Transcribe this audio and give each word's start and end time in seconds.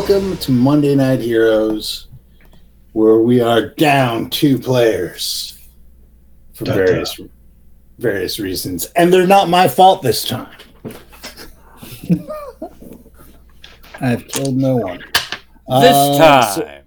Welcome 0.00 0.38
to 0.38 0.50
Monday 0.50 0.94
Night 0.94 1.20
Heroes, 1.20 2.08
where 2.94 3.18
we 3.18 3.42
are 3.42 3.68
down 3.68 4.30
two 4.30 4.58
players 4.58 5.58
for 6.54 6.64
various 6.64 7.20
various 7.98 8.40
reasons, 8.40 8.86
and 8.96 9.12
they're 9.12 9.26
not 9.26 9.50
my 9.50 9.68
fault 9.68 10.00
this 10.00 10.24
time. 10.26 10.56
I've 14.00 14.26
killed 14.28 14.56
no 14.56 14.76
one. 14.76 15.00
This 15.00 15.94
Uh, 15.94 16.42
so- 16.54 16.62
time. 16.62 16.84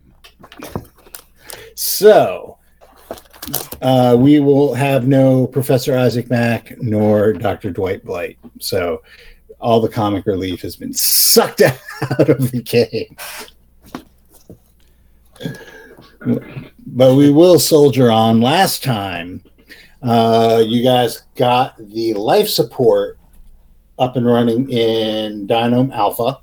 So, 1.75 2.57
uh, 3.83 4.17
we 4.19 4.39
will 4.39 4.73
have 4.73 5.07
no 5.07 5.45
Professor 5.45 5.95
Isaac 5.95 6.31
Mack 6.31 6.81
nor 6.81 7.31
Dr. 7.33 7.69
Dwight 7.69 8.03
Blight. 8.03 8.39
So, 8.59 9.03
all 9.63 9.79
the 9.79 9.87
comic 9.87 10.25
relief 10.25 10.61
has 10.61 10.75
been 10.75 10.93
sucked 10.93 11.61
out 11.61 12.29
of 12.29 12.51
the 12.51 12.61
game. 12.61 13.15
But 16.85 17.15
we 17.15 17.31
will 17.31 17.59
soldier 17.59 18.11
on. 18.11 18.41
Last 18.41 18.83
time, 18.83 19.41
uh, 20.01 20.61
you 20.65 20.83
guys 20.83 21.23
got 21.35 21.77
the 21.77 22.13
life 22.13 22.49
support 22.49 23.17
up 23.97 24.17
and 24.17 24.25
running 24.25 24.69
in 24.69 25.47
Dynome 25.47 25.93
Alpha. 25.93 26.39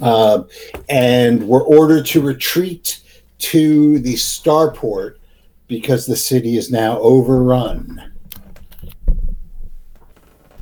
Uh, 0.00 0.42
and 0.88 1.46
were 1.48 1.62
ordered 1.62 2.04
to 2.04 2.20
retreat 2.20 3.00
to 3.38 3.98
the 4.00 4.14
starport 4.14 5.16
because 5.68 6.04
the 6.04 6.16
city 6.16 6.58
is 6.58 6.70
now 6.70 6.98
overrun 6.98 8.09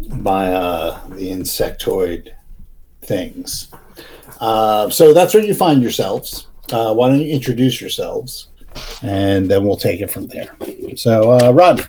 by 0.08 0.52
uh, 0.52 1.06
the 1.08 1.30
insectoid 1.30 2.32
things. 3.02 3.70
Uh, 4.40 4.88
so 4.90 5.12
that's 5.12 5.34
where 5.34 5.44
you 5.44 5.54
find 5.54 5.82
yourselves. 5.82 6.46
Uh, 6.72 6.92
why 6.94 7.08
don't 7.08 7.20
you 7.20 7.32
introduce 7.32 7.80
yourselves, 7.80 8.48
and 9.02 9.50
then 9.50 9.64
we'll 9.64 9.76
take 9.76 10.00
it 10.00 10.10
from 10.10 10.26
there. 10.26 10.54
So, 10.96 11.32
uh, 11.32 11.50
Rod, 11.50 11.80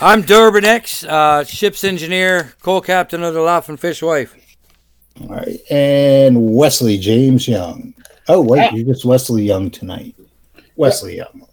I'm 0.00 0.22
Durbanex, 0.22 1.08
uh, 1.08 1.44
ship's 1.44 1.84
engineer, 1.84 2.54
co-captain 2.62 3.22
of 3.22 3.32
the 3.34 3.40
Laughing 3.40 3.76
Fish 3.76 4.02
Wife. 4.02 4.34
all 5.20 5.28
right, 5.28 5.60
and 5.70 6.54
Wesley 6.54 6.98
James 6.98 7.46
Young. 7.46 7.94
Oh 8.28 8.40
wait, 8.40 8.72
you're 8.72 8.86
just 8.86 9.04
Wesley 9.04 9.44
Young 9.44 9.70
tonight. 9.70 10.16
Wesley 10.76 11.16
Young. 11.18 11.46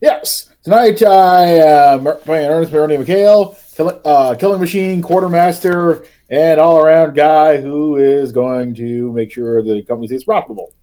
Yes. 0.00 0.50
Tonight, 0.64 1.02
I 1.02 1.60
uh, 1.60 1.98
am 1.98 2.18
playing 2.18 2.50
Ernest 2.50 2.72
Barony 2.72 2.98
McHale, 2.98 3.56
kill, 3.78 4.00
uh, 4.04 4.34
Killing 4.34 4.60
Machine, 4.60 5.00
Quartermaster, 5.00 6.04
and 6.28 6.60
all 6.60 6.78
around 6.78 7.14
guy 7.14 7.60
who 7.60 7.96
is 7.96 8.32
going 8.32 8.74
to 8.74 9.12
make 9.12 9.32
sure 9.32 9.62
the 9.62 9.82
company 9.82 10.08
stays 10.08 10.24
profitable. 10.24 10.74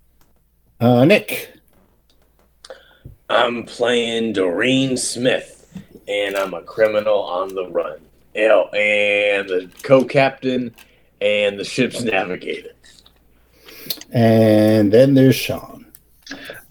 Uh, 0.80 1.06
Nick. 1.06 1.52
I'm 3.30 3.64
playing 3.64 4.34
Doreen 4.34 4.98
Smith, 4.98 5.68
and 6.08 6.36
I'm 6.36 6.54
a 6.54 6.62
criminal 6.62 7.20
on 7.20 7.54
the 7.54 7.70
run. 7.70 8.00
L 8.36 8.70
and 8.74 9.48
the 9.48 9.72
co-captain 9.84 10.76
and 11.22 11.58
the 11.58 11.64
ship's 11.64 12.02
navigator. 12.02 12.72
And 14.12 14.92
then 14.92 15.14
there's 15.14 15.36
Sean. 15.36 15.86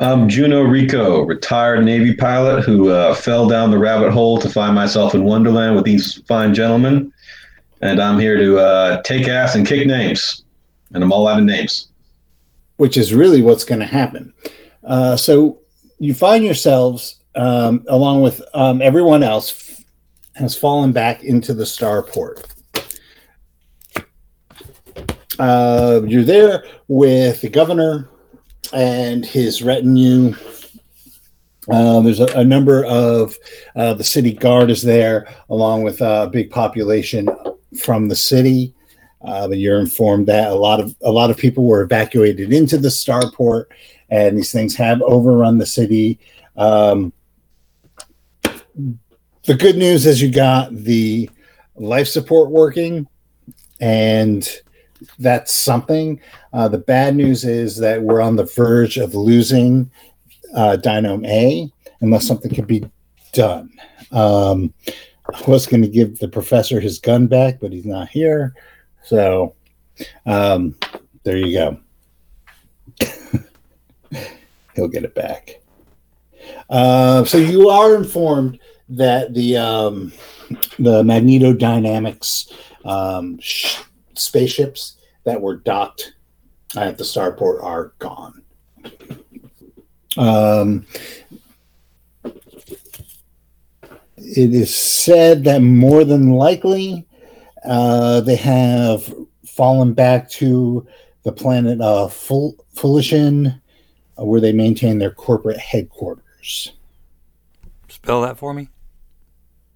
I'm 0.00 0.28
Juno 0.28 0.62
Rico, 0.62 1.22
retired 1.22 1.84
Navy 1.84 2.14
pilot 2.14 2.64
who 2.64 2.90
uh, 2.90 3.14
fell 3.14 3.46
down 3.46 3.70
the 3.70 3.78
rabbit 3.78 4.10
hole 4.10 4.38
to 4.38 4.48
find 4.50 4.74
myself 4.74 5.14
in 5.14 5.24
Wonderland 5.24 5.76
with 5.76 5.84
these 5.84 6.20
fine 6.26 6.52
gentlemen. 6.52 7.12
And 7.80 8.00
I'm 8.02 8.18
here 8.18 8.36
to 8.36 8.58
uh, 8.58 9.02
take 9.02 9.28
ass 9.28 9.54
and 9.54 9.66
kick 9.66 9.86
names. 9.86 10.42
And 10.92 11.02
I'm 11.04 11.12
all 11.12 11.28
out 11.28 11.38
of 11.38 11.44
names. 11.44 11.88
which 12.76 12.96
is 12.96 13.14
really 13.14 13.42
what's 13.42 13.64
going 13.64 13.80
to 13.80 13.86
happen. 13.86 14.32
Uh, 14.82 15.16
so 15.16 15.58
you 15.98 16.14
find 16.14 16.44
yourselves, 16.44 17.20
um, 17.36 17.84
along 17.88 18.22
with 18.22 18.42
um, 18.54 18.82
everyone 18.82 19.22
else, 19.22 19.82
has 20.34 20.56
fallen 20.56 20.92
back 20.92 21.22
into 21.22 21.54
the 21.54 21.64
starport. 21.64 22.44
Uh, 25.38 26.02
you're 26.06 26.24
there 26.24 26.64
with 26.88 27.40
the 27.40 27.48
governor 27.48 28.08
and 28.74 29.24
his 29.24 29.62
retinue. 29.62 30.34
Uh, 31.70 32.00
there's 32.00 32.20
a, 32.20 32.26
a 32.38 32.44
number 32.44 32.84
of 32.84 33.34
uh, 33.76 33.94
the 33.94 34.04
city 34.04 34.32
guard 34.32 34.70
is 34.70 34.82
there, 34.82 35.26
along 35.48 35.82
with 35.82 36.00
a 36.00 36.28
big 36.32 36.50
population 36.50 37.28
from 37.78 38.08
the 38.08 38.16
city. 38.16 38.74
Uh, 39.22 39.48
but 39.48 39.56
you're 39.56 39.80
informed 39.80 40.26
that 40.26 40.50
a 40.50 40.54
lot 40.54 40.80
of 40.80 40.94
a 41.02 41.10
lot 41.10 41.30
of 41.30 41.38
people 41.38 41.64
were 41.64 41.80
evacuated 41.80 42.52
into 42.52 42.76
the 42.76 42.88
starport, 42.88 43.64
and 44.10 44.36
these 44.36 44.52
things 44.52 44.76
have 44.76 45.00
overrun 45.00 45.56
the 45.56 45.64
city. 45.64 46.18
Um, 46.56 47.10
the 49.44 49.54
good 49.54 49.76
news 49.76 50.04
is 50.04 50.20
you 50.20 50.30
got 50.30 50.74
the 50.74 51.30
life 51.76 52.08
support 52.08 52.50
working, 52.50 53.06
and 53.80 54.46
that's 55.18 55.52
something. 55.52 56.20
Uh, 56.54 56.68
the 56.68 56.78
bad 56.78 57.16
news 57.16 57.44
is 57.44 57.76
that 57.78 58.00
we're 58.00 58.20
on 58.20 58.36
the 58.36 58.44
verge 58.44 58.96
of 58.96 59.12
losing 59.16 59.90
uh, 60.54 60.76
Dynome 60.80 61.26
A 61.26 61.68
unless 62.00 62.28
something 62.28 62.54
can 62.54 62.64
be 62.64 62.88
done. 63.32 63.70
Um, 64.12 64.72
I 65.34 65.50
was 65.50 65.66
going 65.66 65.82
to 65.82 65.88
give 65.88 66.20
the 66.20 66.28
professor 66.28 66.78
his 66.78 67.00
gun 67.00 67.26
back, 67.26 67.58
but 67.60 67.72
he's 67.72 67.84
not 67.84 68.08
here. 68.08 68.54
So 69.02 69.56
um, 70.26 70.76
there 71.24 71.36
you 71.36 71.52
go. 71.52 71.80
He'll 74.76 74.86
get 74.88 75.02
it 75.02 75.16
back. 75.16 75.60
Uh, 76.70 77.24
so 77.24 77.36
you 77.36 77.68
are 77.68 77.96
informed 77.96 78.60
that 78.90 79.34
the 79.34 79.56
um, 79.56 80.12
the 80.78 81.02
magnetodynamics 81.02 82.52
um, 82.84 83.40
sh- 83.40 83.80
spaceships 84.14 84.98
that 85.24 85.40
were 85.40 85.56
docked 85.56 86.14
at 86.76 86.98
the 86.98 87.04
starport 87.04 87.62
are 87.62 87.92
gone. 87.98 88.42
Um, 90.16 90.86
it 94.16 94.54
is 94.54 94.74
said 94.74 95.44
that 95.44 95.60
more 95.60 96.04
than 96.04 96.30
likely 96.30 97.06
uh, 97.64 98.20
they 98.20 98.36
have 98.36 99.12
fallen 99.46 99.92
back 99.92 100.28
to 100.30 100.86
the 101.22 101.32
planet 101.32 101.80
uh, 101.80 102.08
Ful- 102.08 102.56
Fulachin, 102.74 103.60
uh, 104.18 104.24
where 104.24 104.40
they 104.40 104.52
maintain 104.52 104.98
their 104.98 105.10
corporate 105.10 105.58
headquarters. 105.58 106.72
Spell 107.88 108.22
that 108.22 108.38
for 108.38 108.52
me. 108.52 108.68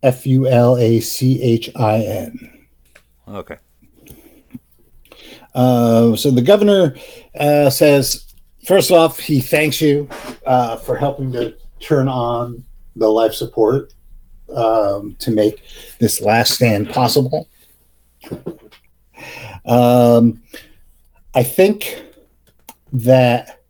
F 0.03 0.27
U 0.27 0.47
L 0.47 0.77
A 0.77 1.01
C 1.01 1.43
H 1.43 1.71
I 1.75 1.99
N. 1.99 2.67
Okay. 3.27 3.57
Uh, 5.55 6.15
so 6.17 6.31
the 6.31 6.43
governor 6.43 6.95
uh, 7.39 7.71
says, 7.71 8.35
first 8.65 8.91
off, 8.91 9.19
he 9.19 9.41
thanks 9.41 9.81
you 9.81 10.09
uh, 10.47 10.77
for 10.77 10.97
helping 10.97 11.33
to 11.33 11.55
turn 11.81 12.09
on 12.09 12.65
the 12.97 13.09
life 13.09 13.35
support 13.35 13.93
um, 14.55 15.17
to 15.19 15.31
make 15.31 15.63
this 15.99 16.21
last 16.21 16.55
stand 16.55 16.91
possible. 16.91 17.49
Um, 19.65 20.43
I 21.35 21.43
think 21.43 22.03
that 22.93 23.63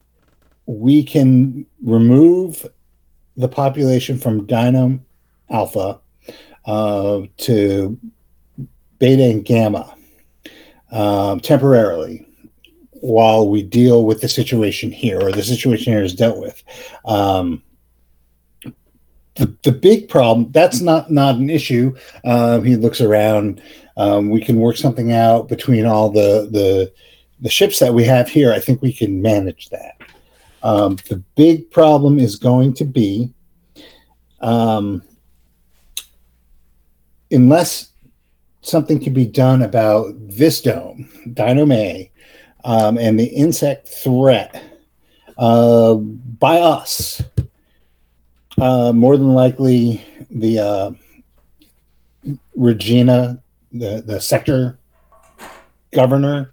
we 0.66 1.02
can 1.02 1.66
remove 1.82 2.66
the 3.36 3.48
population 3.48 4.18
from 4.18 4.46
Dynome 4.46 5.00
Alpha 5.50 6.00
uh, 6.66 7.22
to 7.38 7.98
Beta 8.98 9.24
and 9.24 9.44
Gamma 9.44 9.94
um, 10.92 11.40
temporarily 11.40 12.26
while 12.92 13.48
we 13.48 13.62
deal 13.62 14.04
with 14.04 14.20
the 14.20 14.28
situation 14.28 14.90
here, 14.90 15.20
or 15.20 15.32
the 15.32 15.42
situation 15.42 15.92
here 15.92 16.02
is 16.02 16.14
dealt 16.14 16.38
with. 16.38 16.62
Um, 17.04 17.62
the, 19.36 19.54
the 19.62 19.72
big 19.72 20.08
problem 20.08 20.50
that's 20.50 20.80
not 20.80 21.10
not 21.10 21.36
an 21.36 21.48
issue. 21.48 21.96
Um, 22.24 22.64
he 22.64 22.76
looks 22.76 23.00
around. 23.00 23.62
Um, 23.96 24.30
we 24.30 24.40
can 24.40 24.56
work 24.56 24.76
something 24.76 25.12
out 25.12 25.48
between 25.48 25.86
all 25.86 26.10
the 26.10 26.48
the 26.50 26.92
the 27.40 27.48
ships 27.48 27.78
that 27.78 27.94
we 27.94 28.04
have 28.04 28.28
here. 28.28 28.52
I 28.52 28.58
think 28.58 28.82
we 28.82 28.92
can 28.92 29.22
manage 29.22 29.68
that. 29.70 29.94
Um, 30.64 30.96
the 31.08 31.22
big 31.36 31.70
problem 31.70 32.18
is 32.18 32.34
going 32.34 32.74
to 32.74 32.84
be 32.84 33.32
um, 34.40 35.02
unless 37.30 37.87
something 38.60 39.00
can 39.00 39.12
be 39.12 39.26
done 39.26 39.62
about 39.62 40.14
this 40.18 40.60
dome, 40.60 41.08
Dynome 41.28 41.72
A, 41.74 42.10
um, 42.64 42.98
and 42.98 43.18
the 43.18 43.26
insect 43.26 43.88
threat 43.88 44.62
uh, 45.36 45.94
by 45.94 46.58
us. 46.60 47.22
Uh, 48.60 48.92
more 48.92 49.16
than 49.16 49.34
likely, 49.34 50.04
the 50.30 50.58
uh, 50.58 50.90
Regina, 52.56 53.40
the, 53.72 54.02
the 54.04 54.20
sector 54.20 54.78
governor, 55.92 56.52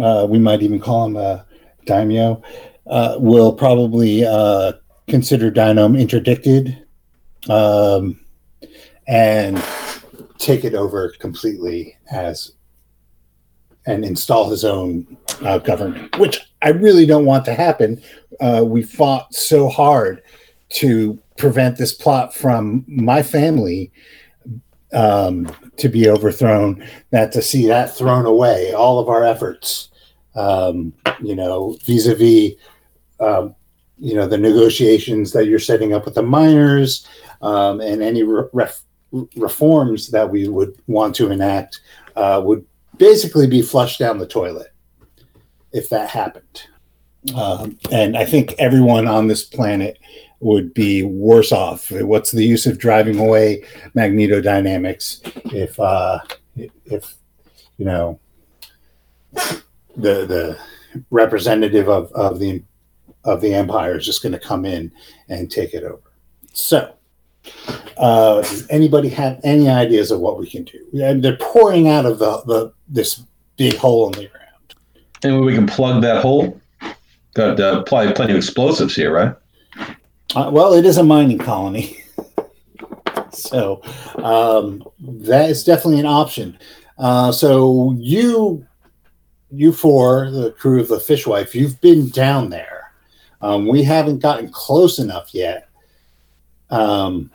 uh, 0.00 0.26
we 0.28 0.38
might 0.38 0.62
even 0.62 0.78
call 0.78 1.06
him 1.06 1.16
a 1.16 1.46
daimyo, 1.86 2.42
uh, 2.86 3.16
will 3.18 3.52
probably 3.52 4.24
uh, 4.24 4.72
consider 5.08 5.50
Dynome 5.50 5.98
interdicted 5.98 6.86
um, 7.48 8.20
and 9.06 9.62
take 10.38 10.64
it 10.64 10.74
over 10.74 11.12
completely 11.18 11.96
as 12.10 12.52
and 13.86 14.04
install 14.04 14.50
his 14.50 14.64
own 14.64 15.16
uh, 15.42 15.58
government, 15.58 16.18
which 16.18 16.40
I 16.62 16.70
really 16.70 17.06
don't 17.06 17.24
want 17.24 17.44
to 17.46 17.54
happen. 17.54 18.02
Uh, 18.40 18.62
we 18.66 18.82
fought 18.82 19.32
so 19.34 19.68
hard 19.68 20.22
to 20.70 21.18
prevent 21.38 21.78
this 21.78 21.94
plot 21.94 22.34
from 22.34 22.84
my 22.86 23.22
family 23.22 23.90
um, 24.92 25.50
to 25.78 25.88
be 25.88 26.08
overthrown, 26.08 26.86
that 27.10 27.32
to 27.32 27.42
see 27.42 27.66
that 27.66 27.96
thrown 27.96 28.26
away, 28.26 28.72
all 28.74 28.98
of 28.98 29.08
our 29.08 29.24
efforts, 29.24 29.90
um, 30.34 30.92
you 31.22 31.34
know, 31.34 31.76
vis-a-vis, 31.84 32.54
um, 33.20 33.54
you 33.98 34.14
know, 34.14 34.26
the 34.26 34.38
negotiations 34.38 35.32
that 35.32 35.46
you're 35.46 35.58
setting 35.58 35.92
up 35.92 36.04
with 36.04 36.14
the 36.14 36.22
miners 36.22 37.06
um, 37.42 37.80
and 37.80 38.02
any 38.02 38.22
re- 38.22 38.48
ref- 38.52 38.82
reforms 39.36 40.08
that 40.10 40.28
we 40.28 40.48
would 40.48 40.74
want 40.86 41.14
to 41.16 41.30
enact 41.30 41.80
uh, 42.16 42.40
would 42.44 42.64
basically 42.96 43.46
be 43.46 43.62
flushed 43.62 43.98
down 43.98 44.18
the 44.18 44.26
toilet 44.26 44.72
if 45.72 45.88
that 45.88 46.10
happened. 46.10 46.62
Um, 47.34 47.78
and 47.90 48.16
I 48.16 48.24
think 48.24 48.54
everyone 48.58 49.06
on 49.06 49.26
this 49.26 49.44
planet 49.44 49.98
would 50.40 50.72
be 50.72 51.02
worse 51.02 51.52
off. 51.52 51.90
What's 51.90 52.30
the 52.30 52.44
use 52.44 52.66
of 52.66 52.78
driving 52.78 53.18
away 53.18 53.64
magnetodynamics 53.96 55.52
if 55.52 55.78
uh, 55.80 56.20
if 56.56 57.14
you 57.76 57.84
know 57.84 58.20
the 59.34 60.26
the 60.26 60.58
representative 61.10 61.88
of, 61.88 62.12
of 62.12 62.38
the 62.38 62.62
of 63.24 63.40
the 63.40 63.52
empire 63.52 63.98
is 63.98 64.06
just 64.06 64.22
going 64.22 64.32
to 64.32 64.38
come 64.38 64.64
in 64.64 64.92
and 65.28 65.50
take 65.50 65.74
it 65.74 65.84
over. 65.84 66.12
So, 66.52 66.94
uh, 67.96 68.42
does 68.42 68.66
anybody 68.70 69.08
have 69.08 69.40
any 69.44 69.68
ideas 69.68 70.10
of 70.10 70.20
what 70.20 70.38
we 70.38 70.48
can 70.48 70.64
do? 70.64 70.78
And 71.02 71.22
they're 71.22 71.36
pouring 71.36 71.88
out 71.88 72.06
of 72.06 72.18
the, 72.18 72.42
the 72.46 72.72
this 72.88 73.22
big 73.56 73.74
hole 73.76 74.06
in 74.06 74.12
the 74.12 74.28
ground. 74.28 74.74
And 75.22 75.44
we 75.44 75.54
can 75.54 75.66
plug 75.66 76.02
that 76.02 76.22
hole. 76.22 76.60
Got 77.34 77.60
uh, 77.60 77.82
probably 77.82 78.12
plenty 78.14 78.32
of 78.32 78.38
explosives 78.38 78.94
here, 78.94 79.12
right? 79.12 79.34
Uh, 80.34 80.50
well, 80.52 80.74
it 80.74 80.84
is 80.84 80.98
a 80.98 81.02
mining 81.02 81.38
colony, 81.38 82.02
so 83.30 83.80
um, 84.16 84.84
that 85.00 85.48
is 85.48 85.64
definitely 85.64 86.00
an 86.00 86.06
option. 86.06 86.58
Uh, 86.98 87.32
so 87.32 87.94
you, 87.98 88.66
you 89.50 89.72
four, 89.72 90.30
the 90.30 90.50
crew 90.52 90.80
of 90.80 90.88
the 90.88 90.96
Fishwife, 90.98 91.54
you've 91.54 91.80
been 91.80 92.08
down 92.10 92.50
there. 92.50 92.92
Um, 93.40 93.66
we 93.66 93.82
haven't 93.82 94.18
gotten 94.18 94.50
close 94.50 94.98
enough 94.98 95.32
yet. 95.32 95.68
Um, 96.70 97.30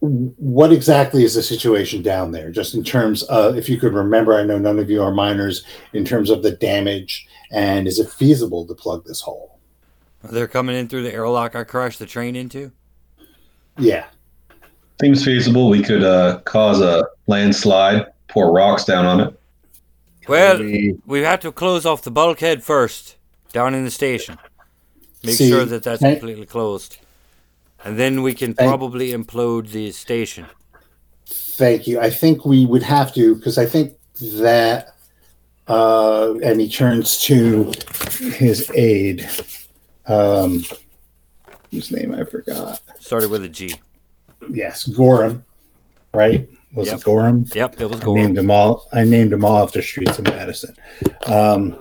what 0.00 0.72
exactly 0.72 1.24
is 1.24 1.34
the 1.34 1.42
situation 1.42 2.02
down 2.02 2.32
there? 2.32 2.50
Just 2.50 2.74
in 2.74 2.84
terms 2.84 3.22
of, 3.24 3.56
if 3.56 3.68
you 3.68 3.78
could 3.78 3.94
remember, 3.94 4.34
I 4.34 4.44
know 4.44 4.58
none 4.58 4.78
of 4.78 4.88
you 4.90 5.02
are 5.02 5.12
miners. 5.12 5.64
In 5.92 6.04
terms 6.04 6.30
of 6.30 6.42
the 6.42 6.52
damage, 6.52 7.26
and 7.50 7.88
is 7.88 7.98
it 7.98 8.08
feasible 8.10 8.66
to 8.66 8.74
plug 8.74 9.04
this 9.04 9.20
hole? 9.20 9.58
They're 10.22 10.48
coming 10.48 10.76
in 10.76 10.88
through 10.88 11.02
the 11.04 11.12
airlock 11.12 11.54
I 11.56 11.64
crashed 11.64 11.98
the 11.98 12.06
train 12.06 12.36
into. 12.36 12.72
Yeah. 13.78 14.06
Seems 15.00 15.24
feasible. 15.24 15.68
We 15.70 15.82
could 15.82 16.02
uh, 16.02 16.40
cause 16.40 16.80
a 16.80 17.06
landslide, 17.28 18.06
pour 18.28 18.52
rocks 18.52 18.84
down 18.84 19.06
on 19.06 19.20
it. 19.20 19.40
Well, 20.28 20.58
We- 20.58 20.96
we 21.06 21.20
have 21.22 21.40
to 21.40 21.52
close 21.52 21.86
off 21.86 22.02
the 22.02 22.10
bulkhead 22.10 22.62
first, 22.62 23.16
down 23.52 23.74
in 23.74 23.84
the 23.84 23.90
station. 23.90 24.38
Make 25.24 25.36
See, 25.36 25.48
sure 25.48 25.64
that 25.64 25.82
that's 25.82 26.00
completely 26.02 26.46
closed. 26.46 26.98
And 27.84 27.98
then 27.98 28.22
we 28.22 28.34
can 28.34 28.54
I- 28.58 28.66
probably 28.66 29.12
implode 29.12 29.70
the 29.70 29.90
station. 29.92 30.46
Thank 31.26 31.86
you. 31.86 32.00
I 32.00 32.10
think 32.10 32.44
we 32.44 32.66
would 32.66 32.82
have 32.82 33.12
to 33.14 33.34
because 33.34 33.58
I 33.58 33.66
think 33.66 33.94
that, 34.40 34.94
uh, 35.66 36.34
and 36.42 36.60
he 36.60 36.68
turns 36.68 37.18
to 37.22 37.72
his 38.36 38.70
aide, 38.74 39.28
um, 40.06 40.64
whose 41.70 41.90
name 41.90 42.14
I 42.14 42.24
forgot. 42.24 42.80
Started 43.00 43.30
with 43.30 43.44
a 43.44 43.48
G. 43.48 43.74
Yes, 44.50 44.86
Gorham, 44.86 45.44
right? 46.14 46.48
Was 46.72 46.88
Yep. 46.88 46.98
it 46.98 47.04
Gorham? 47.04 47.44
Yep, 47.54 47.80
it 47.80 47.86
was 47.90 48.00
I 48.00 48.04
named 48.14 48.36
them 48.36 48.50
all. 48.50 48.86
I 48.92 49.04
named 49.04 49.32
them 49.32 49.44
all 49.44 49.62
after 49.62 49.82
streets 49.82 50.18
in 50.18 50.24
Madison. 50.24 50.74
Um, 51.26 51.76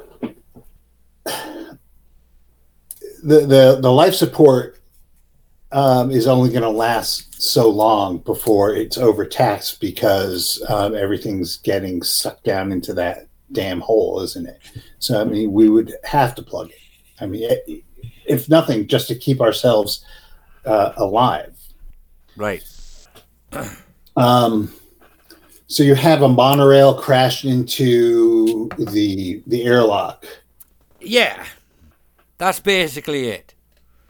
the 3.24 3.42
the 3.46 3.80
the 3.82 3.92
life 3.92 4.14
support 4.16 4.80
um, 5.72 6.12
is 6.12 6.28
only 6.28 6.50
going 6.50 6.62
to 6.64 6.69
last 6.69 7.42
so 7.42 7.69
long 7.69 8.19
before 8.19 8.74
it's 8.74 8.98
overtaxed 8.98 9.80
because 9.81 10.64
um, 10.69 10.96
everything's 10.96 11.58
getting 11.58 12.02
sucked 12.04 12.44
down 12.46 12.72
into 12.72 12.94
that 12.94 13.28
damn 13.52 13.80
hole, 13.81 14.22
isn't 14.22 14.48
it? 14.48 14.60
So 15.00 15.22
I 15.22 15.24
mean, 15.25 15.52
we 15.52 15.69
would 15.69 15.94
have 16.04 16.36
to 16.36 16.42
plug 16.42 16.69
it. 16.69 16.80
I 17.22 17.25
mean, 17.25 17.50
i- 17.52 17.84
if 18.25 18.50
nothing, 18.50 18.88
just 18.88 19.08
to 19.08 19.16
keep 19.16 19.40
ourselves 19.40 20.04
uh, 20.66 20.92
alive. 20.98 21.56
Right. 22.36 22.62
Um, 24.18 24.74
so 25.68 25.84
you 25.84 25.96
have 25.96 26.22
a 26.22 26.28
monorail 26.28 26.94
crash 26.96 27.46
into 27.46 28.70
the 28.77 29.41
the 29.48 29.63
airlock. 29.63 30.25
Yeah. 31.00 31.46
That's 32.38 32.60
basically 32.60 33.30
it. 33.30 33.53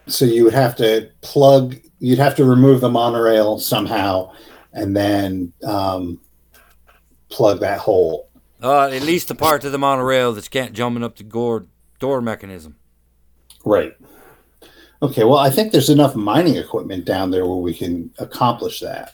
So 0.07 0.25
you 0.25 0.43
would 0.43 0.53
have 0.53 0.75
to 0.77 1.09
plug. 1.21 1.77
You'd 1.99 2.19
have 2.19 2.35
to 2.35 2.45
remove 2.45 2.81
the 2.81 2.89
monorail 2.89 3.59
somehow, 3.59 4.31
and 4.73 4.95
then 4.95 5.53
um, 5.63 6.19
plug 7.29 7.59
that 7.59 7.79
hole. 7.79 8.29
Uh, 8.61 8.87
at 8.87 9.03
least 9.03 9.27
the 9.27 9.35
part 9.35 9.63
of 9.63 9.71
the 9.71 9.77
monorail 9.77 10.33
that's 10.33 10.47
can't 10.47 10.73
jumping 10.73 11.03
up 11.03 11.17
the 11.17 11.23
gore 11.23 11.65
door 11.99 12.21
mechanism. 12.21 12.75
Right. 13.65 13.95
Okay. 15.01 15.23
Well, 15.23 15.37
I 15.37 15.49
think 15.49 15.71
there's 15.71 15.89
enough 15.89 16.15
mining 16.15 16.55
equipment 16.55 17.05
down 17.05 17.31
there 17.31 17.45
where 17.45 17.57
we 17.57 17.73
can 17.73 18.11
accomplish 18.17 18.79
that. 18.79 19.13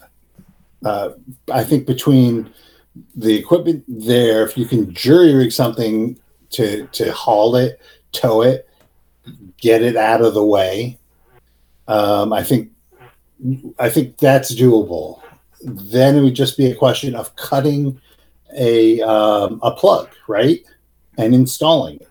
Uh, 0.85 1.12
I 1.51 1.63
think 1.63 1.88
between 1.88 2.53
the 3.15 3.35
equipment 3.35 3.83
there, 3.88 4.45
if 4.45 4.57
you 4.57 4.65
can 4.65 4.93
jury 4.93 5.33
rig 5.33 5.51
something 5.51 6.19
to 6.51 6.88
to 6.88 7.12
haul 7.12 7.55
it, 7.55 7.81
tow 8.12 8.41
it, 8.41 8.69
get 9.63 9.82
it 9.82 9.96
out 9.96 10.22
of 10.22 10.34
the 10.34 10.46
way, 10.46 11.00
um, 11.88 12.34
I 12.34 12.43
think 12.43 12.70
I 13.79 13.89
think 13.89 14.17
that's 14.17 14.53
doable. 14.53 15.22
Then 15.62 16.17
it 16.17 16.22
would 16.22 16.36
just 16.36 16.58
be 16.58 16.70
a 16.70 16.75
question 16.75 17.15
of 17.15 17.36
cutting 17.38 18.00
a 18.55 19.01
um, 19.01 19.60
a 19.63 19.72
plug, 19.72 20.10
right, 20.27 20.62
and 21.17 21.34
installing 21.34 21.96
it. 21.96 22.10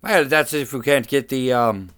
Well, 0.00 0.24
that's 0.24 0.54
if 0.54 0.72
we 0.72 0.80
can't 0.80 1.06
get 1.06 1.28
the 1.28 1.52
um, 1.52 1.90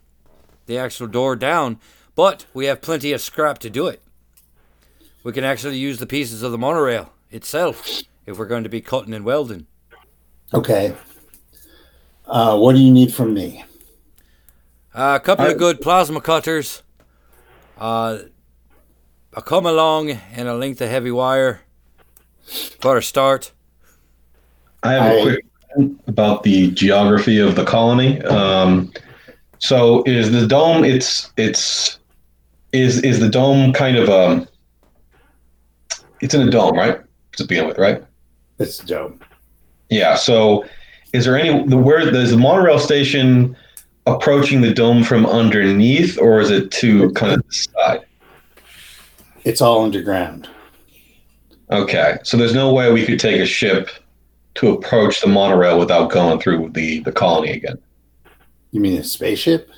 the 0.66 0.76
actual 0.76 1.06
door 1.06 1.36
down. 1.36 1.78
But 2.16 2.46
we 2.54 2.66
have 2.66 2.80
plenty 2.80 3.12
of 3.12 3.20
scrap 3.20 3.58
to 3.58 3.70
do 3.70 3.88
it. 3.88 4.00
We 5.24 5.32
can 5.32 5.42
actually 5.42 5.78
use 5.78 5.98
the 5.98 6.06
pieces 6.06 6.44
of 6.44 6.52
the 6.52 6.58
monorail 6.58 7.12
itself 7.30 8.02
if 8.26 8.38
we're 8.38 8.46
going 8.46 8.62
to 8.62 8.70
be 8.70 8.80
cutting 8.80 9.14
and 9.14 9.24
welding. 9.24 9.66
Okay. 10.52 10.94
Uh, 12.26 12.56
what 12.56 12.76
do 12.76 12.80
you 12.80 12.92
need 12.92 13.12
from 13.12 13.34
me? 13.34 13.64
Uh, 14.94 15.18
a 15.20 15.24
couple 15.24 15.44
I- 15.46 15.50
of 15.50 15.58
good 15.58 15.80
plasma 15.80 16.20
cutters. 16.20 16.82
Uh, 17.78 18.18
a 19.32 19.42
come 19.42 19.66
along 19.66 20.10
and 20.10 20.46
a 20.46 20.54
length 20.54 20.80
of 20.80 20.88
heavy 20.88 21.10
wire 21.10 21.62
for 22.80 22.96
a 22.96 23.02
start. 23.02 23.50
I 24.84 24.92
have 24.92 25.12
a 25.12 25.18
I- 25.18 25.22
quick 25.22 25.44
about 26.06 26.44
the 26.44 26.70
geography 26.70 27.38
of 27.40 27.56
the 27.56 27.64
colony. 27.64 28.22
Um, 28.22 28.92
so 29.58 30.04
is 30.04 30.30
the 30.30 30.46
dome? 30.46 30.84
It's 30.84 31.32
it's 31.36 31.98
is 32.72 33.02
is 33.02 33.18
the 33.18 33.28
dome 33.28 33.72
kind 33.72 33.96
of 33.96 34.08
um? 34.08 34.46
It's 36.20 36.34
in 36.34 36.46
a 36.46 36.50
dome, 36.50 36.76
right? 36.76 37.00
To 37.36 37.44
begin 37.44 37.66
with, 37.66 37.78
right? 37.78 38.04
It's 38.60 38.80
a 38.80 38.86
dome. 38.86 39.18
Yeah. 39.90 40.14
So 40.14 40.64
is 41.12 41.24
there 41.24 41.36
any 41.36 41.66
the 41.66 41.76
where 41.76 41.98
is 41.98 42.30
the 42.30 42.36
monorail 42.36 42.78
station 42.78 43.56
approaching 44.06 44.60
the 44.60 44.72
dome 44.72 45.02
from 45.04 45.26
underneath, 45.26 46.18
or 46.18 46.40
is 46.40 46.50
it 46.50 46.70
to 46.72 47.10
kind 47.12 47.32
of 47.32 47.46
the 47.46 47.54
side? 47.54 48.04
It's 49.44 49.60
all 49.60 49.84
underground. 49.84 50.48
Okay. 51.70 52.18
So 52.22 52.36
there's 52.36 52.54
no 52.54 52.72
way 52.72 52.92
we 52.92 53.06
could 53.06 53.20
take 53.20 53.40
a 53.40 53.46
ship 53.46 53.90
to 54.56 54.70
approach 54.70 55.20
the 55.20 55.26
monorail 55.26 55.78
without 55.78 56.10
going 56.10 56.38
through 56.38 56.70
the 56.70 57.00
the 57.00 57.12
colony 57.12 57.52
again. 57.52 57.78
You 58.70 58.80
mean 58.80 58.98
a 58.98 59.04
spaceship? 59.04 59.70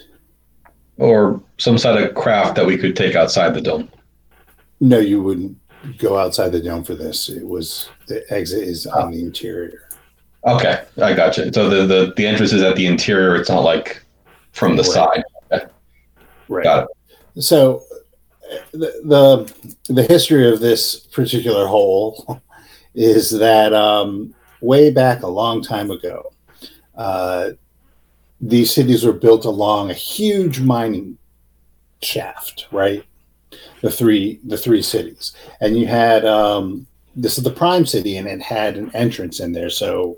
or 0.99 1.41
some 1.59 1.79
sort 1.79 2.03
of 2.03 2.15
craft 2.15 2.57
that 2.57 2.67
we 2.67 2.77
could 2.77 2.97
take 2.97 3.15
outside 3.15 3.55
the 3.55 3.61
dome. 3.61 3.91
No, 4.81 4.99
you 4.99 5.23
wouldn't 5.23 5.59
go 5.99 6.19
outside 6.19 6.53
the 6.53 6.61
dome 6.61 6.85
for 6.85 6.95
this. 6.95 7.29
It 7.29 7.47
was 7.47 7.89
the 8.07 8.25
exit 8.33 8.63
is 8.63 8.87
on 8.87 9.13
the 9.13 9.21
interior. 9.21 9.89
Okay, 10.47 10.85
I 11.03 11.13
got 11.13 11.37
you. 11.37 11.51
So 11.53 11.69
the, 11.69 11.87
the 11.87 12.13
the 12.17 12.27
entrance 12.27 12.53
is 12.53 12.63
at 12.63 12.77
the 12.77 12.87
interior. 12.87 13.37
It's 13.37 13.49
not 13.49 13.65
like 13.65 14.03
from 14.57 14.77
the 14.77 14.83
Right. 14.83 15.23
side. 15.51 15.71
Right. 16.49 16.65
Got 16.65 16.89
it. 17.35 17.43
So 17.43 17.83
uh, 18.51 18.57
the, 18.73 18.91
the 19.87 19.93
the 19.93 20.03
history 20.05 20.49
of 20.51 20.61
this 20.61 20.97
particular 20.97 21.67
hole 21.67 22.41
is 22.95 23.31
that 23.31 23.75
um, 23.75 24.35
way 24.61 24.91
back 24.91 25.23
a 25.23 25.27
long 25.29 25.63
time 25.63 25.91
ago, 25.91 26.33
uh, 26.97 27.51
these 28.41 28.73
cities 28.73 29.05
were 29.05 29.13
built 29.13 29.45
along 29.45 29.91
a 29.91 29.95
huge 29.95 30.61
mining 30.61 31.19
shaft, 32.01 32.67
right? 32.71 33.05
The 33.83 33.91
three 33.91 34.41
the 34.45 34.57
three 34.57 34.83
cities, 34.83 35.33
and 35.61 35.77
you 35.79 35.87
had 35.87 36.25
um, 36.25 36.87
this 37.15 37.37
is 37.37 37.45
the 37.45 37.51
prime 37.51 37.85
city, 37.85 38.17
and 38.17 38.27
it 38.27 38.41
had 38.41 38.77
an 38.77 38.91
entrance 38.95 39.41
in 39.41 39.53
there, 39.53 39.71
so 39.71 40.17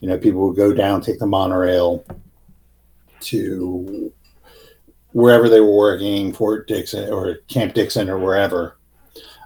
you 0.00 0.08
know 0.08 0.16
people 0.16 0.46
would 0.46 0.56
go 0.56 0.72
down, 0.72 1.00
take 1.02 1.18
the 1.18 1.26
monorail 1.26 2.04
to 3.20 4.12
wherever 5.12 5.48
they 5.48 5.60
were 5.60 5.74
working, 5.74 6.32
Fort 6.32 6.68
Dixon 6.68 7.12
or 7.12 7.36
Camp 7.48 7.74
Dixon 7.74 8.10
or 8.10 8.18
wherever. 8.18 8.76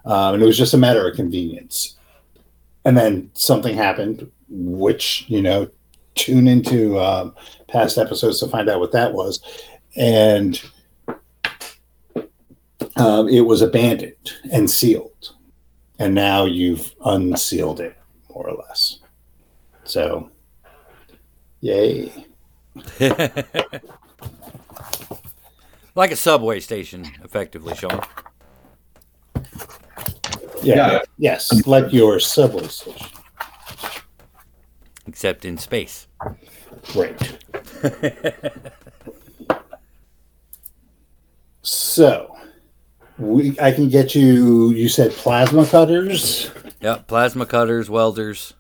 Um, 0.04 0.34
and 0.34 0.42
it 0.42 0.46
was 0.46 0.58
just 0.58 0.74
a 0.74 0.78
matter 0.78 1.08
of 1.08 1.14
convenience. 1.14 1.96
And 2.84 2.96
then 2.96 3.30
something 3.34 3.76
happened, 3.76 4.30
which, 4.48 5.26
you 5.28 5.42
know, 5.42 5.70
tune 6.14 6.48
into 6.48 6.98
um, 6.98 7.34
past 7.68 7.98
episodes 7.98 8.40
to 8.40 8.48
find 8.48 8.68
out 8.68 8.80
what 8.80 8.92
that 8.92 9.12
was. 9.12 9.40
And 9.96 10.60
um, 12.96 13.28
it 13.28 13.42
was 13.42 13.62
abandoned 13.62 14.32
and 14.50 14.70
sealed. 14.70 15.34
And 15.98 16.14
now 16.14 16.46
you've 16.46 16.94
unsealed 17.04 17.80
it, 17.80 17.96
more 18.34 18.48
or 18.48 18.56
less. 18.56 18.98
So, 19.84 20.30
yay. 21.60 22.26
like 25.94 26.10
a 26.10 26.16
subway 26.16 26.60
station, 26.60 27.06
effectively, 27.25 27.75
Sean. 27.75 28.00
Yeah. 30.62 30.75
Got 30.75 31.02
it. 31.02 31.08
Yes, 31.18 31.66
like 31.66 31.92
your 31.92 32.20
subway 32.20 32.66
station. 32.68 33.06
Except 35.06 35.44
in 35.44 35.58
space. 35.58 36.06
Right. 36.94 37.38
so, 41.62 42.37
we 43.18 43.58
I 43.60 43.72
can 43.72 43.88
get 43.88 44.14
you. 44.14 44.70
You 44.70 44.88
said 44.88 45.12
plasma 45.12 45.66
cutters. 45.66 46.50
Yep, 46.80 47.08
plasma 47.08 47.46
cutters, 47.46 47.90
welders. 47.90 48.54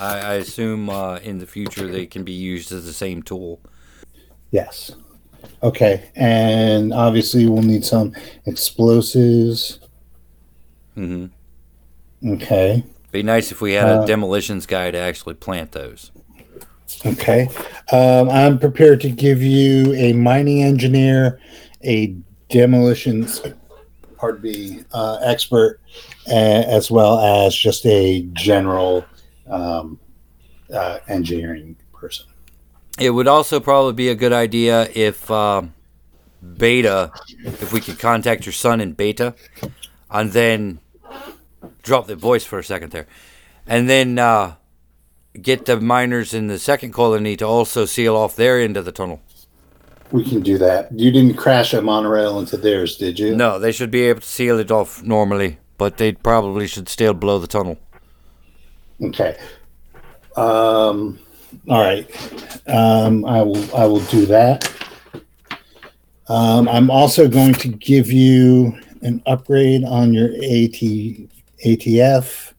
I, 0.00 0.18
I 0.18 0.34
assume 0.34 0.88
uh, 0.90 1.16
in 1.16 1.38
the 1.38 1.46
future 1.46 1.86
they 1.86 2.06
can 2.06 2.24
be 2.24 2.32
used 2.32 2.72
as 2.72 2.84
the 2.86 2.92
same 2.92 3.22
tool. 3.22 3.60
Yes. 4.50 4.92
Okay, 5.62 6.10
and 6.16 6.92
obviously 6.92 7.46
we'll 7.48 7.62
need 7.62 7.84
some 7.84 8.14
explosives. 8.46 9.80
hmm 10.94 11.26
Okay. 12.26 12.84
Be 13.12 13.22
nice 13.22 13.52
if 13.52 13.60
we 13.60 13.72
had 13.72 13.88
Uh, 13.88 14.02
a 14.02 14.06
demolitions 14.06 14.66
guy 14.66 14.90
to 14.90 14.98
actually 14.98 15.34
plant 15.34 15.72
those. 15.72 16.10
Okay. 17.06 17.48
Um, 17.92 18.28
I'm 18.30 18.58
prepared 18.58 19.00
to 19.02 19.10
give 19.10 19.40
you 19.42 19.94
a 19.94 20.12
mining 20.12 20.62
engineer, 20.62 21.40
a 21.84 22.14
demolitions, 22.50 23.40
pardon 24.16 24.42
me, 24.42 24.80
uh, 24.92 25.18
expert, 25.22 25.80
a- 26.28 26.32
as 26.68 26.90
well 26.90 27.18
as 27.46 27.54
just 27.54 27.86
a 27.86 28.22
general 28.32 29.04
um, 29.50 29.98
uh, 30.72 30.98
engineering 31.08 31.76
person. 31.92 32.26
It 32.98 33.10
would 33.10 33.28
also 33.28 33.60
probably 33.60 33.92
be 33.92 34.08
a 34.08 34.14
good 34.14 34.32
idea 34.32 34.88
if 34.94 35.30
um, 35.30 35.74
Beta, 36.56 37.12
if 37.44 37.72
we 37.72 37.80
could 37.80 37.98
contact 37.98 38.44
your 38.46 38.52
son 38.52 38.80
in 38.80 38.92
Beta, 38.92 39.34
and 40.10 40.32
then 40.32 40.80
drop 41.82 42.06
the 42.06 42.16
voice 42.16 42.44
for 42.44 42.58
a 42.58 42.64
second 42.64 42.90
there, 42.90 43.06
and 43.66 43.88
then 43.88 44.18
uh, 44.18 44.54
get 45.40 45.66
the 45.66 45.80
miners 45.80 46.34
in 46.34 46.48
the 46.48 46.58
second 46.58 46.92
colony 46.92 47.36
to 47.36 47.44
also 47.44 47.84
seal 47.84 48.16
off 48.16 48.36
their 48.36 48.60
end 48.60 48.76
of 48.76 48.84
the 48.84 48.92
tunnel. 48.92 49.20
We 50.10 50.24
can 50.24 50.40
do 50.40 50.56
that. 50.58 50.90
You 50.98 51.10
didn't 51.10 51.34
crash 51.36 51.74
a 51.74 51.82
monorail 51.82 52.38
into 52.38 52.56
theirs, 52.56 52.96
did 52.96 53.18
you? 53.18 53.36
No, 53.36 53.58
they 53.58 53.72
should 53.72 53.90
be 53.90 54.02
able 54.02 54.22
to 54.22 54.26
seal 54.26 54.58
it 54.58 54.70
off 54.70 55.02
normally, 55.02 55.58
but 55.76 55.98
they 55.98 56.12
probably 56.12 56.66
should 56.66 56.88
still 56.88 57.14
blow 57.14 57.38
the 57.38 57.46
tunnel. 57.46 57.78
Okay. 59.02 59.36
Um, 60.36 61.18
all 61.68 61.80
right. 61.80 62.06
Um, 62.68 63.24
I 63.24 63.42
will. 63.42 63.76
I 63.76 63.84
will 63.86 64.04
do 64.06 64.26
that. 64.26 64.70
Um, 66.28 66.68
I'm 66.68 66.90
also 66.90 67.26
going 67.28 67.54
to 67.54 67.68
give 67.68 68.12
you 68.12 68.78
an 69.02 69.22
upgrade 69.26 69.84
on 69.84 70.12
your 70.12 70.28
AT 70.28 70.80
ATF. 71.64 72.52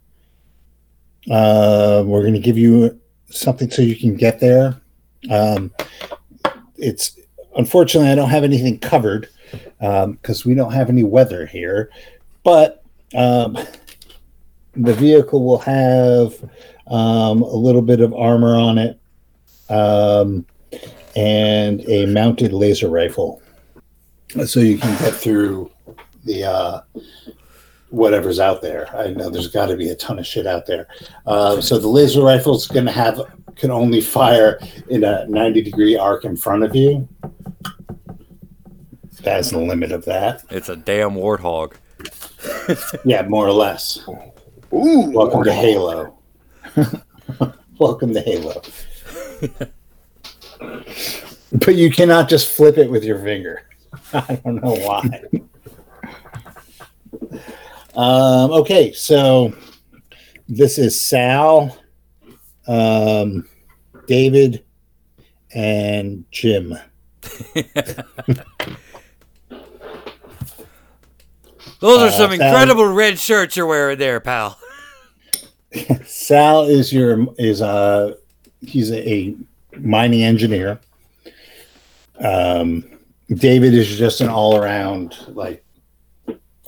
Uh, 1.29 2.03
we're 2.05 2.21
going 2.21 2.33
to 2.33 2.39
give 2.39 2.57
you 2.57 2.99
something 3.29 3.69
so 3.69 3.81
you 3.81 3.95
can 3.95 4.15
get 4.15 4.39
there. 4.39 4.81
Um, 5.29 5.71
it's 6.77 7.19
unfortunately 7.55 8.09
I 8.09 8.15
don't 8.15 8.29
have 8.29 8.43
anything 8.43 8.79
covered 8.79 9.29
because 9.79 10.45
we 10.45 10.55
don't 10.55 10.73
have 10.73 10.89
any 10.89 11.03
weather 11.03 11.45
here, 11.45 11.91
but 12.43 12.83
um, 13.15 13.57
the 14.75 14.93
vehicle 14.93 15.43
will 15.43 15.59
have 15.59 16.33
um, 16.87 17.41
a 17.41 17.55
little 17.55 17.81
bit 17.81 18.01
of 18.01 18.13
armor 18.13 18.55
on 18.55 18.77
it 18.77 18.99
um, 19.69 20.45
and 21.15 21.81
a 21.87 22.05
mounted 22.07 22.53
laser 22.53 22.89
rifle. 22.89 23.41
So 24.45 24.59
you 24.59 24.77
can 24.77 24.97
get 24.99 25.13
through 25.13 25.71
the 26.23 26.43
uh, 26.43 26.81
whatever's 27.89 28.39
out 28.39 28.61
there. 28.61 28.95
I 28.95 29.07
know 29.07 29.29
there's 29.29 29.47
got 29.47 29.67
to 29.67 29.77
be 29.77 29.89
a 29.89 29.95
ton 29.95 30.19
of 30.19 30.27
shit 30.27 30.45
out 30.45 30.65
there. 30.65 30.87
Uh, 31.25 31.61
so 31.61 31.79
the 31.79 31.87
laser 31.87 32.21
rifle 32.21 32.55
is 32.55 32.67
going 32.67 32.85
to 32.85 32.91
have 32.91 33.21
can 33.55 33.71
only 33.71 33.99
fire 33.99 34.57
in 34.89 35.03
a 35.03 35.27
90 35.27 35.61
degree 35.61 35.97
arc 35.97 36.23
in 36.25 36.37
front 36.37 36.63
of 36.63 36.75
you. 36.75 37.07
That's 39.21 39.51
the 39.51 39.59
limit 39.59 39.91
of 39.91 40.05
that. 40.05 40.43
It's 40.49 40.69
a 40.69 40.77
damn 40.77 41.11
warthog. 41.11 41.73
yeah 43.03 43.21
more 43.23 43.45
or 43.45 43.51
less 43.51 43.99
Ooh, 44.71 45.09
Welcome 45.09 45.43
to 45.45 45.53
Halo. 45.53 46.19
Welcome 47.79 48.13
to 48.13 48.21
Halo. 48.21 48.61
but 51.53 51.75
you 51.75 51.89
cannot 51.89 52.29
just 52.29 52.55
flip 52.55 52.77
it 52.77 52.91
with 52.91 53.03
your 53.03 53.17
finger. 53.19 53.63
I 54.13 54.35
don't 54.43 54.63
know 54.63 54.75
why. 54.75 55.23
um, 57.95 58.51
okay, 58.51 58.93
so 58.93 59.55
this 60.47 60.77
is 60.77 61.03
Sal, 61.03 61.75
um, 62.67 63.49
David, 64.05 64.63
and 65.55 66.25
Jim. 66.29 66.77
Those 71.79 72.01
are 72.01 72.07
Uh, 72.07 72.11
some 72.11 72.31
Sal- 72.35 72.47
incredible 72.47 72.85
red 72.87 73.19
shirts 73.19 73.55
you're 73.55 73.65
wearing 73.65 73.97
there, 73.97 74.19
pal. 74.19 74.57
Sal 76.05 76.63
is 76.65 76.91
your 76.91 77.27
is 77.37 77.61
a 77.61 78.15
he's 78.61 78.91
a, 78.91 79.09
a 79.09 79.35
mining 79.77 80.23
engineer. 80.23 80.79
Um, 82.19 82.83
David 83.29 83.73
is 83.73 83.97
just 83.97 84.19
an 84.21 84.27
all 84.29 84.57
around 84.57 85.15
like 85.29 85.63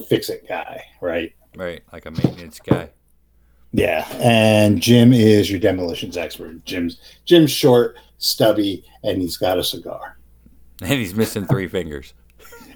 fix 0.08 0.30
it 0.30 0.48
guy, 0.48 0.84
right? 1.02 1.34
Right, 1.56 1.82
like 1.92 2.06
a 2.06 2.12
maintenance 2.12 2.60
guy. 2.60 2.90
Yeah, 3.74 4.08
and 4.20 4.82
Jim 4.82 5.12
is 5.14 5.50
your 5.50 5.60
demolitions 5.60 6.16
expert. 6.18 6.64
Jim's 6.66 7.00
Jim's 7.26 7.52
short, 7.52 7.96
stubby, 8.18 8.86
and 9.04 9.22
he's 9.22 9.38
got 9.38 9.58
a 9.60 9.64
cigar, 9.64 10.18
And 10.82 10.92
he's 10.92 11.16
missing 11.16 11.46
three 11.46 11.68
fingers. 11.68 12.14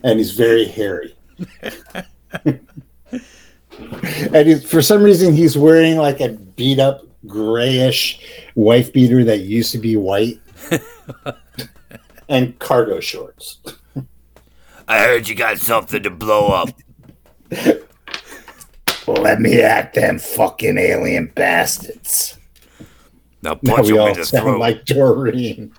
and 0.04 0.18
he's 0.20 0.32
very 0.32 0.66
hairy. 0.66 1.16
and 4.34 4.64
for 4.64 4.82
some 4.82 5.04
reason, 5.04 5.34
he's 5.34 5.58
wearing 5.58 5.98
like 5.98 6.20
a 6.22 6.30
beat 6.30 6.80
up 6.80 7.02
grayish 7.28 8.20
wife 8.56 8.94
beater 8.94 9.24
that 9.24 9.40
used 9.40 9.72
to 9.72 9.78
be 9.78 9.96
white, 9.98 10.40
and 12.30 12.58
cargo 12.60 13.00
shorts. 13.00 13.60
I 14.88 15.00
heard 15.00 15.28
you 15.28 15.36
got 15.36 15.58
something 15.58 16.04
to 16.04 16.10
blow 16.10 16.48
up. 16.48 16.70
Let 19.08 19.40
me 19.40 19.62
at 19.62 19.94
them 19.94 20.20
fucking 20.20 20.78
alien 20.78 21.32
bastards. 21.36 22.38
Now 23.42 23.60
Now 23.62 23.82
we 23.82 23.90
him 23.90 24.00
all 24.00 24.08
in 24.08 24.18
the 24.18 24.26
sound 24.26 24.44
throat. 24.46 24.60
like 24.60 24.86
Doreen. 24.86 25.72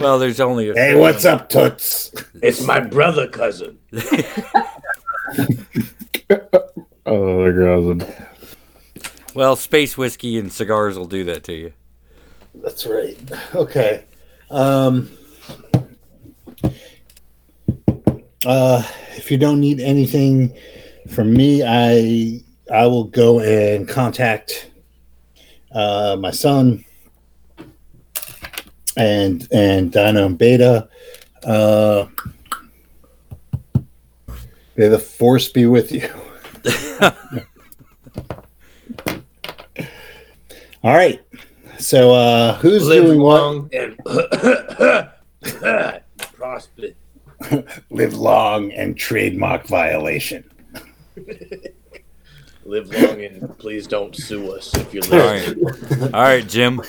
Well, 0.00 0.18
there's 0.18 0.40
only 0.40 0.70
a 0.70 0.74
Hey, 0.74 0.94
what's 0.94 1.24
up, 1.24 1.48
Toots? 1.48 2.12
It's 2.42 2.64
my 2.64 2.80
brother 2.80 3.28
cousin. 3.28 3.78
Oh, 7.08 7.44
my 7.44 7.52
God. 7.52 8.16
Well, 9.32 9.54
space 9.54 9.96
whiskey 9.96 10.38
and 10.40 10.52
cigars 10.52 10.98
will 10.98 11.06
do 11.06 11.22
that 11.24 11.44
to 11.44 11.52
you. 11.52 11.72
That's 12.54 12.84
right. 12.84 13.16
Okay. 13.54 14.04
Um, 14.50 15.08
uh, 18.44 18.82
if 19.16 19.30
you 19.30 19.38
don't 19.38 19.60
need 19.60 19.78
anything 19.78 20.52
from 21.10 21.32
me, 21.32 21.62
I 21.64 22.42
I 22.72 22.86
will 22.86 23.04
go 23.04 23.40
and 23.40 23.88
contact 23.88 24.70
uh, 25.72 26.16
my 26.18 26.30
son 26.30 26.84
and 28.96 29.46
and 29.52 29.92
Dino 29.92 30.26
and 30.26 30.38
Beta. 30.38 30.88
Uh, 31.44 32.06
may 34.76 34.88
the 34.88 34.98
force 34.98 35.48
be 35.48 35.66
with 35.66 35.92
you. 35.92 36.08
All 40.82 40.94
right. 40.94 41.20
So 41.78 42.14
uh, 42.14 42.54
who's 42.58 42.86
Live 42.86 43.04
doing 43.04 43.20
what? 43.20 43.40
long 43.42 43.70
and 43.72 43.96
prosper. 46.34 46.82
live 47.90 48.14
long 48.14 48.72
and 48.72 48.96
trademark 48.96 49.66
violation. 49.66 50.42
Live 52.64 52.88
long 52.90 53.22
and 53.24 53.56
please 53.58 53.86
don't 53.86 54.16
sue 54.16 54.50
us 54.52 54.74
if 54.74 54.92
you're 54.94 55.04
All 55.04 55.10
listening. 55.32 55.64
right. 55.64 56.14
All 56.14 56.22
right, 56.22 56.48
Jim. 56.48 56.80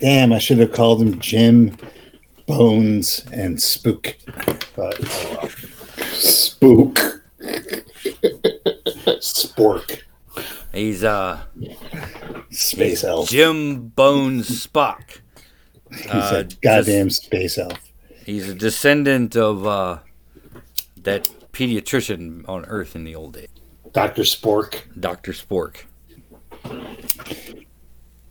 Damn, 0.00 0.32
I 0.32 0.38
should 0.38 0.58
have 0.58 0.72
called 0.72 1.02
him 1.02 1.18
Jim 1.20 1.76
Bones 2.46 3.24
and 3.32 3.60
Spook. 3.60 4.16
But. 4.76 4.96
Spook. 6.12 6.98
Spork. 9.20 10.02
He's 10.72 11.04
uh 11.04 11.40
Space 12.50 13.04
elf. 13.04 13.28
Jim 13.28 13.88
Bones 13.88 14.66
Spock. 14.66 15.20
He's 15.90 16.06
Uh, 16.10 16.44
a 16.48 16.54
goddamn 16.62 17.10
space 17.10 17.58
elf. 17.58 17.78
He's 18.24 18.48
a 18.48 18.54
descendant 18.54 19.36
of 19.36 19.66
uh 19.66 19.98
that 21.02 21.28
pediatrician 21.52 22.48
on 22.48 22.64
Earth 22.66 22.94
in 22.94 23.04
the 23.04 23.14
old 23.14 23.34
days, 23.34 23.48
Dr. 23.92 24.22
Spork. 24.22 24.82
Doctor 24.98 25.32
Spork. 25.32 25.76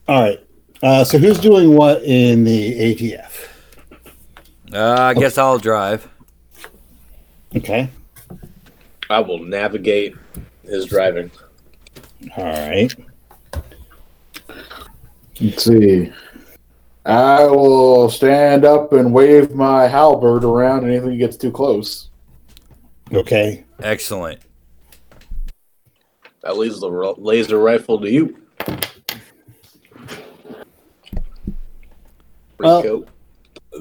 All 0.07 0.21
right. 0.23 0.39
Uh, 0.81 1.03
so 1.03 1.17
who's 1.17 1.39
doing 1.39 1.75
what 1.75 2.01
in 2.03 2.43
the 2.43 2.95
ATF? 2.95 3.47
Uh, 4.73 4.93
I 4.93 5.13
guess 5.13 5.37
I'll 5.37 5.57
drive. 5.57 6.07
Okay. 7.55 7.89
I 9.09 9.19
will 9.19 9.39
navigate 9.39 10.15
his 10.63 10.85
driving. 10.85 11.31
All 12.37 12.43
right. 12.45 12.93
Let's 15.41 15.63
see. 15.63 16.13
I 17.05 17.45
will 17.45 18.09
stand 18.09 18.65
up 18.65 18.93
and 18.93 19.11
wave 19.11 19.55
my 19.55 19.87
halberd 19.87 20.43
around 20.43 20.85
anything 20.85 21.09
that 21.09 21.17
gets 21.17 21.37
too 21.37 21.51
close. 21.51 22.09
Okay. 23.11 23.65
Excellent. 23.81 24.41
That 26.43 26.57
leaves 26.57 26.79
the 26.79 26.89
laser 27.17 27.57
rifle 27.57 27.99
to 27.99 28.09
you. 28.09 28.37
Well- 32.59 33.03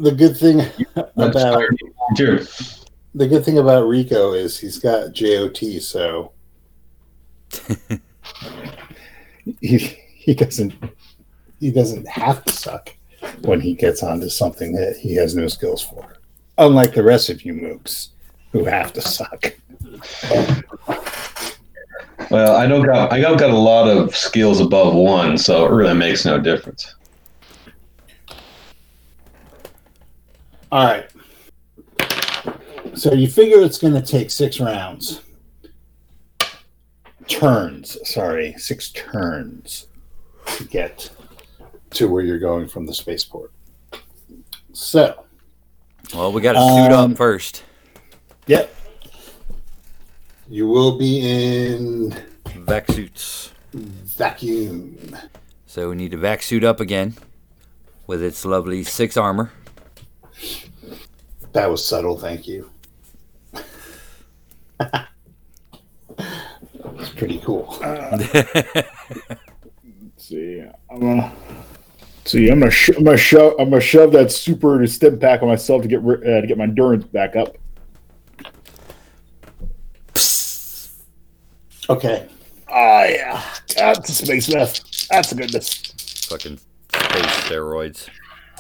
The 0.01 0.13
good 0.13 0.37
thing 0.37 0.61
about 1.17 1.63
Sure. 2.17 2.41
the 3.15 3.27
good 3.27 3.45
thing 3.45 3.59
about 3.59 3.87
Rico 3.89 4.33
is 4.33 4.59
he's 4.59 4.79
got 4.79 5.13
JOT, 5.13 5.59
so 5.81 6.33
he 9.61 9.79
he 9.79 10.35
doesn't 10.35 10.75
he 11.61 11.71
doesn't 11.71 12.07
have 12.09 12.45
to 12.45 12.53
suck 12.53 12.95
when 13.43 13.61
he 13.61 13.75
gets 13.75 14.03
onto 14.03 14.29
something 14.29 14.73
that 14.73 14.97
he 14.97 15.15
has 15.17 15.35
no 15.35 15.49
skills 15.49 15.83
for. 15.83 16.15
Unlike 16.59 16.95
the 16.95 17.03
rest 17.03 17.31
of 17.31 17.43
you 17.45 17.55
mooks 17.55 18.09
who 18.53 18.65
have 18.65 18.93
to 18.95 19.01
suck. 19.01 19.53
Well, 22.31 22.57
I 22.57 22.67
don't 22.67 22.85
got 22.85 23.13
I 23.13 23.21
don't 23.21 23.39
got 23.39 23.51
a 23.51 23.57
lot 23.59 23.89
of 23.89 24.15
skills 24.15 24.61
above 24.61 24.95
one, 24.95 25.39
so 25.39 25.65
it 25.67 25.71
really 25.73 25.95
makes 25.95 26.25
no 26.25 26.39
difference. 26.39 26.95
All 30.71 30.85
right. 30.85 31.11
So 32.95 33.13
you 33.15 33.29
figure 33.29 33.63
it's 33.63 33.79
going 33.79 33.95
to 33.95 34.03
take 34.03 34.31
six 34.31 34.61
rounds. 34.61 35.21
Turns, 37.27 37.97
sorry, 38.09 38.55
six 38.57 38.91
turns 38.91 39.87
to 40.47 40.65
get 40.65 41.11
to 41.91 42.09
where 42.09 42.23
you're 42.25 42.39
going 42.39 42.67
from 42.67 42.87
the 42.87 42.95
spaceport. 42.95 43.53
So, 44.73 45.25
Well, 46.15 46.33
we 46.33 46.41
got 46.41 46.53
to 46.55 46.59
suit 46.61 46.93
Um, 46.97 47.13
up 47.13 47.17
first. 47.19 47.65
yep. 48.47 48.75
You 50.49 50.67
will 50.67 50.97
be 50.97 51.21
in 51.21 52.17
Vac 52.57 52.91
suits. 52.91 53.53
vacuum. 53.75 55.15
So 55.67 55.91
we 55.91 55.97
need 55.97 56.13
to 56.13 56.17
vac 56.17 56.43
suit 56.43 56.65
up 56.65 56.81
again 56.81 57.15
with 58.07 58.23
its 58.23 58.45
lovely 58.47 58.83
six 58.85 59.19
armor. 59.19 59.53
That 61.53 61.71
was 61.71 61.85
subtle, 61.85 62.17
thank 62.19 62.47
you. 62.47 62.71
It's 66.21 67.11
pretty 67.17 67.39
cool. 67.41 67.77
Let's 67.81 68.25
see. 70.19 70.65
I'm 70.91 71.01
gonna 71.01 71.33
see. 72.25 72.49
I'm 72.49 72.59
gonna 72.61 72.71
sh- 72.71 72.91
I'm 72.97 73.05
gonna 73.05 73.17
shove 73.17 73.55
I'm 73.59 73.71
gonna 73.71 73.81
shove 73.81 74.13
that 74.13 74.31
super 74.33 74.87
stim 74.87 75.19
pack 75.19 75.43
on 75.43 75.49
myself 75.49 75.83
to 75.83 75.89
get 75.89 76.03
ri- 76.03 76.17
uh, 76.17 76.41
to 76.41 76.47
get 76.47 76.59
my 76.59 76.65
endurance 76.65 77.05
back 77.05 77.35
up. 77.37 77.57
Okay. 81.91 82.29
Ah, 82.69 83.05
yeah. 83.05 83.43
That's 83.77 84.09
a 84.11 84.13
space 84.13 84.53
meth. 84.53 85.09
That's 85.09 85.33
a 85.33 85.35
goodness. 85.37 85.75
Fucking 86.29 86.59
space 86.59 87.27
steroids. 87.47 88.09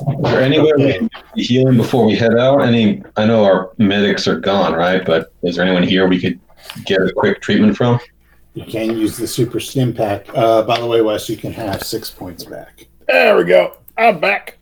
Is 0.00 0.22
there 0.22 0.40
any 0.40 0.61
way 0.61 0.72
we 0.76 0.92
can 0.92 1.11
heal 1.34 1.68
him 1.68 1.76
before 1.76 2.06
we 2.06 2.14
head 2.14 2.37
out? 2.37 2.61
Any? 2.61 3.02
I 3.16 3.26
know 3.26 3.44
our 3.44 3.72
medics 3.78 4.28
are 4.28 4.38
gone, 4.38 4.74
right? 4.74 5.04
But 5.04 5.32
is 5.42 5.56
there 5.56 5.64
anyone 5.64 5.82
here 5.82 6.06
we 6.06 6.20
could 6.20 6.38
get 6.84 7.00
a 7.00 7.12
quick 7.12 7.40
treatment 7.40 7.76
from? 7.76 7.98
You 8.54 8.64
can 8.64 8.96
use 8.96 9.16
the 9.16 9.26
super 9.26 9.61
stim 9.61 9.94
pack. 9.94 10.26
Uh, 10.34 10.62
by 10.62 10.80
the 10.80 10.87
way, 10.87 11.02
Wes, 11.02 11.28
you 11.28 11.37
can 11.37 11.52
have 11.52 11.82
six 11.82 12.11
points 12.11 12.44
back. 12.44 12.87
There 13.06 13.37
we 13.37 13.44
go. 13.44 13.76
I'm 13.96 14.20
back. 14.20 14.58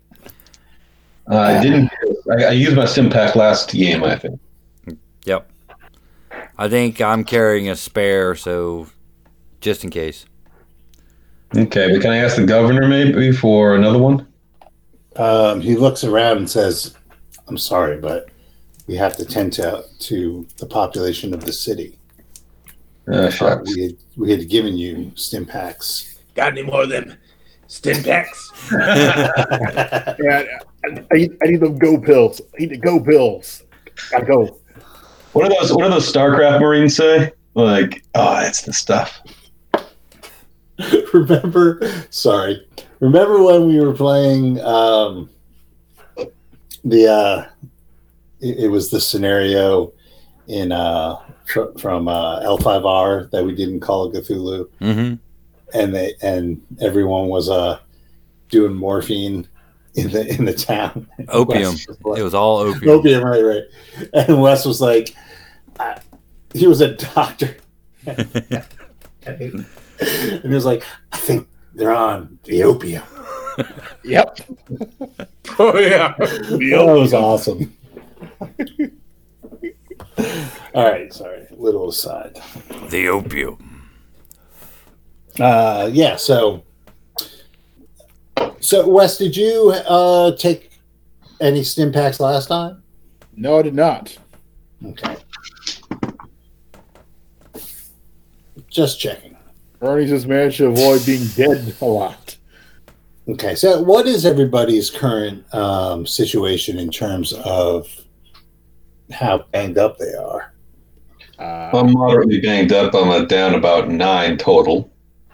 Uh, 1.30 1.36
I 1.36 1.62
didn't. 1.62 1.90
I, 2.30 2.44
I 2.44 2.50
used 2.52 2.76
my 2.76 2.84
stim 2.86 3.10
pack 3.10 3.34
last 3.36 3.72
game, 3.72 4.04
I 4.04 4.16
think. 4.16 4.40
Yep. 5.24 5.50
I 6.58 6.68
think 6.68 7.00
I'm 7.00 7.24
carrying 7.24 7.68
a 7.68 7.76
spare, 7.76 8.34
so 8.34 8.88
just 9.60 9.84
in 9.84 9.90
case. 9.90 10.26
Okay, 11.56 11.92
but 11.92 12.00
can 12.00 12.10
I 12.10 12.18
ask 12.18 12.36
the 12.36 12.46
governor 12.46 12.86
maybe 12.86 13.32
for 13.32 13.74
another 13.74 13.98
one? 13.98 14.26
Um, 15.18 15.60
he 15.60 15.76
looks 15.76 16.04
around 16.04 16.38
and 16.38 16.50
says, 16.50 16.94
"I'm 17.48 17.58
sorry, 17.58 17.98
but 17.98 18.28
we 18.86 18.96
have 18.96 19.16
to 19.16 19.24
tend 19.24 19.52
to 19.54 19.84
to 20.00 20.46
the 20.58 20.66
population 20.66 21.32
of 21.34 21.44
the 21.44 21.52
city. 21.52 21.98
Uh, 23.08 23.30
Uh, 23.40 23.62
we 23.64 23.82
had, 23.82 23.96
we 24.16 24.30
had 24.30 24.48
given 24.48 24.76
you 24.76 25.12
stim 25.14 25.46
packs." 25.46 26.18
Got 26.34 26.52
any 26.52 26.62
more 26.62 26.82
of 26.82 26.90
them 26.90 27.16
stim 27.66 28.02
packs? 28.02 28.52
Yeah, 28.70 30.44
I, 30.84 31.04
I, 31.12 31.14
need, 31.14 31.36
I 31.42 31.46
need 31.46 31.60
them 31.60 31.78
go 31.78 31.98
pills. 31.98 32.40
I 32.54 32.60
need 32.60 32.70
the 32.70 32.76
go 32.76 33.00
pills. 33.00 33.64
Gotta 34.10 34.26
go. 34.26 34.58
What 35.32 35.48
do 35.48 35.54
those? 35.58 35.72
What 35.72 35.84
do 35.84 35.90
those 35.90 36.12
StarCraft 36.12 36.60
Marines 36.60 36.96
say? 36.96 37.32
Like, 37.54 38.04
oh, 38.14 38.40
that's 38.40 38.62
the 38.62 38.72
stuff. 38.72 39.20
remember 41.14 41.80
sorry 42.10 42.66
remember 43.00 43.42
when 43.42 43.68
we 43.68 43.80
were 43.80 43.92
playing 43.92 44.60
um 44.60 45.28
the 46.84 47.06
uh 47.08 47.46
it, 48.40 48.58
it 48.64 48.68
was 48.68 48.90
the 48.90 49.00
scenario 49.00 49.92
in 50.48 50.72
uh 50.72 51.16
fr- 51.46 51.76
from 51.78 52.08
uh 52.08 52.40
l5r 52.40 53.30
that 53.30 53.44
we 53.44 53.54
didn't 53.54 53.80
call 53.80 54.10
cthulhu 54.12 54.68
Mm-hmm. 54.80 55.14
and 55.78 55.94
they 55.94 56.14
and 56.22 56.60
everyone 56.80 57.28
was 57.28 57.48
uh 57.50 57.78
doing 58.48 58.74
morphine 58.74 59.46
in 59.94 60.10
the 60.10 60.26
in 60.34 60.44
the 60.44 60.52
town 60.54 61.06
Opium. 61.28 61.72
Was 61.72 61.86
like- 62.04 62.18
It 62.20 62.22
was 62.22 62.34
all 62.34 62.58
opium. 62.58 62.88
opium 62.98 63.24
right 63.24 63.42
right 63.42 63.62
and 64.12 64.40
wes 64.40 64.64
was 64.64 64.80
like 64.80 65.14
I, 65.80 65.98
he 66.54 66.66
was 66.66 66.80
a 66.80 66.94
doctor 66.94 67.56
and 68.06 69.66
he 70.42 70.48
was 70.48 70.64
like 70.64 70.84
i 71.12 71.16
think 71.16 71.48
they're 71.76 71.94
on 71.94 72.38
the 72.44 72.62
opium 72.64 73.04
Yep. 74.04 74.40
Oh 75.58 75.78
yeah. 75.78 76.14
The 76.18 76.72
that 76.76 76.84
was 76.84 77.14
awesome 77.14 77.72
all 80.74 80.84
right 80.90 81.12
sorry 81.12 81.46
little 81.52 81.88
aside 81.88 82.38
The 82.90 83.08
opium. 83.08 83.76
Uh, 85.38 85.90
yeah. 85.92 86.16
So, 86.16 86.64
so 88.60 88.88
Wes, 88.88 89.18
did 89.18 89.36
you 89.36 89.70
uh 89.88 90.34
take 90.36 90.70
any 91.40 91.62
stim 91.62 91.92
packs 91.92 92.20
last 92.20 92.46
time? 92.46 92.82
No, 93.34 93.58
I 93.58 93.62
did 93.62 93.74
not. 93.74 94.16
Okay. 94.84 95.16
Just 98.70 99.00
checking. 99.00 99.25
Bernie's 99.78 100.10
just 100.10 100.26
managed 100.26 100.58
to 100.58 100.66
avoid 100.66 101.04
being 101.04 101.26
dead 101.34 101.74
a 101.80 101.84
lot. 101.84 102.36
Okay. 103.28 103.54
So, 103.54 103.82
what 103.82 104.06
is 104.06 104.24
everybody's 104.24 104.90
current 104.90 105.52
um, 105.54 106.06
situation 106.06 106.78
in 106.78 106.90
terms 106.90 107.32
of 107.32 107.88
how 109.10 109.44
banged 109.52 109.78
up 109.78 109.98
they 109.98 110.14
are? 110.14 110.54
Uh, 111.38 111.70
I'm 111.76 111.92
moderately 111.92 112.40
banged 112.40 112.72
up. 112.72 112.94
I'm 112.94 113.10
uh, 113.10 113.24
down 113.24 113.54
about 113.54 113.88
nine 113.88 114.38
total. 114.38 114.90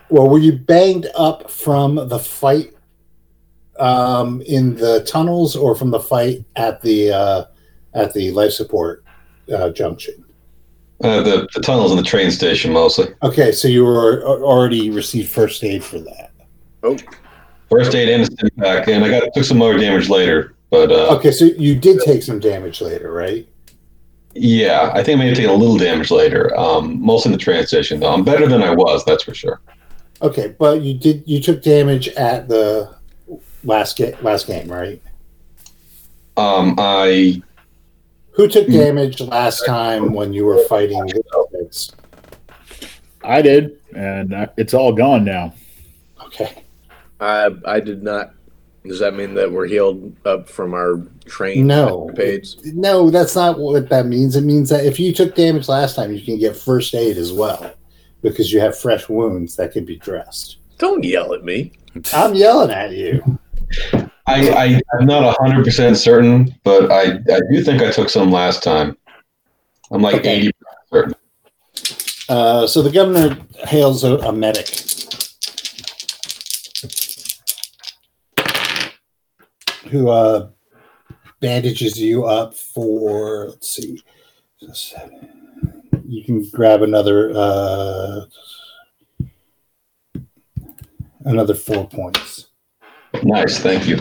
Well, 0.08 0.28
were 0.28 0.38
you 0.38 0.52
banged 0.52 1.06
up 1.14 1.50
from 1.50 1.94
the 2.08 2.18
fight 2.18 2.74
um, 3.78 4.42
in 4.42 4.74
the 4.76 5.04
tunnels, 5.04 5.54
or 5.54 5.76
from 5.76 5.90
the 5.90 6.00
fight 6.00 6.44
at 6.56 6.82
the 6.82 7.12
uh, 7.12 7.44
at 7.94 8.12
the 8.14 8.30
life 8.32 8.52
support 8.52 9.04
uh, 9.54 9.70
junction? 9.70 10.21
Uh, 11.02 11.20
the, 11.22 11.48
the 11.54 11.60
tunnels 11.60 11.90
and 11.90 11.98
the 11.98 12.04
train 12.04 12.30
station 12.30 12.72
mostly. 12.72 13.08
Okay, 13.22 13.50
so 13.52 13.66
you 13.68 13.84
were 13.84 14.22
uh, 14.24 14.40
already 14.40 14.90
received 14.90 15.30
first 15.30 15.64
aid 15.64 15.82
for 15.82 15.98
that. 15.98 16.30
Oh, 16.82 16.96
First 17.68 17.94
aid 17.94 18.08
and 18.10 18.22
a 18.22 18.26
stim 18.26 18.50
pack, 18.58 18.86
and 18.88 19.02
I 19.04 19.08
got 19.08 19.32
took 19.34 19.44
some 19.44 19.56
more 19.58 19.76
damage 19.78 20.08
later. 20.10 20.54
But 20.70 20.92
uh, 20.92 21.16
Okay, 21.16 21.30
so 21.32 21.46
you 21.46 21.74
did 21.74 22.00
take 22.00 22.22
some 22.22 22.38
damage 22.38 22.80
later, 22.80 23.12
right? 23.12 23.48
yeah, 24.34 24.90
I 24.94 25.02
think 25.02 25.16
I 25.16 25.18
may 25.24 25.28
have 25.28 25.36
taken 25.36 25.50
a 25.50 25.54
little 25.54 25.76
damage 25.76 26.10
later. 26.10 26.56
Um, 26.58 27.00
mostly 27.04 27.30
in 27.32 27.38
the 27.38 27.42
train 27.42 27.66
station, 27.66 28.00
though. 28.00 28.12
I'm 28.12 28.24
better 28.24 28.46
than 28.48 28.62
I 28.62 28.70
was, 28.74 29.04
that's 29.04 29.24
for 29.24 29.34
sure. 29.34 29.60
Okay, 30.22 30.54
but 30.58 30.82
you 30.82 30.94
did 30.94 31.22
you 31.26 31.40
took 31.40 31.62
damage 31.62 32.08
at 32.10 32.48
the 32.48 32.94
last 33.64 33.96
game 33.96 34.14
last 34.22 34.46
game, 34.46 34.68
right? 34.70 35.02
Um, 36.36 36.76
I 36.78 37.42
Who 38.32 38.48
took 38.48 38.66
damage 38.68 39.20
last 39.20 39.64
time 39.66 40.12
when 40.14 40.32
you 40.32 40.44
were 40.46 40.64
fighting 40.64 40.98
the 41.06 41.92
I 43.24 43.42
did, 43.42 43.78
and 43.94 44.34
uh, 44.34 44.46
it's 44.56 44.74
all 44.74 44.92
gone 44.92 45.24
now. 45.24 45.54
Okay. 46.24 46.64
I 47.20 47.50
I 47.64 47.80
did 47.80 48.02
not. 48.02 48.34
Does 48.84 48.98
that 48.98 49.14
mean 49.14 49.34
that 49.34 49.52
we're 49.52 49.66
healed 49.68 50.16
up 50.26 50.48
from 50.48 50.74
our 50.74 51.06
train 51.24 51.68
No. 51.68 52.10
page? 52.16 52.56
No, 52.64 53.10
that's 53.10 53.36
not 53.36 53.58
what 53.60 53.88
that 53.90 54.06
means. 54.06 54.34
It 54.34 54.40
means 54.42 54.70
that 54.70 54.84
if 54.84 54.98
you 54.98 55.12
took 55.12 55.36
damage 55.36 55.68
last 55.68 55.94
time, 55.94 56.12
you 56.12 56.20
can 56.20 56.36
get 56.38 56.56
first 56.56 56.92
aid 56.94 57.16
as 57.16 57.32
well 57.32 57.72
because 58.22 58.52
you 58.52 58.58
have 58.58 58.76
fresh 58.76 59.08
wounds 59.08 59.54
that 59.56 59.72
can 59.72 59.84
be 59.84 59.98
dressed. 59.98 60.56
Don't 60.78 61.04
yell 61.04 61.32
at 61.32 61.44
me. 61.44 61.72
I'm 62.12 62.34
yelling 62.34 62.70
at 62.70 62.90
you. 62.92 63.38
I, 64.26 64.50
I 64.50 64.80
I'm 64.94 65.06
not 65.06 65.36
hundred 65.40 65.64
percent 65.64 65.96
certain, 65.96 66.54
but 66.64 66.90
I 66.92 67.18
I 67.32 67.40
do 67.50 67.62
think 67.62 67.82
I 67.82 67.90
took 67.90 68.08
some 68.08 68.30
last 68.30 68.62
time. 68.62 68.96
I'm 69.90 70.00
like 70.00 70.16
Okay. 70.16 70.36
eighty 70.36 70.50
certain. 70.92 71.14
Uh, 72.28 72.66
so 72.66 72.82
the 72.82 72.90
governor 72.90 73.36
hails 73.64 74.04
a, 74.04 74.16
a 74.18 74.32
medic. 74.32 74.68
Who 79.90 80.08
uh, 80.08 80.48
bandages 81.40 82.00
you 82.00 82.24
up 82.24 82.54
for, 82.54 83.48
let's 83.48 83.68
see, 83.68 84.02
you 86.06 86.24
can 86.24 86.48
grab 86.48 86.82
another 86.82 87.32
uh, 87.34 88.20
another 91.24 91.54
four 91.54 91.86
points. 91.88 92.48
Nice, 93.22 93.58
thank 93.58 93.86
you. 93.86 93.98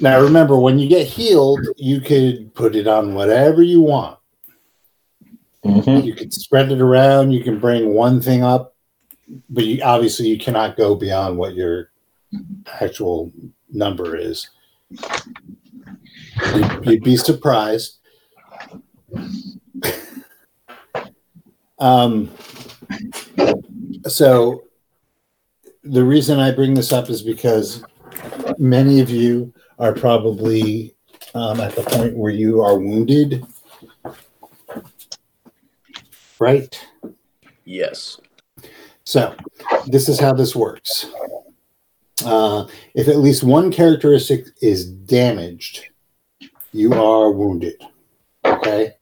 Now 0.00 0.20
remember, 0.20 0.58
when 0.58 0.78
you 0.78 0.88
get 0.88 1.06
healed, 1.06 1.60
you 1.76 2.00
could 2.00 2.54
put 2.54 2.74
it 2.74 2.88
on 2.88 3.14
whatever 3.14 3.62
you 3.62 3.80
want. 3.82 4.18
hmm 5.64 5.98
you 6.00 6.14
can 6.14 6.30
spread 6.30 6.72
it 6.72 6.80
around 6.80 7.30
you 7.30 7.42
can 7.44 7.60
bring 7.60 7.94
one 7.94 8.20
thing 8.20 8.42
up 8.42 8.74
but 9.48 9.64
you 9.64 9.80
obviously 9.82 10.26
you 10.26 10.36
cannot 10.36 10.76
go 10.76 10.96
beyond 10.96 11.38
what 11.38 11.54
your 11.54 11.90
actual 12.80 13.30
number 13.70 14.16
is 14.16 14.50
you'd, 16.56 16.84
you'd 16.84 17.04
be 17.04 17.16
surprised 17.16 17.98
um 21.78 22.28
so 24.08 24.64
the 25.84 26.04
reason 26.04 26.38
i 26.38 26.50
bring 26.50 26.74
this 26.74 26.92
up 26.92 27.10
is 27.10 27.22
because 27.22 27.84
many 28.58 29.00
of 29.00 29.10
you 29.10 29.52
are 29.78 29.92
probably 29.92 30.94
um, 31.34 31.60
at 31.60 31.74
the 31.74 31.82
point 31.82 32.16
where 32.16 32.32
you 32.32 32.60
are 32.60 32.78
wounded 32.78 33.44
right 36.38 36.84
Yes. 37.64 38.20
So, 39.04 39.34
this 39.86 40.08
is 40.08 40.18
how 40.20 40.32
this 40.32 40.54
works. 40.54 41.06
Uh, 42.24 42.66
if 42.94 43.08
at 43.08 43.16
least 43.16 43.42
one 43.42 43.72
characteristic 43.72 44.46
is 44.60 44.86
damaged, 44.86 45.88
you 46.72 46.92
are 46.92 47.30
wounded. 47.30 47.80
Okay. 48.44 48.92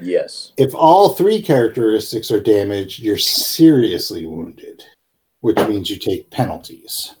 Yes. 0.00 0.52
If 0.56 0.74
all 0.74 1.10
three 1.10 1.40
characteristics 1.40 2.30
are 2.30 2.40
damaged, 2.40 3.00
you're 3.00 3.18
seriously 3.18 4.26
wounded, 4.26 4.84
which 5.40 5.56
means 5.68 5.90
you 5.90 5.98
take 5.98 6.30
penalties. 6.30 7.14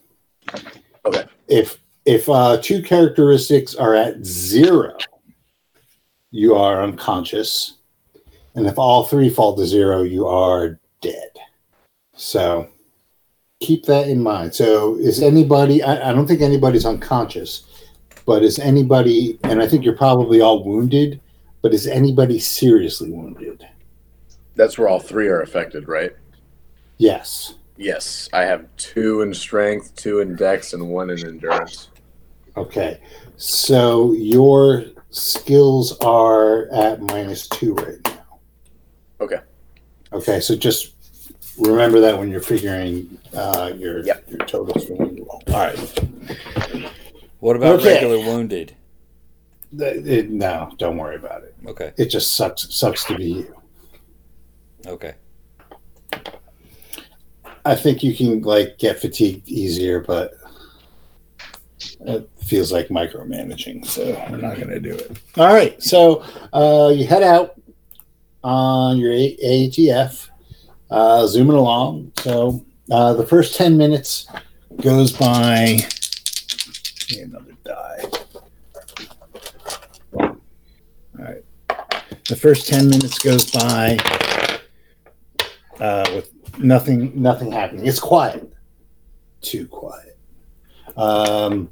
Okay. 1.04 1.24
If 1.48 1.78
if 2.04 2.28
uh, 2.28 2.58
two 2.60 2.82
characteristics 2.82 3.74
are 3.74 3.94
at 3.94 4.24
zero, 4.24 4.96
you 6.30 6.54
are 6.54 6.82
unconscious, 6.82 7.78
and 8.54 8.66
if 8.66 8.78
all 8.78 9.04
three 9.04 9.30
fall 9.30 9.56
to 9.56 9.66
zero, 9.66 10.02
you 10.02 10.26
are 10.26 10.78
dead. 11.00 11.30
So 12.14 12.68
keep 13.60 13.86
that 13.86 14.08
in 14.08 14.22
mind. 14.22 14.54
So 14.54 14.96
is 14.96 15.22
anybody? 15.22 15.82
I, 15.82 16.10
I 16.10 16.12
don't 16.12 16.26
think 16.26 16.42
anybody's 16.42 16.86
unconscious, 16.86 17.84
but 18.26 18.42
is 18.42 18.58
anybody? 18.58 19.38
And 19.44 19.62
I 19.62 19.66
think 19.66 19.84
you're 19.84 19.96
probably 19.96 20.40
all 20.40 20.64
wounded. 20.64 21.20
But 21.64 21.72
is 21.72 21.86
anybody 21.86 22.38
seriously 22.40 23.10
wounded? 23.10 23.66
That's 24.54 24.76
where 24.76 24.86
all 24.86 25.00
three 25.00 25.28
are 25.28 25.40
affected, 25.40 25.88
right? 25.88 26.12
Yes. 26.98 27.54
Yes. 27.78 28.28
I 28.34 28.42
have 28.42 28.66
two 28.76 29.22
in 29.22 29.32
strength, 29.32 29.96
two 29.96 30.20
in 30.20 30.36
dex, 30.36 30.74
and 30.74 30.90
one 30.90 31.08
in 31.08 31.26
endurance. 31.26 31.88
Okay. 32.58 33.00
So 33.38 34.12
your 34.12 34.84
skills 35.08 35.96
are 36.00 36.70
at 36.70 37.00
minus 37.00 37.48
two 37.48 37.72
right 37.76 37.96
now. 38.04 38.40
Okay. 39.22 39.38
Okay. 40.12 40.40
So 40.40 40.54
just 40.56 40.92
remember 41.58 41.98
that 42.00 42.18
when 42.18 42.30
you're 42.30 42.42
figuring 42.42 43.16
uh, 43.32 43.72
your 43.74 44.04
Yep. 44.04 44.24
your 44.28 44.38
totals 44.40 44.84
for 44.84 44.96
when 44.96 45.16
you 45.16 45.24
roll. 45.24 45.42
All 45.48 45.54
right. 45.54 46.90
What 47.40 47.56
about 47.56 47.80
Okay. 47.80 47.94
regular 47.94 48.18
wounded? 48.18 48.76
It- 49.80 50.30
no, 50.30 50.72
don't 50.78 50.96
worry 50.96 51.16
about 51.16 51.42
it. 51.44 51.54
Okay. 51.66 51.92
It 51.96 52.06
just 52.06 52.36
sucks. 52.36 52.74
Sucks 52.74 53.04
to 53.06 53.16
be 53.16 53.24
you. 53.24 53.54
Okay. 54.86 55.14
I 57.64 57.74
think 57.74 58.02
you 58.02 58.14
can 58.14 58.42
like 58.42 58.76
get 58.78 59.00
fatigued 59.00 59.48
easier, 59.48 60.00
but 60.00 60.34
it 62.00 62.28
feels 62.42 62.70
like 62.70 62.88
micromanaging, 62.88 63.86
so 63.86 64.04
we're 64.30 64.36
not 64.36 64.56
going 64.56 64.68
to 64.68 64.80
do 64.80 64.92
it. 64.94 65.18
All 65.38 65.52
right, 65.54 65.82
so 65.82 66.22
uh, 66.52 66.92
you 66.94 67.06
head 67.06 67.22
out 67.22 67.58
on 68.42 68.98
your 68.98 69.12
A- 69.12 69.36
ATF, 69.42 70.28
uh, 70.90 71.26
zooming 71.26 71.56
along. 71.56 72.12
So 72.18 72.66
uh, 72.90 73.14
the 73.14 73.26
first 73.26 73.56
ten 73.56 73.78
minutes 73.78 74.26
goes 74.82 75.12
by. 75.12 75.78
Another 77.18 77.52
die. 77.64 78.04
All 80.12 80.36
right, 81.18 81.42
the 82.28 82.36
first 82.36 82.66
ten 82.68 82.88
minutes 82.88 83.18
goes 83.18 83.50
by 83.50 83.98
uh, 85.80 86.04
with 86.14 86.30
nothing 86.58 87.12
nothing 87.20 87.50
happening. 87.52 87.86
It's 87.86 88.00
quiet. 88.00 88.50
Too 89.40 89.66
quiet. 89.68 90.16
Um, 90.96 91.70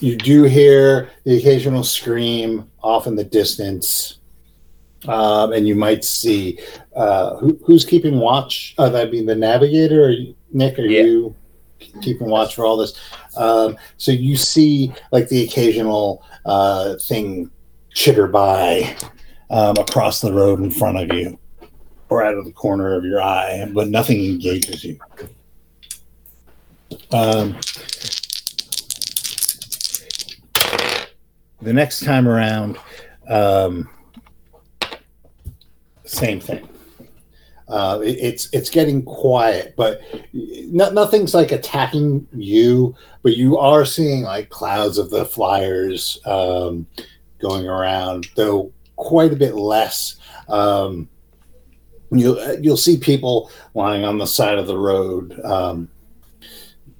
you 0.00 0.16
do 0.16 0.42
hear 0.44 1.10
the 1.24 1.38
occasional 1.38 1.84
scream 1.84 2.70
off 2.82 3.06
in 3.06 3.16
the 3.16 3.24
distance. 3.24 4.18
Um, 5.08 5.52
and 5.52 5.66
you 5.66 5.74
might 5.74 6.04
see 6.04 6.60
uh, 6.94 7.36
who, 7.38 7.58
who's 7.64 7.84
keeping 7.84 8.20
watch? 8.20 8.74
Uh, 8.78 8.88
that'd 8.88 9.10
be 9.10 9.24
the 9.24 9.34
navigator 9.34 10.04
or 10.04 10.10
you- 10.10 10.36
nick 10.52 10.78
are 10.78 10.82
Yeah. 10.82 11.02
you 11.02 11.34
keeping 12.02 12.28
watch 12.28 12.54
for 12.54 12.64
all 12.64 12.76
this? 12.76 12.94
Um, 13.36 13.76
so 13.96 14.12
you 14.12 14.36
see 14.36 14.92
like 15.10 15.28
the 15.28 15.42
occasional 15.42 16.22
uh, 16.44 16.94
thing 16.98 17.50
chitter 17.92 18.28
by 18.28 18.94
um, 19.52 19.76
across 19.78 20.20
the 20.20 20.32
road 20.32 20.58
in 20.60 20.70
front 20.70 20.98
of 20.98 21.16
you 21.16 21.38
or 22.08 22.24
out 22.24 22.34
of 22.34 22.44
the 22.44 22.52
corner 22.52 22.94
of 22.94 23.04
your 23.04 23.22
eye, 23.22 23.66
but 23.72 23.88
nothing 23.88 24.24
engages 24.24 24.82
you. 24.84 24.98
Um, 27.12 27.56
the 31.60 31.72
next 31.72 32.04
time 32.04 32.26
around, 32.28 32.78
um, 33.28 33.88
same 36.04 36.40
thing. 36.40 36.68
Uh, 37.68 38.00
it- 38.04 38.18
it's 38.20 38.48
it's 38.52 38.68
getting 38.68 39.02
quiet, 39.02 39.72
but 39.76 40.02
no, 40.34 40.90
nothing's 40.90 41.32
like 41.32 41.52
attacking 41.52 42.26
you. 42.34 42.94
But 43.22 43.36
you 43.36 43.56
are 43.56 43.84
seeing 43.86 44.22
like 44.24 44.50
clouds 44.50 44.98
of 44.98 45.08
the 45.10 45.24
flyers 45.24 46.20
um, 46.26 46.86
going 47.40 47.66
around, 47.66 48.28
though 48.34 48.72
quite 49.02 49.32
a 49.32 49.36
bit 49.36 49.54
less. 49.54 50.16
Um, 50.48 51.08
you'll 52.10 52.60
you'll 52.60 52.76
see 52.76 52.96
people 52.96 53.50
lying 53.74 54.04
on 54.04 54.18
the 54.18 54.26
side 54.26 54.58
of 54.58 54.66
the 54.66 54.78
road. 54.78 55.38
Um, 55.44 55.88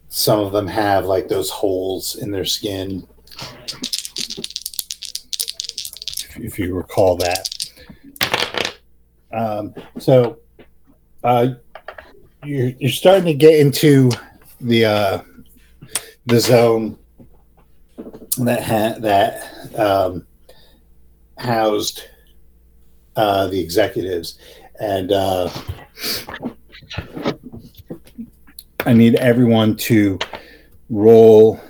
some 0.08 0.40
of 0.40 0.52
them 0.52 0.66
have 0.66 1.06
like 1.06 1.28
those 1.28 1.48
holes 1.48 2.16
in 2.16 2.30
their 2.30 2.44
skin, 2.44 3.06
if, 6.18 6.36
if 6.38 6.58
you 6.58 6.74
recall 6.74 7.16
that. 7.16 7.48
Um, 9.32 9.74
so 9.98 10.38
uh, 11.24 11.54
you're 12.44 12.70
you're 12.78 12.90
starting 12.90 13.24
to 13.26 13.34
get 13.34 13.58
into 13.58 14.10
the 14.60 14.84
uh, 14.84 15.22
the 16.26 16.40
zone 16.40 16.98
that 18.38 18.62
ha- 18.62 18.98
that 18.98 19.78
um, 19.78 20.26
housed 21.38 22.02
uh, 23.16 23.46
the 23.48 23.60
executives, 23.60 24.38
and 24.80 25.12
uh, 25.12 25.50
I 28.86 28.92
need 28.92 29.16
everyone 29.16 29.76
to 29.78 30.18
roll 30.90 31.60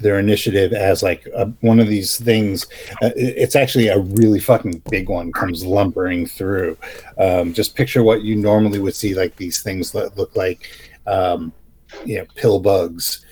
their 0.00 0.18
initiative 0.18 0.72
as 0.72 1.02
like 1.02 1.26
a, 1.34 1.46
one 1.60 1.80
of 1.80 1.88
these 1.88 2.18
things. 2.18 2.66
Uh, 3.00 3.10
it's 3.16 3.56
actually 3.56 3.88
a 3.88 4.00
really 4.00 4.40
fucking 4.40 4.82
big 4.90 5.08
one 5.08 5.32
comes 5.32 5.64
lumbering 5.64 6.26
through. 6.26 6.76
Um, 7.18 7.52
just 7.52 7.74
picture 7.74 8.02
what 8.02 8.22
you 8.22 8.36
normally 8.36 8.80
would 8.80 8.94
see, 8.94 9.14
like 9.14 9.36
these 9.36 9.62
things 9.62 9.92
that 9.92 10.16
look 10.18 10.34
like, 10.36 10.68
um, 11.06 11.52
you 12.04 12.18
know, 12.18 12.26
pill 12.34 12.60
bugs, 12.60 13.24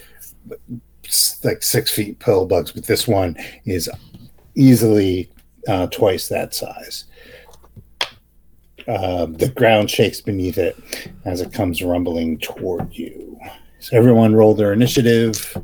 like 1.45 1.63
six 1.63 1.91
feet 1.91 2.19
pill 2.21 2.47
bugs. 2.47 2.73
But 2.73 2.87
this 2.87 3.07
one 3.07 3.37
is 3.65 3.91
easily 4.55 5.29
uh, 5.69 5.87
twice 5.89 6.29
that 6.29 6.55
size. 6.55 7.05
Uh, 8.89 9.27
the 9.27 9.49
ground 9.55 9.91
shakes 9.91 10.21
beneath 10.21 10.59
it 10.59 10.77
as 11.25 11.41
it 11.41 11.53
comes 11.53 11.83
rumbling 11.83 12.39
toward 12.39 12.93
you. 12.93 13.39
So 13.79 13.97
everyone 13.97 14.35
roll 14.35 14.55
their 14.55 14.73
initiative. 14.73 15.57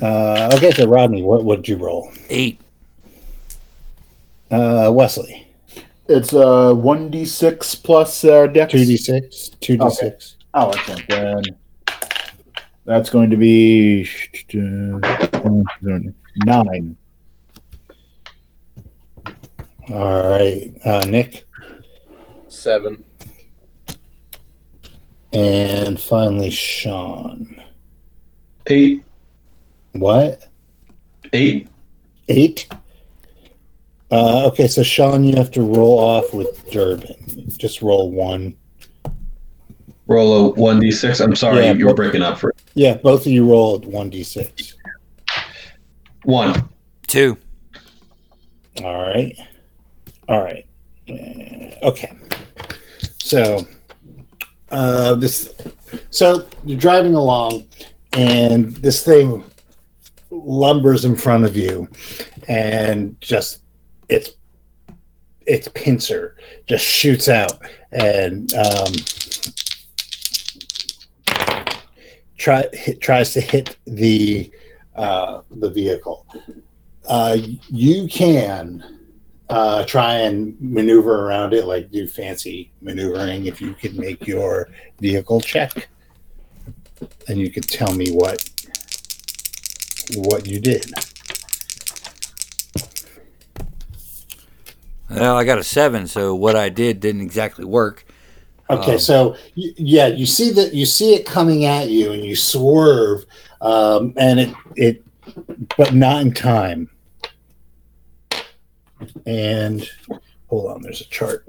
Uh, 0.00 0.50
okay, 0.54 0.70
so 0.72 0.86
Rodney, 0.86 1.22
what 1.22 1.44
would 1.44 1.66
you 1.68 1.76
roll? 1.76 2.10
Eight. 2.28 2.60
Uh, 4.50 4.90
Wesley, 4.94 5.46
It's 6.08 6.32
uh 6.32 6.72
one 6.72 7.10
d 7.10 7.26
six 7.26 7.74
plus 7.74 8.24
uh, 8.24 8.46
dex. 8.46 8.72
two 8.72 8.84
d 8.84 8.96
six, 8.96 9.50
two 9.60 9.76
d 9.76 9.90
six. 9.90 10.36
Oh, 10.54 10.70
excellent. 10.70 11.06
Then 11.08 11.42
that's 12.86 13.10
going 13.10 13.28
to 13.28 13.36
be 13.36 14.08
uh, 14.54 14.98
nine. 16.44 16.96
All 19.90 20.28
right, 20.30 20.70
uh, 20.84 21.04
Nick, 21.06 21.46
Seven. 22.48 23.02
and 25.32 25.98
finally 25.98 26.50
Sean. 26.50 27.62
Eight. 28.66 29.02
What? 29.92 30.46
Eight. 31.32 31.68
Eight. 32.28 32.68
Uh, 34.10 34.46
okay, 34.48 34.68
so 34.68 34.82
Sean, 34.82 35.24
you 35.24 35.36
have 35.36 35.50
to 35.52 35.62
roll 35.62 35.98
off 35.98 36.32
with 36.34 36.70
Durbin. 36.70 37.50
Just 37.56 37.80
roll 37.82 38.10
one. 38.10 38.54
Roll 40.06 40.46
a 40.46 40.50
one 40.54 40.80
d 40.80 40.90
six. 40.90 41.20
I'm 41.20 41.36
sorry, 41.36 41.64
Yeah, 41.64 41.72
you 41.72 41.86
were 41.86 41.94
breaking 41.94 42.22
up 42.22 42.38
for 42.38 42.50
it. 42.50 42.62
Yeah, 42.74 42.96
both 42.96 43.22
of 43.26 43.32
you 43.32 43.50
rolled 43.50 43.84
one 43.86 44.08
d 44.10 44.22
six. 44.22 44.74
One. 46.28 46.68
Two. 47.06 47.38
All 48.84 49.02
right. 49.02 49.34
All 50.28 50.44
right. 50.44 50.66
Uh, 51.08 51.86
okay. 51.86 52.14
So, 53.18 53.66
uh, 54.70 55.14
this. 55.14 55.54
So 56.10 56.46
you're 56.66 56.78
driving 56.78 57.14
along, 57.14 57.66
and 58.12 58.76
this 58.76 59.02
thing 59.02 59.42
lumbers 60.30 61.06
in 61.06 61.16
front 61.16 61.46
of 61.46 61.56
you, 61.56 61.88
and 62.46 63.18
just 63.22 63.62
its 64.10 64.32
its 65.46 65.68
pincer 65.68 66.36
just 66.66 66.84
shoots 66.84 67.30
out 67.30 67.58
and 67.90 68.52
um, 68.52 68.92
try 72.36 72.66
hit, 72.74 73.00
tries 73.00 73.32
to 73.32 73.40
hit 73.40 73.78
the 73.86 74.52
uh, 74.98 75.42
the 75.50 75.70
vehicle. 75.70 76.26
Uh, 77.06 77.38
you 77.70 78.06
can 78.08 78.84
uh, 79.48 79.84
try 79.84 80.14
and 80.14 80.56
maneuver 80.60 81.26
around 81.26 81.54
it, 81.54 81.64
like 81.64 81.90
do 81.90 82.06
fancy 82.06 82.70
maneuvering. 82.82 83.46
If 83.46 83.60
you 83.60 83.72
could 83.74 83.96
make 83.96 84.26
your 84.26 84.68
vehicle 85.00 85.40
check, 85.40 85.88
and 87.28 87.38
you 87.38 87.50
could 87.50 87.68
tell 87.68 87.94
me 87.94 88.10
what 88.10 88.44
what 90.16 90.46
you 90.46 90.60
did. 90.60 90.90
Well, 95.10 95.36
I 95.36 95.44
got 95.44 95.58
a 95.58 95.64
seven, 95.64 96.06
so 96.06 96.34
what 96.34 96.54
I 96.56 96.68
did 96.68 97.00
didn't 97.00 97.22
exactly 97.22 97.64
work. 97.64 98.04
Okay, 98.70 98.92
Um, 98.92 98.98
so 98.98 99.30
y- 99.56 99.72
yeah, 99.76 100.06
you 100.08 100.26
see 100.26 100.50
that 100.50 100.74
you 100.74 100.84
see 100.84 101.14
it 101.14 101.24
coming 101.24 101.64
at 101.64 101.88
you, 101.88 102.12
and 102.12 102.22
you 102.24 102.36
swerve, 102.36 103.24
um, 103.60 104.12
and 104.16 104.40
it 104.40 104.54
it, 104.76 105.04
but 105.76 105.94
not 105.94 106.22
in 106.22 106.32
time. 106.32 106.90
And 109.26 109.88
hold 110.48 110.72
on, 110.72 110.82
there's 110.82 111.00
a 111.00 111.08
chart. 111.08 111.46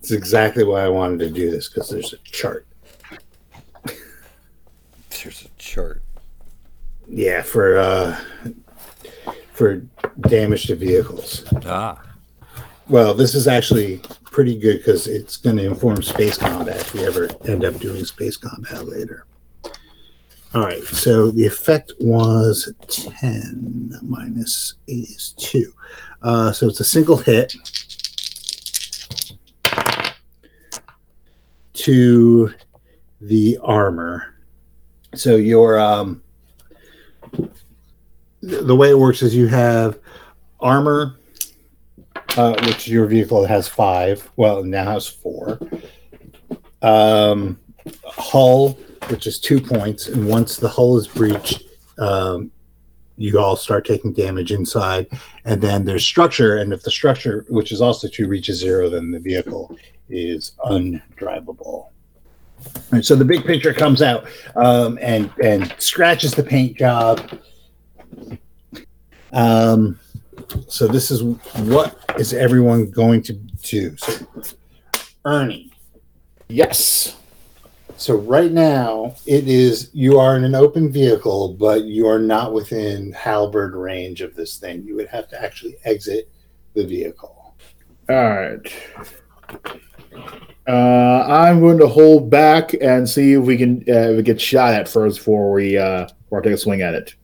It's 0.00 0.10
exactly 0.10 0.64
why 0.64 0.82
I 0.82 0.88
wanted 0.88 1.18
to 1.20 1.30
do 1.30 1.50
this 1.50 1.68
because 1.68 1.90
there's 1.90 2.12
a 2.12 2.18
chart. 2.18 2.66
There's 5.10 5.42
a 5.42 5.48
chart. 5.58 6.02
Yeah, 7.08 7.42
for 7.42 7.78
uh, 7.78 8.20
for 9.52 9.82
damage 10.20 10.66
to 10.66 10.76
vehicles. 10.76 11.44
Ah. 11.66 12.00
Well, 12.88 13.12
this 13.12 13.34
is 13.34 13.46
actually 13.46 14.00
pretty 14.38 14.56
good 14.56 14.78
because 14.78 15.08
it's 15.08 15.36
going 15.36 15.56
to 15.56 15.66
inform 15.66 16.00
space 16.00 16.38
combat 16.38 16.76
if 16.76 16.94
we 16.94 17.04
ever 17.04 17.28
end 17.48 17.64
up 17.64 17.76
doing 17.80 18.04
space 18.04 18.36
combat 18.36 18.86
later. 18.86 19.26
All 20.54 20.62
right, 20.62 20.84
so 20.84 21.32
the 21.32 21.44
effect 21.44 21.92
was 21.98 22.72
10 22.86 23.98
minus 24.00 24.74
8 24.86 24.94
is 24.94 25.34
2. 25.38 25.72
Uh, 26.22 26.52
so 26.52 26.68
it's 26.68 26.78
a 26.78 26.84
single 26.84 27.16
hit 27.16 27.52
to 31.72 32.54
the 33.20 33.58
armor. 33.60 34.36
So 35.16 35.34
your 35.34 35.80
um, 35.80 36.22
the 38.40 38.76
way 38.76 38.90
it 38.90 38.98
works 39.00 39.20
is 39.20 39.34
you 39.34 39.48
have 39.48 39.98
armor 40.60 41.18
uh, 42.38 42.54
which 42.66 42.86
your 42.86 43.06
vehicle 43.06 43.44
has 43.44 43.66
five. 43.66 44.30
Well, 44.36 44.62
now 44.62 44.92
has 44.92 45.08
four. 45.08 45.58
Um, 46.82 47.58
hull, 48.04 48.78
which 49.08 49.26
is 49.26 49.40
two 49.40 49.60
points, 49.60 50.06
and 50.06 50.28
once 50.28 50.56
the 50.56 50.68
hull 50.68 50.96
is 50.96 51.08
breached, 51.08 51.64
um, 51.98 52.52
you 53.16 53.40
all 53.40 53.56
start 53.56 53.84
taking 53.84 54.12
damage 54.12 54.52
inside. 54.52 55.08
And 55.44 55.60
then 55.60 55.84
there's 55.84 56.06
structure, 56.06 56.58
and 56.58 56.72
if 56.72 56.82
the 56.84 56.92
structure, 56.92 57.44
which 57.48 57.72
is 57.72 57.80
also 57.80 58.06
two, 58.06 58.28
reaches 58.28 58.60
zero, 58.60 58.88
then 58.88 59.10
the 59.10 59.18
vehicle 59.18 59.76
is 60.08 60.52
undrivable. 60.64 61.88
Right, 62.92 63.04
so 63.04 63.16
the 63.16 63.24
big 63.24 63.44
picture 63.44 63.74
comes 63.74 64.00
out 64.00 64.26
um, 64.54 64.96
and 65.02 65.30
and 65.42 65.74
scratches 65.78 66.34
the 66.34 66.42
paint 66.44 66.76
job. 66.76 67.20
Um, 69.32 69.98
so 70.68 70.86
this 70.86 71.10
is 71.10 71.22
what 71.22 71.98
is 72.18 72.32
everyone 72.32 72.90
going 72.90 73.22
to 73.22 73.32
do? 73.32 73.96
So, 73.96 74.26
Ernie, 75.24 75.68
Yes. 76.48 77.16
So 77.96 78.16
right 78.16 78.50
now 78.50 79.14
it 79.26 79.48
is 79.48 79.90
you 79.92 80.18
are 80.18 80.36
in 80.36 80.44
an 80.44 80.54
open 80.54 80.90
vehicle, 80.90 81.54
but 81.54 81.84
you 81.84 82.06
are 82.06 82.18
not 82.18 82.52
within 82.52 83.12
halberd 83.12 83.74
range 83.74 84.20
of 84.20 84.34
this 84.34 84.56
thing. 84.56 84.82
You 84.84 84.94
would 84.96 85.08
have 85.08 85.28
to 85.28 85.42
actually 85.42 85.76
exit 85.84 86.30
the 86.74 86.86
vehicle. 86.86 87.54
All 88.08 88.14
right. 88.16 88.72
Uh, 90.66 91.26
I'm 91.26 91.60
going 91.60 91.78
to 91.78 91.86
hold 91.86 92.30
back 92.30 92.74
and 92.80 93.08
see 93.08 93.32
if 93.32 93.42
we 93.42 93.58
can 93.58 93.84
uh, 93.88 94.10
if 94.10 94.16
we 94.16 94.22
get 94.22 94.40
shot 94.40 94.74
at 94.74 94.88
first 94.88 95.18
before 95.18 95.52
we 95.52 95.76
uh, 95.76 96.08
before 96.22 96.40
I 96.40 96.44
take 96.44 96.54
a 96.54 96.58
swing 96.58 96.82
at 96.82 96.94
it. 96.94 97.14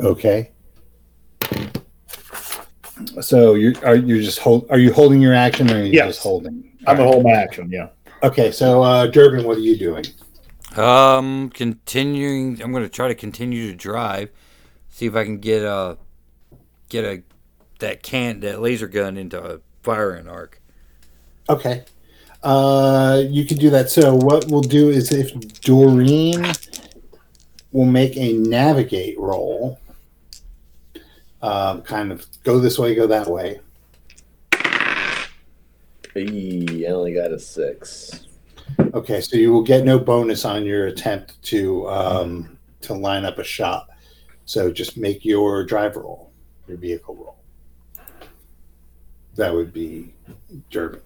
Okay. 0.00 0.50
So 3.20 3.54
you're 3.54 3.74
are 3.84 3.96
you 3.96 4.22
just 4.22 4.38
hold 4.38 4.66
are 4.70 4.78
you 4.78 4.92
holding 4.92 5.20
your 5.20 5.34
action 5.34 5.70
or 5.70 5.76
are 5.76 5.82
you 5.84 5.92
Yes. 5.92 6.08
just 6.08 6.22
holding? 6.22 6.64
I'm 6.86 6.96
gonna 6.96 7.08
hold 7.10 7.24
my 7.24 7.32
action. 7.32 7.68
Yeah. 7.70 7.88
Okay, 8.22 8.50
so 8.52 8.82
uh 8.82 9.06
Durbin, 9.06 9.44
what 9.44 9.56
are 9.56 9.60
you 9.60 9.76
doing? 9.78 10.04
Um, 10.76 11.50
continuing. 11.50 12.62
I'm 12.62 12.72
gonna 12.72 12.88
try 12.88 13.08
to 13.08 13.14
continue 13.14 13.70
to 13.70 13.76
drive. 13.76 14.30
See 14.88 15.06
if 15.06 15.14
I 15.14 15.24
can 15.24 15.38
get 15.38 15.62
a 15.62 15.98
get 16.88 17.04
a 17.04 17.22
that 17.80 18.02
can 18.02 18.40
that 18.40 18.60
laser 18.60 18.86
gun 18.88 19.16
into 19.16 19.42
a 19.42 19.60
firing 19.82 20.28
arc. 20.28 20.60
Okay. 21.48 21.84
Uh 22.42 23.22
you 23.28 23.44
can 23.44 23.56
do 23.58 23.70
that. 23.70 23.90
So 23.90 24.14
what 24.14 24.46
we'll 24.48 24.60
do 24.62 24.88
is 24.90 25.12
if 25.12 25.32
Doreen 25.60 26.46
will 27.72 27.86
make 27.86 28.16
a 28.16 28.32
navigate 28.34 29.18
roll. 29.18 29.78
Um, 31.42 31.82
kind 31.82 32.12
of 32.12 32.26
go 32.44 32.58
this 32.58 32.78
way, 32.78 32.94
go 32.94 33.06
that 33.06 33.26
way. 33.26 33.60
I 36.16 36.84
only 36.88 37.14
got 37.14 37.32
a 37.32 37.38
six. 37.38 38.26
Okay, 38.94 39.20
so 39.20 39.36
you 39.36 39.52
will 39.52 39.62
get 39.62 39.84
no 39.84 39.98
bonus 39.98 40.44
on 40.44 40.64
your 40.64 40.86
attempt 40.86 41.40
to 41.44 41.88
um, 41.88 42.58
to 42.82 42.94
line 42.94 43.24
up 43.24 43.38
a 43.38 43.44
shot. 43.44 43.88
So 44.44 44.70
just 44.70 44.96
make 44.96 45.24
your 45.24 45.64
drive 45.64 45.96
roll, 45.96 46.32
your 46.66 46.76
vehicle 46.76 47.14
roll. 47.14 47.36
That 49.36 49.54
would 49.54 49.72
be 49.72 50.12
Durbin. 50.70 51.00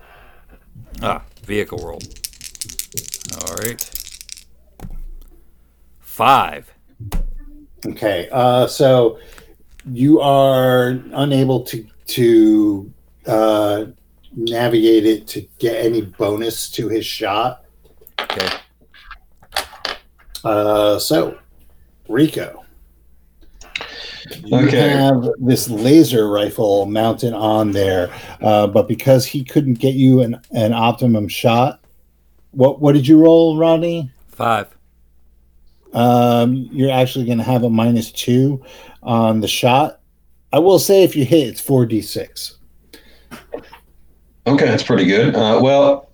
Ah, 1.02 1.22
vehicle 1.44 1.78
roll. 1.78 2.00
All 3.40 3.54
right. 3.56 3.82
Five. 6.00 6.72
Okay, 7.86 8.28
uh, 8.32 8.66
so 8.66 9.18
you 9.92 10.20
are 10.20 10.98
unable 11.12 11.62
to 11.64 11.86
to 12.06 12.92
uh, 13.26 13.86
navigate 14.36 15.06
it 15.06 15.26
to 15.28 15.40
get 15.58 15.84
any 15.84 16.02
bonus 16.02 16.70
to 16.70 16.88
his 16.88 17.06
shot. 17.06 17.64
Okay. 18.20 18.48
Uh, 20.44 20.98
so 20.98 21.38
Rico, 22.08 22.64
you 24.44 24.58
Okay. 24.58 24.88
have 24.90 25.26
this 25.38 25.70
laser 25.70 26.28
rifle 26.28 26.84
mounted 26.86 27.32
on 27.32 27.72
there, 27.72 28.10
uh, 28.42 28.66
but 28.66 28.86
because 28.86 29.24
he 29.24 29.42
couldn't 29.42 29.74
get 29.74 29.94
you 29.94 30.20
an, 30.20 30.38
an 30.52 30.72
optimum 30.74 31.28
shot, 31.28 31.80
what 32.50 32.80
what 32.80 32.92
did 32.92 33.06
you 33.08 33.18
roll, 33.22 33.56
Rodney? 33.56 34.10
Five. 34.28 34.68
Um, 35.94 36.68
you're 36.72 36.90
actually 36.90 37.24
going 37.24 37.38
to 37.38 37.44
have 37.44 37.62
a 37.62 37.70
minus 37.70 38.10
two 38.12 38.62
on 39.02 39.40
the 39.40 39.48
shot. 39.48 40.00
I 40.52 40.58
will 40.58 40.78
say 40.78 41.02
if 41.04 41.16
you 41.16 41.24
hit, 41.24 41.48
it's 41.48 41.60
four 41.60 41.86
d 41.86 42.00
six. 42.02 42.58
Okay, 44.46 44.66
that's 44.66 44.82
pretty 44.82 45.06
good. 45.06 45.34
Uh, 45.34 45.58
well, 45.62 46.10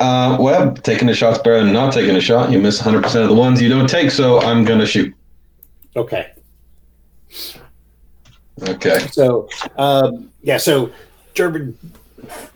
uh, 0.00 0.36
well, 0.40 0.72
taking 0.74 1.08
a 1.08 1.14
shot's 1.14 1.38
better 1.38 1.62
than 1.62 1.72
not 1.72 1.92
taking 1.92 2.16
a 2.16 2.20
shot. 2.20 2.50
You 2.50 2.58
miss 2.58 2.80
100% 2.80 3.22
of 3.22 3.28
the 3.28 3.34
ones 3.34 3.60
you 3.60 3.68
don't 3.68 3.88
take, 3.88 4.10
so 4.10 4.40
I'm 4.40 4.64
going 4.64 4.80
to 4.80 4.86
shoot. 4.86 5.14
Okay. 5.94 6.32
Okay. 8.62 8.98
So, 9.12 9.48
um, 9.76 10.30
yeah. 10.42 10.56
So, 10.56 10.90
Durbin 11.34 11.76
s- 12.28 12.50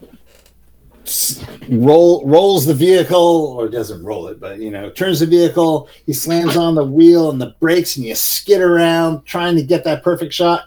roll 1.68 2.26
rolls 2.26 2.66
the 2.66 2.74
vehicle, 2.74 3.56
or 3.58 3.68
doesn't 3.68 4.02
roll 4.02 4.28
it, 4.28 4.40
but 4.40 4.58
you 4.58 4.70
know, 4.70 4.90
turns 4.90 5.20
the 5.20 5.26
vehicle. 5.26 5.88
He 6.06 6.12
slams 6.12 6.56
on 6.56 6.74
the 6.74 6.84
wheel 6.84 7.30
and 7.30 7.40
the 7.40 7.54
brakes, 7.60 7.96
and 7.96 8.04
you 8.04 8.14
skid 8.14 8.60
around 8.60 9.24
trying 9.24 9.56
to 9.56 9.62
get 9.62 9.84
that 9.84 10.02
perfect 10.02 10.32
shot. 10.32 10.64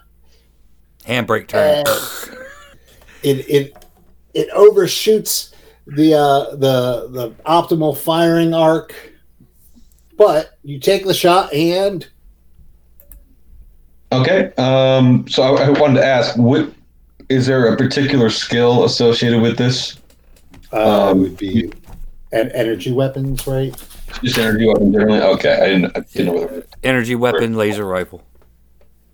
Handbrake 1.04 1.48
turn. 1.48 1.84
It 3.22 3.48
it 3.48 3.86
it 4.34 4.48
overshoots 4.50 5.54
the 5.86 6.14
uh, 6.14 6.56
the 6.56 7.08
the 7.10 7.30
optimal 7.46 7.96
firing 7.96 8.54
arc, 8.54 8.94
but 10.16 10.58
you 10.62 10.78
take 10.78 11.04
the 11.04 11.14
shot 11.14 11.52
and 11.52 12.08
Okay. 14.12 14.52
Um, 14.58 15.26
so 15.26 15.42
I, 15.42 15.66
I 15.66 15.70
wanted 15.70 16.00
to 16.00 16.04
ask, 16.04 16.36
what 16.36 16.70
is 17.28 17.46
there 17.46 17.72
a 17.72 17.76
particular 17.76 18.28
skill 18.28 18.84
associated 18.84 19.40
with 19.40 19.56
this? 19.56 19.96
Uh, 20.72 21.10
Um, 21.10 21.20
would 21.20 21.36
be 21.36 21.72
en- 22.32 22.50
energy 22.52 22.92
weapons, 22.92 23.46
right? 23.46 23.74
Just 24.22 24.38
energy 24.38 24.66
weapon 24.66 24.92
generally? 24.92 25.20
Okay, 25.20 25.52
I 25.54 25.66
didn't, 25.66 25.96
I 25.96 26.00
didn't 26.00 26.26
know 26.26 26.40
whether. 26.40 26.66
Energy 26.82 27.14
weapon, 27.14 27.56
laser 27.56 27.84
rifle. 27.84 28.22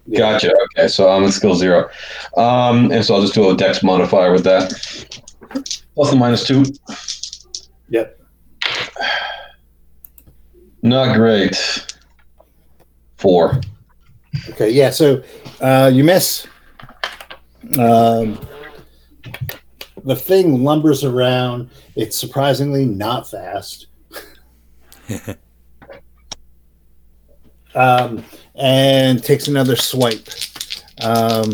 Yeah. 0.07 0.19
Gotcha. 0.19 0.55
Okay, 0.77 0.89
so 0.89 1.09
I'm 1.11 1.25
at 1.25 1.33
skill 1.33 1.55
zero. 1.55 1.91
Um, 2.37 2.91
and 2.91 3.05
so 3.05 3.15
I'll 3.15 3.21
just 3.21 3.35
do 3.35 3.51
a 3.51 3.57
dex 3.57 3.83
modifier 3.83 4.33
with 4.33 4.45
that. 4.45 4.73
Plus 5.95 6.11
the 6.11 6.17
minus 6.17 6.47
two. 6.47 6.65
Yep. 7.91 8.19
Not 10.83 11.15
great. 11.17 11.95
Four. 13.19 13.61
Okay, 14.51 14.71
yeah. 14.71 14.91
So 14.91 15.23
uh, 15.61 15.91
you 15.93 16.05
miss. 16.05 16.47
Um, 17.79 18.39
the 20.05 20.17
thing 20.17 20.59
lumbers 20.59 21.05
around. 21.05 21.71
It's 21.97 22.17
surprisingly 22.17 22.85
not 22.85 23.29
fast. 23.31 23.87
um, 27.75 28.25
and 28.55 29.23
takes 29.23 29.49
another 29.49 29.77
swipe. 29.77 30.29
Um, 31.03 31.51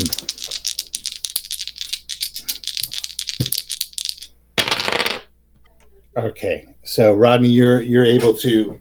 okay, 6.16 6.66
so 6.84 7.14
Rodney, 7.14 7.48
you're 7.48 7.82
you're 7.82 8.04
able 8.04 8.34
to 8.34 8.80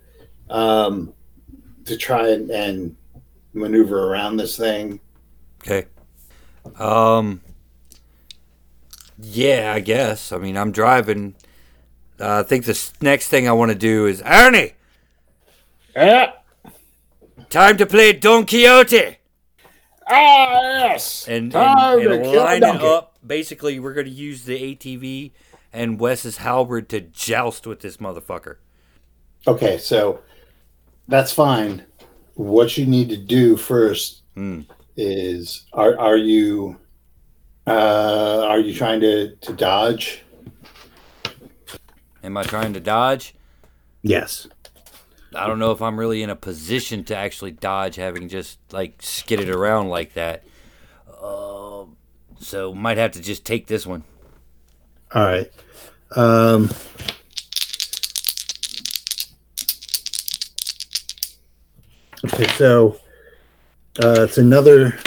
um, 0.50 1.14
to 1.86 1.98
try 1.98 2.30
and, 2.30 2.50
and 2.50 2.96
maneuver 3.54 4.10
around 4.10 4.38
this 4.38 4.58
thing. 4.58 5.00
Okay. 5.62 5.86
Um. 6.80 7.42
Yeah, 9.24 9.72
I 9.74 9.80
guess. 9.80 10.32
I 10.32 10.38
mean, 10.38 10.58
I'm 10.58 10.72
driving. 10.72 11.36
Uh, 12.20 12.40
I 12.40 12.44
think 12.44 12.66
the 12.66 12.92
next 13.02 13.30
thing 13.30 13.48
I 13.48 13.54
want 13.54 13.72
to 13.72 13.78
do 13.78 14.06
is 14.06 14.22
Ernie. 14.26 14.74
Yeah. 15.96 16.34
Time 17.50 17.78
to 17.78 17.86
play 17.86 18.14
Don 18.14 18.46
Quixote 18.46 19.18
Ah, 20.08 20.62
yes. 20.90 21.26
and, 21.28 21.44
and, 21.46 21.52
Time 21.54 22.02
to 22.02 22.12
and 22.12 22.24
kill 22.24 22.44
line 22.44 22.64
it 22.64 22.82
up. 22.82 23.16
Basically, 23.26 23.80
we're 23.80 23.94
going 23.94 24.08
to 24.08 24.12
use 24.12 24.44
the 24.44 24.76
ATV 24.76 25.32
and 25.72 26.00
Wes's 26.00 26.38
halberd 26.38 26.90
to 26.90 27.00
joust 27.02 27.66
with 27.66 27.80
this 27.82 27.98
motherfucker. 27.98 28.58
Okay, 29.48 29.78
so 29.78 30.20
that's 31.08 31.32
fine. 31.32 31.86
What 32.36 32.78
you 32.78 32.86
need 32.86 33.10
to 33.10 33.18
do 33.18 33.56
first 33.56 34.22
Hmm. 34.36 34.62
is 34.98 35.64
are 35.74 35.98
are 36.00 36.18
you 36.18 36.78
uh 37.66 38.46
are 38.48 38.60
you 38.60 38.74
trying 38.74 39.00
to 39.02 39.36
to 39.38 39.54
dodge? 39.54 40.24
Am 42.24 42.38
I 42.38 42.44
trying 42.44 42.74
to 42.74 42.80
dodge? 42.80 43.36
Yes. 44.02 44.48
I 45.36 45.48
don't 45.48 45.60
know 45.60 45.72
if 45.72 45.82
I'm 45.82 46.00
really 46.00 46.22
in 46.22 46.30
a 46.30 46.36
position 46.36 47.04
to 47.06 47.16
actually 47.16 47.52
dodge, 47.52 47.96
having 47.96 48.30
just 48.30 48.60
like 48.72 49.02
skidded 49.02 49.50
around 49.50 49.90
like 49.90 50.14
that. 50.14 50.44
Uh, 51.22 51.86
so 52.40 52.74
might 52.74 52.98
have 52.98 53.12
to 53.14 53.22
just 53.22 53.44
take 53.46 53.68
this 53.68 53.86
one. 53.88 54.04
All 55.14 55.24
right. 55.24 55.52
Um 56.16 56.70
Okay, 62.26 62.48
so 62.54 63.00
uh 64.04 64.24
it's 64.24 64.38
another 64.38 64.98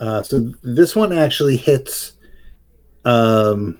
uh 0.00 0.22
so 0.22 0.52
this 0.62 0.94
one 0.94 1.12
actually 1.12 1.56
hits 1.56 2.12
um 3.04 3.78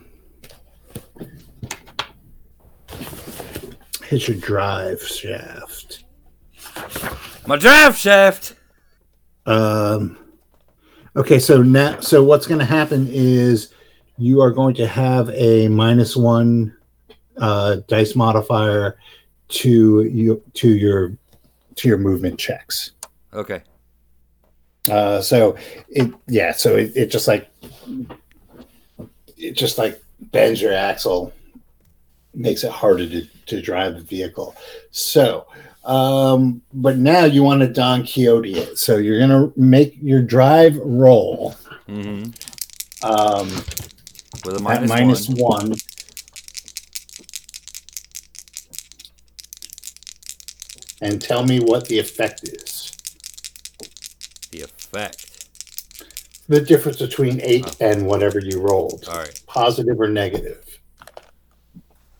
hits 4.08 4.26
your 4.26 4.38
drive 4.38 5.02
shaft. 5.02 6.04
My 7.46 7.56
draft 7.56 8.00
shaft. 8.00 8.54
Um, 9.46 10.18
okay, 11.14 11.38
so 11.38 11.62
now, 11.62 12.00
so 12.00 12.22
what's 12.22 12.46
going 12.46 12.58
to 12.58 12.64
happen 12.64 13.06
is 13.10 13.74
you 14.16 14.40
are 14.40 14.50
going 14.50 14.74
to 14.76 14.86
have 14.86 15.30
a 15.30 15.68
minus 15.68 16.16
one 16.16 16.74
uh, 17.36 17.76
dice 17.86 18.14
modifier 18.14 18.98
to 19.48 20.02
you 20.04 20.42
to 20.54 20.68
your 20.68 21.12
to 21.76 21.88
your 21.88 21.98
movement 21.98 22.38
checks. 22.38 22.92
Okay. 23.32 23.62
Uh, 24.90 25.20
so 25.20 25.56
it 25.88 26.12
yeah, 26.26 26.52
so 26.52 26.76
it, 26.76 26.92
it 26.96 27.06
just 27.06 27.28
like 27.28 27.50
it 29.36 29.52
just 29.52 29.78
like 29.78 30.02
bends 30.20 30.60
your 30.60 30.72
axle, 30.72 31.32
makes 32.34 32.64
it 32.64 32.70
harder 32.70 33.08
to, 33.08 33.26
to 33.46 33.60
drive 33.60 33.94
the 33.94 34.02
vehicle. 34.02 34.56
So 34.90 35.46
um, 35.84 36.60
but 36.74 36.98
now 36.98 37.24
you 37.24 37.42
want 37.42 37.62
to 37.62 37.68
Don 37.68 38.02
Quixote 38.02 38.54
it. 38.58 38.78
So 38.78 38.98
you're 38.98 39.18
gonna 39.18 39.50
make 39.56 39.96
your 40.02 40.22
drive 40.22 40.76
roll 40.76 41.56
hmm 41.86 42.24
um, 43.02 43.48
With 44.44 44.56
a 44.56 44.68
at 44.68 44.82
minus, 44.84 44.88
minus 44.88 45.28
one. 45.28 45.70
one. 45.70 45.78
And 51.00 51.22
tell 51.22 51.46
me 51.46 51.60
what 51.60 51.86
the 51.86 51.98
effect 51.98 52.42
is. 52.42 52.67
The 54.92 54.98
effect. 54.98 55.48
The 56.48 56.60
difference 56.60 56.98
between 56.98 57.40
eight 57.42 57.76
and 57.80 58.06
whatever 58.06 58.38
you 58.38 58.60
rolled, 58.60 59.04
All 59.10 59.18
right. 59.18 59.42
positive 59.46 60.00
or 60.00 60.08
negative. 60.08 60.64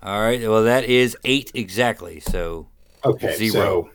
All 0.03 0.21
right. 0.21 0.41
Well, 0.41 0.65
that 0.65 0.85
is 0.85 1.17
eight 1.25 1.51
exactly. 1.55 2.21
So 2.21 2.69
Okay, 3.05 3.35
Zero. 3.37 3.53
so 3.53 3.91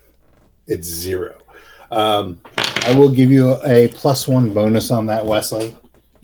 it's 0.68 0.88
zero. 0.88 1.36
Um, 1.92 2.40
I 2.58 2.96
will 2.98 3.10
give 3.10 3.32
you 3.32 3.54
a 3.64 3.90
plus 3.90 4.28
one 4.28 4.54
bonus 4.54 4.90
on 4.92 5.06
that, 5.08 5.26
Wesley, 5.26 5.76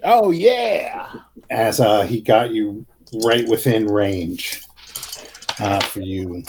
Oh 0.03 0.31
yeah. 0.31 1.11
as 1.51 1.79
uh, 1.79 2.01
he 2.01 2.21
got 2.21 2.51
you 2.51 2.85
right 3.23 3.47
within 3.47 3.85
range 3.87 4.63
uh, 5.59 5.79
for 5.81 6.01
you. 6.01 6.43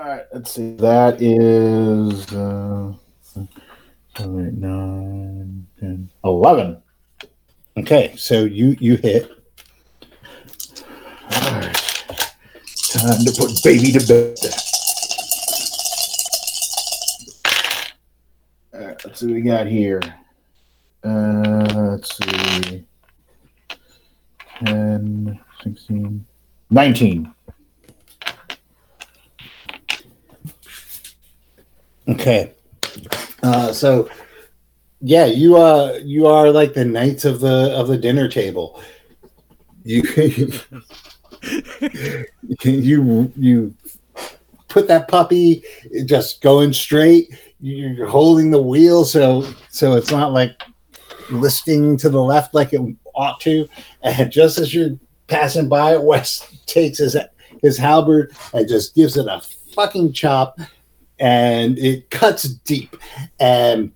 All 0.00 0.06
right, 0.06 0.24
let's 0.32 0.52
see. 0.52 0.76
That 0.76 1.20
is 1.20 2.32
uh, 2.32 2.94
eight, 3.36 4.54
nine, 4.54 5.66
10, 5.78 6.10
11. 6.24 6.82
Okay, 7.76 8.14
so 8.16 8.44
you 8.44 8.78
you 8.80 8.96
hit. 8.96 9.30
All 11.34 11.52
right. 11.52 11.74
Time 12.92 13.24
to 13.26 13.34
put 13.36 13.62
baby 13.62 13.92
to 13.92 14.06
bed. 14.08 14.38
All 18.72 18.80
right, 18.80 19.04
let's 19.04 19.20
see 19.20 19.26
what 19.26 19.34
we 19.34 19.42
got 19.42 19.66
here. 19.66 20.00
Uh, 21.04 21.90
let's 21.90 22.16
see. 22.16 22.86
10, 24.64 25.38
16, 25.62 26.26
19. 26.70 27.34
Okay, 32.08 32.52
uh, 33.42 33.72
so 33.72 34.08
yeah, 35.00 35.26
you 35.26 35.56
uh 35.56 35.98
you 36.02 36.26
are 36.26 36.50
like 36.50 36.74
the 36.74 36.84
knights 36.84 37.24
of 37.24 37.40
the 37.40 37.72
of 37.74 37.88
the 37.88 37.96
dinner 37.96 38.28
table. 38.28 38.82
You 39.84 40.02
you 42.62 43.32
you 43.36 43.74
put 44.68 44.88
that 44.88 45.08
puppy 45.08 45.62
just 46.04 46.42
going 46.42 46.72
straight. 46.72 47.30
You're 47.60 48.06
holding 48.06 48.50
the 48.50 48.62
wheel 48.62 49.04
so 49.04 49.46
so 49.70 49.94
it's 49.94 50.10
not 50.10 50.32
like 50.32 50.62
listing 51.30 51.96
to 51.98 52.08
the 52.08 52.22
left 52.22 52.54
like 52.54 52.72
it 52.72 52.80
ought 53.14 53.40
to. 53.40 53.68
And 54.02 54.30
just 54.30 54.58
as 54.58 54.74
you're 54.74 54.98
passing 55.28 55.68
by, 55.68 55.96
Wes 55.96 56.46
takes 56.66 56.98
his 56.98 57.16
his 57.62 57.76
halberd 57.76 58.34
and 58.52 58.68
just 58.68 58.94
gives 58.94 59.16
it 59.16 59.26
a 59.26 59.42
fucking 59.74 60.12
chop, 60.12 60.58
and 61.20 61.78
it 61.78 62.10
cuts 62.10 62.44
deep, 62.44 62.96
and 63.38 63.92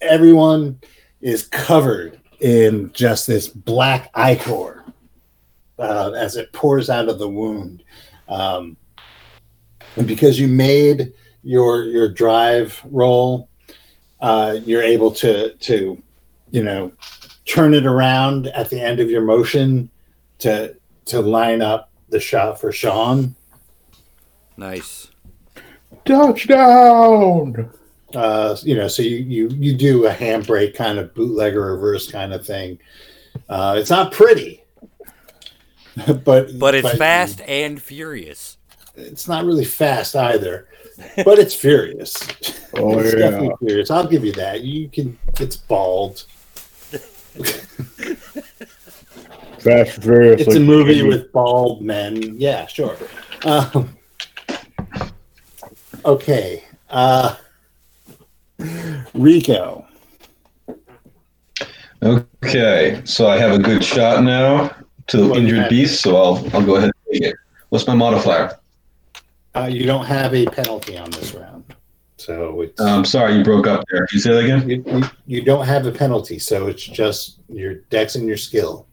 everyone 0.00 0.80
is 1.20 1.42
covered 1.42 2.18
in 2.40 2.90
just 2.92 3.26
this 3.26 3.48
black 3.48 4.10
ichor 4.14 4.84
uh, 5.78 6.12
as 6.12 6.36
it 6.36 6.52
pours 6.52 6.88
out 6.88 7.08
of 7.08 7.18
the 7.18 7.28
wound. 7.28 7.82
Um, 8.28 8.76
and 9.96 10.06
because 10.06 10.38
you 10.38 10.48
made 10.48 11.12
your 11.42 11.84
your 11.84 12.08
drive 12.08 12.80
roll, 12.84 13.48
uh, 14.20 14.58
you're 14.64 14.82
able 14.82 15.10
to 15.12 15.54
to 15.54 16.00
you 16.50 16.62
know 16.62 16.92
turn 17.44 17.74
it 17.74 17.86
around 17.86 18.46
at 18.48 18.70
the 18.70 18.80
end 18.80 19.00
of 19.00 19.10
your 19.10 19.22
motion 19.22 19.90
to 20.38 20.76
to 21.06 21.20
line 21.20 21.62
up 21.62 21.90
the 22.08 22.20
shot 22.20 22.60
for 22.60 22.70
Sean. 22.72 23.34
nice. 24.56 25.08
Touchdown! 26.06 27.70
Uh, 28.14 28.56
you 28.62 28.76
know, 28.76 28.88
so 28.88 29.02
you 29.02 29.16
you 29.16 29.48
you 29.58 29.74
do 29.74 30.06
a 30.06 30.12
handbrake 30.12 30.74
kind 30.74 30.98
of 30.98 31.12
bootlegger 31.14 31.72
reverse 31.72 32.10
kind 32.10 32.32
of 32.32 32.46
thing. 32.46 32.78
Uh, 33.48 33.74
it's 33.78 33.90
not 33.90 34.12
pretty, 34.12 34.62
but 36.24 36.58
But 36.58 36.74
it's 36.74 36.96
fast 36.96 37.40
and 37.42 37.80
furious. 37.80 38.56
It's 38.94 39.28
not 39.28 39.44
really 39.44 39.64
fast 39.64 40.16
either, 40.16 40.68
but 41.24 41.38
it's 41.38 41.54
furious. 41.54 42.16
Oh, 42.78 42.98
it's 42.98 43.14
yeah. 43.14 43.30
definitely 43.30 43.54
furious. 43.66 43.90
I'll 43.90 44.06
give 44.06 44.22
you 44.22 44.32
that. 44.32 44.60
You 44.60 44.90
can. 44.90 45.18
It's 45.40 45.56
bald. 45.56 46.24
Fast 49.60 49.94
and 49.94 50.04
Furious. 50.04 50.42
It's 50.42 50.56
a 50.56 50.60
movie 50.60 51.02
with 51.02 51.32
bald 51.32 51.80
men. 51.80 52.38
Yeah, 52.38 52.66
sure. 52.66 52.94
Um, 53.46 53.95
okay. 56.04 56.64
Uh, 56.90 57.36
Rico. 59.14 59.86
Okay, 62.02 63.00
so 63.04 63.28
I 63.28 63.38
have 63.38 63.52
a 63.52 63.58
good 63.58 63.82
shot 63.82 64.22
now 64.22 64.74
to 65.08 65.16
the 65.16 65.34
injured 65.34 65.68
beast, 65.68 66.02
so 66.02 66.16
I'll 66.16 66.36
I'll 66.54 66.64
go 66.64 66.76
ahead 66.76 66.90
and 66.90 67.12
take 67.12 67.30
it. 67.30 67.36
What's 67.70 67.86
my 67.86 67.94
modifier? 67.94 68.58
Uh, 69.54 69.66
you 69.66 69.86
don't 69.86 70.04
have 70.04 70.34
a 70.34 70.46
penalty 70.46 70.98
on 70.98 71.10
this 71.10 71.34
round, 71.34 71.64
so 72.18 72.60
it's 72.60 72.80
I'm 72.80 73.04
sorry, 73.04 73.36
you 73.36 73.44
broke 73.44 73.66
up 73.66 73.84
there. 73.90 74.06
Can 74.06 74.16
you 74.16 74.20
say 74.20 74.30
that 74.32 74.44
again? 74.44 74.68
you, 74.68 74.84
you, 74.86 75.04
you 75.26 75.42
don't 75.42 75.64
have 75.64 75.86
a 75.86 75.92
penalty, 75.92 76.38
so 76.38 76.66
it's 76.66 76.82
just 76.82 77.38
your 77.48 77.74
dex 77.90 78.14
and 78.14 78.28
your 78.28 78.36
skill. 78.36 78.86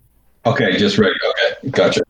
Okay, 0.45 0.77
just 0.77 0.97
ready. 0.97 1.15
Okay, 1.29 1.69
gotcha. 1.69 2.01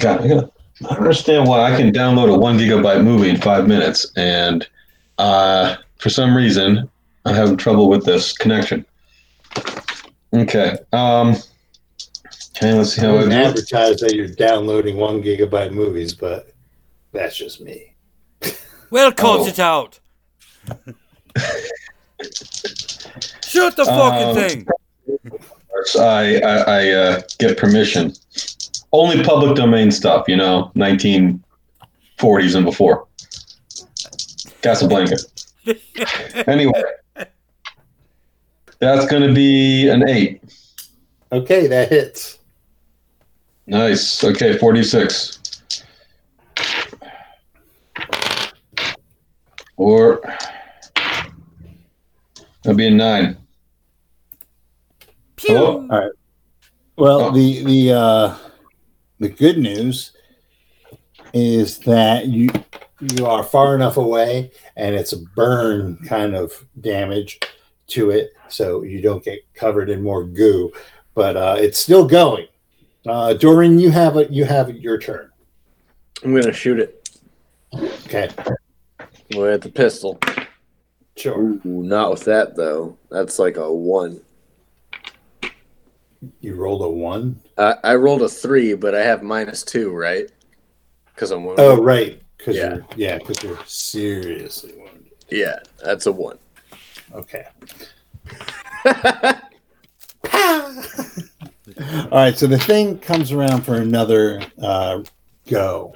Got 0.00 0.24
it. 0.24 0.52
I 0.80 0.84
don't 0.88 0.98
understand 0.98 1.46
why 1.48 1.72
I 1.72 1.76
can 1.76 1.92
download 1.92 2.32
a 2.34 2.38
one 2.38 2.58
gigabyte 2.58 3.04
movie 3.04 3.28
in 3.30 3.36
five 3.40 3.66
minutes, 3.68 4.10
and 4.16 4.66
uh, 5.18 5.76
for 5.98 6.08
some 6.10 6.36
reason 6.36 6.88
I'm 7.24 7.34
having 7.34 7.56
trouble 7.56 7.88
with 7.88 8.04
this 8.04 8.32
connection. 8.36 8.84
Okay. 10.34 10.78
Um, 10.92 11.36
okay, 12.56 12.72
let's 12.72 12.94
see 12.94 13.02
how 13.02 13.10
I 13.10 13.12
wouldn't 13.12 13.32
it. 13.32 13.46
advertise 13.46 14.00
that 14.00 14.14
you're 14.14 14.28
downloading 14.28 14.96
one 14.96 15.22
gigabyte 15.22 15.72
movies, 15.72 16.14
but 16.14 16.52
that's 17.12 17.36
just 17.36 17.60
me. 17.60 17.94
Well, 18.90 19.12
cut 19.22 19.40
Oh. 19.40 19.46
it 19.46 19.58
out. 19.58 20.00
Shoot 23.44 23.76
the 23.76 23.84
fucking 23.84 24.28
Um, 24.28 24.34
thing. 24.34 24.66
I 25.98 26.40
I, 26.40 26.56
I 26.80 26.90
uh, 26.90 27.22
get 27.38 27.58
permission. 27.58 28.14
Only 28.92 29.24
public 29.24 29.56
domain 29.56 29.90
stuff, 29.90 30.28
you 30.28 30.36
know, 30.36 30.70
1940s 30.76 32.54
and 32.54 32.64
before. 32.64 33.06
Casablanca. 34.60 35.16
anyway, 36.46 36.82
that's 38.78 39.06
going 39.06 39.22
to 39.26 39.32
be 39.32 39.88
an 39.88 40.08
eight. 40.08 40.42
Okay, 41.32 41.66
that 41.66 41.88
hits. 41.88 42.38
Nice. 43.66 44.22
Okay, 44.22 44.58
46. 44.58 45.38
Or 49.76 50.20
that'll 52.62 52.76
be 52.76 52.86
a 52.88 52.90
nine. 52.90 53.38
Pew. 55.36 55.56
Hello? 55.56 56.10
Well, 56.96 57.20
Oh. 57.22 57.30
the 57.32 57.64
the 57.64 57.92
uh, 57.92 58.36
the 59.22 59.28
good 59.28 59.56
news 59.56 60.12
is 61.32 61.78
that 61.80 62.26
you 62.26 62.50
you 63.00 63.26
are 63.26 63.42
far 63.42 63.74
enough 63.74 63.96
away, 63.96 64.50
and 64.76 64.94
it's 64.94 65.12
a 65.12 65.18
burn 65.36 65.96
kind 66.08 66.34
of 66.34 66.52
damage 66.80 67.40
to 67.88 68.10
it, 68.10 68.32
so 68.48 68.82
you 68.82 69.00
don't 69.00 69.24
get 69.24 69.40
covered 69.54 69.90
in 69.90 70.02
more 70.02 70.24
goo. 70.24 70.72
But 71.14 71.36
uh, 71.36 71.56
it's 71.58 71.78
still 71.78 72.06
going. 72.06 72.46
Uh, 73.06 73.34
Doreen, 73.34 73.78
you 73.78 73.90
have 73.90 74.16
a 74.16 74.30
you 74.30 74.44
have 74.44 74.70
your 74.76 74.98
turn. 74.98 75.30
I'm 76.24 76.34
gonna 76.34 76.52
shoot 76.52 76.78
it 76.80 76.98
Okay, 77.74 78.28
with 79.34 79.62
the 79.62 79.70
pistol. 79.70 80.18
sure. 81.16 81.38
Ooh, 81.40 81.60
not 81.64 82.10
with 82.10 82.24
that 82.24 82.54
though. 82.56 82.98
That's 83.10 83.38
like 83.38 83.56
a 83.56 83.72
one. 83.72 84.20
You 86.40 86.54
rolled 86.54 86.82
a 86.82 86.88
one. 86.88 87.40
Uh, 87.58 87.74
I 87.82 87.94
rolled 87.96 88.22
a 88.22 88.28
three, 88.28 88.74
but 88.74 88.94
I 88.94 89.00
have 89.02 89.22
minus 89.22 89.62
two, 89.62 89.90
right? 89.92 90.30
Because 91.14 91.30
I'm 91.30 91.44
wounded. 91.44 91.64
Oh, 91.64 91.80
right. 91.80 92.20
Because 92.38 92.56
Yeah. 92.56 92.74
you're 92.74 92.86
yeah, 92.96 93.18
because 93.18 93.42
you're 93.42 93.58
seriously 93.66 94.72
wounded. 94.76 95.12
Yeah, 95.30 95.58
that's 95.82 96.06
a 96.06 96.12
one. 96.12 96.38
Okay. 97.14 97.46
All 100.34 102.18
right. 102.18 102.36
So 102.36 102.46
the 102.46 102.58
thing 102.58 102.98
comes 102.98 103.32
around 103.32 103.62
for 103.62 103.76
another 103.76 104.40
uh, 104.60 105.02
go. 105.48 105.94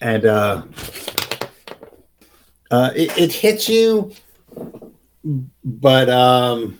And 0.00 0.26
uh, 0.26 0.62
uh, 2.70 2.90
it, 2.94 3.16
it 3.18 3.32
hits 3.32 3.68
you, 3.68 4.12
but 5.64 6.08
um, 6.10 6.78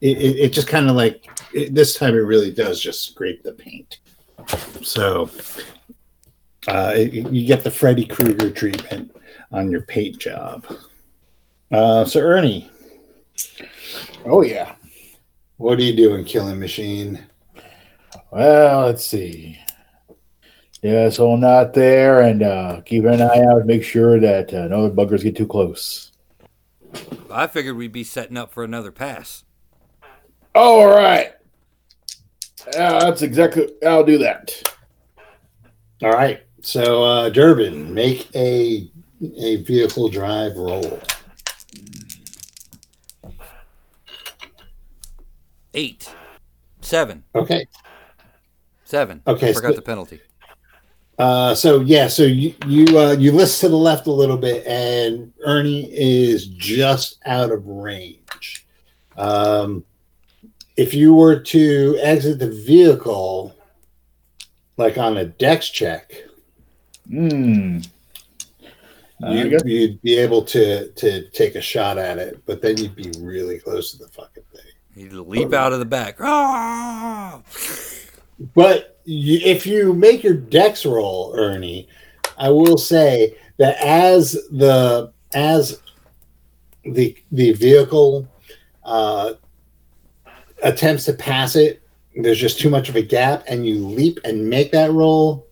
it, 0.00 0.18
it, 0.18 0.52
just 0.52 0.68
kind 0.68 0.88
of 0.88 0.96
like 0.96 1.28
it, 1.52 1.74
this 1.74 1.96
time 1.96 2.14
it 2.14 2.18
really 2.18 2.50
does 2.52 2.80
just 2.80 3.04
scrape 3.04 3.42
the 3.42 3.52
paint. 3.52 3.98
So 4.82 5.30
uh, 6.68 6.92
it- 6.96 7.12
you 7.32 7.46
get 7.46 7.64
the 7.64 7.70
Freddy 7.70 8.04
Krueger 8.06 8.50
treatment 8.50 9.14
on 9.52 9.70
your 9.70 9.82
paint 9.82 10.18
job. 10.18 10.66
Uh, 11.70 12.04
so 12.04 12.20
Ernie, 12.20 12.70
Oh 14.24 14.42
yeah. 14.42 14.74
what 15.56 15.78
are 15.78 15.82
you 15.82 15.94
doing, 15.96 16.24
Killing 16.24 16.58
Machine? 16.58 17.24
Well, 18.30 18.86
let's 18.86 19.04
see. 19.04 19.58
Yeah, 20.82 21.08
so 21.10 21.32
I'm 21.32 21.40
not 21.40 21.74
there, 21.74 22.20
and 22.20 22.42
uh, 22.42 22.80
keep 22.82 23.04
an 23.04 23.20
eye 23.20 23.42
out. 23.50 23.66
Make 23.66 23.82
sure 23.82 24.20
that 24.20 24.54
uh, 24.54 24.68
no 24.68 24.88
buggers 24.90 25.22
get 25.22 25.36
too 25.36 25.46
close. 25.46 26.12
I 27.30 27.46
figured 27.48 27.76
we'd 27.76 27.92
be 27.92 28.04
setting 28.04 28.36
up 28.36 28.52
for 28.52 28.62
another 28.62 28.92
pass. 28.92 29.44
All 30.54 30.86
right. 30.86 31.32
Yeah, 32.74 32.98
that's 33.00 33.22
exactly. 33.22 33.68
I'll 33.86 34.04
do 34.04 34.18
that. 34.18 34.72
All 36.02 36.12
right. 36.12 36.42
So 36.60 37.02
uh, 37.04 37.28
Durbin, 37.30 37.92
make 37.92 38.28
a 38.36 38.90
a 39.36 39.56
vehicle 39.56 40.08
drive 40.08 40.56
roll. 40.56 41.00
Eight, 45.74 46.12
seven, 46.80 47.24
Okay. 47.34 47.66
seven. 48.84 49.22
Okay, 49.26 49.50
I 49.50 49.52
Forgot 49.52 49.70
so- 49.70 49.76
the 49.76 49.82
penalty. 49.82 50.20
Uh, 51.18 51.54
so 51.54 51.80
yeah, 51.80 52.06
so 52.06 52.22
you 52.22 52.54
you 52.66 52.98
uh, 52.98 53.12
you 53.18 53.32
list 53.32 53.60
to 53.60 53.68
the 53.68 53.76
left 53.76 54.06
a 54.06 54.12
little 54.12 54.36
bit, 54.36 54.64
and 54.66 55.32
Ernie 55.44 55.90
is 55.92 56.46
just 56.46 57.18
out 57.26 57.50
of 57.50 57.66
range. 57.66 58.64
Um, 59.16 59.84
if 60.76 60.94
you 60.94 61.12
were 61.14 61.40
to 61.40 61.98
exit 62.00 62.38
the 62.38 62.50
vehicle, 62.50 63.52
like 64.76 64.96
on 64.96 65.16
a 65.16 65.24
dex 65.24 65.68
check, 65.70 66.12
Hmm. 67.08 67.78
Uh, 69.20 69.30
you, 69.30 69.48
guess- 69.50 69.62
you'd 69.64 70.00
be 70.02 70.16
able 70.16 70.42
to 70.42 70.88
to 70.92 71.28
take 71.30 71.56
a 71.56 71.60
shot 71.60 71.98
at 71.98 72.18
it, 72.18 72.40
but 72.46 72.62
then 72.62 72.76
you'd 72.76 72.94
be 72.94 73.10
really 73.20 73.58
close 73.58 73.90
to 73.90 73.98
the 73.98 74.08
fucking 74.08 74.44
thing. 74.52 74.62
You'd 74.94 75.12
leap 75.26 75.52
out 75.52 75.72
of 75.72 75.80
the 75.80 75.84
back. 75.84 76.18
Ah! 76.20 77.40
But 78.54 78.97
you, 78.97 78.97
if 79.08 79.66
you 79.66 79.94
make 79.94 80.22
your 80.22 80.34
dex 80.34 80.84
roll, 80.84 81.32
Ernie, 81.34 81.88
I 82.36 82.50
will 82.50 82.76
say 82.76 83.36
that 83.56 83.78
as 83.78 84.32
the 84.50 85.12
as 85.34 85.80
the 86.84 87.16
the 87.32 87.52
vehicle 87.52 88.28
uh, 88.84 89.32
attempts 90.62 91.06
to 91.06 91.14
pass 91.14 91.56
it, 91.56 91.82
there's 92.16 92.38
just 92.38 92.60
too 92.60 92.68
much 92.68 92.90
of 92.90 92.96
a 92.96 93.02
gap, 93.02 93.44
and 93.48 93.66
you 93.66 93.86
leap 93.86 94.20
and 94.24 94.46
make 94.48 94.72
that 94.72 94.92
roll, 94.92 95.46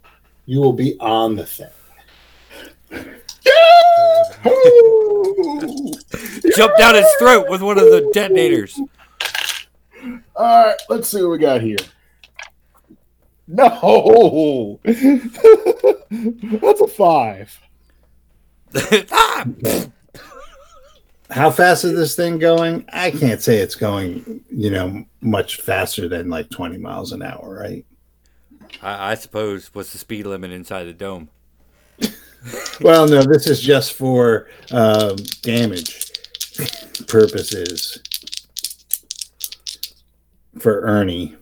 you 0.44 0.60
will 0.60 0.74
be 0.74 0.98
on 1.00 1.36
the 1.36 1.46
thing. 1.46 1.70
Jump 6.56 6.76
down 6.78 6.94
his 6.94 7.06
throat 7.18 7.48
with 7.48 7.62
one 7.62 7.78
of 7.78 7.84
the 7.84 8.10
detonators. 8.12 8.78
All 10.36 10.66
right, 10.66 10.76
let's 10.88 11.08
see 11.08 11.22
what 11.22 11.30
we 11.30 11.38
got 11.38 11.62
here. 11.62 11.78
No, 13.48 14.80
that's 14.84 16.80
a 16.80 16.88
five. 16.88 17.60
Ah! 19.12 19.46
How 21.30 21.50
fast 21.50 21.84
is 21.84 21.94
this 21.94 22.14
thing 22.14 22.38
going? 22.38 22.84
I 22.92 23.10
can't 23.10 23.40
say 23.40 23.58
it's 23.58 23.74
going, 23.74 24.44
you 24.50 24.70
know, 24.70 25.04
much 25.20 25.56
faster 25.60 26.08
than 26.08 26.28
like 26.28 26.50
20 26.50 26.78
miles 26.78 27.12
an 27.12 27.22
hour, 27.22 27.58
right? 27.60 27.84
I, 28.80 29.12
I 29.12 29.14
suppose 29.14 29.74
what's 29.74 29.92
the 29.92 29.98
speed 29.98 30.26
limit 30.26 30.52
inside 30.52 30.84
the 30.84 30.92
dome? 30.92 31.28
Well, 32.80 33.08
no, 33.08 33.22
this 33.22 33.48
is 33.48 33.60
just 33.60 33.94
for 33.94 34.48
um, 34.70 35.16
damage 35.42 36.12
purposes 37.08 38.00
for 40.58 40.82
Ernie 40.82 41.36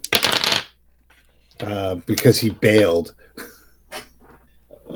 uh, 1.65 1.95
because 2.07 2.39
he 2.39 2.51
bailed. 2.51 3.15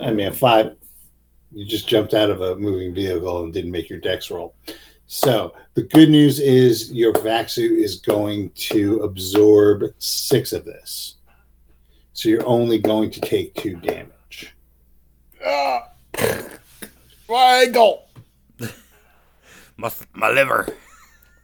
I 0.00 0.10
mean, 0.10 0.28
a 0.28 0.32
five, 0.32 0.76
you 1.52 1.64
just 1.64 1.88
jumped 1.88 2.14
out 2.14 2.30
of 2.30 2.40
a 2.40 2.56
moving 2.56 2.94
vehicle 2.94 3.42
and 3.42 3.52
didn't 3.52 3.70
make 3.70 3.88
your 3.88 4.00
dex 4.00 4.30
roll. 4.30 4.54
So 5.06 5.54
the 5.74 5.82
good 5.82 6.10
news 6.10 6.38
is 6.38 6.92
your 6.92 7.18
vac 7.22 7.48
suit 7.48 7.78
is 7.78 7.96
going 7.96 8.50
to 8.50 8.98
absorb 8.98 9.84
six 9.98 10.52
of 10.52 10.64
this. 10.66 11.16
So 12.12 12.28
you're 12.28 12.46
only 12.46 12.78
going 12.78 13.10
to 13.12 13.20
take 13.20 13.54
two 13.54 13.76
damage. 13.76 14.54
Ah, 15.44 15.88
triangle. 17.26 18.08
My, 19.76 19.92
my 20.12 20.28
liver. 20.30 20.66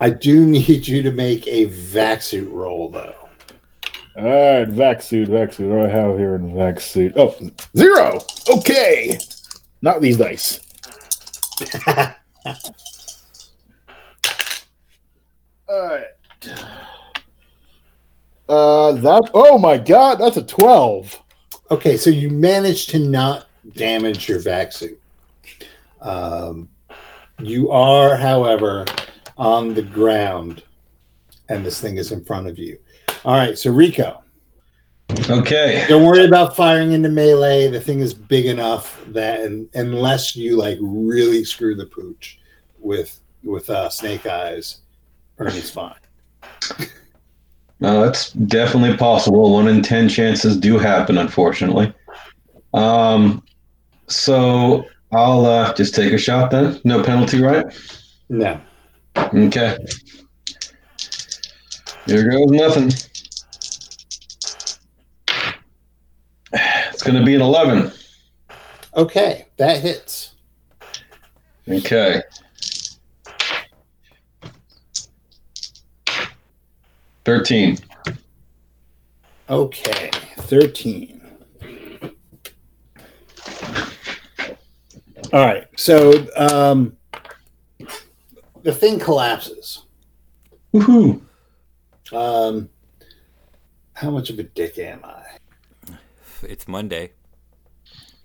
I 0.01 0.11
do 0.11 0.45
need 0.45 0.89
you 0.89 1.03
to 1.03 1.13
make 1.13 1.47
a 1.47 1.67
vac 1.67 2.21
suit 2.21 2.51
roll, 2.51 2.91
though. 2.91 3.24
All 4.17 4.25
right, 4.25 4.69
vac 4.69 5.03
suit, 5.03 5.29
vac 5.29 5.53
suit. 5.53 5.69
What 5.69 5.83
do 5.83 5.87
I 5.87 5.89
have 5.89 6.17
here 6.17 6.37
in 6.37 6.55
vac 6.55 6.79
suit? 6.79 7.15
Oh, 7.17 7.35
zero. 7.77 8.21
Okay, 8.49 9.19
not 9.83 10.01
these 10.01 10.17
dice. 10.17 10.61
All 15.69 15.89
right. 15.89 16.05
Uh, 18.49 18.93
that. 18.93 19.31
Oh 19.35 19.59
my 19.59 19.79
God, 19.79 20.17
that's 20.21 20.37
a 20.37 20.45
twelve. 20.45 21.21
Okay, 21.73 21.97
so 21.97 22.11
you 22.11 22.31
managed 22.31 22.91
to 22.91 23.01
not 23.01 23.47
damage 23.75 24.29
your 24.29 24.39
vac 24.39 24.71
suit. 24.71 25.01
Um, 26.01 26.69
you 27.41 27.71
are, 27.71 28.17
however, 28.17 28.85
on 29.37 29.75
the 29.75 29.83
ground, 29.83 30.63
and 31.49 31.67
this 31.67 31.81
thing 31.81 31.97
is 31.97 32.13
in 32.13 32.25
front 32.25 32.47
of 32.47 32.59
you. 32.59 32.79
All 33.25 33.35
right, 33.35 33.59
so 33.59 33.71
Rico, 33.71 34.23
Okay. 35.31 35.85
don't 35.89 36.05
worry 36.05 36.25
about 36.25 36.57
firing 36.57 36.93
into 36.93 37.09
melee. 37.09 37.69
The 37.69 37.81
thing 37.81 38.01
is 38.01 38.13
big 38.13 38.47
enough 38.47 39.03
that, 39.09 39.41
un 39.41 39.69
unless 39.75 40.35
you 40.37 40.57
like 40.57 40.79
really 40.81 41.45
screw 41.45 41.75
the 41.75 41.87
pooch 41.87 42.39
with 42.79 43.21
with 43.43 43.69
uh, 43.71 43.89
Snake 43.91 44.27
Eyes, 44.27 44.79
Ernie's 45.39 45.71
fine. 45.71 45.95
No, 47.81 48.03
that's 48.05 48.33
definitely 48.33 48.97
possible. 48.97 49.53
One 49.53 49.69
in 49.69 49.83
ten 49.83 50.09
chances 50.09 50.57
do 50.57 50.79
happen, 50.79 51.19
unfortunately. 51.19 51.93
Um, 52.73 53.43
so 54.07 54.85
I'll 55.13 55.45
uh, 55.47 55.73
just 55.75 55.95
take 55.95 56.13
a 56.13 56.19
shot 56.19 56.51
then. 56.51 56.81
No 56.85 57.03
penalty, 57.03 57.41
right? 57.43 57.67
No. 58.29 58.61
Okay. 59.17 59.77
Here 62.07 62.31
goes 62.31 62.51
nothing. 62.51 62.91
Going 67.05 67.17
to 67.17 67.25
be 67.25 67.35
an 67.35 67.43
11. 67.43 67.93
Okay, 68.97 69.47
that 69.57 69.81
hits. 69.81 70.33
Okay. 71.69 72.23
Thirteen. 77.25 77.79
Okay, 79.49 80.11
13. 80.41 81.23
All 85.33 85.45
right, 85.45 85.67
so 85.77 86.27
um, 86.37 86.97
the 88.63 88.73
thing 88.73 88.99
collapses. 88.99 89.85
Woohoo! 90.73 91.23
Um, 92.13 92.69
how 93.95 94.11
much 94.11 94.31
of 94.31 94.39
a 94.39 94.45
dick 94.45 94.79
am 94.79 95.01
I? 95.03 95.24
It's 96.49 96.69
Monday. 96.69 97.13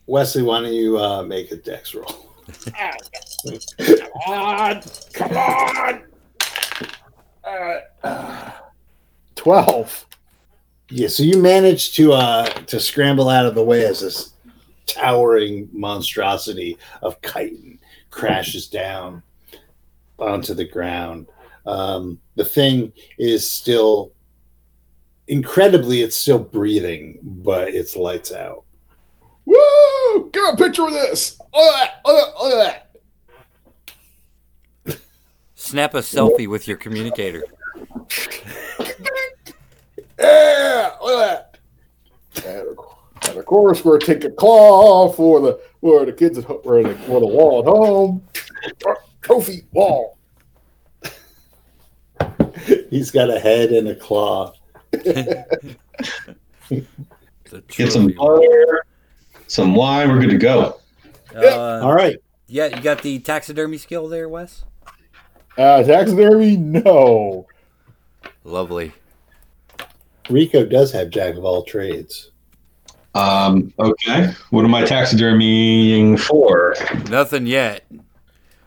Wesley, 0.08 0.44
why 0.44 0.62
don't 0.62 0.74
you 0.74 1.00
uh, 1.00 1.24
make 1.24 1.52
a 1.52 1.56
dex 1.56 1.94
roll? 1.94 2.34
come 2.76 3.60
on, 4.28 4.82
come 5.14 5.38
on. 5.38 6.02
Uh, 8.04 8.52
Twelve. 9.36 10.06
Yeah, 10.90 11.08
so 11.08 11.24
you 11.24 11.38
managed 11.38 11.96
to 11.96 12.14
uh 12.14 12.46
to 12.46 12.80
scramble 12.80 13.30
out 13.30 13.46
of 13.46 13.56
the 13.56 13.64
way 13.64 13.86
as 13.86 14.02
this 14.02 14.34
towering 14.88 15.70
monstrosity 15.72 16.78
of 17.04 17.22
chitin 17.22 17.80
crashes 18.10 18.68
down 18.68 19.22
onto 20.18 20.54
the 20.54 20.66
ground. 20.66 21.28
Um, 21.66 22.20
the 22.36 22.46
thing 22.46 22.92
is 23.20 23.50
still 23.50 24.12
incredibly, 25.30 26.02
it's 26.02 26.16
still 26.16 26.40
breathing, 26.40 27.20
but 27.22 27.70
it's 27.70 27.96
lights 27.96 28.32
out. 28.34 28.66
Woo! 29.46 30.30
Get 30.32 30.54
a 30.54 30.58
picture 30.58 30.86
of 30.86 30.92
this. 30.92 31.40
Look 31.40 31.76
at 31.76 32.02
that. 32.04 32.12
Look 32.12 32.28
at, 32.28 32.44
look 32.44 32.54
at 32.54 32.86
that. 34.86 35.00
Snap 35.56 35.94
a 35.94 36.00
selfie 36.00 36.48
with 36.48 36.68
your 36.68 36.78
communicator. 36.78 37.44
Yeah, 40.20 40.92
look 41.02 41.20
at 41.20 41.54
that. 42.34 42.46
And 42.46 42.68
of, 42.68 42.78
and 43.28 43.38
of 43.38 43.46
course, 43.46 43.86
we're 43.86 44.00
taking 44.00 44.36
claw 44.36 45.12
for 45.12 45.40
the 45.40 45.60
for 45.82 46.06
the 46.06 46.14
kids 46.14 46.38
at 46.38 46.46
home, 46.46 46.62
for 46.64 46.84
the, 46.84 46.96
for 46.96 47.20
the 47.20 47.28
wall 47.28 47.60
at 47.60 47.66
home. 47.66 48.24
Trophy 49.22 49.64
wall. 49.72 50.18
He's 52.90 53.12
got 53.12 53.30
a 53.30 53.40
head 53.40 53.70
and 53.72 53.88
a 53.88 53.96
claw. 53.96 54.54
The 56.70 57.64
Get 57.68 57.92
some 57.92 58.14
trophy. 58.14 58.16
butter, 58.48 58.86
some 59.48 59.74
wine. 59.74 60.10
We're 60.10 60.20
good 60.20 60.30
to 60.30 60.38
go. 60.38 60.80
Uh, 61.36 61.80
All 61.84 61.94
right. 61.94 62.18
yeah, 62.48 62.68
you 62.68 62.82
got 62.84 63.02
the 63.02 63.18
taxidermy 63.20 63.80
skill 63.80 64.08
there, 64.08 64.30
Wes. 64.30 64.64
Uh, 65.58 65.82
taxidermy, 65.82 66.58
no. 66.58 67.48
Lovely. 68.44 68.94
Rico 70.30 70.64
does 70.64 70.92
have 70.92 71.10
jack 71.10 71.36
of 71.36 71.44
all 71.44 71.64
trades. 71.64 72.30
Um, 73.16 73.74
okay. 73.80 74.32
What 74.52 74.64
am 74.64 74.76
I 74.76 74.84
taxidermying 74.84 76.20
for? 76.20 76.76
Nothing 77.10 77.48
yet. 77.48 77.84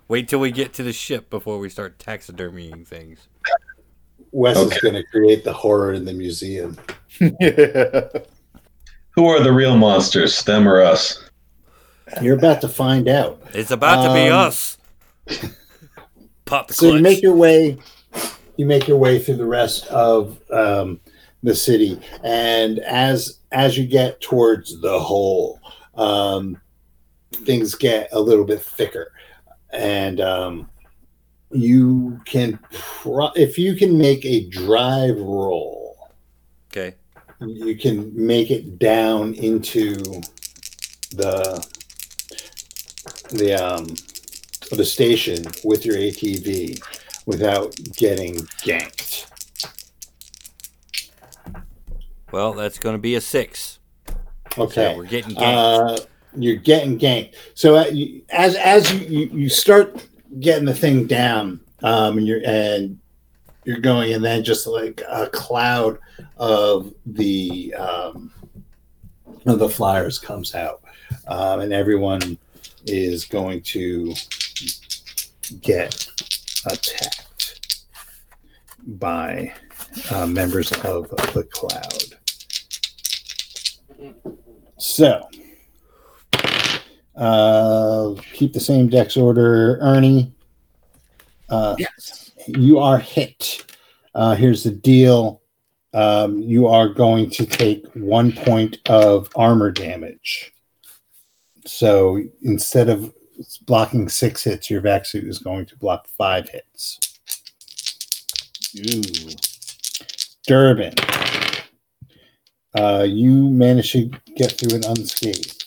Wait 0.09 0.27
till 0.29 0.41
we 0.41 0.51
get 0.51 0.73
to 0.75 0.83
the 0.83 0.93
ship 0.93 1.31
before 1.31 1.59
we 1.59 1.69
start 1.69 1.99
taxidermying 2.01 2.85
things. 2.85 3.29
Wes 4.33 4.57
is 4.57 4.79
going 4.81 4.95
to 4.95 5.05
create 5.05 5.45
the 5.45 5.53
horror 5.53 5.93
in 5.93 6.05
the 6.05 6.13
museum. 6.13 6.77
yeah. 7.21 7.29
Who 9.15 9.27
are 9.27 9.43
the 9.43 9.53
real 9.53 9.77
monsters, 9.77 10.43
them 10.43 10.67
or 10.67 10.81
us? 10.81 11.23
You're 12.23 12.37
about 12.37 12.63
to 12.63 12.69
find 12.69 13.09
out. 13.09 13.43
It's 13.55 13.71
about 13.71 14.07
to 14.07 14.15
be 14.15 14.31
Um, 14.31 14.47
us. 14.47 14.79
Pop 16.47 16.69
the 16.69 16.75
so 16.75 16.95
you 16.95 17.03
make 17.03 17.23
your 17.23 17.35
way 17.35 17.79
you 18.57 18.67
make 18.67 18.89
your 18.89 18.99
way 18.99 19.19
through 19.19 19.37
the 19.37 19.47
rest 19.47 19.87
of 19.87 20.39
um, 20.51 21.01
the 21.43 21.55
city 21.55 21.99
and 22.23 22.79
as 22.81 23.39
as 23.53 23.79
you 23.79 23.87
get 23.87 24.21
towards 24.21 24.81
the 24.81 24.99
hole 25.01 25.61
um, 25.95 26.61
things 27.33 27.75
get 27.75 28.09
a 28.13 28.21
little 28.21 28.45
bit 28.45 28.61
thicker 28.61 29.13
and 29.73 30.21
um, 30.21 30.69
you 31.53 32.21
can 32.25 32.59
pro- 32.73 33.33
if 33.37 33.59
you 33.59 33.75
can 33.75 33.97
make 33.99 34.25
a 34.25 34.49
drive 34.49 35.19
roll 35.19 36.11
okay. 36.71 36.95
you 37.41 37.77
can 37.77 38.11
make 38.15 38.51
it 38.51 38.79
down 38.79 39.35
into 39.35 39.97
the 41.11 41.67
the 43.31 43.55
um 43.55 43.87
the 44.77 44.85
station 44.85 45.45
with 45.65 45.85
your 45.85 45.97
ATV 45.97 46.83
without 47.27 47.75
getting 47.97 48.37
ganked. 48.65 49.27
Well, 52.31 52.55
that's 52.55 52.79
going 52.79 52.95
to 52.95 53.01
be 53.01 53.15
a 53.15 53.21
six. 53.21 53.79
Okay. 54.57 54.93
So 54.93 54.97
we're 54.97 55.05
getting 55.05 55.35
ganked. 55.35 56.01
Uh, 56.01 56.05
you're 56.37 56.57
getting 56.57 56.99
ganked. 56.99 57.35
So 57.55 57.77
uh, 57.77 57.85
you, 57.87 58.23
as 58.31 58.55
as 58.57 58.93
you 58.93 59.27
you 59.27 59.49
start 59.49 60.07
getting 60.41 60.65
the 60.65 60.75
thing 60.75 61.07
down, 61.07 61.61
um, 61.83 62.19
and 62.19 62.27
you're 62.27 62.43
and 62.45 62.99
you're 63.65 63.81
going, 63.81 64.13
and 64.13 64.25
then 64.25 64.43
just 64.43 64.67
like 64.67 65.03
a 65.09 65.29
cloud 65.29 65.99
of 66.37 66.93
the 67.07 67.75
um, 67.75 68.33
of 69.47 69.59
the 69.59 69.69
flyers 69.69 70.19
comes 70.19 70.55
out, 70.55 70.83
um, 71.29 71.61
and 71.61 71.73
everyone 71.73 72.39
is 72.87 73.25
going 73.25 73.61
to 73.63 74.13
get 75.61 76.07
attacked 76.67 77.61
by 78.87 79.53
uh, 80.11 80.27
members 80.27 80.73
of 80.85 81.09
the 81.09 81.47
cloud. 81.51 82.19
So, 84.79 85.29
uh, 87.17 88.15
keep 88.33 88.53
the 88.53 88.61
same 88.61 88.89
dex 88.89 89.17
order, 89.17 89.79
Ernie. 89.81 90.33
Uh, 91.49 91.77
Yes. 91.79 92.33
you 92.47 92.79
are 92.79 92.99
hit. 92.99 93.65
Uh, 94.15 94.35
here's 94.35 94.63
the 94.65 94.71
deal. 94.71 95.43
Um, 95.95 96.41
you 96.41 96.67
are 96.69 96.89
going 96.89 97.29
to 97.31 97.45
take 97.45 97.85
one 97.95 98.33
point 98.33 98.79
of 98.89 99.29
armor 99.37 99.71
damage. 99.71 100.53
So 101.67 102.23
instead 102.43 102.89
of 102.89 103.13
blocking 103.67 104.09
six 104.09 104.45
hits, 104.45 104.71
your 104.71 104.81
vac 104.81 105.05
suit 105.05 105.25
is 105.25 105.39
going 105.39 105.67
to 105.67 105.77
block 105.77 106.09
five 106.09 106.49
hits. 106.49 106.99
Ooh. 108.79 109.35
Durbin. 110.47 110.95
Uh, 112.75 113.07
you 113.07 113.51
managed 113.51 113.93
to 113.93 114.11
get 114.37 114.53
through 114.53 114.77
an 114.77 114.85
unscathed. 114.87 115.59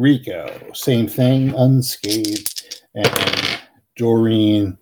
Rico, 0.00 0.70
same 0.72 1.06
thing, 1.06 1.54
unscathed. 1.54 2.82
And 2.94 3.60
Doreen 3.96 4.78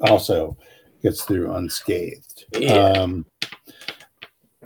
also 0.00 0.56
gets 1.02 1.22
through 1.22 1.52
unscathed. 1.52 2.46
Yeah. 2.58 2.72
Um, 2.72 3.26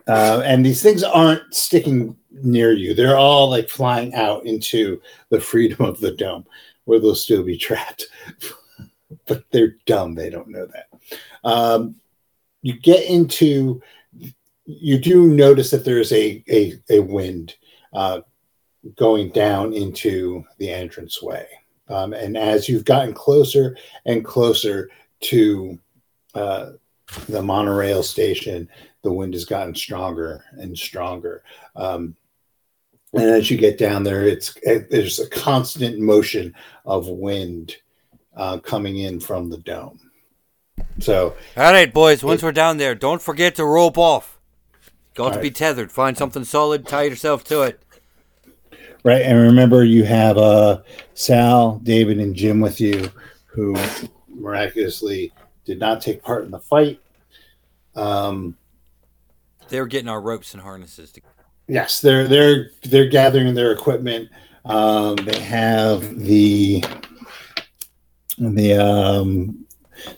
uh, 0.07 0.40
and 0.44 0.64
these 0.64 0.82
things 0.82 1.03
aren't 1.03 1.53
sticking 1.53 2.16
near 2.30 2.72
you. 2.72 2.94
They're 2.94 3.16
all 3.16 3.51
like 3.51 3.68
flying 3.68 4.14
out 4.14 4.46
into 4.46 5.03
the 5.30 5.40
freedom 5.40 5.84
of 5.84 6.01
the 6.01 6.12
dome 6.12 6.46
where 6.84 7.01
they'll 7.01 7.14
still 7.16 7.42
be 7.42 7.59
trapped. 7.59 8.07
but 9.26 9.44
they're 9.51 9.76
dumb. 9.84 10.14
They 10.14 10.30
don't 10.30 10.49
know 10.49 10.66
that. 10.66 10.86
Um, 11.42 11.96
you 12.62 12.78
get 12.78 13.05
into, 13.05 13.82
you 14.64 14.99
do 14.99 15.26
notice 15.26 15.70
that 15.70 15.84
there's 15.84 16.12
a, 16.12 16.42
a, 16.49 16.74
a 16.88 17.01
wind 17.01 17.57
uh, 17.92 18.20
going 18.97 19.30
down 19.30 19.72
into 19.72 20.45
the 20.59 20.70
entranceway. 20.70 21.47
Um, 21.89 22.12
and 22.12 22.36
as 22.36 22.68
you've 22.68 22.84
gotten 22.84 23.14
closer 23.14 23.76
and 24.05 24.24
closer 24.24 24.91
to 25.20 25.78
uh, 26.34 26.72
the 27.28 27.43
monorail 27.43 28.03
station, 28.03 28.68
the 29.03 29.12
wind 29.12 29.34
has 29.34 29.45
gotten 29.45 29.74
stronger 29.74 30.45
and 30.53 30.76
stronger. 30.76 31.43
Um, 31.76 32.14
and 33.14 33.22
as 33.22 33.51
you 33.51 33.57
get 33.57 33.78
down 33.78 34.03
there, 34.03 34.26
it's 34.26 34.55
it, 34.62 34.91
there's 34.91 35.18
a 35.18 35.30
constant 35.30 35.99
motion 35.99 36.55
of 36.84 37.09
wind 37.09 37.76
uh, 38.36 38.59
coming 38.59 38.99
in 38.99 39.18
from 39.18 39.49
the 39.49 39.59
dome. 39.59 39.99
So 40.99 41.34
All 41.57 41.72
right, 41.72 41.93
boys. 41.93 42.22
Once 42.22 42.43
we're 42.43 42.53
down 42.53 42.76
there, 42.76 42.95
don't 42.95 43.22
forget 43.22 43.55
to 43.57 43.64
rope 43.64 43.97
off. 43.97 44.39
Got 45.14 45.30
to 45.30 45.36
All 45.36 45.43
be 45.43 45.51
tethered. 45.51 45.91
Find 45.91 46.16
something 46.16 46.45
solid. 46.45 46.86
Tie 46.86 47.05
yourself 47.05 47.45
to 47.45 47.62
it. 47.62 47.82
Right, 49.05 49.22
and 49.22 49.38
remember 49.40 49.84
you 49.84 50.05
have 50.05 50.36
uh, 50.36 50.82
Sal, 51.14 51.80
David, 51.84 52.18
and 52.18 52.34
Jim 52.34 52.61
with 52.61 52.80
you, 52.80 53.11
who 53.46 53.76
miraculously 54.28 55.32
did 55.64 55.78
not 55.78 56.01
take 56.01 56.22
part 56.22 56.44
in 56.44 56.51
the 56.51 56.59
fight. 56.59 57.01
Um, 57.94 58.57
They 59.68 59.80
were 59.80 59.86
getting 59.86 60.09
our 60.09 60.20
ropes 60.20 60.53
and 60.53 60.62
harnesses. 60.62 61.12
To- 61.12 61.20
yes, 61.68 62.01
they're 62.01 62.26
they're 62.26 62.70
they're 62.82 63.09
gathering 63.09 63.55
their 63.55 63.72
equipment. 63.72 64.30
Um, 64.64 65.16
they 65.16 65.40
have 65.40 66.18
the 66.18 66.84
the 68.38 68.74
um, 68.74 69.64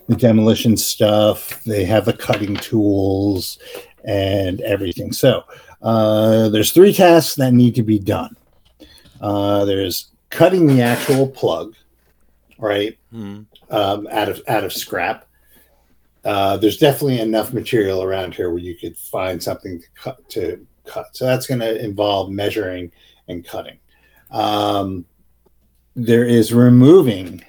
the 0.08 0.16
demolition 0.16 0.76
stuff. 0.76 1.62
They 1.64 1.84
have 1.84 2.04
the 2.06 2.12
cutting 2.12 2.56
tools 2.56 3.58
and 4.04 4.60
everything. 4.62 5.12
So 5.12 5.44
uh, 5.82 6.48
there's 6.48 6.72
three 6.72 6.92
tasks 6.92 7.34
that 7.36 7.52
need 7.52 7.74
to 7.76 7.82
be 7.82 7.98
done. 7.98 8.36
Uh, 9.20 9.64
there's 9.64 10.10
cutting 10.30 10.66
the 10.66 10.82
actual 10.82 11.28
plug, 11.28 11.74
right, 12.58 12.98
hmm. 13.10 13.42
um, 13.70 14.08
out 14.10 14.28
of 14.28 14.40
out 14.48 14.64
of 14.64 14.72
scrap. 14.72 15.26
Uh, 16.24 16.56
there's 16.56 16.78
definitely 16.78 17.20
enough 17.20 17.52
material 17.52 18.02
around 18.02 18.34
here 18.34 18.50
where 18.50 18.58
you 18.58 18.76
could 18.76 18.96
find 18.96 19.42
something 19.42 19.80
to 19.80 19.86
cut. 19.94 20.28
To 20.30 20.66
cut. 20.86 21.16
So 21.16 21.24
that's 21.24 21.46
going 21.46 21.60
to 21.60 21.84
involve 21.84 22.30
measuring 22.30 22.90
and 23.28 23.44
cutting. 23.44 23.78
um, 24.30 25.04
there 25.96 26.24
is 26.24 26.52
removing 26.52 27.44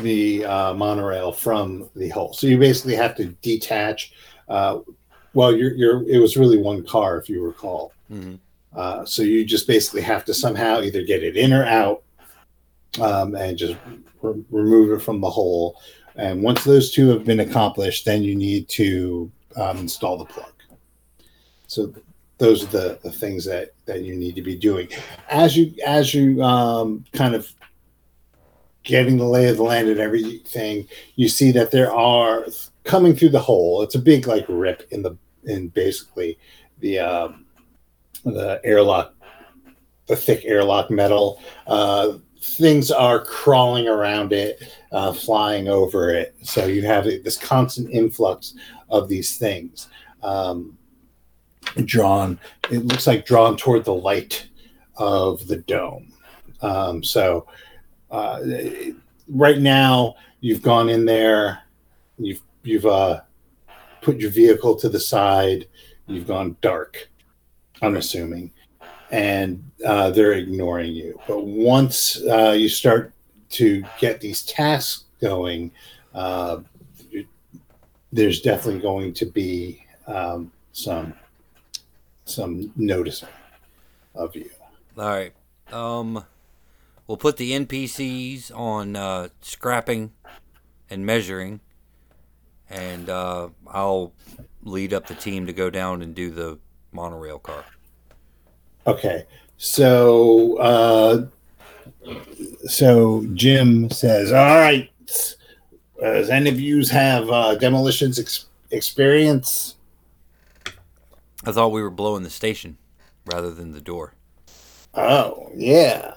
the 0.00 0.44
uh, 0.44 0.74
monorail 0.74 1.32
from 1.32 1.88
the 1.94 2.08
hole. 2.10 2.32
So 2.32 2.46
you 2.46 2.58
basically 2.58 2.96
have 2.96 3.14
to 3.16 3.26
detach. 3.42 4.12
Uh, 4.48 4.80
well, 5.34 5.54
you're, 5.54 5.72
you're, 5.74 6.08
it 6.08 6.18
was 6.18 6.36
really 6.36 6.58
one 6.58 6.84
car, 6.84 7.16
if 7.18 7.28
you 7.28 7.42
recall. 7.44 7.92
hmm 8.08 8.34
Uh, 8.74 9.04
so 9.04 9.22
you 9.22 9.44
just 9.44 9.66
basically 9.66 10.02
have 10.02 10.24
to 10.24 10.34
somehow 10.34 10.80
either 10.80 11.02
get 11.02 11.22
it 11.22 11.36
in 11.36 11.52
or 11.52 11.64
out 11.64 12.02
um, 13.00 13.34
and 13.34 13.58
just 13.58 13.76
re- 14.22 14.44
remove 14.50 14.92
it 14.92 15.02
from 15.02 15.20
the 15.20 15.30
hole. 15.30 15.80
And 16.16 16.42
once 16.42 16.64
those 16.64 16.90
two 16.90 17.08
have 17.08 17.24
been 17.24 17.40
accomplished, 17.40 18.04
then 18.04 18.22
you 18.22 18.34
need 18.34 18.68
to 18.70 19.30
um, 19.56 19.78
install 19.78 20.18
the 20.18 20.24
plug. 20.24 20.52
So 21.66 21.94
those 22.38 22.64
are 22.64 22.68
the, 22.68 22.98
the 23.02 23.12
things 23.12 23.44
that, 23.44 23.70
that 23.86 24.02
you 24.02 24.14
need 24.16 24.34
to 24.34 24.42
be 24.42 24.56
doing 24.56 24.88
as 25.28 25.56
you 25.56 25.74
as 25.86 26.14
you 26.14 26.42
um, 26.42 27.04
kind 27.12 27.34
of 27.34 27.52
getting 28.82 29.18
the 29.18 29.24
lay 29.24 29.48
of 29.48 29.56
the 29.56 29.62
land 29.62 29.88
and 29.88 30.00
everything. 30.00 30.88
You 31.16 31.28
see 31.28 31.52
that 31.52 31.70
there 31.70 31.92
are 31.92 32.46
coming 32.84 33.14
through 33.14 33.28
the 33.30 33.40
hole. 33.40 33.82
It's 33.82 33.94
a 33.94 34.00
big 34.00 34.26
like 34.26 34.46
rip 34.48 34.88
in 34.90 35.02
the 35.02 35.16
in 35.44 35.68
basically 35.68 36.38
the 36.80 36.98
um, 36.98 37.44
the 38.24 38.60
airlock, 38.64 39.14
the 40.06 40.16
thick 40.16 40.44
airlock 40.44 40.90
metal. 40.90 41.40
Uh, 41.66 42.14
things 42.42 42.90
are 42.90 43.24
crawling 43.24 43.88
around 43.88 44.32
it, 44.32 44.62
uh, 44.92 45.12
flying 45.12 45.68
over 45.68 46.10
it. 46.10 46.34
So 46.42 46.66
you 46.66 46.82
have 46.82 47.04
this 47.04 47.36
constant 47.36 47.90
influx 47.90 48.54
of 48.88 49.08
these 49.08 49.36
things 49.36 49.88
um, 50.22 50.76
drawn. 51.84 52.38
It 52.70 52.86
looks 52.86 53.06
like 53.06 53.26
drawn 53.26 53.56
toward 53.56 53.84
the 53.84 53.94
light 53.94 54.48
of 54.96 55.46
the 55.46 55.56
dome. 55.56 56.12
Um, 56.62 57.02
so 57.02 57.46
uh, 58.10 58.40
right 59.28 59.58
now, 59.58 60.16
you've 60.40 60.62
gone 60.62 60.88
in 60.88 61.04
there. 61.04 61.60
You've 62.18 62.42
you've 62.62 62.86
uh, 62.86 63.20
put 64.02 64.18
your 64.18 64.30
vehicle 64.30 64.76
to 64.76 64.88
the 64.88 65.00
side. 65.00 65.66
You've 66.06 66.26
gone 66.26 66.56
dark. 66.60 67.09
I'm 67.82 67.96
assuming, 67.96 68.50
and 69.10 69.62
uh, 69.84 70.10
they're 70.10 70.32
ignoring 70.32 70.92
you. 70.92 71.20
But 71.26 71.44
once 71.44 72.20
uh, 72.28 72.52
you 72.52 72.68
start 72.68 73.12
to 73.50 73.84
get 73.98 74.20
these 74.20 74.42
tasks 74.42 75.04
going, 75.20 75.72
uh, 76.14 76.60
there's 78.12 78.40
definitely 78.40 78.80
going 78.80 79.12
to 79.14 79.26
be 79.26 79.84
um, 80.06 80.52
some 80.72 81.14
some 82.24 82.72
noticing 82.76 83.28
of 84.14 84.34
you. 84.36 84.50
All 84.96 85.08
right. 85.08 85.32
Um, 85.72 86.24
we'll 87.06 87.16
put 87.16 87.36
the 87.36 87.52
NPCs 87.52 88.54
on 88.56 88.96
uh, 88.96 89.28
scrapping 89.40 90.12
and 90.88 91.06
measuring, 91.06 91.60
and 92.68 93.08
uh, 93.08 93.48
I'll 93.68 94.12
lead 94.62 94.92
up 94.92 95.06
the 95.06 95.14
team 95.14 95.46
to 95.46 95.52
go 95.52 95.70
down 95.70 96.02
and 96.02 96.14
do 96.14 96.30
the 96.30 96.58
monorail 96.92 97.38
car. 97.38 97.64
Okay, 98.86 99.26
so 99.56 100.56
uh, 100.58 101.26
so 102.66 103.24
Jim 103.34 103.90
says, 103.90 104.32
"All 104.32 104.56
right, 104.56 104.90
does 106.00 106.30
any 106.30 106.50
of 106.50 106.58
you 106.58 106.84
have 106.86 107.28
uh, 107.28 107.54
demolitions 107.56 108.18
ex- 108.18 108.46
experience?" 108.70 109.76
I 111.44 111.52
thought 111.52 111.72
we 111.72 111.82
were 111.82 111.90
blowing 111.90 112.22
the 112.22 112.30
station 112.30 112.76
rather 113.26 113.50
than 113.50 113.72
the 113.72 113.80
door. 113.80 114.14
Oh 114.94 115.50
yeah. 115.54 116.14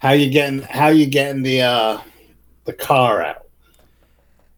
How 0.00 0.12
you 0.12 0.30
getting? 0.30 0.62
How 0.62 0.88
you 0.88 1.06
getting 1.06 1.42
the 1.42 1.62
uh, 1.62 2.00
the 2.64 2.72
car 2.72 3.22
out? 3.22 3.46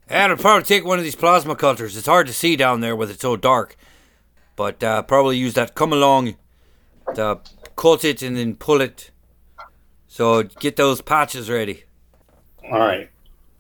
And 0.09 0.31
I'd 0.33 0.39
probably 0.39 0.64
take 0.64 0.85
one 0.85 0.99
of 0.99 1.05
these 1.05 1.16
plasma 1.16 1.57
cutters. 1.57 1.97
It's 1.97 2.07
hard 2.07 2.27
to 2.29 2.33
see 2.33 2.55
down 2.55 2.81
there 2.81 2.95
with 2.95 3.11
it 3.11 3.20
so 3.20 3.35
dark, 3.37 3.77
but 4.62 4.84
uh, 4.84 5.02
probably 5.02 5.36
use 5.36 5.54
that 5.54 5.74
come 5.74 5.92
along 5.92 6.36
to 7.16 7.40
cut 7.74 8.04
it 8.04 8.22
and 8.22 8.36
then 8.36 8.54
pull 8.54 8.80
it. 8.80 9.10
So 10.06 10.44
get 10.44 10.76
those 10.76 11.00
patches 11.00 11.50
ready. 11.50 11.82
All 12.70 12.78
right. 12.78 13.10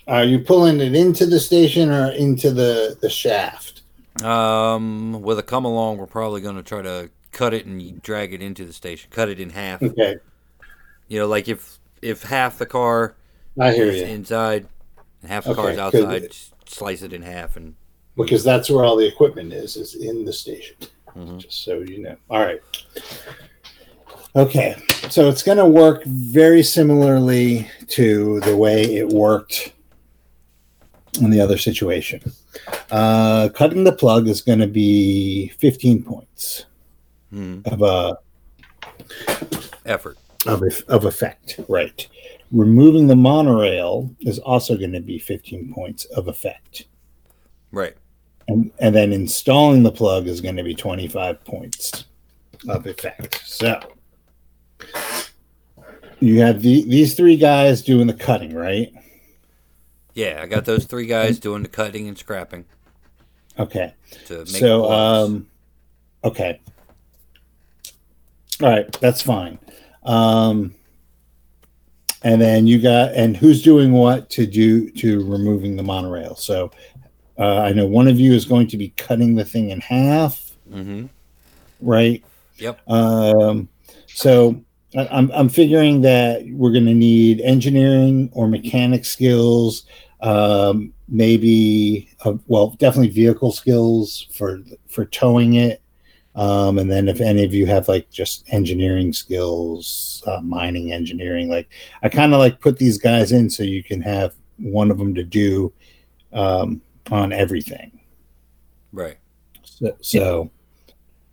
Are 0.06 0.22
you 0.22 0.38
pulling 0.38 0.80
it 0.80 0.94
into 0.94 1.26
the 1.26 1.40
station 1.40 1.90
or 1.90 2.12
into 2.12 2.52
the 2.52 2.96
the 3.00 3.10
shaft? 3.10 3.82
Um, 4.22 5.20
with 5.22 5.40
a 5.40 5.42
come 5.42 5.64
along, 5.64 5.96
we're 5.98 6.06
probably 6.06 6.40
going 6.40 6.54
to 6.54 6.62
try 6.62 6.82
to 6.82 7.10
cut 7.32 7.52
it 7.52 7.66
and 7.66 8.00
drag 8.00 8.32
it 8.32 8.40
into 8.40 8.64
the 8.64 8.72
station. 8.72 9.10
Cut 9.10 9.28
it 9.28 9.40
in 9.40 9.50
half. 9.50 9.82
Okay, 9.82 10.18
You 11.08 11.18
know, 11.18 11.26
like 11.26 11.48
if 11.48 11.80
if 12.00 12.22
half 12.22 12.58
the 12.58 12.66
car 12.66 13.16
I 13.58 13.72
hear 13.72 13.86
is 13.86 14.02
you. 14.02 14.06
inside 14.06 14.68
and 15.20 15.32
half 15.32 15.46
the 15.46 15.52
car 15.52 15.70
is 15.72 15.78
outside, 15.78 16.28
slice 16.66 17.02
it 17.02 17.12
in 17.12 17.22
half 17.22 17.56
and 17.56 17.74
because 18.16 18.44
that's 18.44 18.68
where 18.70 18.84
all 18.84 18.96
the 18.96 19.06
equipment 19.06 19.52
is 19.52 19.76
is 19.76 19.94
in 19.94 20.24
the 20.24 20.32
station. 20.32 20.76
Mhm. 21.16 21.38
just 21.38 21.62
so 21.64 21.80
you 21.80 21.98
know. 22.02 22.16
All 22.30 22.40
right. 22.40 22.60
Okay. 24.34 24.76
So 25.10 25.28
it's 25.28 25.42
going 25.42 25.58
to 25.58 25.66
work 25.66 26.04
very 26.06 26.62
similarly 26.62 27.68
to 27.88 28.40
the 28.40 28.56
way 28.56 28.96
it 28.96 29.08
worked 29.08 29.74
in 31.20 31.28
the 31.28 31.38
other 31.40 31.58
situation. 31.58 32.22
Uh, 32.90 33.50
cutting 33.54 33.84
the 33.84 33.92
plug 33.92 34.26
is 34.26 34.40
going 34.40 34.60
to 34.60 34.66
be 34.66 35.48
15 35.58 36.02
points 36.02 36.64
mhm, 37.30 37.66
of 37.66 37.82
a 37.82 38.18
effort. 39.84 40.16
of, 40.46 40.62
of 40.88 41.04
effect 41.04 41.60
right. 41.68 42.08
Removing 42.50 43.06
the 43.06 43.16
monorail 43.16 44.14
is 44.20 44.38
also 44.38 44.76
going 44.78 44.92
to 44.92 45.00
be 45.00 45.18
15 45.18 45.74
points 45.74 46.06
of 46.06 46.28
effect. 46.28 46.86
Right. 47.70 47.96
And, 48.48 48.70
and 48.78 48.94
then 48.94 49.12
installing 49.12 49.82
the 49.82 49.92
plug 49.92 50.26
is 50.26 50.40
going 50.40 50.56
to 50.56 50.62
be 50.62 50.74
25 50.74 51.44
points 51.44 52.04
of 52.68 52.86
effect. 52.86 53.42
So 53.44 53.80
you 56.20 56.40
have 56.40 56.62
the, 56.62 56.84
these 56.84 57.14
three 57.14 57.36
guys 57.36 57.82
doing 57.82 58.06
the 58.06 58.14
cutting, 58.14 58.54
right? 58.54 58.92
Yeah, 60.14 60.40
I 60.42 60.46
got 60.46 60.64
those 60.64 60.84
three 60.84 61.06
guys 61.06 61.38
doing 61.38 61.62
the 61.62 61.68
cutting 61.68 62.06
and 62.08 62.18
scrapping 62.18 62.64
Okay. 63.58 63.94
to 64.26 64.38
make 64.38 64.48
So, 64.48 64.90
um, 64.90 65.46
okay. 66.24 66.60
All 68.62 68.68
right, 68.68 68.90
that's 69.00 69.22
fine. 69.22 69.58
Um, 70.04 70.74
and 72.22 72.40
then 72.40 72.66
you 72.66 72.80
got, 72.80 73.12
and 73.14 73.36
who's 73.36 73.62
doing 73.62 73.92
what 73.92 74.30
to 74.30 74.46
do 74.46 74.90
to 74.90 75.24
removing 75.28 75.76
the 75.76 75.82
monorail? 75.82 76.36
So, 76.36 76.70
uh, 77.42 77.60
I 77.68 77.72
know 77.72 77.86
one 77.86 78.08
of 78.08 78.18
you 78.20 78.32
is 78.34 78.44
going 78.44 78.68
to 78.68 78.76
be 78.76 78.90
cutting 78.96 79.34
the 79.34 79.44
thing 79.44 79.70
in 79.70 79.80
half. 79.80 80.34
Mhm. 80.70 81.08
right? 81.80 82.22
Yep. 82.58 82.80
Um, 82.88 83.68
so 84.06 84.62
I- 84.96 85.08
I'm 85.10 85.30
I'm 85.32 85.48
figuring 85.48 86.02
that 86.02 86.44
we're 86.52 86.70
going 86.72 86.86
to 86.86 86.94
need 86.94 87.40
engineering 87.40 88.30
or 88.32 88.46
mechanic 88.46 89.04
skills, 89.04 89.84
um, 90.20 90.92
maybe 91.08 92.08
uh, 92.24 92.34
well, 92.46 92.76
definitely 92.78 93.08
vehicle 93.10 93.50
skills 93.52 94.28
for 94.32 94.60
for 94.86 95.04
towing 95.06 95.54
it, 95.54 95.82
um, 96.36 96.78
and 96.78 96.88
then 96.90 97.08
if 97.08 97.20
any 97.20 97.42
of 97.44 97.52
you 97.52 97.66
have 97.66 97.88
like 97.88 98.08
just 98.10 98.44
engineering 98.52 99.12
skills, 99.12 100.22
uh, 100.26 100.40
mining 100.40 100.92
engineering, 100.92 101.48
like 101.50 101.68
I 102.04 102.08
kind 102.08 102.32
of 102.32 102.38
like 102.38 102.60
put 102.60 102.78
these 102.78 102.98
guys 102.98 103.32
in 103.32 103.50
so 103.50 103.62
you 103.64 103.82
can 103.82 104.00
have 104.02 104.34
one 104.58 104.90
of 104.92 104.98
them 104.98 105.14
to 105.16 105.24
do 105.24 105.72
um, 106.32 106.80
on 107.10 107.32
everything. 107.32 108.00
Right. 108.92 109.18
So, 109.64 109.96
so 110.00 110.50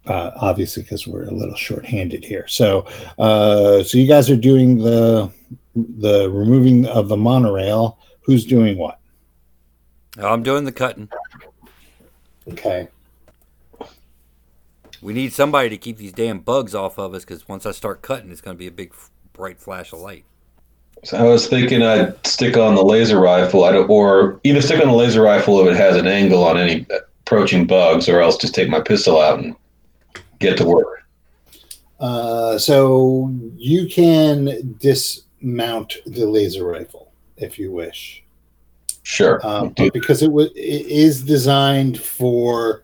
uh, 0.06 0.32
obviously, 0.38 0.84
because 0.84 1.08
we're 1.08 1.26
a 1.26 1.32
little 1.32 1.56
short-handed 1.56 2.24
here. 2.24 2.48
So, 2.48 2.88
uh, 3.18 3.84
so 3.84 3.98
you 3.98 4.08
guys 4.08 4.30
are 4.30 4.38
doing 4.38 4.78
the 4.78 5.32
the 5.76 6.30
removing 6.30 6.86
of 6.88 7.10
the 7.10 7.18
monorail. 7.18 8.00
Who's 8.22 8.46
doing 8.46 8.78
what? 8.78 9.00
I'm 10.18 10.44
doing 10.44 10.66
the 10.66 10.72
cutting. 10.72 11.10
Okay. 12.48 12.88
We 15.02 15.14
need 15.14 15.32
somebody 15.32 15.70
to 15.70 15.78
keep 15.78 15.98
these 15.98 16.12
damn 16.12 16.40
bugs 16.40 16.76
off 16.76 16.98
of 16.98 17.14
us 17.14 17.24
because 17.24 17.48
once 17.48 17.66
I 17.66 17.72
start 17.72 18.02
cutting, 18.02 18.32
it's 18.32 18.42
going 18.42 18.58
to 18.58 18.60
be 18.60 18.68
a 18.68 18.72
big 18.72 18.94
bright 19.32 19.60
flash 19.60 19.94
of 19.94 20.00
light. 20.00 20.26
So 21.04 21.18
I 21.18 21.24
was 21.24 21.48
thinking 21.48 21.82
I'd 21.82 22.26
stick 22.28 22.58
on 22.58 22.76
the 22.76 22.84
laser 22.84 23.20
rifle, 23.20 23.64
I 23.64 23.72
don't, 23.72 23.90
or 23.90 24.40
either 24.44 24.62
stick 24.62 24.82
on 24.82 24.88
the 24.88 24.94
laser 24.94 25.22
rifle 25.22 25.62
if 25.62 25.72
it 25.74 25.78
has 25.78 25.96
an 25.96 26.08
angle 26.08 26.44
on 26.44 26.58
any 26.58 26.86
approaching 27.22 27.66
bugs, 27.66 28.10
or 28.10 28.22
else 28.22 28.38
just 28.38 28.54
take 28.54 28.70
my 28.70 28.82
pistol 28.82 29.20
out 29.22 29.40
and 29.40 29.56
get 30.40 30.58
to 30.58 30.66
work. 30.66 31.06
Uh, 32.00 32.58
so 32.58 33.32
you 33.56 33.88
can 33.88 34.76
dismount 34.80 35.98
the 36.06 36.26
laser 36.26 36.66
rifle 36.66 37.12
if 37.38 37.58
you 37.58 37.72
wish, 37.72 38.24
Sure. 39.04 39.46
um, 39.46 39.74
because 39.94 40.22
it 40.22 40.32
was 40.32 40.50
it 40.56 40.86
is 40.88 41.24
designed 41.24 42.00
for 42.00 42.84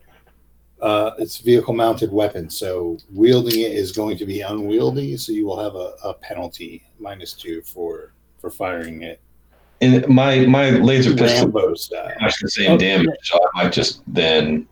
uh, 0.86 1.10
it's 1.18 1.38
vehicle 1.38 1.74
mounted 1.74 2.10
weapon, 2.12 2.48
so 2.50 2.96
wielding 3.12 3.58
it 3.60 3.72
is 3.72 3.90
going 3.92 4.16
to 4.18 4.26
be 4.26 4.40
unwieldy. 4.42 5.16
So 5.16 5.32
you 5.32 5.44
will 5.46 5.58
have 5.66 5.74
a, 5.74 5.88
a 6.10 6.14
penalty 6.14 6.84
minus 6.98 7.32
two 7.32 7.62
for 7.62 8.12
for 8.40 8.50
firing 8.50 9.02
it 9.02 9.18
And 9.80 10.06
my 10.08 10.46
my 10.46 10.70
laser 10.70 11.14
pistol 11.14 11.48
Rambo 11.50 11.74
style. 11.74 12.12
has 12.20 12.34
the 12.42 12.48
same 12.48 12.72
Oh, 12.72 12.78
damage, 12.78 13.18
so 13.22 13.38
I 13.38 13.48
might 13.64 13.72
just 13.72 14.02
then 14.06 14.66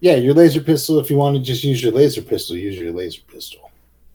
Yeah, 0.00 0.16
your 0.16 0.34
laser 0.34 0.62
pistol. 0.62 0.98
If 1.00 1.10
you 1.10 1.16
want 1.16 1.36
to 1.36 1.42
just 1.42 1.62
use 1.64 1.82
your 1.82 1.92
laser 1.92 2.22
pistol, 2.22 2.56
use 2.56 2.78
your 2.78 2.92
laser 2.92 3.22
pistol. 3.34 3.70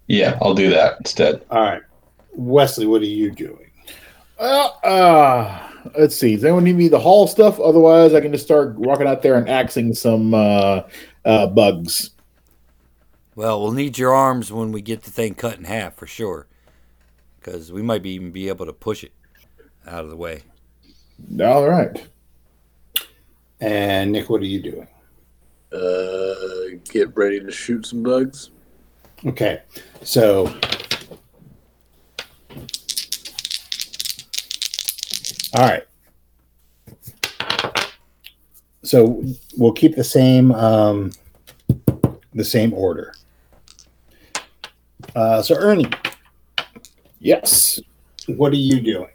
yeah, 0.07 0.37
I'll 0.41 0.55
do 0.55 0.69
that 0.69 0.95
instead. 0.99 1.43
All 1.51 1.61
right, 1.61 1.83
Wesley, 2.33 2.85
what 2.87 3.01
are 3.01 3.13
you 3.21 3.29
doing? 3.31 3.69
Well, 4.39 4.79
uh, 4.83 5.69
let's 5.99 6.15
see. 6.15 6.35
Does 6.35 6.43
anyone 6.45 6.63
need 6.63 6.77
me 6.77 6.89
to 6.89 6.99
haul 6.99 7.27
stuff? 7.27 7.59
Otherwise, 7.59 8.13
I 8.13 8.21
can 8.21 8.31
just 8.31 8.45
start 8.45 8.75
walking 8.75 9.07
out 9.07 9.21
there 9.21 9.35
and 9.35 9.49
axing 9.49 9.93
some 9.93 10.33
uh, 10.33 10.81
uh, 11.27 11.45
bugs. 11.45 12.11
Well, 13.35 13.61
we'll 13.61 13.73
need 13.73 13.99
your 13.99 14.15
arms 14.15 14.51
when 14.51 14.71
we 14.71 14.81
get 14.81 15.03
the 15.03 15.11
thing 15.11 15.35
cut 15.35 15.57
in 15.59 15.65
half 15.65 15.95
for 15.95 16.07
sure, 16.07 16.47
because 17.39 17.71
we 17.71 17.83
might 17.83 18.01
be 18.01 18.11
even 18.11 18.31
be 18.31 18.47
able 18.47 18.65
to 18.65 18.73
push 18.73 19.03
it 19.03 19.11
out 19.85 20.03
of 20.03 20.09
the 20.09 20.17
way. 20.17 20.41
All 21.39 21.67
right. 21.67 22.07
And 23.59 24.11
Nick, 24.11 24.29
what 24.29 24.41
are 24.41 24.45
you 24.45 24.61
doing? 24.61 24.87
Uh, 25.71 26.77
get 26.91 27.15
ready 27.15 27.39
to 27.39 27.51
shoot 27.51 27.85
some 27.85 28.01
bugs. 28.01 28.51
Okay, 29.25 29.61
so 30.03 30.45
all 35.55 35.67
right. 35.67 35.86
So 38.87 39.21
we'll 39.57 39.73
keep 39.73 39.97
the 39.97 40.03
same 40.03 40.53
um, 40.53 41.11
the 42.33 42.45
same 42.45 42.73
order. 42.73 43.13
Uh, 45.13 45.41
so 45.41 45.55
Ernie, 45.55 45.89
Yes. 47.19 47.81
what 48.27 48.53
are 48.53 48.55
you 48.55 48.79
doing? 48.79 49.09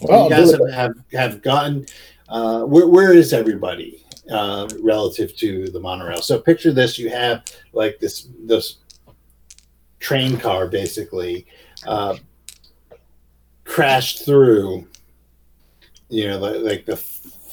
Well, 0.00 0.24
you 0.24 0.30
guys 0.30 0.52
have, 0.52 0.70
have 0.72 0.94
have 1.12 1.42
gotten. 1.42 1.84
Uh, 2.30 2.62
where 2.62 2.86
where 2.86 3.12
is 3.12 3.34
everybody 3.34 4.06
uh, 4.30 4.66
relative 4.80 5.36
to 5.36 5.66
the 5.68 5.80
monorail? 5.80 6.22
So 6.22 6.40
picture 6.40 6.72
this: 6.72 6.98
you 6.98 7.10
have 7.10 7.44
like 7.74 7.98
this 8.00 8.28
this 8.44 8.78
train 10.00 10.38
car 10.38 10.66
basically 10.66 11.46
uh, 11.86 12.16
crashed 13.64 14.24
through. 14.24 14.88
You 16.08 16.28
know, 16.28 16.38
like, 16.38 16.60
like 16.62 16.86
the 16.86 16.96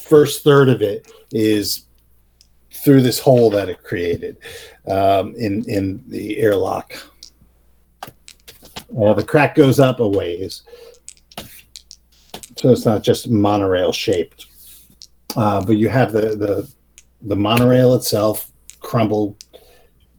first 0.08 0.43
third 0.43 0.70
of 0.70 0.82
it 0.82 1.12
is 1.32 1.86
through 2.72 3.01
this 3.01 3.20
hole 3.20 3.49
that 3.49 3.70
it 3.70 3.84
created 3.84 4.38
um, 4.88 5.34
in 5.36 5.64
in 5.70 6.03
the 6.08 6.38
airlock. 6.38 6.93
Well, 8.89 9.16
the 9.16 9.24
crack 9.24 9.56
goes 9.56 9.80
up 9.80 9.99
a 9.99 10.08
ways, 10.08 10.64
so 12.58 12.70
it's 12.70 12.86
not 12.86 13.03
just 13.03 13.30
monorail 13.30 13.91
shaped. 13.91 14.45
Uh, 15.36 15.66
but 15.66 15.78
you 15.78 15.89
have 15.89 16.14
the, 16.14 16.36
the 16.36 16.72
the 17.24 17.36
monorail 17.36 17.95
itself 17.95 18.51
crumbled 18.80 19.43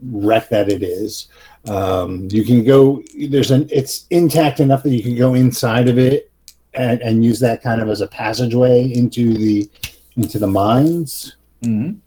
wreck 0.02 0.48
that 0.48 0.68
it 0.68 0.82
is. 0.82 1.28
Um, 1.68 2.28
you 2.30 2.44
can 2.44 2.64
go. 2.64 3.02
There's 3.28 3.50
an. 3.50 3.68
It's 3.70 4.06
intact 4.10 4.60
enough 4.60 4.82
that 4.82 4.90
you 4.90 5.02
can 5.02 5.16
go 5.16 5.34
inside 5.34 5.88
of 5.88 5.98
it 5.98 6.30
and, 6.76 7.00
and 7.00 7.24
use 7.24 7.40
that 7.40 7.62
kind 7.62 7.80
of 7.80 7.88
as 7.88 8.00
a 8.00 8.06
passageway 8.06 8.92
into 8.92 9.34
the 9.34 9.68
into 10.16 10.38
the 10.38 10.46
mines. 10.46 11.36
Mhm. 11.62 11.98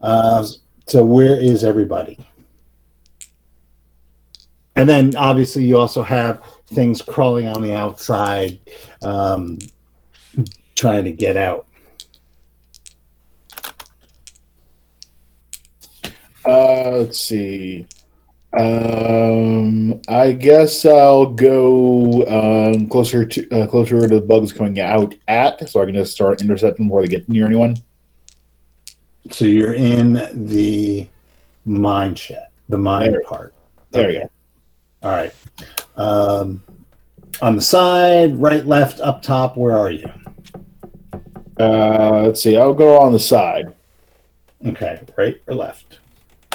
Uh, 0.00 0.46
so 0.86 1.04
where 1.04 1.40
is 1.40 1.64
everybody? 1.64 2.18
And 4.74 4.88
then 4.88 5.14
obviously 5.16 5.64
you 5.64 5.78
also 5.78 6.02
have 6.02 6.42
things 6.66 7.02
crawling 7.02 7.46
on 7.46 7.62
the 7.62 7.74
outside, 7.74 8.58
um, 9.02 9.58
trying 10.74 11.04
to 11.04 11.12
get 11.12 11.36
out. 11.36 11.66
Uh, 16.44 16.90
let's 16.90 17.20
see. 17.20 17.86
Um, 18.54 20.00
I 20.08 20.32
guess 20.32 20.84
I'll 20.84 21.26
go 21.26 22.26
um, 22.26 22.86
closer 22.88 23.24
to 23.24 23.50
uh, 23.50 23.66
closer 23.66 24.00
to 24.02 24.06
the 24.16 24.20
bugs 24.20 24.52
coming 24.52 24.78
out 24.80 25.14
at, 25.26 25.68
so 25.70 25.80
I 25.80 25.86
can 25.86 25.94
just 25.94 26.12
start 26.12 26.42
intercepting 26.42 26.86
before 26.88 27.00
they 27.02 27.08
get 27.08 27.28
near 27.28 27.46
anyone. 27.46 27.76
So 29.30 29.46
you're 29.46 29.74
in 29.74 30.14
the 30.48 31.08
mind 31.64 32.18
shed, 32.18 32.48
the 32.68 32.76
mind 32.76 33.14
There. 33.14 33.22
part. 33.22 33.54
There 33.90 34.10
you 34.10 34.20
go. 34.20 34.30
All 35.02 35.10
right. 35.12 35.34
Um, 35.96 36.62
on 37.40 37.56
the 37.56 37.62
side, 37.62 38.36
right, 38.36 38.66
left, 38.66 39.00
up 39.00 39.22
top. 39.22 39.56
Where 39.56 39.76
are 39.78 39.90
you? 39.90 40.10
Uh, 41.58 42.22
let's 42.26 42.42
see. 42.42 42.56
I'll 42.56 42.74
go 42.74 42.98
on 42.98 43.12
the 43.12 43.18
side. 43.18 43.72
Okay, 44.66 45.00
right 45.16 45.40
or 45.46 45.54
left? 45.54 46.00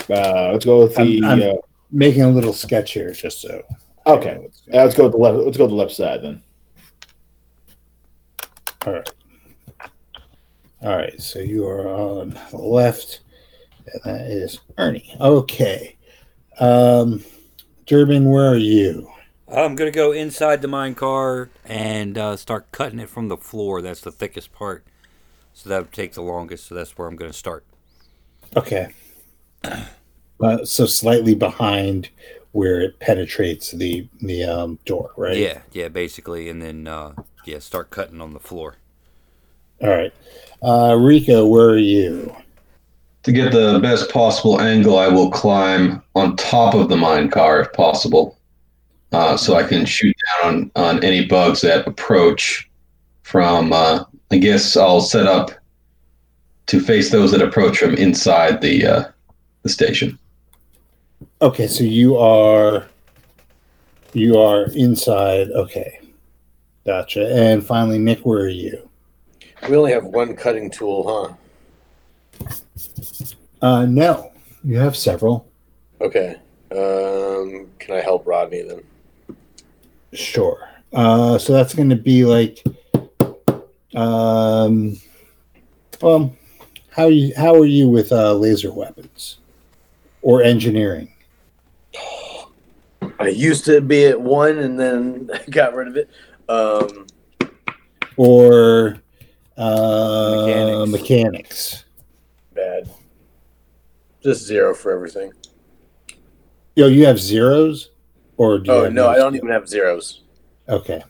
Uh, 0.10 0.52
let's 0.52 0.66
go 0.66 0.84
with 0.84 0.95
the. 0.95 1.24
I'm- 1.24 1.41
I'm- 1.41 1.41
uh, 1.41 1.62
Making 1.91 2.23
a 2.23 2.29
little 2.29 2.53
sketch 2.53 2.91
here, 2.91 3.11
just 3.11 3.41
so. 3.41 3.63
okay, 4.05 4.49
uh, 4.73 4.83
let's 4.83 4.95
go 4.95 5.03
with 5.03 5.13
the 5.13 5.17
left. 5.17 5.38
Let's 5.38 5.57
go 5.57 5.63
with 5.63 5.71
the 5.71 5.77
left 5.77 5.93
side 5.93 6.21
then. 6.21 6.43
All 8.85 8.93
right. 8.93 9.09
All 10.81 10.95
right. 10.95 11.21
So 11.21 11.39
you 11.39 11.65
are 11.67 11.88
on 11.88 12.38
the 12.51 12.57
left, 12.57 13.21
and 13.85 14.01
that 14.03 14.29
is 14.29 14.59
Ernie. 14.77 15.15
Okay. 15.19 15.95
Um, 16.59 17.23
Durbin, 17.85 18.29
where 18.29 18.51
are 18.51 18.57
you? 18.57 19.09
I'm 19.49 19.75
gonna 19.75 19.91
go 19.91 20.11
inside 20.11 20.61
the 20.61 20.67
mine 20.67 20.93
car 20.93 21.49
and 21.63 22.17
uh, 22.17 22.35
start 22.35 22.71
cutting 22.71 22.99
it 22.99 23.09
from 23.09 23.29
the 23.29 23.38
floor. 23.38 23.81
That's 23.81 24.01
the 24.01 24.11
thickest 24.11 24.51
part, 24.51 24.83
so 25.53 25.69
that 25.69 25.81
would 25.83 25.93
take 25.93 26.13
the 26.13 26.21
longest. 26.21 26.67
So 26.67 26.75
that's 26.75 26.97
where 26.97 27.07
I'm 27.07 27.15
gonna 27.15 27.31
start. 27.31 27.65
Okay. 28.55 28.93
Uh, 30.39 30.63
so 30.63 30.85
slightly 30.85 31.33
behind 31.33 32.09
where 32.51 32.81
it 32.81 32.99
penetrates 32.99 33.71
the 33.71 34.07
the 34.21 34.43
um, 34.43 34.79
door, 34.85 35.11
right? 35.17 35.38
Yeah, 35.38 35.61
yeah, 35.71 35.89
basically, 35.89 36.49
and 36.49 36.61
then 36.61 36.88
uh, 36.88 37.13
yeah, 37.45 37.59
start 37.59 37.89
cutting 37.89 38.21
on 38.21 38.33
the 38.33 38.39
floor. 38.39 38.75
All 39.81 39.89
right. 39.89 40.13
Uh, 40.63 40.95
Rico, 40.95 41.45
where 41.45 41.69
are 41.69 41.77
you? 41.77 42.35
To 43.23 43.31
get 43.31 43.51
the 43.51 43.79
best 43.79 44.09
possible 44.09 44.61
angle, 44.61 44.97
I 44.97 45.07
will 45.07 45.29
climb 45.29 46.01
on 46.15 46.35
top 46.35 46.73
of 46.73 46.89
the 46.89 46.97
mine 46.97 47.29
car 47.29 47.61
if 47.61 47.73
possible, 47.73 48.38
uh, 49.11 49.38
so 49.38 49.55
I 49.55 49.63
can 49.63 49.85
shoot 49.85 50.15
down 50.41 50.71
on, 50.75 50.95
on 50.97 51.03
any 51.03 51.25
bugs 51.25 51.61
that 51.61 51.88
approach 51.88 52.69
from. 53.23 53.73
Uh, 53.73 54.05
I 54.31 54.38
guess 54.38 54.75
I'll 54.75 55.01
set 55.01 55.27
up 55.27 55.51
to 56.67 56.79
face 56.79 57.11
those 57.11 57.31
that 57.31 57.41
approach 57.41 57.77
from 57.77 57.95
inside 57.95 58.61
the 58.61 58.85
uh, 58.85 59.03
the 59.63 59.69
station. 59.69 60.17
Okay, 61.39 61.67
so 61.67 61.83
you 61.83 62.17
are 62.17 62.88
you 64.13 64.39
are 64.39 64.71
inside. 64.71 65.51
Okay, 65.51 66.01
gotcha. 66.85 67.31
And 67.31 67.63
finally, 67.63 67.99
Nick, 67.99 68.25
where 68.25 68.41
are 68.41 68.49
you? 68.49 68.89
We 69.69 69.75
only 69.75 69.91
have 69.91 70.05
one 70.05 70.35
cutting 70.35 70.71
tool, 70.71 71.38
huh? 72.41 72.47
Uh, 73.61 73.85
no, 73.85 74.31
you 74.63 74.77
have 74.77 74.95
several. 74.95 75.47
Okay. 76.01 76.38
Um, 76.71 77.69
can 77.79 77.95
I 77.95 78.01
help 78.01 78.25
Rodney 78.25 78.63
then? 78.63 78.81
Sure. 80.13 80.69
Uh, 80.91 81.38
so 81.38 81.53
that's 81.53 81.75
going 81.75 81.89
to 81.89 81.95
be 81.95 82.25
like, 82.25 82.63
um, 83.95 84.99
well, 86.01 86.35
how 86.89 87.07
you 87.07 87.33
how 87.38 87.53
are 87.55 87.65
you 87.65 87.88
with 87.89 88.11
uh, 88.11 88.33
laser 88.33 88.71
weapons 88.71 89.38
or 90.23 90.41
engineering? 90.41 91.11
I 93.20 93.30
used 93.30 93.66
to 93.66 93.82
be 93.82 94.06
at 94.06 94.20
one 94.20 94.58
and 94.60 94.80
then 94.80 95.30
got 95.50 95.76
rid 95.76 95.88
of 95.88 95.98
it. 95.98 96.10
Um, 96.50 97.08
or 98.16 99.00
uh, 99.58 100.86
mechanics. 100.88 100.91
Mechanics. 101.02 101.86
bad. 102.54 102.89
Just 104.22 104.45
zero 104.45 104.74
for 104.74 104.91
everything. 104.91 105.32
Yo, 106.76 106.88
you 106.88 107.06
have 107.06 107.20
zeros, 107.20 107.89
or 108.38 108.60
do 108.60 108.72
Oh 108.72 108.84
have 108.84 108.93
no, 108.93 109.08
I 109.08 109.16
don't 109.16 109.36
even 109.36 109.50
have 109.50 109.68
zeros. 109.68 110.24
Okay. 110.70 111.04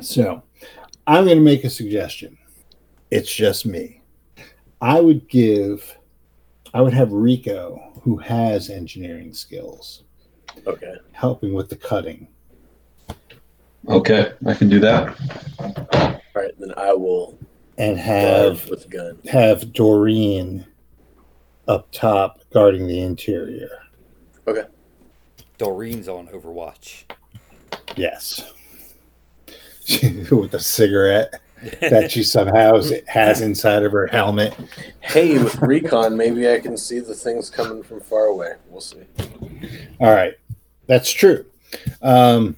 So, 0.00 0.42
I'm 1.06 1.24
going 1.24 1.38
to 1.38 1.44
make 1.44 1.64
a 1.64 1.70
suggestion. 1.70 2.36
It's 3.10 3.32
just 3.32 3.64
me. 3.64 4.02
I 4.80 5.00
would 5.00 5.28
give, 5.28 5.96
I 6.74 6.80
would 6.80 6.92
have 6.92 7.12
Rico, 7.12 7.92
who 8.02 8.16
has 8.16 8.68
engineering 8.68 9.32
skills, 9.32 10.02
Okay. 10.66 10.96
helping 11.12 11.54
with 11.54 11.68
the 11.68 11.76
cutting. 11.76 12.26
Okay, 13.88 14.32
I 14.44 14.54
can 14.54 14.68
do 14.68 14.80
that. 14.80 15.16
All 15.60 16.20
right, 16.34 16.50
then 16.58 16.72
I 16.76 16.92
will 16.92 17.38
and 17.78 17.96
have 17.98 18.68
with 18.68 18.82
the 18.84 18.88
gun. 18.88 19.18
have 19.30 19.72
Doreen 19.72 20.66
up 21.68 21.90
top 21.92 22.40
guarding 22.52 22.86
the 22.88 23.00
interior. 23.00 23.70
Okay. 24.48 24.64
Doreen's 25.58 26.08
on 26.08 26.26
Overwatch. 26.28 27.04
Yes. 27.96 28.52
With 30.30 30.54
a 30.54 30.58
cigarette 30.60 31.40
that 31.80 32.10
she 32.10 32.22
somehow 32.22 32.82
has 33.06 33.40
inside 33.40 33.82
of 33.82 33.92
her 33.92 34.06
helmet. 34.06 34.54
Hey, 35.00 35.38
with 35.38 35.60
recon, 35.60 36.16
maybe 36.16 36.50
I 36.50 36.60
can 36.60 36.76
see 36.76 37.00
the 37.00 37.14
things 37.14 37.50
coming 37.50 37.82
from 37.82 38.00
far 38.00 38.26
away. 38.26 38.54
We'll 38.68 38.80
see. 38.80 39.04
All 40.00 40.12
right. 40.12 40.34
That's 40.86 41.10
true. 41.10 41.44
Um, 42.02 42.56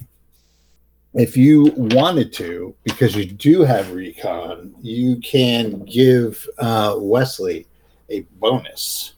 if 1.13 1.35
you 1.35 1.73
wanted 1.75 2.31
to, 2.33 2.75
because 2.83 3.15
you 3.15 3.25
do 3.25 3.61
have 3.61 3.91
recon, 3.91 4.75
you 4.81 5.17
can 5.17 5.83
give 5.85 6.47
uh, 6.59 6.95
Wesley 6.97 7.65
a 8.09 8.21
bonus 8.39 9.13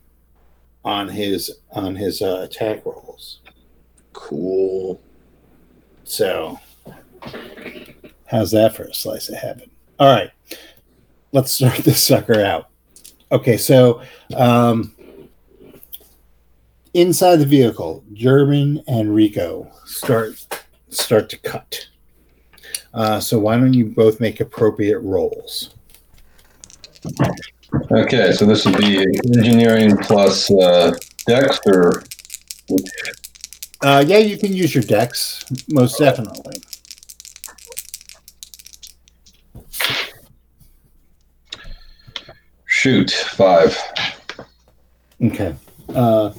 on 0.86 1.10
his 1.10 1.60
on 1.72 1.96
his 1.96 2.22
uh, 2.22 2.42
attack 2.44 2.86
rolls. 2.86 3.40
Cool. 4.14 5.02
So, 6.04 6.60
how's 8.26 8.52
that 8.52 8.76
for 8.76 8.84
a 8.84 8.94
slice 8.94 9.30
of 9.30 9.36
heaven? 9.36 9.69
All 10.00 10.08
right, 10.08 10.32
let's 11.34 11.52
start 11.52 11.78
this 11.84 12.02
sucker 12.02 12.42
out. 12.42 12.70
Okay, 13.32 13.58
so 13.58 14.02
um, 14.36 14.94
inside 16.94 17.38
the 17.38 17.46
vehicle, 17.46 18.04
German 18.14 18.82
and 18.88 19.14
Rico 19.14 19.70
start 19.86 20.64
start 20.90 21.30
to 21.30 21.38
cut. 21.38 21.88
Uh, 22.94 23.20
so 23.20 23.38
why 23.38 23.58
don't 23.58 23.74
you 23.74 23.86
both 23.86 24.20
make 24.20 24.40
appropriate 24.40 25.00
rolls? 25.00 25.76
Okay, 27.92 28.32
so 28.32 28.46
this 28.46 28.66
would 28.66 28.78
be 28.78 29.00
engineering 29.36 29.96
plus 29.98 30.50
uh, 30.50 30.92
dex, 31.28 31.60
or 31.68 32.04
Uh, 33.82 34.04
yeah, 34.08 34.18
you 34.18 34.38
can 34.38 34.54
use 34.54 34.74
your 34.74 34.84
dex, 34.84 35.46
most 35.70 36.00
definitely. 36.00 36.62
Shoot 42.80 43.12
five. 43.12 43.78
Okay. 45.22 45.54
Uh, 45.94 46.32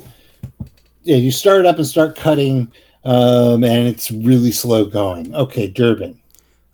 yeah, 1.03 1.16
you 1.16 1.30
start 1.30 1.61
it 1.61 1.66
up 1.66 1.76
and 1.76 1.86
start 1.86 2.16
cutting, 2.16 2.72
um, 3.05 3.62
and 3.62 3.86
it's 3.86 4.11
really 4.11 4.51
slow 4.51 4.86
going. 4.86 5.34
Okay, 5.34 5.66
Durbin. 5.66 6.18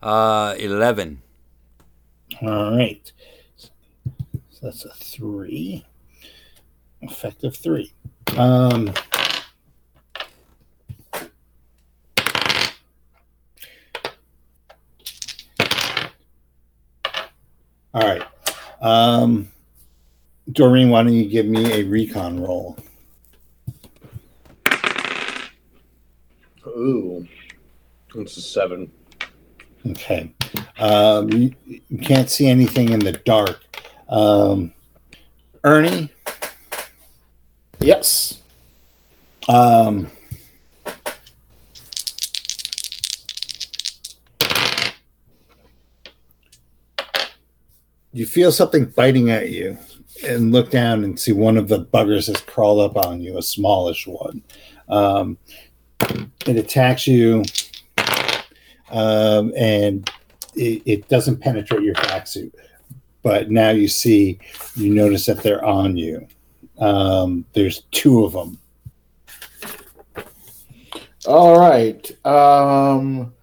Uh, 0.01 0.55
11. 0.61 1.21
All 2.43 2.77
right. 2.77 3.11
So 3.57 3.69
that's 4.63 4.85
a 4.85 4.91
three. 4.91 5.85
Effective 7.03 7.57
three. 7.57 7.93
Um, 8.37 8.95
all 17.93 18.03
right. 18.03 18.23
Um, 18.81 19.49
Doreen, 20.53 20.91
why 20.91 21.03
don't 21.03 21.13
you 21.13 21.27
give 21.29 21.47
me 21.47 21.73
a 21.73 21.83
recon 21.85 22.41
roll? 22.41 22.77
Ooh. 26.67 27.27
It's 28.15 28.37
a 28.37 28.41
seven. 28.41 28.91
Okay. 29.89 30.33
Um, 30.79 31.31
you, 31.31 31.55
you 31.67 31.99
can't 31.99 32.31
see 32.31 32.47
anything 32.49 32.91
in 32.91 33.01
the 33.01 33.13
dark. 33.13 33.63
Um, 34.09 34.73
Ernie, 35.65 36.11
Yes. 37.81 38.41
um, 39.49 40.11
you 48.13 48.27
feel 48.27 48.53
something 48.53 48.87
biting 48.87 49.31
at 49.31 49.51
you 49.51 49.77
and 50.25 50.53
look 50.53 50.71
down 50.71 51.05
and 51.05 51.19
see 51.19 51.33
one 51.33 51.57
of 51.57 51.69
the 51.69 51.85
buggers 51.85 52.27
has 52.27 52.41
crawled 52.41 52.81
up 52.81 53.07
on 53.07 53.21
you, 53.21 53.39
a 53.39 53.43
smallish 53.43 54.07
one. 54.07 54.43
Um, 54.89 55.39
it 56.47 56.57
attacks 56.57 57.07
you 57.07 57.43
um, 58.91 59.53
and 59.57 60.09
it, 60.55 60.83
it 60.85 61.09
doesn't 61.09 61.41
penetrate 61.41 61.83
your 61.83 61.95
suit. 62.25 62.55
But 63.23 63.51
now 63.51 63.71
you 63.71 63.89
see, 63.89 64.39
you 64.77 64.95
notice 64.95 65.27
that 65.27 65.43
they're 65.43 65.65
on 65.65 65.97
you. 65.97 66.27
Um, 66.79 67.45
there's 67.55 67.83
two 67.91 68.25
of 68.25 68.33
them. 68.33 68.59
All 71.27 71.59
right. 71.59 72.09
Um, 72.25 73.35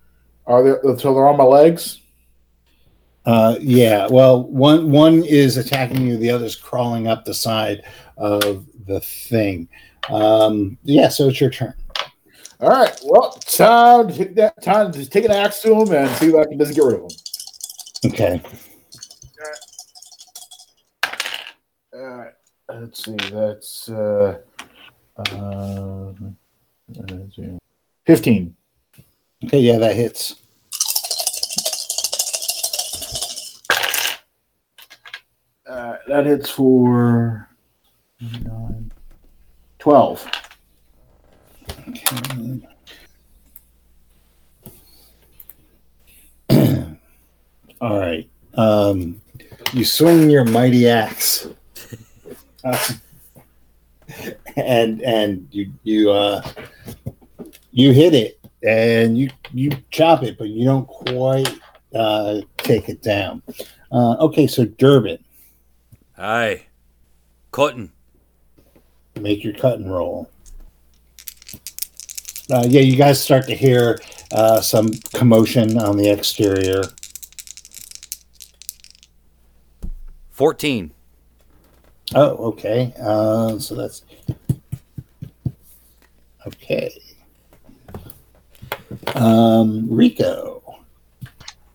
are 0.48 0.64
they? 0.64 0.98
So 0.98 1.14
they're 1.14 1.28
on 1.28 1.38
my 1.38 1.44
legs. 1.44 2.00
Uh, 3.26 3.56
yeah. 3.60 4.08
Well, 4.08 4.44
one 4.44 4.92
one 4.92 5.24
is 5.24 5.58
attacking 5.58 6.02
you. 6.02 6.18
The 6.18 6.30
other's 6.30 6.56
crawling 6.56 7.08
up 7.08 7.24
the 7.26 7.34
side 7.34 7.84
of 8.18 8.66
the 8.86 9.00
thing. 9.00 9.70
Um, 10.10 10.78
yeah. 10.84 11.08
So 11.10 11.30
it's 11.30 11.40
your 11.40 11.50
turn. 11.50 11.74
All 12.60 12.70
right. 12.70 12.98
Well, 13.04 13.32
time 13.32 14.08
to 14.10 14.14
take 14.14 14.36
that 14.36 14.62
time 14.62 14.92
to 14.92 15.06
take 15.06 15.26
an 15.26 15.32
axe 15.32 15.62
to 15.62 15.74
him 15.74 15.94
and 15.94 16.10
see 16.18 16.28
if 16.28 16.36
I 16.36 16.46
can 16.46 16.60
just 16.60 16.76
get 16.76 16.84
rid 16.84 16.96
of 16.96 17.02
him. 17.02 18.12
Okay. 18.12 18.42
All 21.94 22.02
right. 22.02 22.34
Let's 22.70 23.06
see. 23.06 23.16
That's 23.32 23.90
uh, 23.90 24.40
uh, 25.18 26.14
fifteen. 28.06 28.56
Okay. 29.46 29.60
Yeah, 29.60 29.78
that 29.78 29.96
hits. 29.96 30.43
Uh, 35.74 35.98
that 36.08 36.26
hits 36.28 36.52
for 36.52 37.50
nine, 38.22 38.92
12. 39.80 40.32
Okay. 41.90 42.62
All 47.82 48.00
right. 48.00 48.30
Um, 48.54 49.20
you 49.74 49.84
swing 49.84 50.30
your 50.30 50.46
mighty 50.46 50.88
axe, 50.88 51.48
and 54.56 55.02
and 55.02 55.48
you 55.50 55.74
you 55.82 56.12
uh 56.12 56.48
you 57.72 57.94
hit 57.94 58.14
it 58.14 58.40
and 58.62 59.18
you 59.18 59.32
you 59.52 59.72
chop 59.90 60.22
it, 60.22 60.38
but 60.38 60.50
you 60.50 60.66
don't 60.66 60.88
quite 60.88 61.60
uh, 61.96 62.42
take 62.58 62.90
it 62.90 63.02
down. 63.02 63.42
Uh, 63.92 64.18
okay, 64.20 64.46
so 64.46 64.66
Durbin, 64.66 65.18
Aye. 66.24 66.68
Cutting. 67.52 67.92
make 69.20 69.44
your 69.44 69.54
cut 69.54 69.78
and 69.78 69.92
roll. 69.92 70.30
Uh, 72.50 72.64
yeah, 72.66 72.80
you 72.80 72.96
guys 72.96 73.22
start 73.22 73.46
to 73.48 73.54
hear 73.54 74.00
uh, 74.32 74.62
some 74.62 74.90
commotion 75.14 75.78
on 75.78 75.98
the 75.98 76.10
exterior. 76.10 76.82
14. 80.32 80.94
Oh, 82.16 82.38
okay. 82.38 82.94
Uh, 83.02 83.60
so 83.60 83.76
that's 83.76 84.04
okay. 86.48 87.02
Um, 89.14 89.88
Rico. 89.90 90.80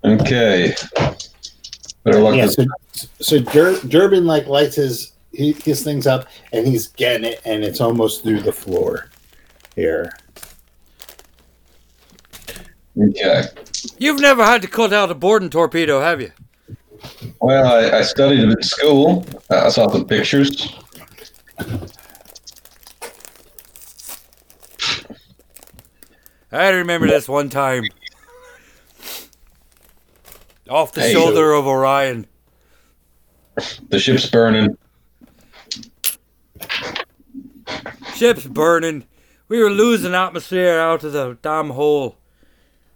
Okay. 0.02 0.74
Better 2.08 2.22
luck 2.22 2.36
Yeah. 2.36 2.46
So, 2.46 2.64
so 3.20 3.38
Dur- 3.38 3.80
Durbin 3.86 4.26
like 4.26 4.46
lights 4.46 4.76
his 4.76 5.12
he, 5.32 5.52
his 5.52 5.84
things 5.84 6.06
up, 6.06 6.26
and 6.52 6.66
he's 6.66 6.88
getting 6.88 7.30
it, 7.30 7.40
and 7.44 7.62
it's 7.62 7.80
almost 7.80 8.22
through 8.22 8.40
the 8.40 8.52
floor 8.52 9.10
here. 9.76 10.12
Okay. 12.98 13.44
You've 13.98 14.20
never 14.20 14.42
had 14.42 14.62
to 14.62 14.68
cut 14.68 14.92
out 14.92 15.10
a 15.10 15.14
boarding 15.14 15.50
torpedo, 15.50 16.00
have 16.00 16.20
you? 16.20 16.32
Well, 17.40 17.66
I, 17.66 17.98
I 17.98 18.02
studied 18.02 18.40
it 18.40 18.50
at 18.50 18.64
school. 18.64 19.24
Uh, 19.50 19.66
I 19.66 19.68
saw 19.68 19.88
some 19.90 20.06
pictures. 20.06 20.74
I 26.50 26.70
remember 26.70 27.06
this 27.06 27.28
one 27.28 27.50
time. 27.50 27.84
Off 30.68 30.92
the 30.92 31.00
Hey. 31.02 31.12
shoulder 31.12 31.52
of 31.52 31.66
Orion. 31.66 32.26
The 33.88 33.98
ship's 33.98 34.26
burning. 34.28 34.76
Ship's 38.14 38.46
burning. 38.46 39.04
We 39.48 39.62
were 39.62 39.70
losing 39.70 40.14
atmosphere 40.14 40.78
out 40.78 41.04
of 41.04 41.12
the 41.12 41.38
damn 41.42 41.70
hole. 41.70 42.16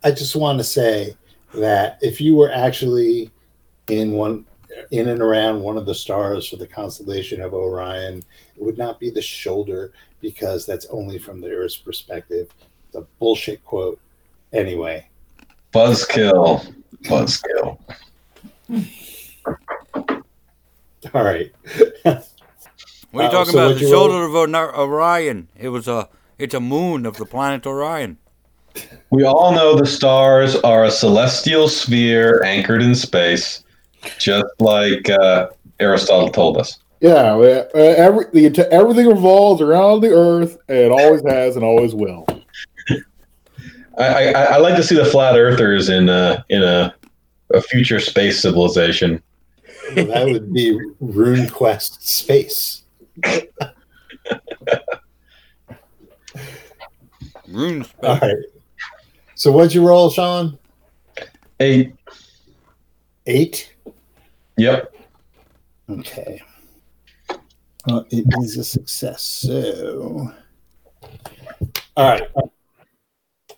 I 0.04 0.10
just 0.10 0.36
want 0.36 0.58
to 0.58 0.64
say 0.64 1.16
that 1.54 1.98
if 2.02 2.20
you 2.20 2.36
were 2.36 2.50
actually 2.50 3.30
in 3.88 4.12
one 4.12 4.44
in 4.90 5.08
and 5.08 5.20
around 5.20 5.60
one 5.62 5.76
of 5.76 5.86
the 5.86 5.94
stars 5.94 6.48
for 6.48 6.56
the 6.56 6.66
constellation 6.66 7.40
of 7.40 7.54
Orion. 7.54 8.22
It 8.56 8.62
would 8.62 8.78
not 8.78 8.98
be 9.00 9.10
the 9.10 9.22
shoulder 9.22 9.92
because 10.20 10.66
that's 10.66 10.86
only 10.86 11.18
from 11.18 11.40
the 11.40 11.50
Earth's 11.50 11.76
perspective. 11.76 12.48
It's 12.86 12.96
a 12.96 13.06
bullshit 13.18 13.64
quote. 13.64 14.00
Anyway, 14.52 15.06
Buzzkill. 15.72 16.74
Buzzkill. 17.04 17.78
all 21.14 21.24
right. 21.24 21.52
What 22.04 22.04
are 22.06 22.22
you 23.14 23.20
Uh, 23.20 23.30
talking 23.30 23.52
so 23.52 23.58
about? 23.66 23.74
The 23.74 23.80
you 23.80 23.92
roll? 23.92 24.08
shoulder 24.08 24.24
of 24.24 24.34
Or- 24.34 24.76
Orion. 24.78 25.48
It 25.58 25.68
was 25.68 25.88
a. 25.88 26.08
It's 26.38 26.54
a 26.54 26.60
moon 26.60 27.06
of 27.06 27.18
the 27.18 27.26
planet 27.26 27.66
Orion. 27.66 28.16
We 29.10 29.22
all 29.24 29.52
know 29.52 29.76
the 29.76 29.86
stars 29.86 30.56
are 30.56 30.84
a 30.84 30.90
celestial 30.90 31.68
sphere 31.68 32.42
anchored 32.42 32.82
in 32.82 32.94
space, 32.94 33.62
just 34.18 34.46
like 34.58 35.08
uh, 35.10 35.48
Aristotle 35.78 36.30
told 36.30 36.56
us. 36.56 36.78
Yeah, 37.00 37.34
uh, 37.34 37.64
every, 37.74 38.24
the, 38.32 38.66
everything 38.72 39.08
revolves 39.08 39.60
around 39.60 40.00
the 40.00 40.08
Earth, 40.10 40.56
and 40.68 40.78
it 40.78 40.90
always 40.90 41.22
has 41.26 41.54
and 41.56 41.64
always 41.64 41.94
will. 41.94 42.24
I, 43.98 44.32
I, 44.32 44.42
I 44.42 44.56
like 44.58 44.76
to 44.76 44.82
see 44.82 44.94
the 44.94 45.04
flat 45.04 45.36
earthers 45.36 45.88
in 45.88 46.08
a 46.08 46.44
in 46.48 46.62
a, 46.62 46.94
a 47.52 47.60
future 47.60 48.00
space 48.00 48.40
civilization. 48.40 49.22
Well, 49.94 50.06
that 50.06 50.26
would 50.26 50.52
be 50.52 50.78
Rune 51.00 51.48
Quest 51.48 52.06
Space. 52.06 52.84
Runes. 57.48 57.92
All 58.02 58.18
right. 58.18 58.36
So 59.34 59.52
what'd 59.52 59.74
you 59.74 59.86
roll, 59.86 60.08
Sean? 60.08 60.58
Eight. 61.60 61.92
Eight. 63.26 63.74
Yep. 64.56 64.94
Okay. 65.90 66.40
Well, 67.86 68.06
it 68.10 68.24
is 68.42 68.56
a 68.56 68.64
success. 68.64 69.22
So, 69.22 70.32
all 71.96 72.08
right. 72.08 72.22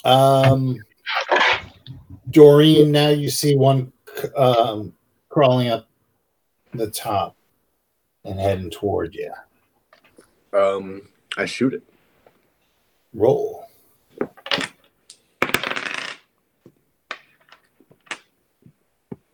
Um, 0.05 0.79
Doreen, 2.31 2.93
now 2.93 3.09
you 3.09 3.31
see 3.31 3.57
one 3.57 3.93
um, 4.37 4.93
crawling 5.29 5.69
up 5.69 5.89
the 6.73 6.91
top 6.91 7.37
and 8.25 8.39
heading 8.39 8.71
toward 8.71 9.15
you. 9.15 9.33
Um, 10.53 11.03
I 11.37 11.47
shoot 11.47 11.75
it. 11.75 11.83
Roll. 13.13 13.67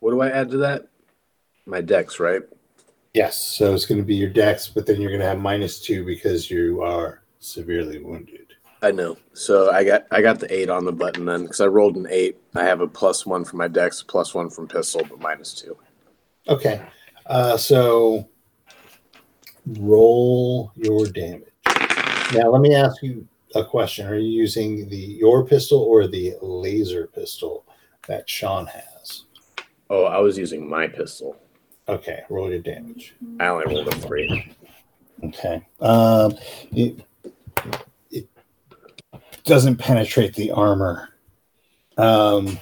What 0.01 0.13
do 0.13 0.21
I 0.21 0.31
add 0.31 0.51
to 0.51 0.57
that? 0.59 0.89
My 1.67 1.81
dex, 1.81 2.19
right? 2.19 2.43
Yes. 3.13 3.41
So 3.43 3.75
it's 3.75 3.87
going 3.87 4.01
to 4.01 4.07
be 4.07 4.15
your 4.15 4.31
dex, 4.31 4.69
but 4.69 4.87
then 4.87 5.01
you're 5.01 5.11
going 5.11 5.21
to 5.21 5.27
have 5.27 5.39
minus 5.39 5.81
two 5.81 6.05
because 6.05 6.51
you 6.51 6.83
are 6.83 7.23
severely 7.39 7.99
wounded. 7.99 8.50
I 8.83 8.91
know. 8.91 9.17
So 9.35 9.71
I 9.71 9.85
got 9.85 10.07
I 10.11 10.23
got 10.23 10.41
the 10.41 10.53
eight 10.53 10.71
on 10.71 10.85
the 10.85 10.93
button 10.93 11.27
then 11.27 11.43
because 11.43 11.61
I 11.61 11.67
rolled 11.67 11.97
an 11.97 12.07
eight. 12.11 12.39
I 12.55 12.65
have 12.65 12.81
a 12.81 12.89
plus 12.89 13.27
one 13.27 13.45
from 13.45 13.59
my 13.59 13.69
dex, 13.69 14.03
plus 14.03 14.35
one 14.35 14.51
from 14.51 14.69
pistol, 14.69 15.05
but 15.09 15.21
minus 15.21 15.55
two. 15.55 15.77
Okay. 16.49 16.81
Uh, 17.27 17.57
so 17.57 18.29
roll 19.67 20.73
your 20.77 21.07
damage. 21.07 21.45
Now, 22.35 22.49
let 22.49 22.61
me 22.61 22.75
ask 22.75 23.03
you 23.03 23.27
a 23.55 23.65
question. 23.65 24.07
Are 24.07 24.17
you 24.17 24.29
using 24.29 24.89
the 24.89 24.97
your 24.97 25.45
pistol 25.45 25.81
or 25.81 26.07
the 26.07 26.35
laser 26.41 27.09
pistol 27.09 27.67
that 28.07 28.29
Sean 28.29 28.67
has? 28.67 29.25
Oh, 29.91 30.05
I 30.05 30.19
was 30.19 30.39
using 30.39 30.69
my 30.69 30.87
pistol. 30.87 31.37
Okay, 31.89 32.23
roll 32.31 32.49
your 32.49 32.61
damage. 32.61 33.15
I 33.41 33.49
only 33.49 33.67
rolled 33.67 33.89
a 33.89 33.97
three. 33.97 34.53
Okay. 35.25 35.67
Um, 35.81 36.39
it, 36.73 37.05
doesn't 39.45 39.77
penetrate 39.77 40.35
the 40.35 40.51
armor, 40.51 41.11
um, 41.97 42.59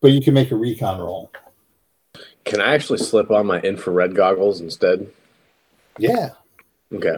but 0.00 0.12
you 0.12 0.20
can 0.20 0.34
make 0.34 0.50
a 0.50 0.56
recon 0.56 1.00
roll. 1.00 1.30
Can 2.44 2.60
I 2.60 2.74
actually 2.74 2.98
slip 2.98 3.30
on 3.30 3.46
my 3.46 3.60
infrared 3.60 4.14
goggles 4.14 4.60
instead? 4.60 5.08
Yeah. 5.98 6.30
Okay. 6.92 7.16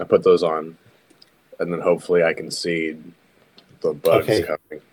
I 0.00 0.04
put 0.04 0.24
those 0.24 0.42
on. 0.42 0.76
And 1.60 1.72
then 1.72 1.80
hopefully 1.80 2.24
I 2.24 2.32
can 2.32 2.50
see 2.50 2.96
the 3.80 3.94
bugs 3.94 4.28
Okay. 4.28 4.42
coming. 4.42 4.84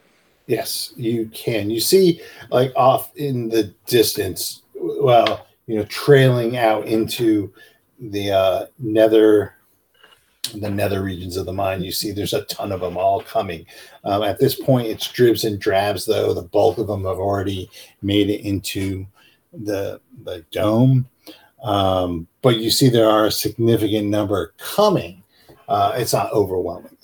Yes, 0.48 0.94
you 0.96 1.28
can. 1.34 1.70
You 1.70 1.80
see, 1.80 2.22
like 2.50 2.72
off 2.76 3.16
in 3.16 3.50
the 3.50 3.74
distance, 3.86 4.62
well, 4.76 5.48
you 5.66 5.78
know, 5.78 5.86
trailing 5.86 6.58
out 6.58 6.86
into 6.86 7.54
the 8.00 8.32
uh, 8.32 8.66
nether, 8.78 9.56
the 10.60 10.70
nether 10.70 11.02
regions 11.02 11.38
of 11.38 11.46
the 11.46 11.54
mine. 11.54 11.84
You 11.84 11.92
see, 11.92 12.12
there's 12.12 12.34
a 12.34 12.44
ton 12.46 12.72
of 12.72 12.82
them 12.82 12.98
all 12.98 13.22
coming. 13.22 13.66
Um, 14.04 14.24
at 14.24 14.40
this 14.40 14.56
point, 14.56 14.88
it's 14.88 15.08
dribs 15.12 15.44
and 15.44 15.60
drabs, 15.60 16.06
though. 16.06 16.34
The 16.34 16.42
bulk 16.42 16.78
of 16.78 16.88
them 16.88 17.06
have 17.06 17.18
already 17.18 17.70
made 18.02 18.30
it 18.30 18.42
into 18.46 19.06
the 19.54 20.00
the 20.24 20.46
dome. 20.52 21.08
Um, 21.64 22.28
but 22.42 22.58
you 22.58 22.72
see, 22.72 22.90
there 22.90 23.10
are 23.10 23.26
a 23.28 23.32
significant 23.32 24.08
number 24.08 24.54
coming. 24.58 25.24
Uh, 25.68 25.94
it's 25.96 26.14
not 26.14 26.32
overwhelming. 26.34 26.98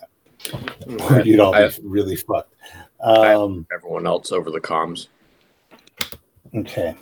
Or 1.10 1.22
you'd 1.22 1.40
all 1.40 1.52
be 1.54 1.60
I- 1.60 1.72
really 1.84 2.16
fucked. 2.16 2.54
Um, 3.00 3.68
Everyone 3.72 4.08
else 4.08 4.32
over 4.32 4.50
the 4.50 4.60
comms. 4.62 5.08
okay. 6.56 6.96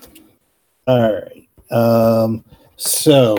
All 0.88 1.13
right. 1.13 1.47
Um, 1.72 2.43
so 2.76 3.38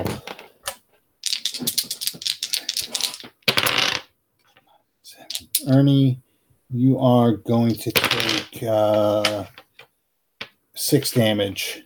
Ernie, 5.69 6.23
you 6.71 6.99
are 6.99 7.33
going 7.33 7.75
to 7.75 7.91
take 7.91 8.63
uh, 8.63 9.45
six 10.75 11.11
damage 11.11 11.83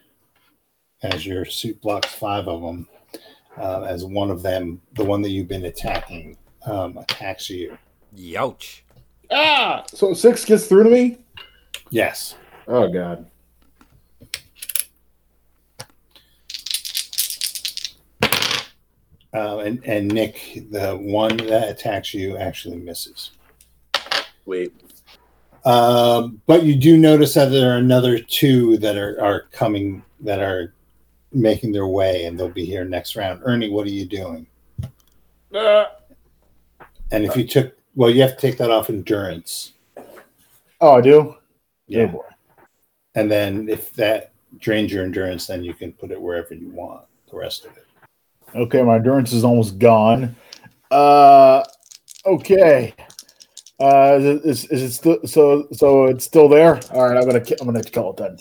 as 1.03 1.25
your 1.25 1.47
suit 1.47 1.81
blocks 1.81 2.13
five 2.13 2.47
of 2.47 2.61
them. 2.61 2.87
Uh, 3.57 3.83
as 3.83 4.05
one 4.05 4.31
of 4.31 4.43
them, 4.43 4.81
the 4.95 5.05
one 5.05 5.23
that 5.23 5.31
you've 5.31 5.49
been 5.49 5.65
attacking, 5.65 6.37
um, 6.67 6.99
attacks 6.99 7.49
you. 7.49 7.77
Youch. 8.15 8.81
Ah! 9.31 9.85
So 9.89 10.13
six 10.15 10.45
gets 10.45 10.67
through 10.67 10.85
to 10.85 10.91
me? 10.91 11.19
Yes. 11.91 12.37
Oh, 12.69 12.89
God. 12.93 13.27
Uh, 19.33 19.59
and, 19.59 19.85
and 19.85 20.09
Nick, 20.09 20.67
the 20.71 20.97
one 20.97 21.37
that 21.37 21.69
attacks 21.71 22.13
you 22.13 22.37
actually 22.37 22.79
misses. 22.79 23.31
Wait. 24.47 24.73
Um, 25.65 26.41
but 26.47 26.65
you 26.65 26.75
do 26.75 26.97
notice 26.97 27.35
that 27.35 27.51
there 27.51 27.73
are 27.73 27.79
another 27.79 28.19
two 28.19 28.79
that 28.79 28.97
are, 28.97 29.21
are 29.23 29.43
coming 29.53 30.03
that 30.21 30.41
are 30.41 30.73
making 31.33 31.73
their 31.73 31.87
way 31.87 32.25
and 32.25 32.39
they'll 32.39 32.49
be 32.49 32.65
here 32.65 32.85
next 32.85 33.15
round. 33.17 33.41
Ernie, 33.45 33.69
what 33.69 33.87
are 33.87 33.91
you 33.91 34.05
doing? 34.07 34.47
Uh, 35.55 35.85
And 37.13 37.25
if 37.25 37.37
you 37.37 37.47
took, 37.47 37.77
well, 37.95 38.11
you 38.11 38.23
have 38.23 38.37
to 38.37 38.41
take 38.41 38.57
that 38.59 38.71
off 38.71 38.89
endurance. 38.91 39.73
oh, 40.81 40.97
I 40.97 41.01
do? 41.01 41.37
Yeah. 41.87 42.05
Oh, 42.05 42.09
boy. 42.09 42.25
And 43.15 43.31
then 43.31 43.69
if 43.69 43.93
that 43.95 44.33
drains 44.59 44.93
your 44.93 45.05
endurance, 45.05 45.47
then 45.47 45.63
you 45.63 45.75
can 45.75 45.93
put 45.93 46.11
it 46.11 46.21
wherever 46.21 46.55
you 46.55 46.69
want 46.71 47.05
the 47.31 47.37
rest 47.37 47.65
of 47.65 47.77
it. 47.77 47.87
Okay, 48.55 48.83
my 48.83 48.97
endurance 48.97 49.33
is 49.33 49.45
almost 49.45 49.79
gone. 49.79 50.35
Uh, 50.91 51.63
okay. 52.27 52.95
Uh, 53.81 54.19
is, 54.45 54.67
is 54.67 54.83
it 54.83 54.91
still 54.93 55.19
so? 55.27 55.67
So 55.73 56.07
it's 56.07 56.27
still 56.27 56.49
there. 56.49 56.79
All 56.93 57.09
right, 57.09 57.17
I'm 57.17 57.25
gonna 57.25 57.43
I'm 57.61 57.67
gonna 57.67 57.83
kill 57.83 58.11
it 58.11 58.19
then. 58.19 58.37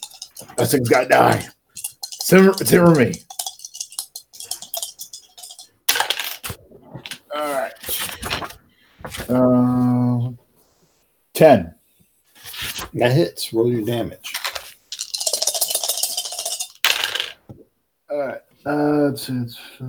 This 0.57 0.72
thing's 0.72 0.90
got 0.90 1.03
to 1.03 1.10
die. 1.10 1.48
Simmer, 2.03 2.53
simmer 2.53 2.94
me. 2.94 3.14
All 7.34 7.53
right. 7.53 7.74
Um, 9.30 10.38
ten. 11.34 11.74
That 12.95 13.14
hits. 13.14 13.53
Roll 13.53 13.72
your 13.72 13.86
damage. 13.86 14.34
All 18.10 18.18
right. 18.18 18.41
Uh, 18.66 19.11
it's, 19.11 19.30
it's 19.30 19.57
uh, 19.76 19.88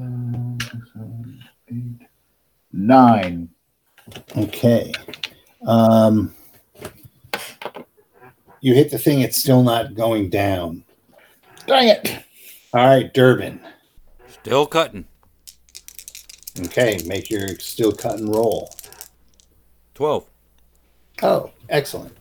seven, 0.93 1.45
eight, 1.73 2.07
nine. 2.73 3.49
Okay. 4.37 4.93
Um, 5.67 6.35
you 8.61 8.75
hit 8.75 8.91
the 8.91 8.99
thing, 8.99 9.21
it's 9.21 9.37
still 9.37 9.63
not 9.63 9.95
going 9.95 10.31
down. 10.31 10.85
Dang 11.67 11.89
it! 11.89 12.25
All 12.73 12.87
right, 12.87 13.13
Durbin. 13.13 13.61
Still 14.29 14.67
cutting. 14.67 15.05
Okay, 16.61 17.01
make 17.07 17.31
your 17.31 17.49
still 17.59 17.93
cutting 17.93 18.31
roll. 18.31 18.73
12. 19.95 20.27
Oh, 21.23 21.51
excellent. 21.69 22.17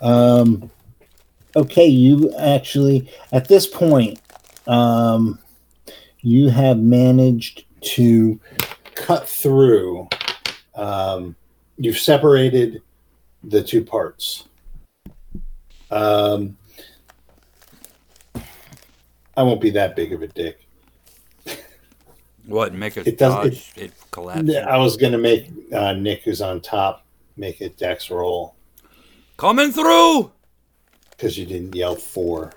Um, 0.00 0.70
Okay, 1.56 1.86
you 1.86 2.32
actually 2.38 3.10
at 3.32 3.48
this 3.48 3.66
point, 3.66 4.20
um, 4.68 5.38
you 6.20 6.48
have 6.48 6.78
managed 6.78 7.64
to 7.80 8.38
cut 8.94 9.28
through. 9.28 10.08
Um, 10.74 11.36
you've 11.76 11.98
separated 11.98 12.82
the 13.44 13.62
two 13.62 13.84
parts. 13.84 14.44
Um, 15.90 16.56
I 19.36 19.42
won't 19.42 19.60
be 19.60 19.70
that 19.70 19.96
big 19.96 20.12
of 20.12 20.22
a 20.22 20.26
dick. 20.28 20.66
What? 22.46 22.74
Make 22.74 22.96
it, 22.96 23.06
It 23.06 23.18
dodge, 23.18 23.72
it, 23.76 23.92
collapse. 24.10 24.50
I 24.54 24.76
was 24.76 24.96
gonna 24.96 25.18
make 25.18 25.50
uh, 25.72 25.92
Nick, 25.92 26.22
who's 26.22 26.40
on 26.40 26.60
top, 26.60 27.04
make 27.36 27.60
a 27.60 27.68
dex 27.68 28.10
roll 28.10 28.56
Coming 29.36 29.70
through. 29.72 30.32
because 31.10 31.38
you 31.38 31.46
didn't 31.46 31.74
yell 31.74 31.94
four. 31.94 32.52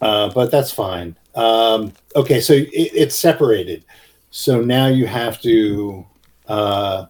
Uh, 0.00 0.28
but 0.34 0.50
that's 0.50 0.72
fine. 0.72 1.16
Um, 1.34 1.92
okay, 2.16 2.40
so 2.40 2.54
it, 2.54 2.68
it's 2.72 3.16
separated. 3.16 3.84
So 4.30 4.60
now 4.60 4.86
you 4.88 5.06
have 5.06 5.40
to 5.42 6.04
uh, 6.48 7.06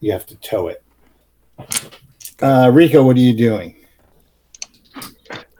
you 0.00 0.12
have 0.12 0.26
to 0.26 0.36
tow 0.36 0.68
it. 0.68 0.82
Uh, 2.40 2.70
Rico, 2.72 3.02
what 3.04 3.16
are 3.16 3.20
you 3.20 3.34
doing? 3.34 3.74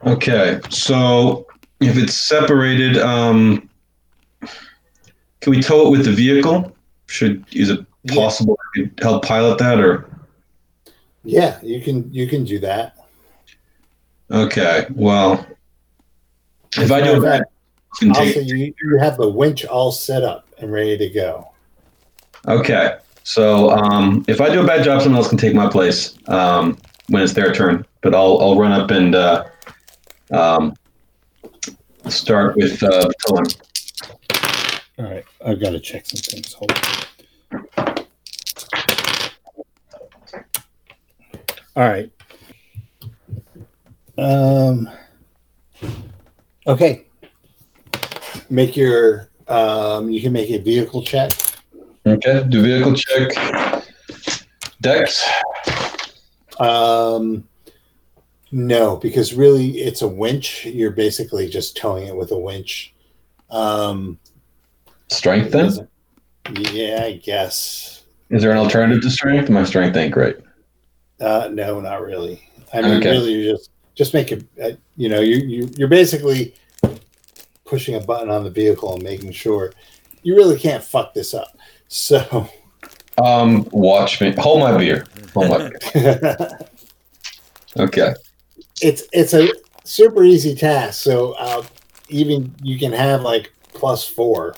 Okay, 0.07 0.61
so 0.71 1.47
if 1.81 1.97
it's 1.97 2.15
separated, 2.15 2.97
um, 2.99 3.69
can 5.41 5.51
we 5.51 5.61
tow 5.61 5.87
it 5.87 5.91
with 5.91 6.05
the 6.05 6.13
vehicle? 6.13 6.75
Should 7.07 7.45
is 7.53 7.71
it 7.71 7.85
possible 8.07 8.59
I 8.61 8.81
could 8.81 9.01
help 9.01 9.25
pilot 9.25 9.59
that, 9.59 9.81
or 9.81 10.09
Yeah, 11.25 11.59
you 11.63 11.81
can 11.81 12.13
you 12.13 12.27
can 12.29 12.45
do 12.45 12.59
that. 12.61 12.97
okay? 14.31 14.87
Well, 14.95 15.45
if 16.77 16.93
I 16.93 17.01
do 17.01 17.17
a 17.17 17.21
bad, 17.21 17.43
I 17.43 17.99
can 17.99 18.11
Also, 18.11 18.41
you, 18.41 18.73
you 18.81 18.99
have 18.99 19.17
the 19.17 19.29
winch 19.29 19.65
all 19.65 19.91
set 19.91 20.23
up 20.23 20.47
and 20.59 20.71
ready 20.71 20.97
to 20.99 21.09
go. 21.09 21.51
Okay. 22.49 22.99
So 23.25 23.71
um, 23.71 24.25
if 24.27 24.41
I 24.41 24.49
do 24.49 24.63
a 24.63 24.67
bad 24.67 24.83
job, 24.85 25.03
someone 25.03 25.19
else 25.19 25.29
can 25.29 25.37
take 25.37 25.55
my 25.55 25.69
place 25.69 26.17
um, 26.29 26.79
when 27.09 27.23
it's 27.23 27.35
their 27.35 27.53
turn. 27.53 27.85
But 28.01 28.15
I'll 28.15 28.39
I'll 28.41 28.59
run 28.59 28.73
up 28.73 28.91
and 28.91 29.15
uh, 29.15 29.45
um, 30.31 30.75
start 32.09 32.57
with 32.57 32.83
uh. 32.83 33.11
All 33.31 35.05
right, 35.05 35.25
I've 35.45 35.61
got 35.61 35.71
to 35.71 35.81
check 35.81 36.07
some 36.07 36.21
things. 36.21 36.55
Hold 36.55 36.73
on. 36.73 38.07
All 41.77 41.89
right. 41.89 42.11
Um. 44.17 44.91
Okay. 46.67 47.05
Make 48.51 48.77
your 48.77 49.29
um. 49.49 50.11
You 50.11 50.23
can 50.23 50.33
make 50.33 50.51
a 50.51 50.59
vehicle 50.59 51.03
check. 51.03 51.31
Okay, 52.09 52.45
do 52.49 52.63
vehicle 52.63 52.95
check. 52.95 53.31
Dex. 54.81 55.29
Um. 56.59 57.45
No, 58.51 58.97
because 58.97 59.35
really, 59.35 59.79
it's 59.81 60.01
a 60.01 60.09
winch. 60.09 60.65
You're 60.65 60.91
basically 60.91 61.49
just 61.51 61.77
towing 61.77 62.07
it 62.07 62.17
with 62.17 62.31
a 62.33 62.39
winch. 62.39 62.95
Um. 63.51 64.19
Strength 65.09 65.53
then? 65.53 65.89
Yeah, 66.73 67.03
I 67.05 67.13
guess. 67.13 68.05
Is 68.31 68.43
there 68.43 68.53
an 68.53 68.59
alternative 68.59 69.03
to 69.03 69.11
strength? 69.11 69.49
My 69.51 69.65
strength 69.65 69.97
ain't 69.97 70.13
great. 70.13 70.37
Uh, 71.21 71.49
no, 71.53 71.81
not 71.81 72.03
really. 72.03 72.43
I 72.73 72.83
mean, 72.83 72.99
Okay. 72.99 73.11
really, 73.11 73.33
you 73.33 73.53
just 73.53 73.71
just 73.95 74.15
make 74.15 74.33
it. 74.33 74.45
Uh, 74.63 74.71
you 74.97 75.09
know, 75.09 75.21
you 75.21 75.37
you 75.39 75.71
you're 75.77 75.89
basically 75.89 76.55
pushing 77.65 77.97
a 77.97 78.01
button 78.01 78.31
on 78.31 78.45
the 78.45 78.51
vehicle 78.51 78.95
and 78.95 79.03
making 79.03 79.33
sure 79.33 79.73
you 80.23 80.35
really 80.37 80.59
can't 80.59 80.83
fuck 80.83 81.13
this 81.13 81.35
up. 81.35 81.57
So, 81.89 82.49
Um, 83.23 83.67
watch 83.73 84.21
me. 84.21 84.33
Hold 84.39 84.61
my 84.61 84.77
beer. 84.77 85.05
Hold 85.35 85.49
my 85.51 85.71
beer. 85.93 86.59
Okay. 87.77 88.15
it's 88.81 89.05
it's 89.13 89.35
a 89.35 89.49
super 89.85 90.25
easy 90.25 90.55
task. 90.55 91.03
So, 91.03 91.33
uh, 91.35 91.63
even 92.09 92.53
you 92.63 92.79
can 92.79 92.93
have 92.93 93.23
like 93.23 93.53
plus 93.75 94.07
four, 94.07 94.57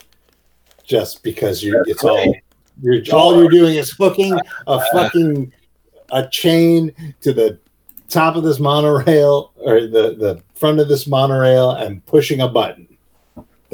just 0.85 1.23
because 1.23 1.63
you 1.63 1.83
it's 1.87 2.05
all 2.05 2.35
you're 2.81 3.03
all 3.13 3.39
you're 3.39 3.51
doing 3.51 3.77
is 3.77 3.91
hooking 3.91 4.39
a 4.67 4.81
fucking 4.93 5.53
a 6.13 6.29
chain 6.29 6.93
to 7.21 7.33
the 7.33 7.59
top 8.09 8.37
of 8.37 8.43
this 8.43 8.59
monorail 8.59 9.53
or 9.57 9.81
the 9.83 10.15
the 10.17 10.43
front 10.55 10.81
of 10.81 10.89
this 10.89 11.07
monorail 11.07 11.73
and 11.73 12.05
pushing 12.07 12.41
a 12.41 12.49
button. 12.49 12.90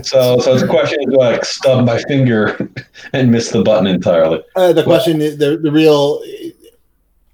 So, 0.03 0.39
so 0.41 0.59
the 0.59 0.67
question 0.67 0.99
is, 1.01 1.07
do 1.07 1.21
I 1.21 1.33
like, 1.33 1.45
stub 1.45 1.87
my 1.87 1.99
finger 2.03 2.71
and 3.13 3.31
miss 3.31 3.51
the 3.51 3.63
button 3.63 3.87
entirely? 3.87 4.43
Uh, 4.55 4.73
the 4.73 4.83
question, 4.83 5.23
is 5.23 5.39
the 5.39 5.57
the 5.57 5.73
real, 5.73 6.21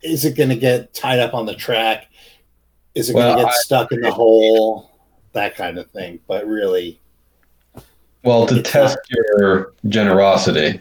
is 0.02 0.24
it 0.24 0.36
going 0.36 0.48
to 0.50 0.56
get 0.56 0.94
tied 0.94 1.18
up 1.18 1.34
on 1.34 1.46
the 1.46 1.54
track? 1.54 2.06
Is 2.94 3.10
it 3.10 3.14
going 3.14 3.36
to 3.36 3.42
get 3.42 3.50
I- 3.50 3.54
stuck 3.56 3.90
in 3.92 4.00
the 4.00 4.12
hole? 4.12 4.90
That 5.32 5.56
kind 5.56 5.78
of 5.78 5.90
thing. 5.90 6.20
But 6.28 6.46
really, 6.46 7.00
Well, 8.22 8.46
to 8.46 8.58
It's 8.60 8.70
test 8.70 8.98
your 9.08 9.72
generosity, 9.88 10.80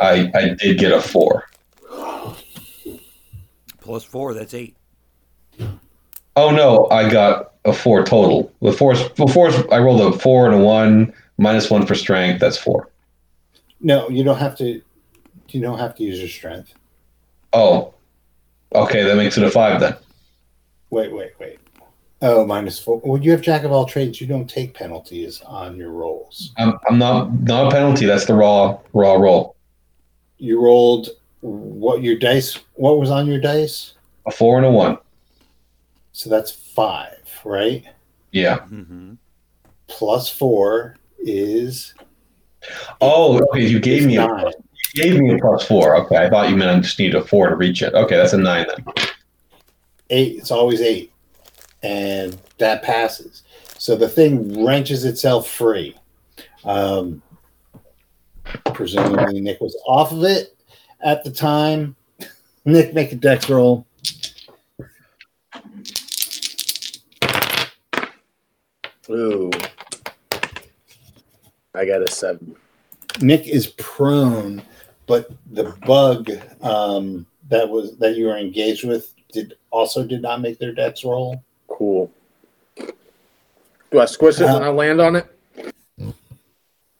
I 0.00 0.30
I 0.34 0.48
did 0.50 0.78
get 0.78 0.92
a 0.92 1.00
four. 1.00 1.44
Plus 3.80 4.04
four. 4.04 4.34
That's 4.34 4.54
eight. 4.54 4.76
Oh 6.36 6.50
no, 6.50 6.86
I 6.90 7.08
got 7.10 7.54
a 7.66 7.72
four 7.72 8.04
total. 8.04 8.52
The 8.62 8.72
four, 8.72 8.94
the 8.94 9.26
four, 9.26 9.50
I 9.72 9.78
rolled 9.78 10.14
a 10.14 10.18
four 10.18 10.46
and 10.46 10.54
a 10.54 10.58
one, 10.58 11.12
minus 11.36 11.70
one 11.70 11.84
for 11.84 11.94
strength. 11.94 12.40
That's 12.40 12.56
four. 12.56 12.88
no, 13.80 14.08
you 14.08 14.24
don't 14.24 14.38
have 14.38 14.56
to. 14.58 14.80
You 15.50 15.60
don't 15.60 15.78
have 15.78 15.94
to 15.96 16.02
use 16.02 16.18
your 16.18 16.28
strength. 16.28 16.74
Oh, 17.52 17.94
okay, 18.74 19.04
that 19.04 19.16
makes 19.16 19.38
it 19.38 19.44
a 19.44 19.50
five 19.50 19.80
then. 19.80 19.96
Wait, 20.90 21.12
wait, 21.12 21.32
wait. 21.38 21.58
Oh, 22.22 22.44
minus 22.44 22.78
four. 22.78 23.00
Well, 23.04 23.22
you 23.22 23.30
have 23.30 23.42
jack 23.42 23.62
of 23.64 23.72
all 23.72 23.84
trades. 23.84 24.20
You 24.20 24.26
don't 24.26 24.48
take 24.48 24.74
penalties 24.74 25.42
on 25.42 25.76
your 25.76 25.90
rolls. 25.90 26.52
I'm, 26.58 26.78
I'm 26.88 26.98
not 26.98 27.32
not 27.42 27.68
a 27.68 27.70
penalty. 27.70 28.06
That's 28.06 28.24
the 28.26 28.34
raw 28.34 28.78
raw 28.92 29.14
roll. 29.14 29.56
You 30.38 30.60
rolled 30.60 31.10
what 31.40 32.02
your 32.02 32.16
dice. 32.16 32.58
What 32.74 32.98
was 32.98 33.10
on 33.10 33.26
your 33.26 33.40
dice? 33.40 33.94
A 34.26 34.30
four 34.30 34.56
and 34.56 34.66
a 34.66 34.70
one. 34.70 34.98
So 36.12 36.30
that's 36.30 36.50
five, 36.50 37.15
right? 37.46 37.84
Yeah. 38.32 38.58
Mm-hmm. 38.58 39.14
Plus 39.88 40.28
four 40.28 40.96
is 41.18 41.94
Oh, 43.00 43.40
okay. 43.50 43.64
You 43.66 43.78
gave 43.80 44.00
is 44.02 44.06
me 44.06 44.16
a, 44.16 44.26
you 44.26 45.02
gave 45.02 45.20
me 45.20 45.32
a 45.34 45.38
plus 45.38 45.64
four. 45.66 45.96
Okay, 45.96 46.16
I 46.16 46.28
thought 46.28 46.50
you 46.50 46.56
meant 46.56 46.70
I 46.70 46.80
just 46.80 46.98
needed 46.98 47.14
a 47.14 47.24
four 47.24 47.48
to 47.48 47.54
reach 47.56 47.82
it. 47.82 47.94
Okay, 47.94 48.16
that's 48.16 48.32
a 48.32 48.38
nine 48.38 48.66
then. 48.68 48.94
eight 50.10 50.36
it's 50.36 50.50
always 50.50 50.80
eight 50.80 51.12
and 51.82 52.38
that 52.58 52.82
passes 52.82 53.42
so 53.78 53.96
the 53.96 54.08
thing 54.08 54.64
wrenches 54.64 55.04
itself 55.04 55.48
free 55.48 55.94
um 56.64 57.20
presumably 58.72 59.40
nick 59.40 59.60
was 59.60 59.76
off 59.86 60.12
of 60.12 60.22
it 60.22 60.56
at 61.02 61.22
the 61.24 61.30
time 61.30 61.94
nick 62.64 62.94
make 62.94 63.12
a 63.12 63.16
dex 63.16 63.50
roll 63.50 63.84
Ooh. 69.10 69.50
I 71.74 71.84
got 71.84 72.02
a 72.02 72.10
seven. 72.10 72.56
nick 73.20 73.46
is 73.46 73.68
prone 73.78 74.62
but 75.06 75.30
the 75.52 75.64
bug 75.86 76.30
um 76.62 77.26
that 77.48 77.68
was 77.68 77.96
that 77.98 78.16
you 78.16 78.26
were 78.26 78.38
engaged 78.38 78.84
with 78.84 79.14
did 79.32 79.54
also 79.70 80.06
did 80.06 80.22
not 80.22 80.40
make 80.40 80.58
their 80.58 80.72
dex 80.72 81.04
roll 81.04 81.42
Cool. 81.76 82.10
Do 83.90 84.00
I 84.00 84.06
squish 84.06 84.40
it 84.40 84.44
when 84.44 84.62
I 84.62 84.68
land 84.68 85.00
on 85.00 85.16
it? 85.16 85.26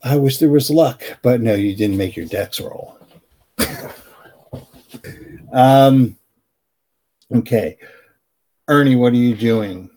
I 0.03 0.17
wish 0.17 0.39
there 0.39 0.51
was 0.51 0.71
luck, 0.71 1.03
but 1.23 1.41
no, 1.41 1.55
you 1.55 1.75
didn't 1.75 1.97
make 1.97 2.15
your 2.15 2.27
dex 2.27 2.61
roll. 2.61 2.99
um, 5.53 6.17
okay, 7.35 7.79
Ernie, 8.69 8.97
what 8.97 9.15
are 9.15 9.17
you 9.17 9.35
doing? 9.35 9.91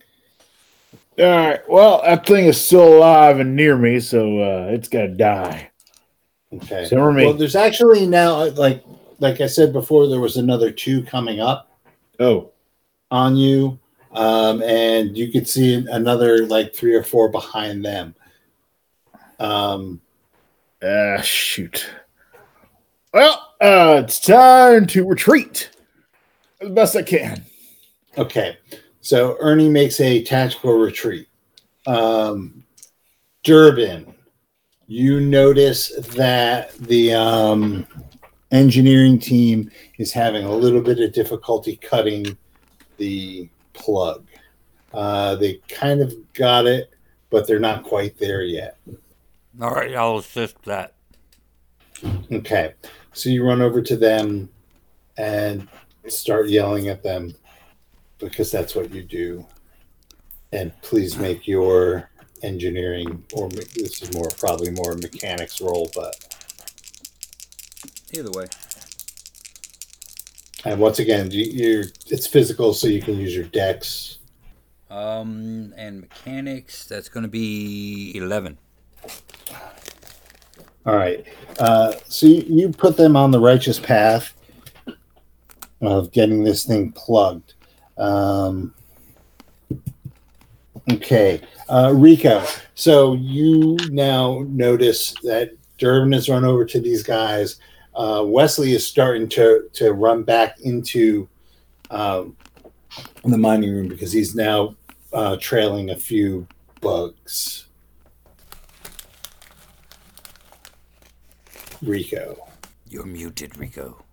All 1.20 1.26
right. 1.26 1.60
Well, 1.68 2.02
that 2.04 2.26
thing 2.26 2.46
is 2.46 2.60
still 2.60 2.98
alive 2.98 3.40
and 3.40 3.56
near 3.56 3.78
me, 3.78 4.00
so 4.00 4.40
uh, 4.40 4.68
it's 4.72 4.88
gonna 4.88 5.10
die. 5.10 5.70
Okay, 6.54 6.88
for 6.88 7.12
me. 7.12 7.26
well, 7.26 7.34
there's 7.34 7.56
actually 7.56 8.08
now, 8.08 8.46
like, 8.52 8.84
like 9.20 9.42
I 9.42 9.48
said 9.48 9.74
before, 9.74 10.08
there 10.08 10.20
was 10.20 10.38
another 10.38 10.72
two 10.72 11.04
coming 11.04 11.40
up 11.40 11.78
Oh, 12.20 12.52
on 13.12 13.36
you, 13.36 13.80
um, 14.14 14.62
and 14.64 15.16
you 15.18 15.32
could 15.32 15.48
see 15.48 15.74
another 15.92 16.46
like 16.48 16.74
three 16.74 16.96
or 16.96 17.04
four 17.04 17.30
behind 17.30 17.84
them. 17.86 18.16
Um, 19.40 20.02
ah, 20.82 21.22
shoot. 21.22 21.86
Well, 23.14 23.54
uh, 23.60 24.02
it's 24.04 24.20
time 24.20 24.88
to 24.88 25.06
retreat 25.06 25.70
as 26.62 26.70
best 26.70 26.96
I 26.96 27.04
can. 27.04 27.44
Okay. 28.18 28.58
So 29.02 29.38
Ernie 29.40 29.70
makes 29.70 30.00
a 30.00 30.24
tactical 30.24 30.74
retreat. 30.74 31.28
Um, 31.88 32.64
Durbin, 33.44 34.14
you 34.88 35.20
notice 35.20 35.96
that 36.16 36.74
the 36.76 37.14
um, 37.14 37.88
engineering 38.52 39.20
team 39.20 39.72
is 39.98 40.12
having 40.12 40.46
a 40.46 40.52
little 40.52 40.82
bit 40.82 41.00
of 41.00 41.14
difficulty 41.14 41.78
cutting 41.78 42.38
the 42.98 43.50
plug. 43.74 44.26
Uh, 44.94 45.36
they 45.36 45.56
kind 45.70 46.02
of 46.02 46.14
got 46.34 46.66
it, 46.66 46.92
but 47.30 47.48
they're 47.48 47.60
not 47.60 47.84
quite 47.84 48.18
there 48.18 48.42
yet. 48.42 48.78
All 49.62 49.72
right, 49.72 49.96
I'll 49.96 50.18
assist 50.18 50.62
that. 50.64 50.94
Okay. 52.32 52.74
So 53.14 53.30
you 53.30 53.46
run 53.46 53.62
over 53.62 53.82
to 53.82 53.98
them 53.98 54.50
and 55.18 55.68
start 56.08 56.50
yelling 56.50 56.88
at 56.88 57.04
them 57.04 57.36
because 58.20 58.52
that's 58.52 58.76
what 58.76 58.94
you 58.94 59.04
do. 59.04 59.46
And 60.52 60.72
please 60.82 61.18
make 61.18 61.48
your 61.48 62.10
engineering, 62.42 63.24
or 63.34 63.50
me- 63.50 63.64
this 63.76 64.02
is 64.02 64.14
more 64.14 64.28
probably 64.38 64.72
more 64.72 64.96
mechanics 64.96 65.62
role, 65.62 65.90
but 65.96 66.16
Either 68.12 68.32
way. 68.32 68.46
and 70.66 70.80
once 70.80 71.00
again, 71.00 71.30
you, 71.32 71.44
you're 71.44 71.84
it's 72.08 72.26
physical, 72.28 72.74
so 72.74 72.88
you 72.88 73.02
can 73.02 73.16
use 73.18 73.36
your 73.36 73.46
dex. 73.46 74.18
Um, 74.90 75.74
and 75.78 76.02
mechanics, 76.02 76.88
that's 76.88 77.10
going 77.10 77.22
to 77.22 77.30
be 77.30 78.12
11. 78.16 78.58
All 80.86 80.96
right. 80.96 81.24
Uh, 81.60 81.94
so 82.08 82.26
you, 82.26 82.44
you 82.48 82.70
put 82.70 82.98
them 82.98 83.16
on 83.16 83.30
the 83.30 83.40
righteous 83.40 83.80
path 83.80 84.34
of 85.82 86.12
getting 86.12 86.44
this 86.44 86.66
thing 86.66 86.92
plugged. 86.94 87.54
Um, 88.00 88.74
okay. 90.92 91.42
Uh, 91.68 91.94
Rico, 91.96 92.44
so 92.74 93.14
you 93.14 93.78
now 93.90 94.44
notice 94.48 95.14
that 95.24 95.52
Durbin 95.78 96.14
has 96.14 96.30
run 96.30 96.46
over 96.46 96.66
to 96.66 96.80
these 96.80 97.04
guys. 97.04 97.60
Uh, 97.94 98.24
Wesley 98.26 98.74
is 98.74 98.88
starting 98.88 99.28
to, 99.30 99.70
to 99.74 99.94
run 99.94 100.24
back 100.24 100.60
into 100.62 101.28
um, 101.92 102.36
the 103.24 103.38
mining 103.38 103.72
room 103.72 103.88
because 103.88 104.12
he's 104.12 104.34
now 104.34 104.76
uh, 105.14 105.38
trailing 105.40 105.90
a 105.90 105.96
few 105.96 106.48
bugs. 106.82 107.66
Rico. 111.82 112.38
You're 112.90 113.06
muted, 113.06 113.58
Rico. 113.58 114.04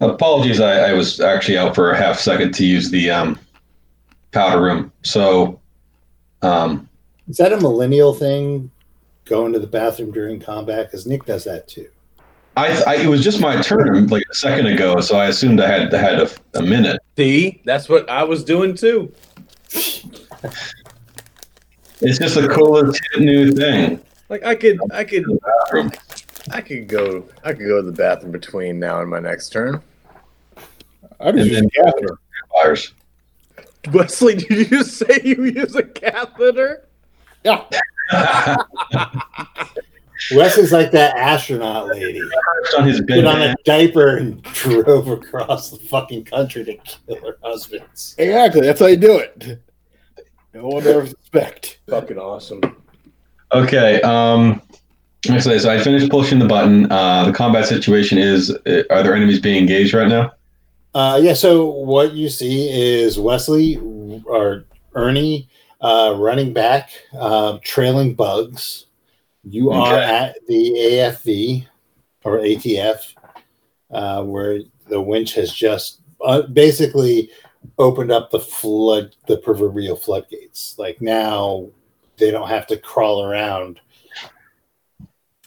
Apologies, 0.00 0.60
I, 0.60 0.90
I 0.90 0.92
was 0.92 1.20
actually 1.20 1.58
out 1.58 1.74
for 1.74 1.90
a 1.90 1.96
half 1.96 2.18
second 2.18 2.54
to 2.54 2.64
use 2.64 2.90
the 2.90 3.10
um, 3.10 3.38
powder 4.32 4.62
room. 4.62 4.92
So, 5.02 5.60
um, 6.42 6.88
Is 7.28 7.36
that 7.38 7.52
a 7.52 7.60
millennial 7.60 8.14
thing? 8.14 8.70
Going 9.24 9.52
to 9.52 9.58
the 9.58 9.66
bathroom 9.66 10.12
during 10.12 10.40
combat? 10.40 10.86
Because 10.86 11.06
Nick 11.06 11.24
does 11.24 11.44
that 11.44 11.68
too. 11.68 11.88
I, 12.56 12.82
I 12.86 12.94
it 12.96 13.06
was 13.06 13.22
just 13.22 13.40
my 13.40 13.60
turn 13.60 14.08
like 14.08 14.24
a 14.30 14.34
second 14.34 14.66
ago, 14.66 15.00
so 15.00 15.16
I 15.16 15.26
assumed 15.26 15.60
I 15.60 15.68
had 15.68 15.92
had 15.92 16.20
a, 16.20 16.30
a 16.54 16.62
minute. 16.62 17.00
See, 17.16 17.62
that's 17.64 17.88
what 17.88 18.08
I 18.10 18.24
was 18.24 18.42
doing 18.44 18.74
too. 18.74 19.12
It's 22.00 22.18
just 22.18 22.36
the 22.36 22.48
coolest 22.48 23.00
new 23.18 23.50
thing. 23.52 24.00
Like 24.28 24.44
I 24.44 24.54
could, 24.54 24.78
I 24.92 25.02
could, 25.04 25.24
I 26.52 26.60
could 26.60 26.86
go, 26.86 27.24
I 27.42 27.52
could 27.52 27.66
go 27.66 27.80
to 27.80 27.82
the 27.82 27.92
bathroom 27.92 28.30
between 28.30 28.78
now 28.78 29.00
and 29.00 29.10
my 29.10 29.18
next 29.18 29.48
turn. 29.48 29.82
I 31.20 31.32
just 31.32 31.42
And 31.42 31.46
use 31.46 31.54
then- 31.54 31.64
a 31.64 31.70
catheter. 31.92 32.18
Fires. 32.52 32.92
Wesley, 33.92 34.34
did 34.36 34.70
you 34.70 34.82
say 34.84 35.20
you 35.24 35.44
use 35.44 35.74
a 35.74 35.82
catheter? 35.82 36.86
Yeah. 37.44 37.64
Wes 40.34 40.58
is 40.58 40.72
like 40.72 40.90
that 40.90 41.16
astronaut 41.16 41.88
lady. 41.88 42.20
on 42.76 42.86
his 42.86 43.00
Put 43.00 43.24
on 43.24 43.36
bed. 43.36 43.50
a 43.50 43.62
diaper 43.64 44.16
and 44.16 44.42
drove 44.54 45.08
across 45.08 45.70
the 45.70 45.78
fucking 45.78 46.24
country 46.24 46.64
to 46.64 46.74
kill 46.76 47.16
her 47.24 47.36
husbands. 47.42 48.14
Exactly. 48.18 48.62
That's 48.62 48.80
how 48.80 48.86
you 48.86 48.96
do 48.96 49.16
it. 49.18 49.60
No 50.52 50.66
one 50.66 50.86
ever 50.86 51.06
suspect. 51.06 51.78
Fucking 51.88 52.18
awesome. 52.18 52.60
Okay. 53.52 54.00
Um, 54.02 54.60
so 55.38 55.52
I 55.52 55.78
finished 55.82 56.10
pushing 56.10 56.38
the 56.40 56.46
button. 56.46 56.90
Uh, 56.90 57.26
the 57.26 57.32
combat 57.32 57.66
situation 57.66 58.18
is: 58.18 58.50
uh, 58.66 58.82
Are 58.90 59.02
there 59.02 59.14
enemies 59.14 59.38
being 59.40 59.56
engaged 59.58 59.94
right 59.94 60.08
now? 60.08 60.32
Uh, 60.98 61.16
yeah, 61.16 61.32
so 61.32 61.64
what 61.64 62.14
you 62.14 62.28
see 62.28 62.68
is 62.68 63.20
Wesley 63.20 63.76
or 64.24 64.64
Ernie 64.96 65.48
uh, 65.80 66.16
running 66.18 66.52
back, 66.52 66.90
uh, 67.16 67.58
trailing 67.62 68.14
bugs. 68.14 68.86
You 69.44 69.70
are 69.70 69.94
at 69.94 70.44
the 70.48 70.72
AFV 70.76 71.68
or 72.24 72.38
ATF, 72.38 73.14
uh, 73.92 74.24
where 74.24 74.58
the 74.88 75.00
winch 75.00 75.34
has 75.34 75.52
just 75.52 76.00
uh, 76.20 76.42
basically 76.42 77.30
opened 77.78 78.10
up 78.10 78.32
the 78.32 78.40
flood, 78.40 79.14
the 79.28 79.36
proverbial 79.38 79.94
floodgates. 79.94 80.76
Like 80.80 81.00
now, 81.00 81.68
they 82.16 82.32
don't 82.32 82.48
have 82.48 82.66
to 82.66 82.76
crawl 82.76 83.22
around 83.22 83.78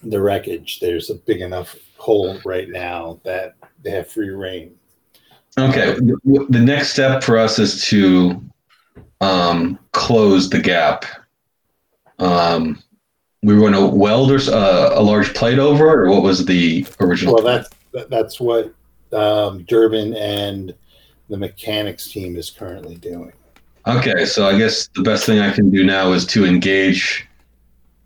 the 0.02 0.22
wreckage. 0.22 0.80
There's 0.80 1.10
a 1.10 1.16
big 1.16 1.42
enough 1.42 1.76
hole 1.98 2.40
right 2.46 2.70
now 2.70 3.20
that 3.26 3.56
they 3.84 3.92
have 3.92 4.10
free 4.10 4.30
reign. 4.30 4.76
Okay. 5.60 5.94
The 5.94 6.46
the 6.50 6.60
next 6.60 6.90
step 6.90 7.24
for 7.24 7.38
us 7.38 7.60
is 7.60 7.86
to 7.86 8.42
um, 9.20 9.78
close 9.92 10.50
the 10.50 10.60
gap. 10.60 11.06
Um, 12.20 12.82
we 13.44 13.54
were 13.56 13.60
going 13.60 13.74
to 13.74 13.88
weld 13.88 14.32
or, 14.32 14.40
uh, 14.54 14.92
a 14.94 15.02
large 15.02 15.34
plate 15.34 15.60
over, 15.60 16.04
or 16.04 16.10
what 16.10 16.22
was 16.22 16.46
the 16.46 16.86
original? 17.00 17.36
Well, 17.36 17.44
that's 17.44 17.70
that's 18.10 18.40
what 18.40 18.74
um, 19.12 19.64
Durbin 19.64 20.16
and 20.16 20.74
the 21.30 21.38
mechanics 21.38 22.12
team 22.12 22.36
is 22.36 22.50
currently 22.50 22.96
doing. 22.96 23.34
Okay, 23.88 24.26
so 24.26 24.48
I 24.48 24.58
guess 24.58 24.88
the 24.96 25.02
best 25.02 25.26
thing 25.26 25.40
I 25.40 25.52
can 25.52 25.72
do 25.72 25.84
now 25.84 26.12
is 26.12 26.26
to 26.28 26.46
engage 26.46 27.28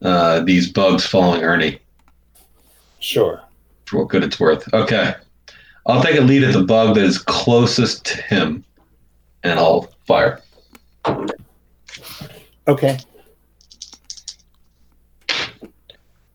uh, 0.01 0.39
these 0.41 0.71
bugs 0.71 1.05
following 1.05 1.41
Ernie 1.43 1.79
Sure. 2.99 3.41
for 3.85 3.99
what 3.99 4.09
good 4.09 4.23
it's 4.23 4.39
worth. 4.39 4.73
Okay. 4.73 5.15
I'll 5.87 6.01
take 6.01 6.17
a 6.17 6.21
lead 6.21 6.43
at 6.43 6.53
the 6.53 6.63
bug 6.63 6.95
that 6.95 7.03
is 7.03 7.19
closest 7.19 8.05
to 8.05 8.21
him 8.23 8.65
and 9.43 9.59
I'll 9.59 9.89
fire. 10.07 10.41
Okay. 12.67 12.97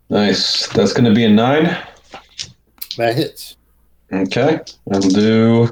Nice. 0.08 0.68
That's 0.68 0.92
going 0.92 1.06
to 1.06 1.14
be 1.14 1.24
a 1.24 1.28
nine. 1.28 1.76
That 2.96 3.16
hits. 3.16 3.56
Okay. 4.12 4.60
I'll 4.92 5.00
do. 5.00 5.68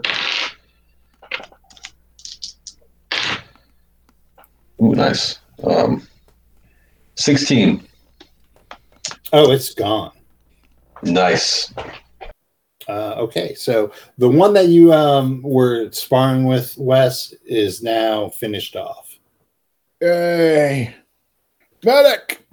Ooh, 4.81 4.95
nice. 4.95 5.39
Um, 5.65 6.07
16. 7.17 7.85
Oh, 9.33 9.51
it's 9.51 9.75
gone. 9.75 10.13
Nice. 11.03 11.73
Uh, 12.89 13.15
okay, 13.19 13.55
so 13.55 13.93
the 14.17 14.29
one 14.29 14.55
that 14.55 14.69
you 14.69 14.93
um, 14.93 15.43
were 15.43 15.91
sparring 15.93 16.45
with, 16.45 16.75
Wes, 16.79 17.35
is 17.45 17.83
now 17.83 18.31
finished 18.31 18.77
off. 18.77 19.19
Yay. 20.01 20.95
Medic. 21.85 22.47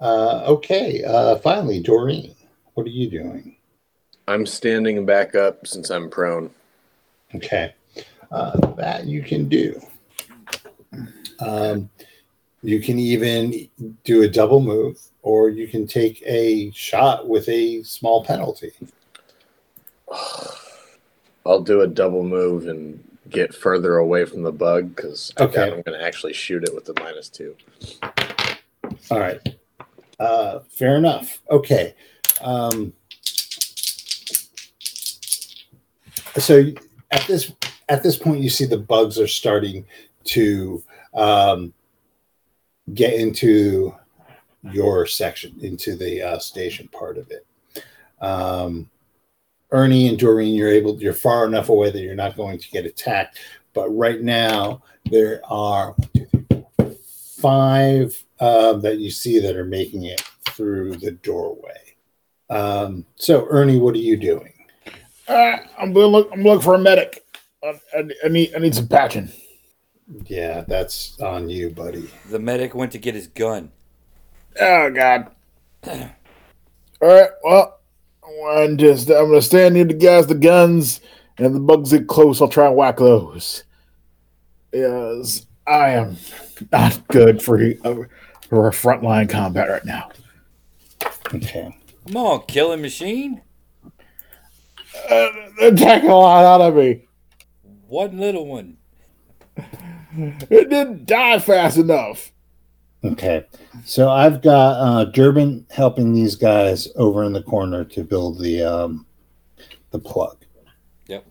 Uh, 0.00 0.44
okay, 0.46 1.02
uh, 1.02 1.36
finally, 1.36 1.80
Doreen, 1.80 2.36
what 2.74 2.86
are 2.86 2.90
you 2.90 3.10
doing? 3.10 3.56
I'm 4.28 4.46
standing 4.46 5.04
back 5.04 5.34
up 5.34 5.66
since 5.66 5.90
I'm 5.90 6.08
prone. 6.08 6.50
Okay, 7.34 7.74
uh, 8.30 8.74
that 8.76 9.06
you 9.06 9.22
can 9.22 9.48
do. 9.48 9.80
Um, 11.40 11.90
you 12.62 12.80
can 12.80 12.98
even 12.98 13.68
do 14.04 14.22
a 14.22 14.28
double 14.28 14.60
move, 14.60 14.98
or 15.22 15.48
you 15.48 15.66
can 15.66 15.86
take 15.86 16.22
a 16.26 16.70
shot 16.70 17.28
with 17.28 17.48
a 17.48 17.82
small 17.82 18.24
penalty. 18.24 18.72
I'll 21.46 21.62
do 21.62 21.80
a 21.82 21.86
double 21.86 22.22
move 22.22 22.66
and 22.66 23.02
get 23.30 23.54
further 23.54 23.96
away 23.96 24.24
from 24.24 24.42
the 24.42 24.52
bug 24.52 24.94
because 24.94 25.32
Okay. 25.38 25.62
I'm 25.64 25.82
going 25.82 25.98
to 25.98 26.02
actually 26.02 26.32
shoot 26.32 26.64
it 26.64 26.74
with 26.74 26.84
the 26.86 26.94
minus 27.00 27.28
two. 27.28 27.56
All 29.10 29.18
right. 29.18 29.40
Uh, 30.18 30.60
fair 30.70 30.96
enough. 30.96 31.40
Okay. 31.50 31.94
Um, 32.40 32.92
so 36.36 36.64
at 37.10 37.26
this 37.26 37.52
at 37.88 38.02
this 38.02 38.16
point, 38.16 38.40
you 38.40 38.50
see 38.50 38.64
the 38.66 38.76
bugs 38.78 39.18
are 39.18 39.26
starting 39.26 39.84
to 40.24 40.82
um, 41.14 41.72
get 42.94 43.14
into 43.14 43.94
your 44.62 45.06
section, 45.06 45.54
into 45.62 45.96
the 45.96 46.20
uh, 46.22 46.38
station 46.38 46.88
part 46.88 47.16
of 47.16 47.30
it. 47.30 47.46
Um, 48.20 48.90
Ernie 49.70 50.08
and 50.08 50.18
Doreen, 50.18 50.54
you're 50.54 50.68
able, 50.68 51.00
you're 51.00 51.12
far 51.12 51.46
enough 51.46 51.68
away 51.68 51.90
that 51.90 52.00
you're 52.00 52.14
not 52.14 52.36
going 52.36 52.58
to 52.58 52.70
get 52.70 52.86
attacked, 52.86 53.38
but 53.74 53.88
right 53.90 54.20
now 54.22 54.82
there 55.10 55.42
are 55.44 55.94
five 57.40 58.24
uh, 58.40 58.74
that 58.74 58.98
you 58.98 59.10
see 59.10 59.38
that 59.40 59.56
are 59.56 59.64
making 59.64 60.04
it 60.04 60.22
through 60.50 60.96
the 60.96 61.12
doorway. 61.12 61.78
Um, 62.50 63.04
so, 63.16 63.46
Ernie, 63.50 63.78
what 63.78 63.94
are 63.94 63.98
you 63.98 64.16
doing? 64.16 64.52
Uh, 65.28 65.58
I'm 65.78 65.92
gonna 65.92 66.06
look. 66.06 66.30
I'm 66.32 66.42
looking 66.42 66.62
for 66.62 66.74
a 66.74 66.78
medic. 66.78 67.22
I, 67.62 67.78
I, 67.94 68.08
I 68.24 68.28
need. 68.28 68.54
I 68.54 68.58
need 68.58 68.74
some 68.74 68.88
patching. 68.88 69.30
Yeah, 70.24 70.64
that's 70.66 71.20
on 71.20 71.50
you, 71.50 71.68
buddy. 71.68 72.08
The 72.30 72.38
medic 72.38 72.74
went 72.74 72.92
to 72.92 72.98
get 72.98 73.14
his 73.14 73.26
gun. 73.26 73.70
Oh 74.58 74.90
God. 74.90 75.30
All 75.86 76.08
right. 77.02 77.30
Well, 77.44 77.77
I'm 78.50 78.76
just. 78.76 79.10
I'm 79.10 79.28
gonna 79.28 79.42
stand 79.42 79.74
near 79.74 79.84
the 79.84 79.94
guys, 79.94 80.26
the 80.26 80.34
guns, 80.34 81.00
and 81.38 81.54
the 81.54 81.60
bugs 81.60 81.92
get 81.92 82.06
close. 82.06 82.40
I'll 82.40 82.48
try 82.48 82.66
and 82.66 82.76
whack 82.76 82.98
those. 82.98 83.64
Yes, 84.72 85.46
I 85.66 85.90
am 85.90 86.16
not 86.72 87.06
good 87.08 87.42
for 87.42 87.58
uh, 87.60 87.94
for 88.48 88.70
frontline 88.70 89.28
combat 89.28 89.68
right 89.68 89.84
now. 89.84 90.10
Okay. 91.34 91.76
Come 92.06 92.16
on, 92.16 92.42
killing 92.46 92.80
machine. 92.80 93.42
Uh, 95.10 95.28
they're 95.58 95.74
taking 95.74 96.10
a 96.10 96.16
lot 96.16 96.44
out 96.44 96.60
of 96.60 96.74
me. 96.74 97.04
One 97.86 98.18
little 98.18 98.46
one. 98.46 98.76
It 100.16 100.70
didn't 100.70 101.06
die 101.06 101.38
fast 101.38 101.76
enough. 101.76 102.32
Okay. 103.04 103.44
So 103.84 104.10
I've 104.10 104.42
got 104.42 104.72
uh, 104.72 105.04
Durbin 105.06 105.66
helping 105.70 106.12
these 106.12 106.34
guys 106.34 106.88
over 106.96 107.22
in 107.24 107.32
the 107.32 107.42
corner 107.42 107.84
to 107.84 108.02
build 108.02 108.40
the 108.40 108.62
um, 108.62 109.06
the 109.90 109.98
plug. 109.98 110.44
Yep. 111.06 111.24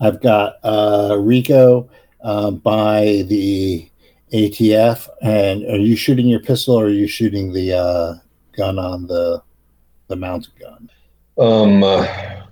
I've 0.00 0.20
got 0.20 0.56
uh, 0.62 1.16
Rico 1.18 1.88
uh, 2.20 2.50
by 2.50 3.24
the 3.28 3.88
ATF. 4.32 5.08
And 5.22 5.64
are 5.64 5.78
you 5.78 5.96
shooting 5.96 6.26
your 6.26 6.40
pistol 6.40 6.74
or 6.74 6.86
are 6.86 6.90
you 6.90 7.06
shooting 7.06 7.52
the 7.52 7.72
uh, 7.72 8.14
gun 8.56 8.78
on 8.78 9.06
the 9.06 9.42
the 10.08 10.16
mounted 10.16 10.52
gun? 10.58 10.90
Um, 11.38 11.82
uh, 11.82 12.45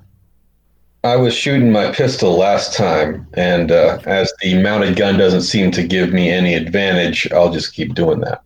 I 1.05 1.17
was 1.17 1.35
shooting 1.35 1.71
my 1.71 1.93
pistol 1.93 2.39
last 2.39 2.75
time, 2.75 3.27
and 3.35 3.71
uh, 3.71 3.99
as 4.07 4.33
the 4.41 4.63
mounted 4.63 4.97
gun 4.97 5.19
doesn't 5.19 5.43
seem 5.43 5.71
to 5.73 5.87
give 5.87 6.15
me 6.15 6.31
any 6.31 6.55
advantage, 6.55 7.31
I'll 7.31 7.53
just 7.53 7.75
keep 7.75 7.95
doing 7.95 8.21
that. 8.21 8.43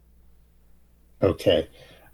Okay. 1.23 1.69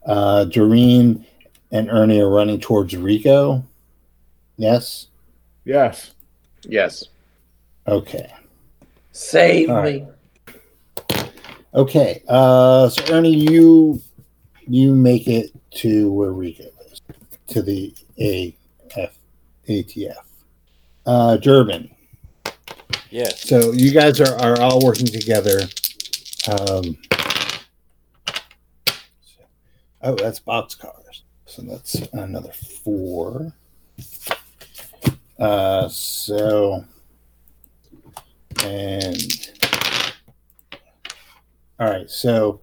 Uh, 0.04 0.44
Doreen 0.44 1.24
and 1.70 1.90
Ernie 1.90 2.20
are 2.20 2.28
running 2.28 2.60
towards 2.60 2.94
Rico. 2.94 3.64
Yes. 4.58 5.06
Yes. 5.64 6.12
Yes. 6.62 7.04
Okay. 7.88 8.30
Save 9.12 9.70
All 9.70 9.82
me. 9.82 10.06
Okay. 11.72 12.22
Uh, 12.28 12.90
so 12.90 13.14
Ernie, 13.14 13.34
you 13.34 13.98
you 14.68 14.94
make 14.94 15.26
it 15.26 15.50
to 15.78 16.12
where 16.12 16.32
Rico 16.32 16.64
is, 16.90 17.00
to 17.46 17.62
the 17.62 17.94
AF 18.18 19.16
ATF. 19.68 20.23
Uh, 21.06 21.36
Durbin. 21.36 21.90
Yes. 23.10 23.42
So 23.42 23.72
you 23.72 23.92
guys 23.92 24.20
are, 24.20 24.34
are 24.40 24.60
all 24.60 24.80
working 24.84 25.06
together. 25.06 25.60
Um, 26.48 26.98
oh, 30.02 30.14
that's 30.16 30.40
boxcars. 30.40 31.22
So 31.46 31.62
that's 31.62 31.94
another 32.12 32.52
four. 32.52 33.54
Uh, 35.38 35.88
so, 35.88 36.84
and 38.64 39.50
all 41.78 41.88
right. 41.90 42.10
So 42.10 42.60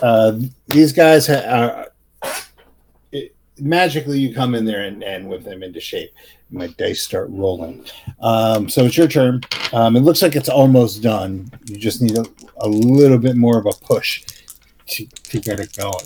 uh, 0.00 0.38
these 0.68 0.92
guys 0.92 1.26
ha- 1.26 1.44
are 1.46 1.88
magically 3.62 4.18
you 4.18 4.34
come 4.34 4.54
in 4.54 4.64
there 4.64 4.82
and, 4.82 5.02
and 5.02 5.28
with 5.28 5.44
them 5.44 5.62
into 5.62 5.80
shape. 5.80 6.12
My 6.50 6.66
dice 6.66 7.00
start 7.00 7.28
rolling. 7.30 7.86
Um, 8.20 8.68
so 8.68 8.84
it's 8.84 8.96
your 8.96 9.08
turn. 9.08 9.40
Um, 9.72 9.96
it 9.96 10.00
looks 10.00 10.20
like 10.20 10.36
it's 10.36 10.48
almost 10.48 11.02
done. 11.02 11.50
You 11.66 11.76
just 11.76 12.02
need 12.02 12.18
a, 12.18 12.26
a 12.58 12.68
little 12.68 13.18
bit 13.18 13.36
more 13.36 13.58
of 13.58 13.66
a 13.66 13.72
push 13.72 14.24
to, 14.88 15.06
to 15.06 15.40
get 15.40 15.60
it 15.60 15.74
going. 15.76 16.04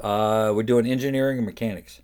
Uh, 0.00 0.52
we're 0.54 0.62
doing 0.62 0.86
engineering 0.86 1.38
and 1.38 1.46
mechanics. 1.46 2.00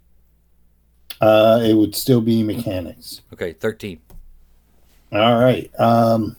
Uh, 1.21 1.61
it 1.65 1.75
would 1.75 1.95
still 1.95 2.21
be 2.21 2.43
mechanics. 2.43 3.23
Okay, 3.33 3.53
thirteen. 3.53 4.01
All 5.11 5.41
right. 5.41 5.69
Um, 5.81 6.37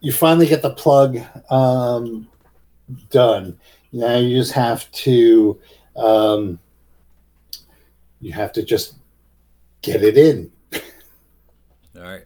you 0.00 0.12
finally 0.12 0.46
get 0.46 0.62
the 0.62 0.70
plug 0.70 1.18
um, 1.50 2.28
done. 3.10 3.58
Now 3.92 4.16
you 4.16 4.36
just 4.36 4.52
have 4.52 4.90
to 4.92 5.58
um, 5.96 6.58
you 8.20 8.32
have 8.32 8.52
to 8.52 8.62
just 8.62 8.94
get 9.82 10.02
it 10.02 10.16
in. 10.16 10.50
All 11.96 12.02
right. 12.02 12.24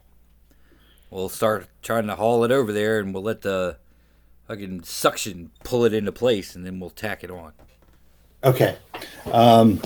We'll 1.10 1.28
start 1.28 1.68
trying 1.82 2.06
to 2.06 2.14
haul 2.14 2.44
it 2.44 2.50
over 2.50 2.72
there, 2.72 2.98
and 2.98 3.12
we'll 3.12 3.22
let 3.22 3.42
the 3.42 3.76
fucking 4.48 4.82
suction 4.84 5.50
pull 5.62 5.84
it 5.84 5.92
into 5.92 6.12
place, 6.12 6.54
and 6.54 6.64
then 6.64 6.80
we'll 6.80 6.90
tack 6.90 7.22
it 7.22 7.30
on. 7.30 7.52
Okay. 8.44 8.76
Um, 9.30 9.80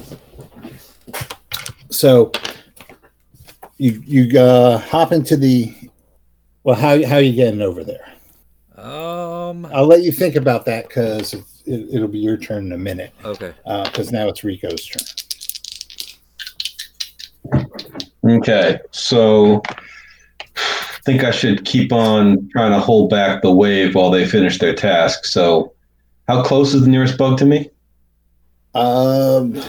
so 1.90 2.32
you 3.76 4.02
you 4.06 4.40
uh, 4.40 4.78
hop 4.78 5.12
into 5.12 5.36
the 5.36 5.74
well. 6.62 6.76
How 6.76 7.04
how 7.06 7.16
are 7.16 7.20
you 7.20 7.32
getting 7.32 7.60
over 7.60 7.84
there? 7.84 8.15
Um. 8.86 9.66
I'll 9.66 9.86
let 9.86 10.02
you 10.02 10.12
think 10.12 10.36
about 10.36 10.64
that 10.66 10.88
because 10.88 11.34
it, 11.34 11.44
it'll 11.66 12.08
be 12.08 12.18
your 12.18 12.36
turn 12.36 12.66
in 12.66 12.72
a 12.72 12.78
minute. 12.78 13.12
Okay. 13.24 13.52
Because 13.64 14.12
now 14.12 14.28
it's 14.28 14.44
Rico's 14.44 14.86
turn. 14.86 15.02
Okay, 18.28 18.80
so 18.90 19.62
I 20.56 20.98
think 21.04 21.22
I 21.22 21.30
should 21.30 21.64
keep 21.64 21.92
on 21.92 22.48
trying 22.50 22.72
to 22.72 22.80
hold 22.80 23.08
back 23.08 23.42
the 23.42 23.52
wave 23.52 23.94
while 23.94 24.10
they 24.10 24.26
finish 24.26 24.58
their 24.58 24.74
task. 24.74 25.24
So, 25.26 25.72
how 26.26 26.42
close 26.42 26.74
is 26.74 26.82
the 26.82 26.88
nearest 26.88 27.16
bug 27.16 27.38
to 27.38 27.44
me? 27.44 27.70
Um, 28.74 29.62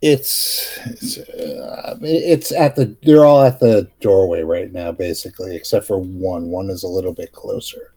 it's 0.00 0.78
it's, 0.86 1.18
uh, 1.18 1.98
it's 2.02 2.52
at 2.52 2.76
the 2.76 2.96
they're 3.02 3.24
all 3.24 3.42
at 3.42 3.58
the 3.58 3.88
doorway 4.00 4.42
right 4.42 4.72
now, 4.72 4.92
basically, 4.92 5.56
except 5.56 5.86
for 5.86 5.98
one. 5.98 6.50
One 6.50 6.70
is 6.70 6.84
a 6.84 6.88
little 6.88 7.12
bit 7.12 7.32
closer. 7.32 7.92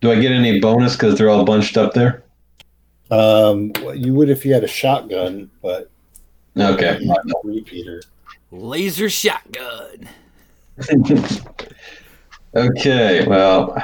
Do 0.00 0.12
I 0.12 0.20
get 0.20 0.32
any 0.32 0.60
bonus 0.60 0.94
because 0.94 1.16
they're 1.18 1.30
all 1.30 1.44
bunched 1.44 1.76
up 1.76 1.92
there? 1.94 2.22
Um, 3.10 3.72
you 3.94 4.14
would 4.14 4.28
if 4.30 4.44
you 4.44 4.52
had 4.54 4.64
a 4.64 4.68
shotgun, 4.68 5.50
but 5.62 5.90
Okay. 6.56 6.98
you 7.00 7.12
a 7.12 7.24
repeater. 7.44 8.02
Laser 8.50 9.08
shotgun. 9.08 10.08
Okay, 12.54 13.26
well, 13.26 13.76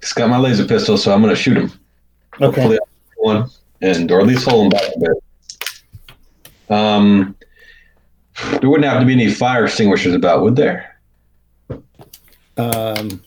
it's 0.00 0.12
got 0.12 0.30
my 0.30 0.38
laser 0.38 0.64
pistol, 0.64 0.96
so 0.96 1.12
I'm 1.12 1.20
going 1.20 1.34
to 1.34 1.40
shoot 1.40 1.56
him. 1.56 1.72
Okay. 2.40 2.44
Hopefully, 2.44 2.78
one, 3.16 3.50
and 3.82 4.10
or 4.10 4.20
at 4.20 4.26
least 4.26 4.48
hold 4.48 4.64
him 4.66 4.70
back 4.70 4.84
a 4.96 4.98
bit. 5.00 6.70
Um, 6.70 7.34
there 8.60 8.70
wouldn't 8.70 8.88
have 8.88 9.00
to 9.00 9.06
be 9.06 9.12
any 9.12 9.30
fire 9.30 9.64
extinguishers 9.64 10.14
about, 10.14 10.42
would 10.42 10.54
there? 10.56 11.00
Um, 12.56 13.20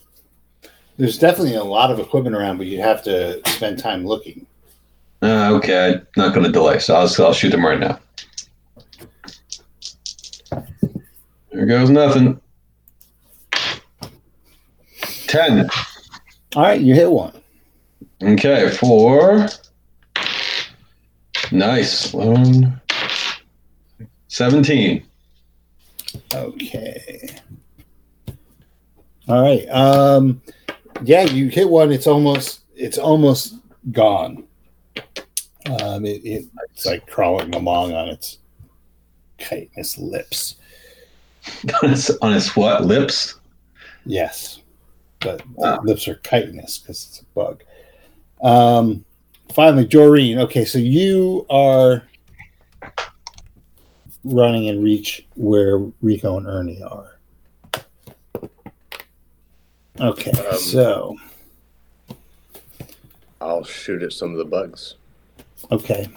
there's 0.96 1.18
definitely 1.18 1.54
a 1.54 1.64
lot 1.64 1.90
of 1.90 1.98
equipment 1.98 2.36
around, 2.36 2.58
but 2.58 2.66
you 2.66 2.80
have 2.80 3.02
to 3.04 3.40
spend 3.48 3.78
time 3.78 4.06
looking. 4.06 4.46
Uh, 5.22 5.52
okay, 5.54 5.94
I'm 5.94 6.06
not 6.16 6.34
going 6.34 6.46
to 6.46 6.52
delay, 6.52 6.78
so 6.78 6.94
I'll, 6.94 7.24
I'll 7.24 7.32
shoot 7.32 7.50
them 7.50 7.64
right 7.64 7.80
now. 7.80 7.98
There 11.52 11.66
goes 11.66 11.88
nothing. 11.88 12.40
Ten. 15.26 15.68
All 16.56 16.62
right, 16.62 16.80
you 16.80 16.94
hit 16.94 17.10
one. 17.10 17.40
Okay, 18.22 18.70
four. 18.70 19.48
Nice. 21.52 22.12
One. 22.12 22.80
17. 24.28 25.06
Okay. 26.34 27.28
All 29.28 29.42
right. 29.42 29.68
Um, 29.70 30.42
yeah, 31.02 31.22
you 31.22 31.48
hit 31.48 31.68
one. 31.68 31.92
It's 31.92 32.06
almost 32.06 32.60
it's 32.74 32.98
almost 32.98 33.56
gone. 33.92 34.44
Um, 35.80 36.04
it, 36.04 36.24
it, 36.24 36.46
it's 36.72 36.84
like 36.86 37.06
crawling 37.06 37.54
along 37.54 37.92
on 37.94 38.08
its 38.08 38.38
chitinous 39.38 39.96
lips. 39.98 40.56
on 41.82 41.90
its 41.92 42.10
on 42.18 42.32
his 42.32 42.54
what? 42.56 42.84
Lips? 42.84 43.34
Yes, 44.06 44.60
but 45.20 45.38
the 45.38 45.44
Wow. 45.54 45.80
lips 45.82 46.06
are 46.08 46.16
chitinous 46.16 46.78
because 46.78 47.06
it's 47.08 47.20
a 47.20 47.24
bug. 47.34 47.62
Um, 48.42 49.04
finally, 49.52 49.86
Doreen. 49.86 50.38
Okay, 50.40 50.64
so 50.64 50.78
you 50.78 51.46
are 51.48 52.02
running 54.24 54.68
and 54.68 54.82
reach 54.82 55.26
where 55.34 55.78
Rico 56.02 56.36
and 56.38 56.46
Ernie 56.46 56.82
are. 56.82 57.13
Okay, 60.00 60.32
Um, 60.32 60.58
so 60.58 61.16
I'll 63.40 63.64
shoot 63.64 64.02
at 64.02 64.12
some 64.12 64.32
of 64.32 64.38
the 64.38 64.44
bugs. 64.44 64.96
okay. 65.70 66.08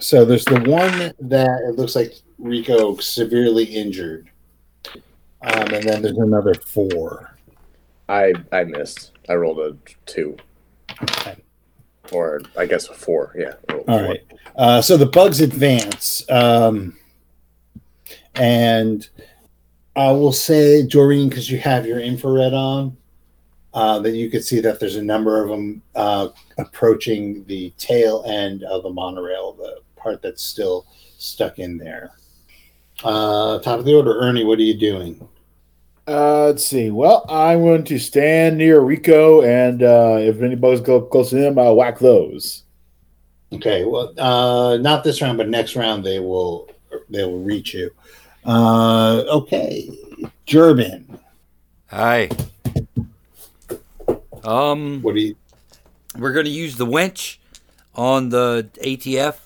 So 0.00 0.24
there's 0.24 0.44
the 0.44 0.60
one 0.60 1.12
that 1.28 1.60
it 1.68 1.76
looks 1.76 1.96
like 1.96 2.12
Rico 2.38 2.96
severely 2.98 3.64
injured. 3.64 4.30
Um, 5.42 5.72
and 5.74 5.82
then 5.82 6.02
there's 6.02 6.18
another 6.18 6.54
four. 6.54 7.36
I 8.08 8.32
I 8.52 8.64
missed. 8.64 9.12
I 9.28 9.34
rolled 9.34 9.58
a 9.60 9.76
two, 10.06 10.36
Okay. 11.02 11.36
or 12.12 12.42
I 12.56 12.66
guess 12.66 12.88
a 12.88 12.94
four. 12.94 13.34
Yeah. 13.38 13.54
I 13.68 13.72
rolled 13.72 13.88
a 13.88 13.90
All 13.90 13.98
four. 13.98 14.08
right. 14.08 14.22
Uh, 14.56 14.82
so 14.82 14.96
the 14.96 15.06
bugs 15.06 15.40
advance. 15.40 16.22
Um, 16.30 16.96
and 18.34 19.08
I 19.96 20.10
will 20.10 20.32
say, 20.32 20.86
Doreen, 20.86 21.28
because 21.28 21.50
you 21.50 21.58
have 21.58 21.86
your 21.86 22.00
infrared 22.00 22.52
on, 22.52 22.96
uh, 23.74 23.98
that 24.00 24.12
you 24.12 24.30
could 24.30 24.44
see 24.44 24.60
that 24.60 24.80
there's 24.80 24.96
a 24.96 25.02
number 25.02 25.42
of 25.42 25.48
them 25.48 25.82
uh, 25.94 26.28
approaching 26.58 27.44
the 27.44 27.70
tail 27.78 28.24
end 28.26 28.64
of 28.64 28.82
the 28.82 28.90
monorail, 28.90 29.52
the 29.52 29.80
part 29.96 30.22
that's 30.22 30.42
still 30.42 30.86
stuck 31.18 31.58
in 31.58 31.78
there. 31.78 32.12
Uh, 33.02 33.58
top 33.60 33.80
of 33.80 33.84
the 33.84 33.94
order, 33.94 34.18
Ernie, 34.20 34.44
what 34.44 34.58
are 34.58 34.62
you 34.62 34.78
doing? 34.78 35.28
Uh, 36.06 36.46
let's 36.46 36.64
see. 36.64 36.90
Well, 36.90 37.24
I'm 37.28 37.62
going 37.62 37.84
to 37.84 37.98
stand 37.98 38.58
near 38.58 38.80
Rico, 38.80 39.42
and 39.42 39.82
uh, 39.82 40.18
if 40.20 40.42
any 40.42 40.54
bugs 40.54 40.80
go 40.80 41.00
close 41.00 41.30
to 41.30 41.36
him, 41.36 41.58
I'll 41.58 41.76
whack 41.76 41.98
those. 41.98 42.64
Okay, 43.52 43.84
well, 43.84 44.12
uh, 44.18 44.76
not 44.76 45.02
this 45.04 45.22
round, 45.22 45.38
but 45.38 45.48
next 45.48 45.76
round 45.76 46.04
they 46.04 46.18
will 46.18 46.68
they 47.08 47.24
will 47.24 47.40
reach 47.40 47.74
you. 47.74 47.90
Uh, 48.44 49.24
okay, 49.28 49.88
Durbin, 50.46 51.18
Hi. 51.86 52.28
Um, 54.42 55.00
what 55.00 55.14
do 55.14 55.20
you? 55.20 55.36
we're 56.18 56.32
gonna 56.32 56.50
use 56.50 56.76
the 56.76 56.84
winch 56.84 57.40
on 57.94 58.28
the 58.28 58.68
ATF 58.82 59.36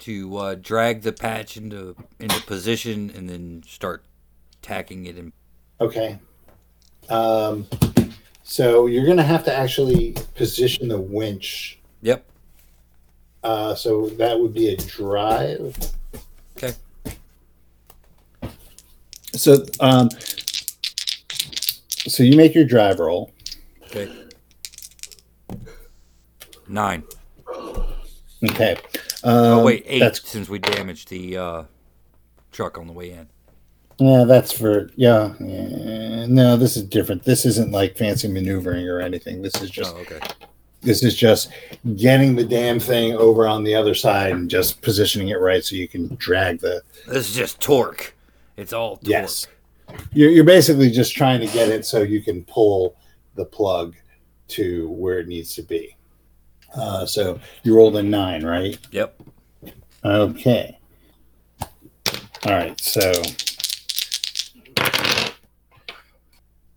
to 0.00 0.36
uh, 0.36 0.54
drag 0.54 1.02
the 1.02 1.12
patch 1.12 1.56
into 1.56 1.96
into 2.18 2.40
position 2.42 3.10
and 3.14 3.28
then 3.28 3.62
start 3.66 4.04
tacking 4.62 5.06
it 5.06 5.16
in. 5.18 5.32
Okay. 5.80 6.18
Um, 7.08 7.66
so 8.42 8.86
you're 8.86 9.04
going 9.04 9.16
to 9.16 9.22
have 9.22 9.44
to 9.44 9.54
actually 9.54 10.16
position 10.34 10.88
the 10.88 11.00
winch. 11.00 11.78
Yep. 12.02 12.24
Uh, 13.42 13.74
so 13.74 14.08
that 14.10 14.38
would 14.38 14.52
be 14.52 14.68
a 14.68 14.76
drive. 14.76 15.76
Okay. 16.56 16.74
So, 19.34 19.64
um, 19.80 20.08
so 22.06 22.22
you 22.22 22.36
make 22.36 22.54
your 22.54 22.64
drive 22.64 22.98
roll. 22.98 23.32
Okay. 23.84 24.10
Nine. 26.68 27.02
Okay. 28.48 28.76
Um, 29.22 29.34
oh 29.34 29.64
wait, 29.64 29.84
eight. 29.86 29.98
That's 30.00 30.26
Since 30.28 30.48
we 30.48 30.58
damaged 30.58 31.08
the 31.10 31.36
uh, 31.36 31.62
truck 32.52 32.78
on 32.78 32.86
the 32.86 32.92
way 32.92 33.10
in. 33.10 33.28
yeah. 33.98 34.24
That's 34.24 34.52
for 34.52 34.90
yeah, 34.96 35.34
yeah. 35.40 36.26
No, 36.26 36.56
this 36.56 36.76
is 36.76 36.84
different. 36.84 37.24
This 37.24 37.44
isn't 37.44 37.70
like 37.72 37.96
fancy 37.98 38.28
maneuvering 38.28 38.88
or 38.88 39.00
anything. 39.00 39.42
This 39.42 39.60
is 39.60 39.68
just 39.70 39.94
Oh, 39.94 39.98
okay. 39.98 40.20
This 40.82 41.02
is 41.04 41.14
just 41.14 41.50
getting 41.96 42.36
the 42.36 42.44
damn 42.44 42.80
thing 42.80 43.14
over 43.14 43.46
on 43.46 43.64
the 43.64 43.74
other 43.74 43.94
side 43.94 44.32
and 44.32 44.48
just 44.48 44.80
positioning 44.80 45.28
it 45.28 45.38
right 45.38 45.62
so 45.62 45.76
you 45.76 45.86
can 45.86 46.14
drag 46.14 46.60
the. 46.60 46.82
This 47.06 47.28
is 47.28 47.34
just 47.34 47.60
torque. 47.60 48.14
It's 48.60 48.74
all 48.74 48.96
torque. 48.96 49.08
Yes. 49.08 49.46
You're, 50.12 50.30
you're 50.30 50.44
basically 50.44 50.90
just 50.90 51.14
trying 51.14 51.40
to 51.40 51.46
get 51.46 51.70
it 51.70 51.86
so 51.86 52.02
you 52.02 52.22
can 52.22 52.44
pull 52.44 52.94
the 53.34 53.44
plug 53.46 53.96
to 54.48 54.90
where 54.90 55.18
it 55.18 55.28
needs 55.28 55.54
to 55.54 55.62
be. 55.62 55.96
Uh, 56.74 57.06
so 57.06 57.40
you 57.62 57.74
rolled 57.74 57.96
a 57.96 58.02
nine, 58.02 58.44
right? 58.44 58.78
Yep. 58.90 59.22
Okay. 60.04 60.78
All 62.44 62.52
right. 62.52 62.78
So. 62.80 63.10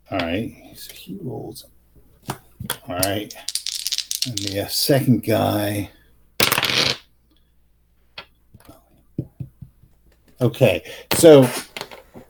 All 0.09 0.19
right. 0.19 0.55
So 0.75 0.93
he 0.93 1.17
rolls. 1.21 1.65
All 2.29 2.95
right. 2.95 3.33
And 4.25 4.37
the 4.37 4.67
second 4.69 5.25
guy. 5.25 5.91
Okay. 10.41 10.83
So, 11.15 11.47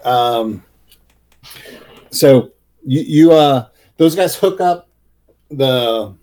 um, 0.05 0.63
so 2.09 2.51
you, 2.85 3.01
you, 3.01 3.31
uh, 3.31 3.67
those 3.97 4.15
guys 4.15 4.35
hook 4.35 4.61
up 4.61 4.89
the, 5.49 6.15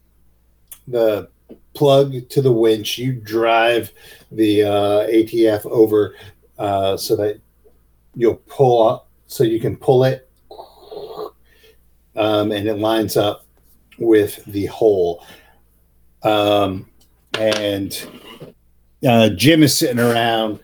the 0.89 1.29
plug 1.75 2.29
to 2.29 2.43
the 2.43 2.53
winch. 2.53 2.99
You 2.99 3.13
drive 3.13 3.93
the 4.31 4.65
uh, 4.65 5.07
ATF 5.09 5.67
over 5.67 6.15
uh, 6.59 6.97
so 6.97 7.17
that 7.17 7.41
you'll 8.15 8.43
pull 8.47 8.89
up, 8.89 9.09
so 9.27 9.45
you 9.45 9.61
can 9.61 9.77
pull 9.77 10.05
it, 10.05 10.29
um, 12.17 12.53
and 12.53 12.69
it 12.69 12.79
lines 12.79 13.17
up 13.17 13.47
with 13.99 14.45
the 14.47 14.67
hole. 14.67 15.25
Um, 16.23 16.91
and 17.39 18.07
uh, 19.07 19.31
Jim 19.31 19.63
is 19.63 19.77
sitting 19.77 20.01
around 20.01 20.61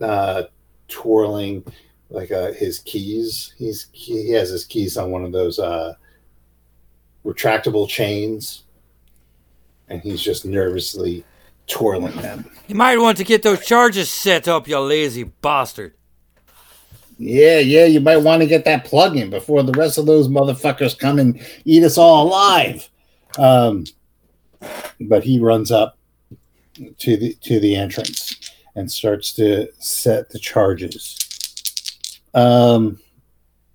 uh, 0.00 0.44
twirling 0.88 1.64
like 2.10 2.30
uh, 2.32 2.52
his 2.52 2.80
keys. 2.80 3.54
He's 3.56 3.86
he 3.92 4.30
has 4.30 4.50
his 4.50 4.64
keys 4.64 4.96
on 4.96 5.10
one 5.10 5.24
of 5.24 5.32
those 5.32 5.58
uh, 5.58 5.94
retractable 7.24 7.88
chains, 7.88 8.64
and 9.88 10.02
he's 10.02 10.20
just 10.20 10.44
nervously 10.44 11.24
twirling 11.66 12.16
them. 12.16 12.50
You 12.66 12.74
might 12.74 12.98
want 12.98 13.16
to 13.18 13.24
get 13.24 13.42
those 13.42 13.64
charges 13.64 14.10
set 14.10 14.48
up, 14.48 14.68
you 14.68 14.78
lazy 14.80 15.24
bastard. 15.24 15.94
Yeah, 17.18 17.58
yeah, 17.58 17.84
you 17.84 18.00
might 18.00 18.16
want 18.16 18.40
to 18.40 18.48
get 18.48 18.64
that 18.64 18.86
plug 18.86 19.16
in 19.16 19.28
before 19.28 19.62
the 19.62 19.72
rest 19.72 19.98
of 19.98 20.06
those 20.06 20.26
motherfuckers 20.28 20.98
come 20.98 21.18
and 21.18 21.40
eat 21.66 21.84
us 21.84 21.98
all 21.98 22.26
alive. 22.26 22.88
Um, 23.38 23.84
but 25.02 25.22
he 25.22 25.38
runs 25.38 25.70
up 25.70 25.98
to 26.98 27.16
the 27.16 27.34
to 27.42 27.60
the 27.60 27.76
entrance 27.76 28.52
and 28.74 28.90
starts 28.90 29.32
to 29.34 29.68
set 29.78 30.30
the 30.30 30.38
charges. 30.38 31.19
Um, 32.34 32.98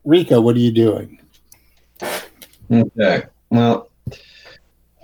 Rico, 0.03 0.39
what 0.41 0.55
are 0.55 0.59
you 0.59 0.71
doing? 0.71 1.19
Okay. 2.71 3.23
Well, 3.49 3.89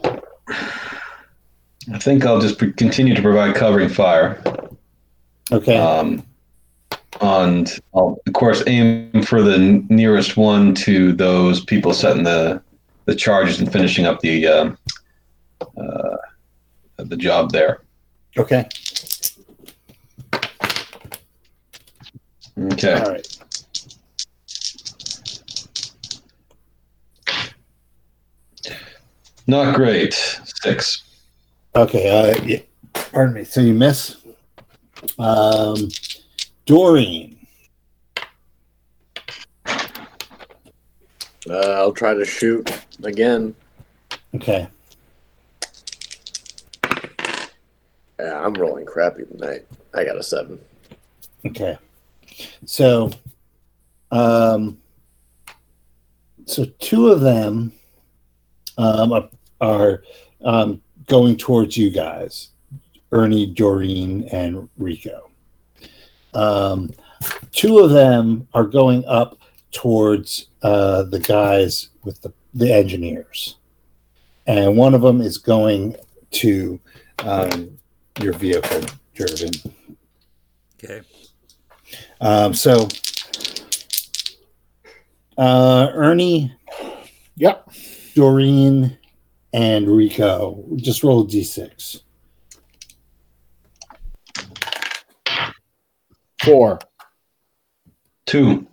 I 0.03 1.97
think 1.99 2.25
I'll 2.25 2.39
just 2.41 2.57
pre- 2.57 2.73
continue 2.73 3.15
to 3.15 3.21
provide 3.21 3.55
covering 3.55 3.89
fire. 3.89 4.41
Okay, 5.51 5.77
Um, 5.77 6.25
and 7.19 7.77
I'll, 7.93 8.17
of 8.25 8.33
course, 8.33 8.63
aim 8.67 9.21
for 9.23 9.41
the 9.41 9.57
nearest 9.89 10.37
one 10.37 10.73
to 10.75 11.11
those 11.13 11.63
people 11.65 11.93
setting 11.93 12.23
the 12.23 12.61
the 13.05 13.15
charges 13.15 13.59
and 13.59 13.69
finishing 13.71 14.05
up 14.05 14.21
the 14.21 14.47
um 14.47 14.77
uh, 15.77 16.17
the 16.97 17.17
job 17.17 17.51
there. 17.51 17.81
okay, 18.37 18.67
Okay. 22.57 22.93
all 22.93 23.11
right. 23.11 23.37
Not 29.47 29.75
great. 29.75 30.13
Six. 30.13 31.03
Okay, 31.75 32.09
uh, 32.09 32.43
yeah. 32.43 32.59
pardon 32.93 33.35
me. 33.35 33.43
So 33.43 33.61
you 33.61 33.73
miss. 33.73 34.17
Um, 35.17 35.89
Doreen. 36.65 37.37
Uh, 41.49 41.71
I'll 41.73 41.93
try 41.93 42.13
to 42.13 42.23
shoot 42.23 42.69
again. 43.03 43.55
Okay. 44.35 44.67
Yeah, 48.19 48.45
I'm 48.45 48.53
rolling 48.53 48.85
crappy 48.85 49.25
tonight. 49.25 49.65
I 49.95 50.03
got 50.03 50.17
a 50.17 50.23
seven. 50.23 50.59
Okay. 51.45 51.77
So, 52.65 53.11
um, 54.11 54.77
so 56.45 56.65
two 56.79 57.07
of 57.09 57.21
them 57.21 57.73
um, 58.81 59.13
are, 59.13 59.29
are 59.61 60.03
um, 60.43 60.81
going 61.07 61.37
towards 61.37 61.77
you 61.77 61.89
guys, 61.89 62.49
Ernie, 63.11 63.45
Doreen, 63.45 64.27
and 64.31 64.67
Rico. 64.77 65.29
Um, 66.33 66.91
two 67.51 67.79
of 67.79 67.91
them 67.91 68.47
are 68.53 68.65
going 68.65 69.05
up 69.05 69.37
towards 69.71 70.47
uh, 70.63 71.03
the 71.03 71.19
guys 71.19 71.89
with 72.03 72.21
the, 72.21 72.33
the 72.53 72.73
engineers, 72.73 73.57
and 74.47 74.75
one 74.75 74.93
of 74.93 75.01
them 75.01 75.21
is 75.21 75.37
going 75.37 75.95
to 76.31 76.79
um, 77.19 77.77
your 78.19 78.33
vehicle, 78.33 78.81
Durbin. 79.15 79.51
Okay. 80.83 81.01
Um, 82.19 82.53
so, 82.53 82.87
uh, 85.37 85.91
Ernie, 85.93 86.55
Yep. 87.41 87.71
Doreen, 88.13 88.97
and 89.53 89.87
Rico. 89.87 90.63
Just 90.75 91.03
roll 91.03 91.21
a 91.21 91.27
d6. 91.27 92.01
Four. 96.43 96.79
Two. 98.25 98.67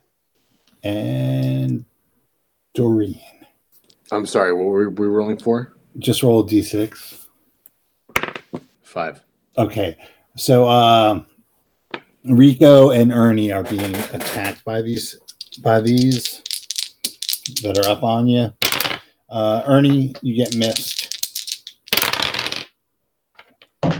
And 0.82 1.84
Doreen. 2.74 3.20
I'm 4.10 4.26
sorry. 4.26 4.52
What 4.52 4.64
were 4.64 4.90
we 4.90 5.06
rolling 5.06 5.38
for? 5.38 5.74
Just 5.98 6.22
roll 6.22 6.40
a 6.40 6.44
d6. 6.44 7.26
Five. 8.82 9.22
Okay. 9.56 9.96
So, 10.36 10.68
um, 10.68 11.26
Rico 12.24 12.90
and 12.90 13.12
Ernie 13.12 13.52
are 13.52 13.64
being 13.64 13.94
attacked 13.94 14.64
by 14.64 14.82
these 14.82 15.18
by 15.62 15.80
these 15.80 16.42
that 17.62 17.78
are 17.78 17.90
up 17.90 18.02
on 18.02 18.28
you. 18.28 18.52
Uh, 19.28 19.62
Ernie, 19.66 20.14
you 20.22 20.34
get 20.34 20.56
missed. 20.56 21.04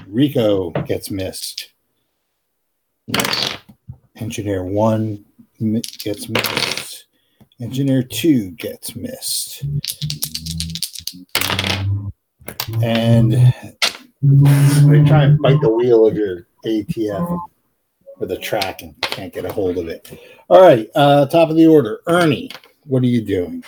Rico 0.07 0.71
gets 0.71 1.11
missed. 1.11 1.73
Engineer 4.17 4.65
one 4.65 5.25
gets 5.99 6.29
missed. 6.29 7.07
Engineer 7.61 8.03
two 8.03 8.53
gets 8.53 8.97
missed. 8.97 9.65
And 12.83 13.33
they 14.23 15.05
try 15.05 15.25
and 15.25 15.39
bite 15.41 15.61
the 15.61 15.69
wheel 15.69 16.07
of 16.07 16.17
your 16.17 16.47
ATF 16.65 17.39
with 18.19 18.33
a 18.33 18.37
track 18.37 18.83
and 18.83 19.01
can't 19.03 19.33
get 19.33 19.45
a 19.45 19.53
hold 19.53 19.79
of 19.79 19.89
it. 19.89 20.19
All 20.49 20.63
right, 20.63 20.89
uh, 20.95 21.27
top 21.27 21.51
of 21.51 21.57
the 21.57 21.67
order. 21.67 22.01
Ernie, 22.07 22.51
what 22.85 23.03
are 23.03 23.07
you 23.07 23.21
doing? 23.21 23.63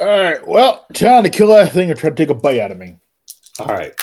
All 0.00 0.06
right. 0.06 0.46
Well, 0.46 0.86
trying 0.92 1.22
to 1.22 1.30
kill 1.30 1.48
that 1.48 1.72
thing 1.72 1.90
or 1.90 1.94
try 1.94 2.10
to 2.10 2.16
take 2.16 2.30
a 2.30 2.34
bite 2.34 2.58
out 2.58 2.72
of 2.72 2.78
me. 2.78 2.98
All 3.60 3.66
right. 3.66 3.94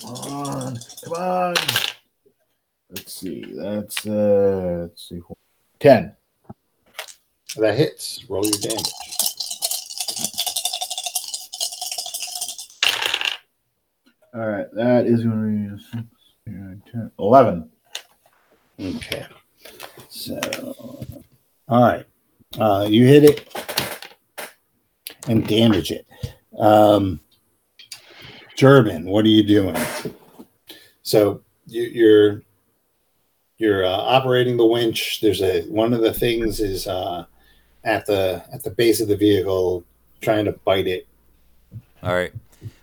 Come 0.00 0.10
on. 0.10 0.78
Come 1.04 1.12
on. 1.12 1.54
Let's 2.90 3.12
see. 3.12 3.44
That's 3.54 4.06
uh 4.06 4.78
let's 4.82 5.08
see. 5.08 5.20
Ten. 5.78 6.16
That 7.56 7.76
hits. 7.76 8.24
Roll 8.28 8.44
your 8.44 8.52
damage. 8.60 8.92
All 14.34 14.46
right. 14.46 14.66
That 14.72 15.06
is 15.06 15.24
going 15.24 15.68
to 15.68 15.76
be 15.76 15.82
six, 15.82 16.04
nine, 16.46 16.82
10, 16.92 17.10
11. 17.18 17.70
Okay. 18.80 19.26
So, 20.08 20.38
all 21.68 21.82
right. 21.82 22.06
Uh, 22.58 22.86
you 22.88 23.06
hit 23.06 23.24
it 23.24 23.57
and 25.28 25.46
damage 25.46 25.92
it. 25.92 26.06
Um, 26.58 27.20
Durbin, 28.56 29.04
what 29.04 29.24
are 29.24 29.28
you 29.28 29.44
doing? 29.44 29.76
So 31.02 31.42
you, 31.66 31.82
you're 31.82 32.42
you're 33.58 33.84
uh, 33.84 33.90
operating 33.90 34.56
the 34.56 34.66
winch. 34.66 35.20
There's 35.20 35.42
a 35.42 35.62
one 35.62 35.92
of 35.92 36.00
the 36.00 36.12
things 36.12 36.60
is 36.60 36.86
uh, 36.86 37.26
at 37.84 38.06
the 38.06 38.42
at 38.52 38.62
the 38.62 38.70
base 38.70 39.00
of 39.00 39.08
the 39.08 39.16
vehicle, 39.16 39.84
trying 40.20 40.46
to 40.46 40.52
bite 40.52 40.86
it. 40.86 41.06
All 42.02 42.14
right. 42.14 42.32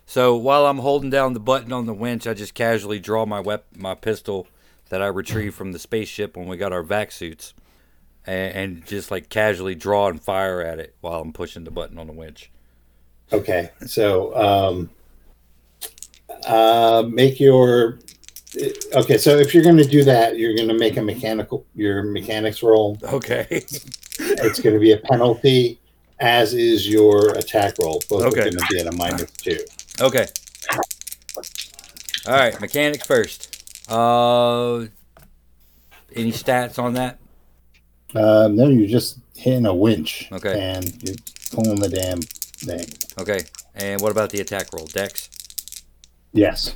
So 0.05 0.35
while 0.35 0.67
I'm 0.67 0.79
holding 0.79 1.09
down 1.09 1.33
the 1.33 1.39
button 1.39 1.73
on 1.73 1.87
the 1.87 1.93
winch, 1.93 2.27
I 2.27 2.33
just 2.33 2.53
casually 2.53 2.99
draw 2.99 3.25
my 3.25 3.39
wep- 3.39 3.75
my 3.75 3.95
pistol 3.95 4.47
that 4.89 5.01
I 5.01 5.07
retrieved 5.07 5.55
from 5.55 5.71
the 5.71 5.79
spaceship 5.79 6.37
when 6.37 6.47
we 6.47 6.57
got 6.57 6.71
our 6.71 6.83
vac 6.83 7.11
suits, 7.11 7.53
and, 8.27 8.55
and 8.55 8.85
just 8.85 9.11
like 9.11 9.29
casually 9.29 9.75
draw 9.75 10.07
and 10.07 10.21
fire 10.21 10.61
at 10.61 10.79
it 10.79 10.95
while 11.01 11.21
I'm 11.21 11.33
pushing 11.33 11.63
the 11.63 11.71
button 11.71 11.97
on 11.97 12.07
the 12.07 12.13
winch. 12.13 12.51
Okay, 13.33 13.71
so 13.85 14.35
um, 14.35 14.89
uh, 16.47 17.03
make 17.09 17.39
your 17.39 17.99
okay. 18.93 19.17
So 19.17 19.37
if 19.37 19.53
you're 19.53 19.63
going 19.63 19.77
to 19.77 19.83
do 19.85 20.03
that, 20.03 20.37
you're 20.37 20.55
going 20.55 20.67
to 20.67 20.73
make 20.77 20.97
a 20.97 21.01
mechanical 21.01 21.65
your 21.75 22.03
mechanics 22.03 22.61
roll. 22.63 22.97
Okay. 23.03 23.65
It's 24.17 24.61
going 24.61 24.73
to 24.73 24.79
be 24.79 24.93
a 24.93 24.97
penalty, 24.97 25.77
as 26.21 26.53
is 26.53 26.87
your 26.89 27.31
attack 27.37 27.73
roll. 27.79 28.01
Both 28.09 28.21
Okay. 28.23 28.39
are 28.39 28.43
going 28.43 28.55
to 28.57 28.65
be 28.71 28.79
at 28.79 28.87
a 28.87 28.95
minus 28.95 29.29
two. 29.31 29.59
okay. 29.99 30.25
All 32.25 32.33
right. 32.33 32.57
Mechanics 32.61 33.05
first. 33.05 33.91
Uh, 33.91 34.85
any 36.15 36.31
stats 36.31 36.79
on 36.79 36.93
that? 36.93 37.19
Um, 38.15 38.55
no, 38.55 38.69
you're 38.69 38.87
just 38.87 39.19
hitting 39.35 39.65
a 39.65 39.73
winch. 39.75 40.29
Okay. 40.31 40.57
and 40.59 41.03
you're 41.03 41.15
pulling 41.51 41.79
the 41.79 41.89
damn 41.89 42.21
thing. 42.21 42.85
Okay. 43.19 43.41
And 43.75 43.99
what 44.01 44.11
about 44.11 44.29
the 44.29 44.39
attack 44.41 44.67
roll? 44.73 44.85
Dex. 44.85 45.29
Yes. 46.31 46.75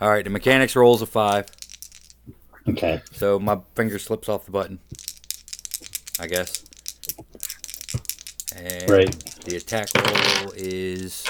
All 0.00 0.10
right. 0.10 0.24
The 0.24 0.30
mechanics 0.30 0.74
rolls 0.76 1.02
a 1.02 1.06
five, 1.06 1.46
Okay. 2.68 3.00
so 3.12 3.38
my 3.38 3.58
finger 3.74 3.98
slips 3.98 4.28
off 4.28 4.44
the 4.44 4.50
button. 4.50 4.78
I 6.20 6.26
guess. 6.26 6.64
And 8.56 8.90
Right. 8.90 9.10
The 9.44 9.56
attack 9.56 9.88
roll 9.96 10.52
is 10.56 11.24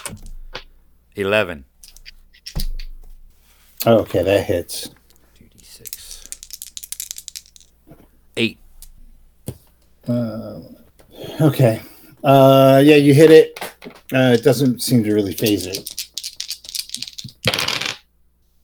eleven. 1.14 1.64
Oh, 3.86 3.98
okay, 4.00 4.22
that 4.22 4.44
hits. 4.44 4.88
Two 5.38 5.44
d 5.56 5.64
six. 5.64 6.28
Eight. 8.36 8.58
Uh, 10.08 10.60
okay. 11.40 11.80
Uh, 12.24 12.80
yeah, 12.84 12.96
you 12.96 13.14
hit 13.14 13.30
it. 13.30 13.58
Uh, 14.12 14.32
it 14.38 14.42
doesn't 14.44 14.80
seem 14.82 15.02
to 15.04 15.14
really 15.14 15.32
phase 15.32 15.66
it. 15.66 16.08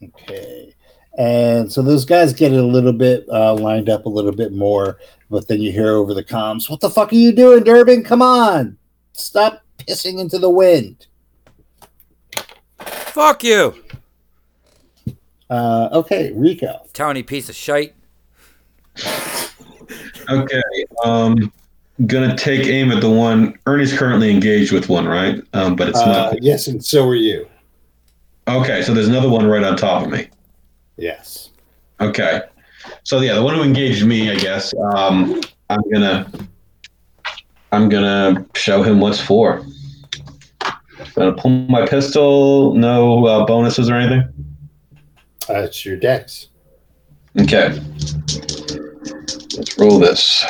Okay. 0.02 0.74
And 1.18 1.72
so 1.72 1.82
those 1.82 2.04
guys 2.04 2.32
get 2.32 2.52
it 2.52 2.60
a 2.60 2.66
little 2.66 2.92
bit 2.92 3.26
uh, 3.28 3.54
lined 3.54 3.88
up 3.88 4.06
a 4.06 4.08
little 4.08 4.30
bit 4.32 4.52
more, 4.52 4.98
but 5.30 5.48
then 5.48 5.60
you 5.60 5.72
hear 5.72 5.96
over 5.96 6.14
the 6.14 6.22
comms, 6.22 6.70
"What 6.70 6.80
the 6.80 6.90
fuck 6.90 7.12
are 7.12 7.16
you 7.16 7.32
doing, 7.32 7.64
Durbin? 7.64 8.04
Come 8.04 8.22
on, 8.22 8.78
stop 9.14 9.64
pissing 9.78 10.20
into 10.20 10.38
the 10.38 10.50
wind." 10.50 11.06
Fuck 12.78 13.42
you, 13.42 13.74
Uh, 15.50 15.88
okay, 15.90 16.32
Rico. 16.36 16.86
tiny 16.92 17.24
piece 17.24 17.48
of 17.48 17.56
shite. 17.56 17.94
Okay. 20.28 20.62
Um, 21.04 21.52
gonna 22.06 22.36
take 22.36 22.66
aim 22.66 22.92
at 22.92 23.00
the 23.00 23.10
one. 23.10 23.54
Ernie's 23.66 23.96
currently 23.96 24.30
engaged 24.30 24.72
with 24.72 24.88
one, 24.88 25.06
right? 25.06 25.42
Um, 25.54 25.74
but 25.76 25.88
it's 25.88 25.98
Uh, 25.98 26.06
not. 26.30 26.42
yes, 26.42 26.66
and 26.68 26.84
so 26.84 27.06
are 27.08 27.14
you. 27.14 27.46
Okay, 28.46 28.82
so 28.82 28.94
there's 28.94 29.08
another 29.08 29.28
one 29.28 29.46
right 29.46 29.62
on 29.64 29.76
top 29.76 30.04
of 30.04 30.10
me. 30.10 30.28
Yes. 30.96 31.50
Okay. 32.00 32.42
So 33.04 33.20
yeah, 33.20 33.34
the 33.34 33.42
one 33.42 33.54
who 33.54 33.62
engaged 33.62 34.06
me, 34.06 34.30
I 34.30 34.36
guess. 34.36 34.72
Um, 34.94 35.40
I'm 35.70 35.80
gonna, 35.92 36.30
I'm 37.72 37.88
gonna 37.88 38.46
show 38.54 38.82
him 38.82 39.00
what's 39.00 39.20
for. 39.20 39.64
Gonna 41.14 41.32
pull 41.34 41.50
my 41.50 41.86
pistol. 41.86 42.74
No 42.74 43.26
uh, 43.26 43.44
bonuses 43.46 43.90
or 43.90 43.94
anything. 43.96 44.28
Uh, 45.48 45.60
it's 45.62 45.84
your 45.84 45.96
dex. 45.96 46.48
Okay. 47.40 47.78
Let's 49.58 49.76
roll 49.76 49.98
this. 49.98 50.44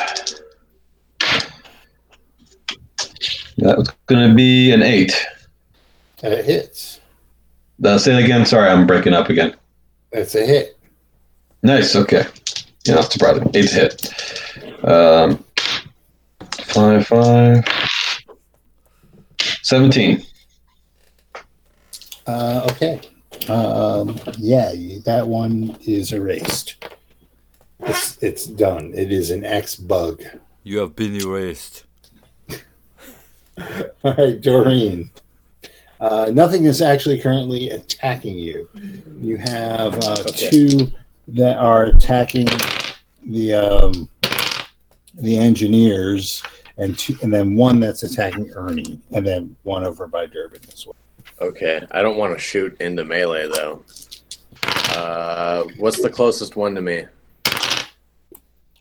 That 3.57 3.75
was 3.75 3.89
gonna 4.05 4.35
be 4.35 4.71
an 4.71 4.83
eight. 4.83 5.25
It 6.21 6.45
hits. 6.45 6.99
Uh, 7.83 7.97
say 7.97 8.15
it 8.19 8.23
again. 8.23 8.45
Sorry, 8.45 8.69
I'm 8.69 8.85
breaking 8.85 9.13
up 9.13 9.29
again. 9.29 9.55
That's 10.11 10.35
a 10.35 10.45
hit. 10.45 10.77
Nice. 11.63 11.95
Okay. 11.95 12.23
Yeah, 12.85 12.95
not 12.95 13.11
surprising. 13.11 13.49
Eight's 13.55 13.71
hit. 13.71 14.83
Um, 14.83 15.43
five, 16.67 17.07
five. 17.07 17.65
17. 19.63 20.23
Uh, 22.27 22.67
okay. 22.71 23.01
Um, 23.47 24.19
yeah, 24.37 24.71
that 25.05 25.27
one 25.27 25.75
is 25.87 26.13
erased. 26.13 26.75
It's, 27.81 28.17
it's 28.21 28.45
done. 28.45 28.91
It 28.95 29.11
is 29.11 29.31
an 29.31 29.43
X 29.45 29.75
bug. 29.75 30.21
You 30.63 30.79
have 30.79 30.95
been 30.95 31.15
erased. 31.15 31.85
All 34.03 34.13
right, 34.13 34.39
Doreen. 34.39 35.09
Uh, 35.99 36.31
nothing 36.33 36.65
is 36.65 36.81
actually 36.81 37.19
currently 37.19 37.69
attacking 37.71 38.37
you. 38.37 38.69
You 39.19 39.37
have 39.37 39.95
uh, 40.03 40.15
Okay. 40.27 40.49
two 40.49 40.91
that 41.29 41.57
are 41.57 41.85
attacking 41.85 42.47
the 43.25 43.53
um, 43.53 44.09
the 45.15 45.37
engineers, 45.37 46.41
and 46.77 46.97
two, 46.97 47.17
and 47.21 47.33
then 47.33 47.55
one 47.55 47.79
that's 47.81 48.03
attacking 48.03 48.49
Ernie, 48.55 48.99
and 49.11 49.27
then 49.27 49.55
one 49.63 49.83
over 49.83 50.07
by 50.07 50.25
Durbin 50.25 50.61
as 50.71 50.85
well. 50.85 50.95
Okay, 51.41 51.85
I 51.91 52.01
don't 52.01 52.17
want 52.17 52.33
to 52.33 52.39
shoot 52.39 52.79
into 52.79 53.03
melee 53.03 53.49
though. 53.49 53.83
Uh, 54.95 55.63
what's 55.77 56.01
the 56.01 56.09
closest 56.09 56.55
one 56.55 56.73
to 56.75 56.81
me? 56.81 57.05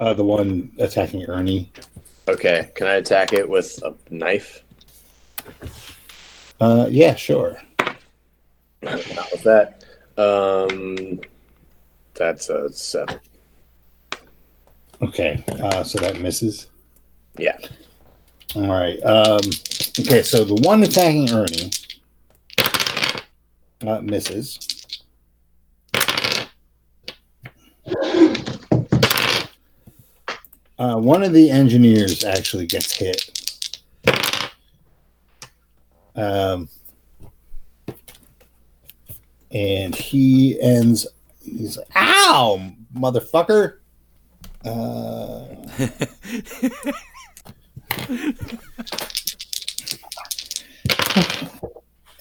Uh, 0.00 0.14
the 0.14 0.24
one 0.24 0.70
attacking 0.78 1.24
Ernie. 1.24 1.72
Okay, 2.28 2.70
can 2.74 2.86
I 2.86 2.94
attack 2.94 3.32
it 3.32 3.48
with 3.48 3.82
a 3.82 3.94
knife? 4.10 4.62
Uh, 6.60 6.86
yeah, 6.88 7.14
sure. 7.14 7.60
Not 8.82 9.32
with 9.32 9.42
that. 9.42 9.84
Um, 10.16 11.20
that's 12.14 12.48
a 12.48 12.70
seven. 12.72 13.18
Okay, 15.00 15.42
uh, 15.62 15.82
so 15.82 15.98
that 16.00 16.20
misses. 16.20 16.66
Yeah. 17.36 17.56
All 18.56 18.66
right. 18.66 19.02
Um, 19.04 19.40
okay, 20.00 20.22
so 20.22 20.44
the 20.44 20.60
one 20.62 20.82
attacking 20.82 21.30
Ernie 21.30 21.70
uh, 23.86 24.00
misses. 24.00 24.67
Uh, 30.78 30.96
one 30.96 31.24
of 31.24 31.32
the 31.32 31.50
engineers 31.50 32.24
actually 32.24 32.66
gets 32.66 32.92
hit. 32.92 33.30
Um, 36.14 36.68
and 39.50 39.94
he 39.94 40.60
ends. 40.60 41.06
He's 41.42 41.78
like, 41.78 41.88
"Ow, 41.96 42.60
motherfucker!" 42.94 43.78
Uh, 44.64 45.46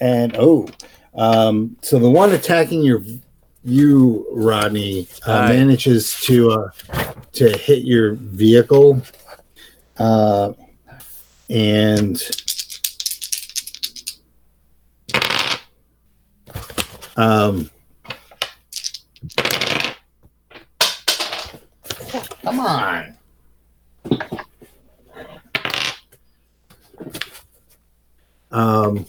and 0.00 0.36
oh, 0.36 0.68
um, 1.14 1.76
so 1.82 1.98
the 1.98 2.10
one 2.10 2.32
attacking 2.32 2.82
your 2.82 3.02
you, 3.68 4.26
Rodney, 4.32 5.08
uh, 5.26 5.32
Aye. 5.32 5.48
manages 5.48 6.14
to 6.22 6.50
uh, 6.50 6.70
to 7.32 7.56
hit 7.56 7.84
your 7.84 8.14
vehicle, 8.14 9.02
uh, 9.98 10.52
and 11.50 12.22
um, 17.16 17.70
come 22.42 22.60
on. 22.60 23.14
Um, 28.50 29.06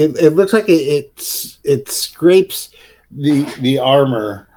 it, 0.00 0.16
it 0.16 0.30
looks 0.30 0.52
like 0.52 0.68
it, 0.68 0.72
it's 0.72 1.58
it 1.64 1.88
scrapes 1.88 2.70
the 3.10 3.42
the 3.60 3.78
armor, 3.78 4.48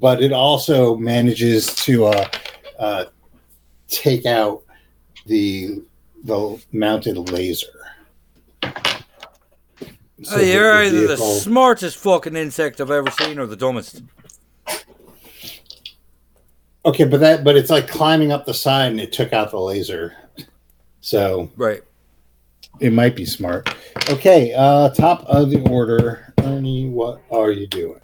but 0.00 0.22
it 0.22 0.32
also 0.32 0.96
manages 0.96 1.74
to 1.76 2.06
uh, 2.06 2.28
uh, 2.78 3.04
take 3.88 4.26
out 4.26 4.62
the 5.26 5.82
the 6.24 6.62
mounted 6.72 7.16
laser. 7.30 7.66
So 10.22 10.36
Oh, 10.36 10.40
you're 10.40 10.72
the 10.72 10.84
either 10.86 11.06
the 11.08 11.16
smartest 11.16 11.96
fucking 11.96 12.36
insect 12.36 12.80
I've 12.80 12.90
ever 12.90 13.10
seen 13.10 13.38
or 13.38 13.46
the 13.46 13.56
dumbest. 13.56 14.02
okay, 16.84 17.04
but 17.04 17.18
that 17.20 17.42
but 17.42 17.56
it's 17.56 17.70
like 17.70 17.88
climbing 17.88 18.30
up 18.30 18.46
the 18.46 18.54
side 18.54 18.92
and 18.92 19.00
it 19.00 19.12
took 19.12 19.32
out 19.32 19.50
the 19.50 19.58
laser. 19.60 20.14
So 21.00 21.50
Right. 21.56 21.82
It 22.82 22.92
might 22.92 23.16
be 23.16 23.24
smart. 23.24 23.74
Okay, 24.10 24.52
uh 24.56 24.90
top 24.90 25.24
of 25.24 25.50
the 25.50 25.60
order. 25.70 26.34
Ernie, 26.42 26.88
what 26.88 27.22
are 27.30 27.52
you 27.52 27.66
doing? 27.66 28.00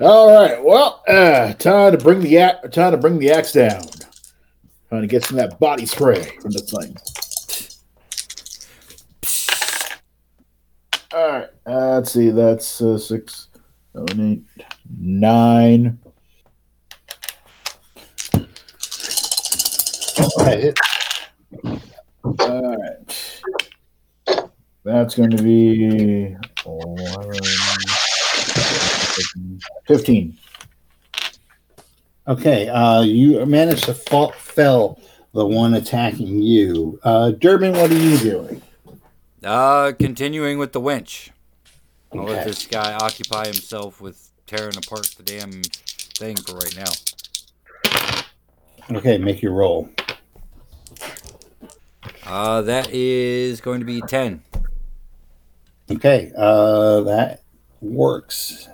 All 0.00 0.34
right. 0.34 0.62
Well, 0.62 1.02
uh, 1.06 1.52
time 1.54 1.92
to 1.92 1.98
bring 1.98 2.20
the 2.20 2.38
axe. 2.38 2.74
Time 2.74 2.92
to 2.92 2.96
bring 2.96 3.18
the 3.18 3.30
axe 3.30 3.52
down. 3.52 3.84
Trying 4.88 5.02
to 5.02 5.06
get 5.06 5.24
some 5.24 5.38
of 5.38 5.50
that 5.50 5.60
body 5.60 5.86
spray 5.86 6.22
from 6.40 6.50
the 6.50 6.60
thing. 6.60 6.96
All 11.12 11.30
right. 11.30 11.48
Uh, 11.66 11.94
let's 11.96 12.12
see. 12.12 12.30
That's 12.30 12.80
uh, 12.80 12.96
six, 12.98 13.48
seven, 13.92 14.32
eight, 14.32 14.64
nine. 14.98 15.98
That 20.38 20.58
hit. 20.60 20.78
All 22.24 22.76
right. 22.76 23.31
That's 24.84 25.14
going 25.14 25.30
to 25.30 25.42
be 25.42 26.36
11, 26.66 27.40
15. 29.86 30.38
Okay, 32.28 32.68
uh, 32.68 33.02
you 33.02 33.44
managed 33.46 33.84
to 33.84 33.94
fall, 33.94 34.32
fell 34.32 35.00
the 35.34 35.46
one 35.46 35.74
attacking 35.74 36.42
you. 36.42 36.98
Uh, 37.02 37.30
Durbin, 37.30 37.72
what 37.72 37.90
are 37.90 37.98
you 37.98 38.18
doing? 38.18 38.62
Uh, 39.42 39.92
continuing 39.98 40.58
with 40.58 40.72
the 40.72 40.80
winch. 40.80 41.30
I'll 42.12 42.24
let 42.24 42.46
this 42.46 42.66
guy 42.66 42.94
occupy 42.94 43.46
himself 43.46 44.00
with 44.00 44.30
tearing 44.46 44.76
apart 44.76 45.14
the 45.16 45.22
damn 45.22 45.62
thing 45.62 46.36
for 46.36 46.56
right 46.56 46.76
now. 46.76 46.92
Okay, 48.98 49.16
make 49.18 49.40
your 49.42 49.52
roll. 49.52 49.88
Uh, 52.24 52.62
that 52.62 52.90
is 52.92 53.60
going 53.60 53.80
to 53.80 53.86
be 53.86 54.00
10. 54.00 54.42
Okay, 55.92 56.32
uh, 56.36 57.00
that 57.02 57.42
works. 57.80 58.68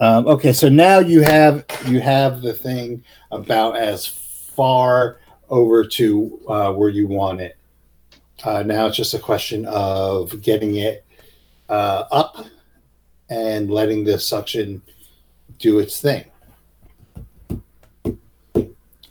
Um, 0.00 0.26
okay, 0.26 0.52
so 0.52 0.68
now 0.68 0.98
you 0.98 1.22
have 1.22 1.64
you 1.86 2.00
have 2.00 2.42
the 2.42 2.52
thing 2.52 3.02
about 3.30 3.76
as 3.76 4.06
far 4.06 5.20
over 5.48 5.84
to 5.84 6.40
uh, 6.48 6.72
where 6.72 6.88
you 6.88 7.06
want 7.06 7.40
it. 7.40 7.56
Uh, 8.44 8.62
now 8.62 8.86
it's 8.86 8.96
just 8.96 9.14
a 9.14 9.18
question 9.18 9.64
of 9.66 10.40
getting 10.42 10.76
it 10.76 11.04
uh, 11.68 12.04
up 12.10 12.44
and 13.30 13.70
letting 13.70 14.04
the 14.04 14.18
suction 14.18 14.82
do 15.58 15.78
its 15.78 16.00
thing. 16.00 16.24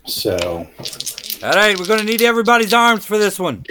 So 0.05 0.67
All 1.43 1.51
right, 1.51 1.77
we're 1.77 1.85
going 1.85 1.99
to 1.99 2.05
need 2.05 2.21
everybody's 2.21 2.73
arms 2.73 3.05
for 3.05 3.17
this 3.17 3.39
one. 3.39 3.65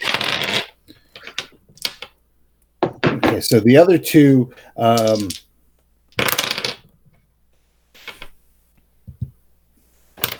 Okay, 2.85 3.32
so 3.43 3.61
the 3.61 3.77
other 3.77 3.99
two. 3.99 4.53
Um, 4.77 5.29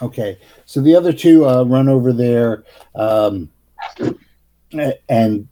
okay, 0.01 0.39
so 0.65 0.81
the 0.81 0.95
other 0.95 1.13
two 1.13 1.47
uh, 1.47 1.65
run 1.65 1.89
over 1.89 2.13
there, 2.13 2.65
um, 2.95 3.51
and 5.09 5.49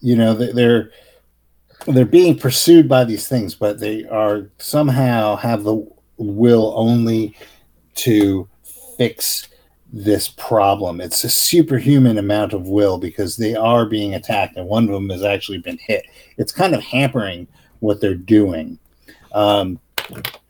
you 0.00 0.16
know 0.16 0.34
they're 0.34 0.90
they're 1.86 2.04
being 2.04 2.38
pursued 2.38 2.88
by 2.88 3.04
these 3.04 3.28
things, 3.28 3.54
but 3.54 3.80
they 3.80 4.04
are 4.04 4.50
somehow 4.58 5.36
have 5.36 5.64
the 5.64 5.86
will 6.16 6.72
only 6.76 7.36
to 7.94 8.48
fix 8.96 9.48
this 9.92 10.28
problem. 10.28 11.00
It's 11.00 11.22
a 11.22 11.28
superhuman 11.28 12.18
amount 12.18 12.54
of 12.54 12.66
will 12.66 12.98
because 12.98 13.36
they 13.36 13.54
are 13.54 13.84
being 13.84 14.14
attacked, 14.14 14.56
and 14.56 14.66
one 14.66 14.84
of 14.84 14.90
them 14.90 15.10
has 15.10 15.22
actually 15.22 15.58
been 15.58 15.78
hit. 15.78 16.06
It's 16.38 16.52
kind 16.52 16.74
of 16.74 16.82
hampering 16.82 17.46
what 17.80 18.00
they're 18.00 18.14
doing. 18.14 18.78
Um, 19.32 19.78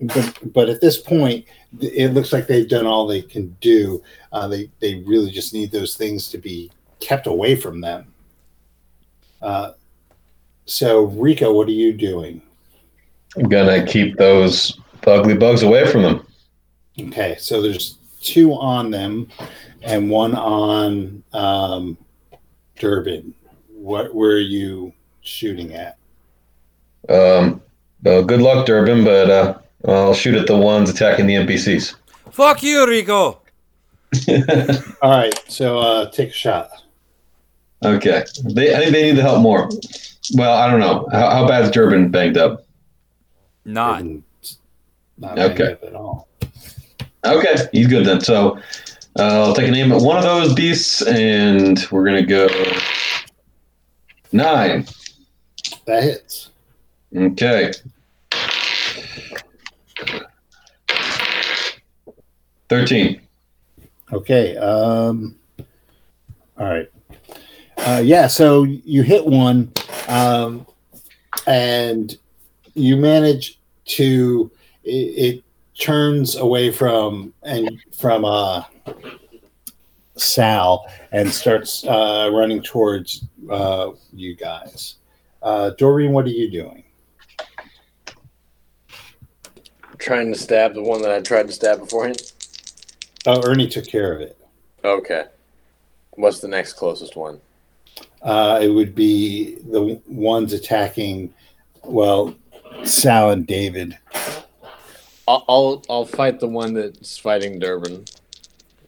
but, 0.00 0.38
but 0.52 0.68
at 0.68 0.80
this 0.80 0.98
point, 0.98 1.44
it 1.80 2.14
looks 2.14 2.32
like 2.32 2.46
they've 2.46 2.68
done 2.68 2.86
all 2.86 3.06
they 3.06 3.22
can 3.22 3.56
do. 3.60 4.02
Uh, 4.32 4.46
they 4.48 4.70
they 4.80 5.02
really 5.06 5.30
just 5.30 5.52
need 5.52 5.72
those 5.72 5.96
things 5.96 6.28
to 6.28 6.38
be 6.38 6.70
kept 7.00 7.26
away 7.26 7.56
from 7.56 7.80
them. 7.80 8.12
Uh, 9.40 9.72
so, 10.66 11.04
Rico, 11.04 11.52
what 11.52 11.68
are 11.68 11.72
you 11.72 11.92
doing? 11.92 12.42
I'm 13.36 13.48
gonna 13.48 13.84
keep 13.84 14.16
those 14.16 14.78
ugly 15.06 15.34
bugs 15.34 15.62
away 15.62 15.90
from 15.90 16.02
them. 16.02 16.26
Okay, 16.98 17.36
so 17.38 17.60
there's 17.62 17.98
two 18.22 18.52
on 18.54 18.90
them 18.90 19.28
and 19.82 20.08
one 20.10 20.34
on 20.34 21.22
um, 21.32 21.98
Durbin. 22.78 23.34
What 23.74 24.14
were 24.14 24.38
you 24.38 24.92
shooting 25.20 25.74
at? 25.74 25.98
Um, 27.08 27.60
well, 28.02 28.22
good 28.24 28.40
luck, 28.40 28.64
Durbin, 28.66 29.04
but 29.04 29.30
uh, 29.30 29.58
I'll 29.86 30.14
shoot 30.14 30.34
at 30.36 30.46
the 30.46 30.56
ones 30.56 30.88
attacking 30.88 31.26
the 31.26 31.34
NPCs. 31.34 31.94
Fuck 32.30 32.62
you, 32.62 32.86
Rico. 32.86 33.40
All 35.02 35.10
right, 35.10 35.32
so 35.48 35.78
uh, 35.78 36.10
take 36.10 36.30
a 36.30 36.32
shot. 36.32 36.70
okay, 37.84 38.24
they, 38.44 38.74
I 38.74 38.78
think 38.78 38.92
they 38.92 39.02
need 39.04 39.16
the 39.16 39.22
help 39.22 39.40
more. 39.42 39.68
Well, 40.36 40.56
I 40.56 40.70
don't 40.70 40.80
know 40.80 41.08
how, 41.12 41.30
how 41.30 41.48
bad 41.48 41.64
is 41.64 41.70
Durbin 41.70 42.10
banged 42.10 42.36
up. 42.36 42.64
Not. 43.64 44.00
And 44.02 44.22
Not 45.18 45.38
Okay. 45.38 45.64
banged 45.64 45.72
up 45.72 45.84
at 45.84 45.94
all. 45.94 46.28
Okay, 47.24 47.54
he's 47.72 47.86
good 47.86 48.04
then. 48.04 48.20
So 48.20 48.58
uh, 49.18 49.44
I'll 49.44 49.54
take 49.54 49.68
a 49.68 49.70
name 49.70 49.92
at 49.92 50.00
one 50.00 50.16
of 50.16 50.24
those 50.24 50.54
beasts, 50.54 51.02
and 51.02 51.78
we're 51.90 52.04
gonna 52.04 52.26
go 52.26 52.48
nine. 54.32 54.86
That 55.86 56.02
hits. 56.02 56.50
Okay. 57.14 57.72
Thirteen. 62.68 63.20
Okay. 64.12 64.56
Um, 64.56 65.36
all 66.58 66.66
right. 66.66 66.90
Uh, 67.76 68.02
yeah. 68.04 68.26
So 68.26 68.64
you 68.64 69.02
hit 69.02 69.26
one, 69.26 69.72
um, 70.08 70.66
and 71.46 72.16
you 72.74 72.96
manage 72.96 73.60
to 73.84 74.50
it, 74.84 74.90
it 74.90 75.44
turns 75.78 76.36
away 76.36 76.70
from 76.70 77.32
and 77.42 77.70
from 77.96 78.24
uh, 78.24 78.62
Sal 80.16 80.86
and 81.12 81.30
starts 81.30 81.84
uh, 81.84 82.30
running 82.32 82.62
towards 82.62 83.24
uh, 83.50 83.90
you 84.12 84.36
guys. 84.36 84.96
Uh, 85.42 85.70
Doreen, 85.70 86.12
what 86.12 86.26
are 86.26 86.30
you 86.30 86.50
doing? 86.50 86.84
Trying 89.98 90.32
to 90.32 90.38
stab 90.38 90.74
the 90.74 90.82
one 90.82 91.02
that 91.02 91.12
I 91.12 91.20
tried 91.20 91.46
to 91.46 91.52
stab 91.52 91.80
beforehand. 91.80 92.32
Oh, 93.26 93.40
Ernie 93.44 93.68
took 93.68 93.86
care 93.86 94.12
of 94.12 94.20
it. 94.20 94.36
Okay. 94.84 95.24
What's 96.12 96.40
the 96.40 96.48
next 96.48 96.74
closest 96.74 97.16
one? 97.16 97.40
Uh, 98.20 98.58
it 98.62 98.68
would 98.68 98.94
be 98.94 99.56
the 99.70 100.00
ones 100.06 100.52
attacking, 100.52 101.32
well, 101.84 102.34
Sal 102.84 103.30
and 103.30 103.46
David. 103.46 103.96
I'll 105.32 105.44
I'll, 105.48 105.82
I'll 105.88 106.04
fight 106.04 106.40
the 106.40 106.48
one 106.48 106.74
that's 106.74 107.16
fighting 107.16 107.58
Durbin. 107.58 108.04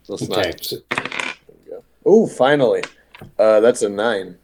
Let's 0.08 0.28
Okay. 0.30 0.52
not. 0.90 1.80
Oh, 2.04 2.26
finally. 2.26 2.82
Uh, 3.38 3.60
that's 3.60 3.80
a 3.80 3.88
nine. 3.88 4.36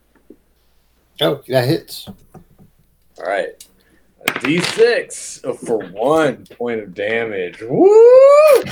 oh, 1.20 1.42
that 1.48 1.68
hits. 1.68 2.08
All 2.08 3.26
right. 3.26 3.48
A 4.22 4.30
D6 4.32 5.58
for 5.66 5.78
one 5.88 6.46
point 6.46 6.80
of 6.80 6.94
damage. 6.94 7.60
Woo! 7.60 8.62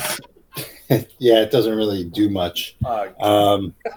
yeah, 1.18 1.42
it 1.42 1.50
doesn't 1.50 1.74
really 1.76 2.04
do 2.04 2.30
much. 2.30 2.76
Uh, 2.82 3.08
Um, 3.20 3.74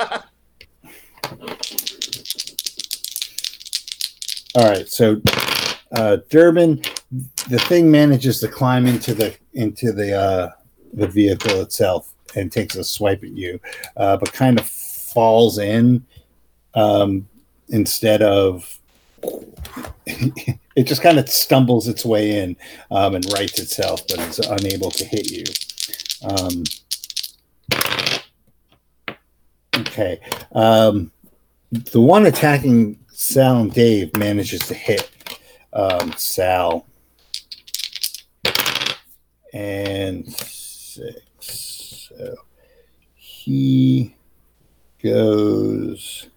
all 4.55 4.69
right, 4.69 4.89
so 4.89 5.21
uh, 5.93 6.17
Durbin, 6.29 6.81
the 7.49 7.59
thing 7.67 7.91
manages 7.91 8.39
to 8.39 8.47
climb 8.47 8.85
into 8.85 9.13
the 9.13 9.35
into 9.53 9.91
the 9.91 10.17
uh, 10.17 10.49
the 10.93 11.07
vehicle 11.07 11.61
itself 11.61 12.13
and 12.35 12.51
takes 12.51 12.75
a 12.75 12.83
swipe 12.83 13.23
at 13.23 13.31
you, 13.31 13.59
uh, 13.97 14.17
but 14.17 14.31
kind 14.31 14.59
of 14.59 14.67
falls 14.67 15.57
in 15.57 16.05
um, 16.73 17.27
instead 17.69 18.21
of. 18.21 18.77
it 20.75 20.83
just 20.83 21.03
kind 21.03 21.19
of 21.19 21.29
stumbles 21.29 21.87
its 21.87 22.03
way 22.03 22.39
in 22.39 22.55
um, 22.89 23.13
and 23.13 23.25
rights 23.33 23.59
itself, 23.59 24.01
but 24.07 24.19
is 24.19 24.39
unable 24.39 24.89
to 24.89 25.05
hit 25.05 25.29
you. 25.29 25.43
Um, 26.23 26.63
okay. 29.77 30.19
Um, 30.53 31.11
the 31.71 32.01
one 32.01 32.25
attacking 32.25 32.97
Sal 33.09 33.61
and 33.61 33.73
Dave 33.73 34.15
manages 34.17 34.61
to 34.61 34.73
hit 34.73 35.09
um, 35.73 36.13
Sal. 36.17 36.85
And 39.53 40.31
six. 40.31 42.09
So 42.17 42.35
he 43.15 44.15
goes. 45.03 46.27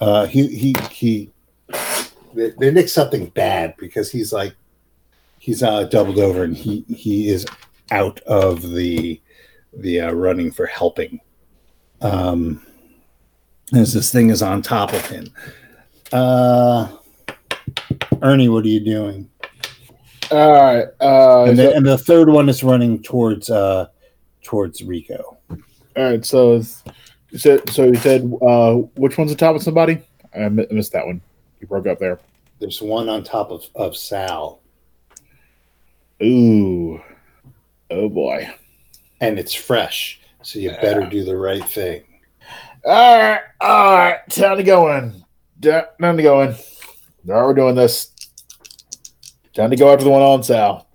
Uh, 0.00 0.26
he 0.26 0.48
he 0.48 0.74
he. 0.90 1.30
They, 2.34 2.50
they 2.58 2.70
nick 2.70 2.88
something 2.88 3.26
bad 3.26 3.74
because 3.76 4.10
he's 4.10 4.32
like 4.32 4.54
he's 5.38 5.62
uh, 5.62 5.84
doubled 5.84 6.18
over 6.18 6.42
and 6.42 6.56
he 6.56 6.84
he 6.88 7.28
is 7.28 7.46
out 7.90 8.20
of 8.20 8.62
the 8.70 9.20
the 9.74 10.00
uh, 10.00 10.12
running 10.12 10.50
for 10.50 10.66
helping. 10.66 11.20
Um, 12.00 12.66
as 13.74 13.92
this 13.92 14.12
thing 14.12 14.30
is 14.30 14.42
on 14.42 14.62
top 14.62 14.92
of 14.92 15.04
him. 15.06 15.28
Uh, 16.12 16.88
Ernie, 18.22 18.48
what 18.48 18.64
are 18.64 18.68
you 18.68 18.80
doing? 18.80 19.28
All 20.30 20.52
right. 20.52 20.86
Uh, 21.00 21.44
And 21.44 21.56
so- 21.56 21.62
the, 21.70 21.74
and 21.76 21.86
the 21.86 21.98
third 21.98 22.28
one 22.30 22.48
is 22.48 22.62
running 22.62 23.02
towards 23.02 23.50
uh, 23.50 23.86
towards 24.42 24.82
Rico. 24.82 25.38
all 25.50 25.56
right. 25.96 26.24
So, 26.24 26.62
you 27.30 27.38
said, 27.38 27.68
so 27.70 27.84
you 27.86 27.96
said, 27.96 28.22
uh, 28.42 28.74
which 28.96 29.18
one's 29.18 29.30
on 29.32 29.36
top 29.36 29.56
of 29.56 29.62
somebody? 29.62 29.98
I 30.34 30.48
missed 30.48 30.92
that 30.92 31.06
one. 31.06 31.20
You 31.60 31.66
broke 31.66 31.86
up 31.86 31.98
there. 31.98 32.18
There's 32.58 32.80
one 32.80 33.08
on 33.08 33.24
top 33.24 33.50
of, 33.50 33.64
of 33.74 33.96
Sal, 33.96 34.60
Ooh. 36.22 37.00
Oh 37.90 38.08
boy. 38.08 38.48
and 39.20 39.38
it's 39.38 39.52
fresh, 39.52 40.20
so 40.42 40.58
you 40.60 40.70
better 40.80 41.04
do 41.04 41.24
the 41.24 41.36
right 41.36 41.64
thing. 41.68 42.04
All 42.84 43.18
right. 43.18 43.40
All 43.60 43.92
right. 43.98 44.18
Time 44.30 44.56
to 44.56 44.62
go 44.62 44.96
in. 44.96 45.24
Time 45.60 46.16
to 46.16 46.22
go 46.22 46.42
in. 46.42 46.50
Right, 47.24 47.44
we're 47.44 47.54
doing 47.54 47.74
this. 47.74 48.11
Time 49.54 49.70
to 49.70 49.76
go 49.76 49.92
after 49.92 50.04
the 50.04 50.10
one 50.10 50.22
on 50.22 50.42
Sal. 50.42 50.86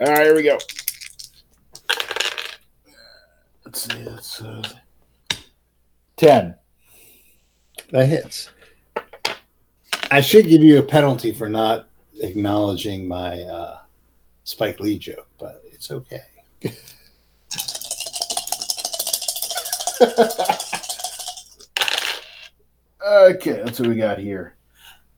All 0.00 0.06
right, 0.06 0.24
here 0.24 0.34
we 0.34 0.42
go. 0.42 0.58
Let's 3.64 3.82
see. 3.82 4.02
That's 4.02 4.42
uh, 4.42 4.68
ten. 6.16 6.56
That 7.90 8.06
hits. 8.06 8.50
I 10.10 10.22
should 10.22 10.48
give 10.48 10.62
you 10.62 10.78
a 10.78 10.82
penalty 10.82 11.32
for 11.32 11.48
not 11.48 11.88
acknowledging 12.20 13.06
my 13.06 13.42
uh, 13.42 13.78
Spike 14.42 14.80
Lee 14.80 14.98
joke, 14.98 15.28
but 15.38 15.62
it's 15.72 15.90
okay. 15.90 16.22
Okay, 23.08 23.62
that's 23.64 23.80
what 23.80 23.88
we 23.88 23.94
got 23.94 24.18
here. 24.18 24.54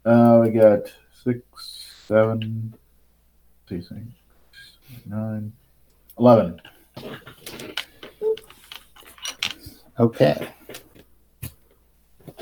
Uh, 0.05 0.39
we 0.43 0.51
got 0.51 0.83
six, 1.25 1.43
seven, 2.07 2.73
see, 3.69 3.83
six, 3.83 4.01
nine, 5.07 5.53
eleven. 6.17 6.61
Okay. 9.99 10.49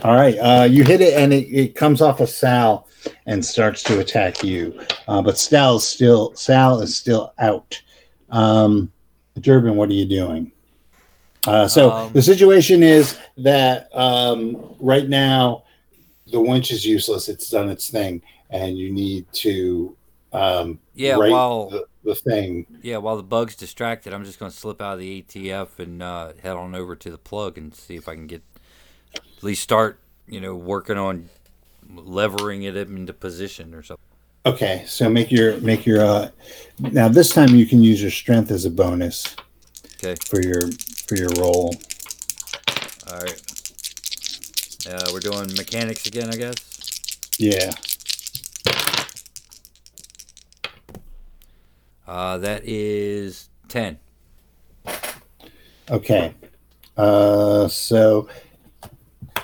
All 0.02 0.14
right. 0.14 0.36
Uh, 0.36 0.68
you 0.70 0.84
hit 0.84 1.00
it, 1.00 1.14
and 1.14 1.32
it, 1.32 1.48
it 1.48 1.74
comes 1.74 2.02
off 2.02 2.20
of 2.20 2.28
Sal 2.28 2.86
and 3.24 3.42
starts 3.42 3.82
to 3.84 4.00
attack 4.00 4.44
you. 4.44 4.78
Uh, 5.08 5.22
but 5.22 5.38
Sal 5.38 5.76
is 5.76 5.88
still 5.88 6.34
Sal 6.34 6.80
is 6.82 6.94
still 6.94 7.32
out. 7.38 7.80
Um, 8.28 8.92
Durbin, 9.40 9.76
what 9.76 9.88
are 9.88 9.94
you 9.94 10.04
doing? 10.04 10.52
Uh, 11.48 11.66
so 11.66 11.90
Um, 11.90 12.12
the 12.12 12.20
situation 12.22 12.82
is 12.82 13.16
that 13.38 13.88
um, 13.96 14.74
right 14.80 15.08
now 15.08 15.64
the 16.30 16.38
winch 16.40 16.70
is 16.70 16.84
useless. 16.84 17.28
It's 17.28 17.48
done 17.48 17.70
its 17.70 17.88
thing, 17.90 18.20
and 18.50 18.76
you 18.76 18.92
need 18.92 19.24
to 19.44 19.96
um, 20.32 20.78
Yeah, 20.94 21.16
while 21.16 21.70
the, 21.70 21.86
the 22.04 22.14
thing. 22.14 22.66
yeah, 22.82 22.98
while 22.98 23.16
the 23.16 23.22
bug's 23.22 23.56
distracted, 23.56 24.12
I'm 24.12 24.24
just 24.24 24.38
gonna 24.38 24.50
slip 24.50 24.82
out 24.82 24.94
of 24.94 24.98
the 24.98 25.22
ATF 25.22 25.78
and 25.78 26.02
uh, 26.02 26.32
head 26.42 26.54
on 26.56 26.74
over 26.74 26.94
to 26.96 27.10
the 27.10 27.16
plug 27.16 27.56
and 27.56 27.74
see 27.74 27.96
if 27.96 28.08
I 28.08 28.14
can 28.14 28.26
get 28.26 28.42
at 29.16 29.22
least 29.42 29.62
start, 29.62 29.98
you 30.26 30.40
know, 30.40 30.54
working 30.54 30.98
on 30.98 31.30
levering 31.94 32.62
it 32.64 32.76
into 32.76 33.14
position 33.14 33.72
or 33.74 33.82
something. 33.82 34.04
Okay, 34.44 34.84
so 34.86 35.08
make 35.08 35.30
your 35.32 35.58
make 35.60 35.86
your 35.86 36.04
uh 36.04 36.28
now 36.78 37.08
this 37.08 37.30
time 37.30 37.54
you 37.56 37.64
can 37.64 37.82
use 37.82 38.02
your 38.02 38.10
strength 38.10 38.50
as 38.50 38.66
a 38.66 38.70
bonus 38.70 39.34
Okay. 40.04 40.14
for 40.26 40.42
your 40.42 40.60
for 41.08 41.16
your 41.16 41.30
roll. 41.38 41.74
All 43.10 43.18
right. 43.18 43.42
Uh, 44.88 45.10
we're 45.12 45.20
doing 45.20 45.48
mechanics 45.56 46.06
again, 46.06 46.28
I 46.30 46.36
guess. 46.36 47.30
Yeah. 47.38 47.72
Uh, 52.06 52.38
that 52.38 52.62
is 52.64 53.48
ten. 53.68 53.98
Okay. 55.90 56.34
Uh 56.96 57.68
so 57.68 58.28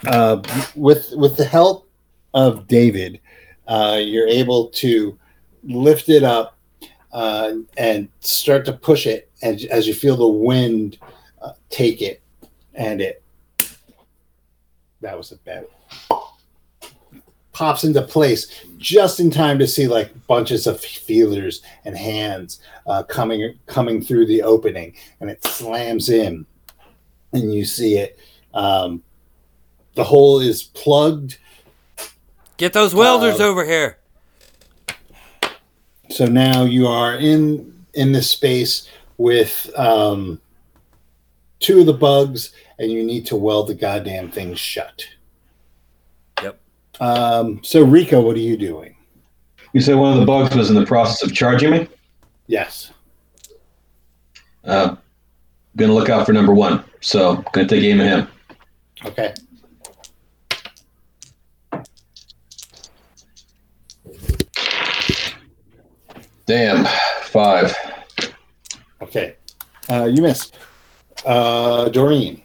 uh 0.07 0.43
with 0.75 1.13
with 1.13 1.37
the 1.37 1.45
help 1.45 1.89
of 2.35 2.67
David, 2.67 3.21
uh 3.69 3.99
you're 4.03 4.27
able 4.27 4.69
to 4.71 5.17
lift 5.63 6.09
it 6.09 6.23
up 6.25 6.59
uh 7.13 7.53
and 7.77 8.09
start 8.21 8.65
to 8.67 8.73
push 8.73 9.07
it 9.07 9.31
and 9.41 9.63
as 9.67 9.87
you 9.87 9.95
feel 9.95 10.17
the 10.17 10.27
wind 10.27 10.99
uh, 11.45 11.53
take 11.71 12.01
it 12.03 12.21
and 12.75 13.01
it 13.01 13.23
that 15.01 15.17
was 15.17 15.31
a 15.33 15.37
bad 15.37 15.67
pops 17.53 17.85
into 17.85 18.03
place 18.03 18.65
just 18.79 19.21
in 19.21 19.31
time 19.31 19.59
to 19.61 19.67
see 19.67 19.87
like 19.87 20.11
bunches 20.27 20.67
of 20.67 20.81
feelers 20.81 21.63
and 21.85 21.97
hands 21.97 22.61
uh, 22.89 23.03
coming 23.05 23.57
coming 23.67 24.03
through 24.03 24.27
the 24.27 24.43
opening, 24.43 24.93
and 25.21 25.31
it 25.31 25.43
slams 25.47 26.09
in, 26.09 26.45
and 27.33 27.55
you 27.55 27.65
see 27.65 27.97
it. 27.97 28.19
Um, 28.55 29.03
the 29.95 30.03
hole 30.05 30.41
is 30.41 30.65
plugged, 30.65 31.39
Get 32.57 32.73
those 32.73 32.93
welders 32.95 33.41
Uh, 33.41 33.45
over 33.45 33.65
here. 33.65 33.99
so 36.11 36.27
now 36.27 36.65
you 36.65 36.89
are 36.89 37.15
in 37.17 37.73
in 37.95 38.11
this 38.11 38.29
space 38.31 38.89
with 39.17 39.71
um, 39.79 40.41
two 41.65 41.81
of 41.81 41.87
the 41.87 41.95
bugs, 41.95 42.53
and 42.79 42.93
you 42.93 43.03
need 43.03 43.25
to 43.27 43.37
weld 43.37 43.69
the 43.69 43.75
goddamn 43.75 44.31
thing 44.31 44.55
shut. 44.55 45.07
Yep. 46.43 46.61
Um, 47.01 47.65
so 47.65 47.83
Rico, 47.83 48.21
what 48.21 48.37
are 48.37 48.41
you 48.41 48.59
doing? 48.59 48.95
You 49.73 49.81
said 49.81 49.97
one 49.97 50.13
of 50.13 50.21
the 50.21 50.27
bugs 50.27 50.55
was 50.55 50.69
in 50.69 50.77
the 50.77 50.85
process 50.85 51.23
of 51.23 51.35
charging 51.35 51.71
me. 51.71 51.89
Yes. 52.47 52.93
Uh, 54.63 54.97
gonna 55.77 55.95
look 55.95 56.11
out 56.11 56.27
for 56.27 56.35
number 56.35 56.53
one. 56.53 56.85
So 57.01 57.37
gonna 57.53 57.67
take 57.67 57.83
aim 57.83 58.01
at 58.03 58.19
him. 58.19 58.29
Okay. 59.07 59.35
Damn, 66.47 66.85
five. 67.23 67.75
Okay. 69.01 69.37
Uh, 69.89 70.05
you 70.05 70.21
missed. 70.21 70.59
Uh, 71.25 71.89
Doreen. 71.89 72.43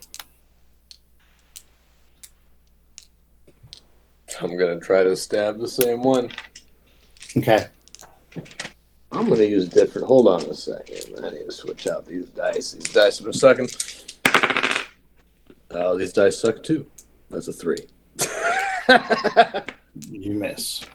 I'm 4.42 4.58
gonna 4.58 4.80
try 4.80 5.04
to 5.04 5.16
stab 5.16 5.60
the 5.60 5.68
same 5.68 6.02
one. 6.02 6.30
Okay. 7.36 7.68
I'm 9.12 9.28
gonna 9.28 9.44
use 9.44 9.68
different. 9.68 10.08
Hold 10.08 10.28
on 10.28 10.42
a 10.44 10.54
second. 10.54 11.26
I 11.26 11.32
need 11.32 11.46
to 11.46 11.52
switch 11.52 11.88
out 11.88 12.06
these 12.06 12.28
dice. 12.30 12.72
These 12.72 12.94
dice 12.94 13.20
for 13.20 13.30
a 13.30 13.34
second. 13.34 13.70
Oh, 15.72 15.98
these 15.98 16.14
dice 16.14 16.40
suck 16.40 16.64
too. 16.64 16.86
That's 17.30 17.48
a 17.48 17.54
three. 17.54 17.86
You 20.10 20.34
miss. 20.34 20.86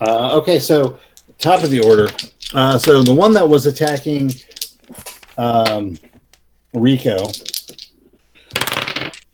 Uh, 0.00 0.36
okay, 0.38 0.58
so 0.58 0.98
top 1.38 1.62
of 1.62 1.70
the 1.70 1.80
order. 1.80 2.08
Uh, 2.54 2.78
so 2.78 3.02
the 3.02 3.14
one 3.14 3.32
that 3.32 3.48
was 3.48 3.66
attacking 3.66 4.32
um, 5.36 5.98
Rico 6.78 7.30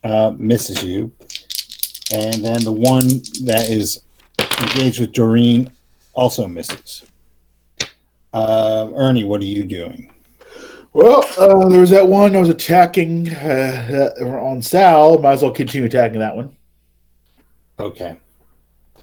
uh, 0.03 0.33
misses 0.37 0.83
you, 0.83 1.13
and 2.13 2.45
then 2.45 2.65
the 2.65 2.73
one 2.73 3.09
that 3.45 3.67
is 3.69 4.03
engaged 4.61 5.01
with 5.01 5.13
Doreen 5.13 5.71
also 6.15 6.47
misses. 6.47 7.05
Uh, 8.33 8.91
Ernie, 8.95 9.25
what 9.25 9.41
are 9.41 9.45
you 9.47 9.65
doing? 9.65 10.11
Well, 10.93 11.25
uh, 11.39 11.69
there 11.69 11.81
was 11.81 11.91
that 11.91 12.07
one 12.07 12.33
that 12.33 12.41
was 12.41 12.49
attacking 12.49 13.35
uh, 13.35 14.15
uh, 14.21 14.25
on 14.25 14.63
Sal. 14.63 15.19
Might 15.19 15.33
as 15.33 15.43
well 15.43 15.51
continue 15.51 15.87
attacking 15.87 16.21
that 16.21 16.37
one. 16.37 16.57
Okay. 17.81 18.17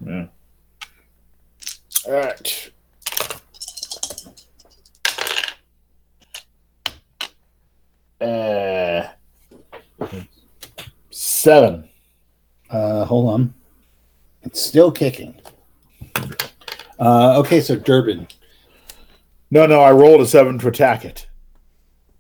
Yeah. 0.05 0.27
All 2.07 2.13
right. 2.13 2.70
Uh, 8.21 9.09
seven. 11.09 11.89
Uh, 12.69 13.05
hold 13.05 13.33
on. 13.33 13.53
It's 14.43 14.61
still 14.61 14.91
kicking. 14.91 15.39
Uh, 16.99 17.39
okay, 17.39 17.61
so 17.61 17.75
Durbin. 17.75 18.27
No, 19.49 19.65
no, 19.65 19.81
I 19.81 19.91
rolled 19.91 20.21
a 20.21 20.25
seven 20.27 20.59
to 20.59 20.67
attack 20.67 21.03
it. 21.03 21.27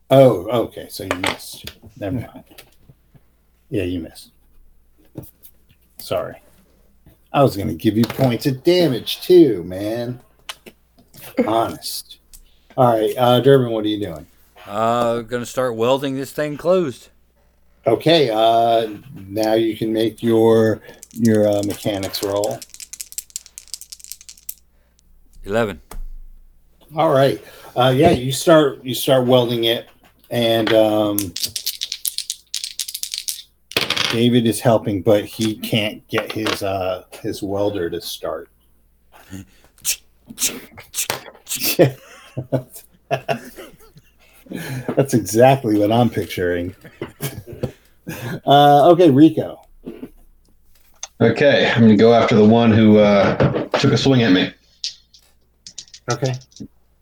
Oh, 0.09 0.47
okay. 0.65 0.87
So 0.89 1.03
you 1.03 1.19
missed. 1.19 1.71
Never 1.97 2.17
mind. 2.17 2.43
Yeah, 3.69 3.83
you 3.83 3.99
missed. 3.99 4.31
Sorry. 5.99 6.35
I 7.31 7.41
was 7.43 7.55
going 7.55 7.69
to 7.69 7.75
give 7.75 7.95
you 7.95 8.03
points 8.03 8.45
of 8.45 8.63
damage 8.63 9.21
too, 9.21 9.63
man. 9.63 10.19
Honest. 11.47 12.19
All 12.75 12.93
right, 12.93 13.13
uh, 13.17 13.39
Durbin, 13.39 13.71
what 13.71 13.85
are 13.85 13.89
you 13.89 14.05
doing? 14.05 14.25
Uh, 14.71 15.21
gonna 15.23 15.45
start 15.45 15.75
welding 15.75 16.15
this 16.15 16.31
thing 16.31 16.55
closed. 16.55 17.09
Okay, 17.85 18.29
uh, 18.29 18.99
now 19.13 19.53
you 19.53 19.75
can 19.75 19.91
make 19.91 20.23
your 20.23 20.79
your 21.11 21.45
uh, 21.45 21.61
mechanics 21.63 22.23
roll. 22.23 22.57
Eleven. 25.43 25.81
All 26.95 27.09
right. 27.09 27.43
Uh, 27.75 27.93
yeah, 27.93 28.11
you 28.11 28.31
start 28.31 28.81
you 28.81 28.95
start 28.95 29.27
welding 29.27 29.65
it, 29.65 29.89
and 30.29 30.73
um, 30.73 31.17
David 34.13 34.47
is 34.47 34.61
helping, 34.61 35.01
but 35.01 35.25
he 35.25 35.57
can't 35.57 36.07
get 36.07 36.31
his 36.31 36.63
uh, 36.63 37.03
his 37.21 37.43
welder 37.43 37.89
to 37.89 37.99
start. 37.99 38.47
That's 44.95 45.13
exactly 45.13 45.77
what 45.77 45.91
I'm 45.91 46.09
picturing. 46.09 46.75
Uh, 48.45 48.89
okay, 48.91 49.09
Rico. 49.09 49.61
Okay, 51.21 51.71
I'm 51.71 51.81
gonna 51.81 51.95
go 51.95 52.13
after 52.13 52.35
the 52.35 52.45
one 52.45 52.71
who 52.71 52.97
uh, 52.97 53.67
took 53.77 53.93
a 53.93 53.97
swing 53.97 54.23
at 54.23 54.31
me. 54.31 54.51
Okay. 56.11 56.33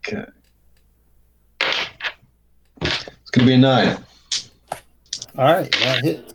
Okay. 0.06 0.24
It's 2.82 3.30
gonna 3.32 3.46
be 3.46 3.54
a 3.54 3.58
nine. 3.58 3.98
All 5.36 5.44
right, 5.44 5.72
that 5.80 6.04
hit. 6.04 6.34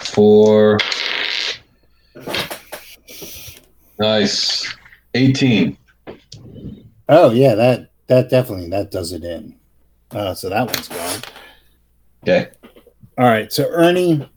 Four. 0.00 0.78
Nice. 3.98 4.74
18. 5.14 5.76
Oh 7.08 7.30
yeah, 7.30 7.54
that 7.54 7.90
that 8.06 8.30
definitely 8.30 8.70
that 8.70 8.90
does 8.90 9.12
it 9.12 9.24
in. 9.24 9.54
Uh, 10.14 10.32
so 10.34 10.48
that 10.48 10.64
one's 10.66 10.88
gone. 10.88 11.20
Okay. 12.22 12.50
All 13.18 13.26
right, 13.26 13.52
so 13.52 13.68
Ernie, 13.70 14.28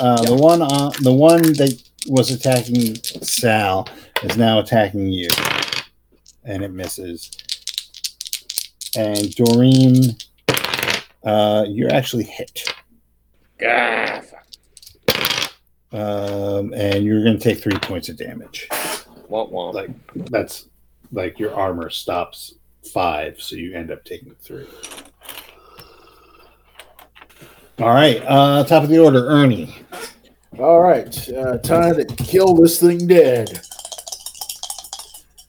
uh, 0.00 0.22
the 0.22 0.34
one 0.34 0.62
on 0.62 0.92
the 1.02 1.12
one 1.12 1.42
that 1.42 1.80
was 2.08 2.30
attacking 2.30 2.94
Sal 2.96 3.86
is 4.22 4.36
now 4.36 4.58
attacking 4.60 5.08
you, 5.08 5.28
and 6.44 6.62
it 6.64 6.72
misses. 6.72 7.30
And 8.96 9.34
Doreen, 9.34 10.16
uh, 11.22 11.66
you're 11.68 11.92
actually 11.92 12.24
hit, 12.24 12.74
Ah, 13.64 14.22
um, 15.92 16.72
and 16.74 17.04
you're 17.04 17.22
going 17.22 17.38
to 17.38 17.42
take 17.42 17.58
three 17.60 17.78
points 17.78 18.08
of 18.08 18.16
damage. 18.16 18.66
womp 19.30 19.52
womp. 19.52 19.74
Like 19.74 19.90
that's 20.30 20.66
like 21.12 21.38
your 21.38 21.54
armor 21.54 21.90
stops 21.90 22.54
five, 22.92 23.40
so 23.40 23.56
you 23.56 23.74
end 23.74 23.90
up 23.90 24.04
taking 24.04 24.34
three. 24.40 24.66
All 27.80 27.94
right, 27.94 28.20
uh, 28.26 28.64
top 28.64 28.82
of 28.82 28.88
the 28.88 28.98
order, 28.98 29.28
Ernie. 29.28 29.72
All 30.58 30.80
right. 30.80 31.28
Uh, 31.28 31.58
time 31.58 31.94
to 31.94 32.04
kill 32.04 32.54
this 32.54 32.80
thing 32.80 33.06
dead. 33.06 33.60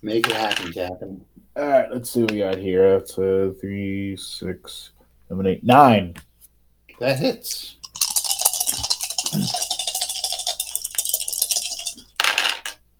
Make 0.03 0.27
it 0.27 0.35
happen, 0.35 0.71
Captain. 0.71 1.25
All 1.55 1.67
right. 1.67 1.91
Let's 1.91 2.11
see 2.11 2.21
what 2.21 2.31
we 2.31 2.37
got 2.37 2.59
here. 2.59 2.99
That's 2.99 3.17
uh, 3.17 3.53
three, 3.59 4.15
six, 4.15 4.91
seven, 5.27 5.47
eight, 5.47 5.63
nine. 5.63 6.13
That 6.99 7.17
hits. 7.17 7.77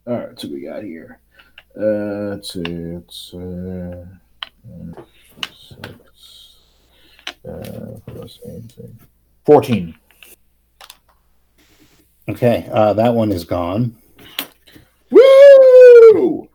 All 0.08 0.18
right. 0.18 0.40
So 0.40 0.48
we 0.48 0.62
got 0.62 0.84
here. 0.84 1.20
Uh, 1.80 2.34
let's 2.34 2.54
see. 2.54 2.64
It's 2.64 3.34
uh, 3.36 4.08
uh, 4.68 5.02
six, 5.54 6.56
uh, 7.48 8.00
plus 8.08 8.40
eight, 8.48 8.72
six, 8.72 8.90
14. 9.50 9.96
Okay, 12.30 12.70
uh, 12.72 12.94
that 12.94 13.16
one 13.16 13.32
is 13.32 13.46
gone. 13.46 13.98
Woo! 15.10 16.48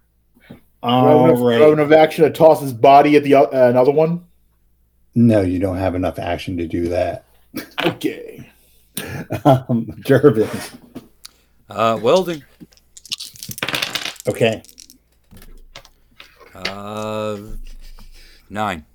All 0.80 1.26
Revenue 1.26 1.44
right. 1.44 1.60
Revenue 1.60 1.82
of 1.82 1.90
action 1.92 2.22
to 2.22 2.30
toss 2.30 2.60
his 2.60 2.72
body 2.72 3.16
at 3.16 3.24
the 3.24 3.34
o- 3.34 3.50
uh, 3.52 3.68
another 3.68 3.90
one. 3.90 4.24
No, 5.16 5.40
you 5.40 5.58
don't 5.58 5.76
have 5.78 5.96
enough 5.96 6.20
action 6.20 6.56
to 6.58 6.68
do 6.68 6.86
that. 6.90 7.24
Okay. 7.84 8.48
Um, 9.44 9.86
Durbin. 10.04 10.48
Uh, 11.68 11.98
welding. 12.00 12.44
Okay. 14.28 14.62
Uh, 16.54 17.38
nine. 18.48 18.86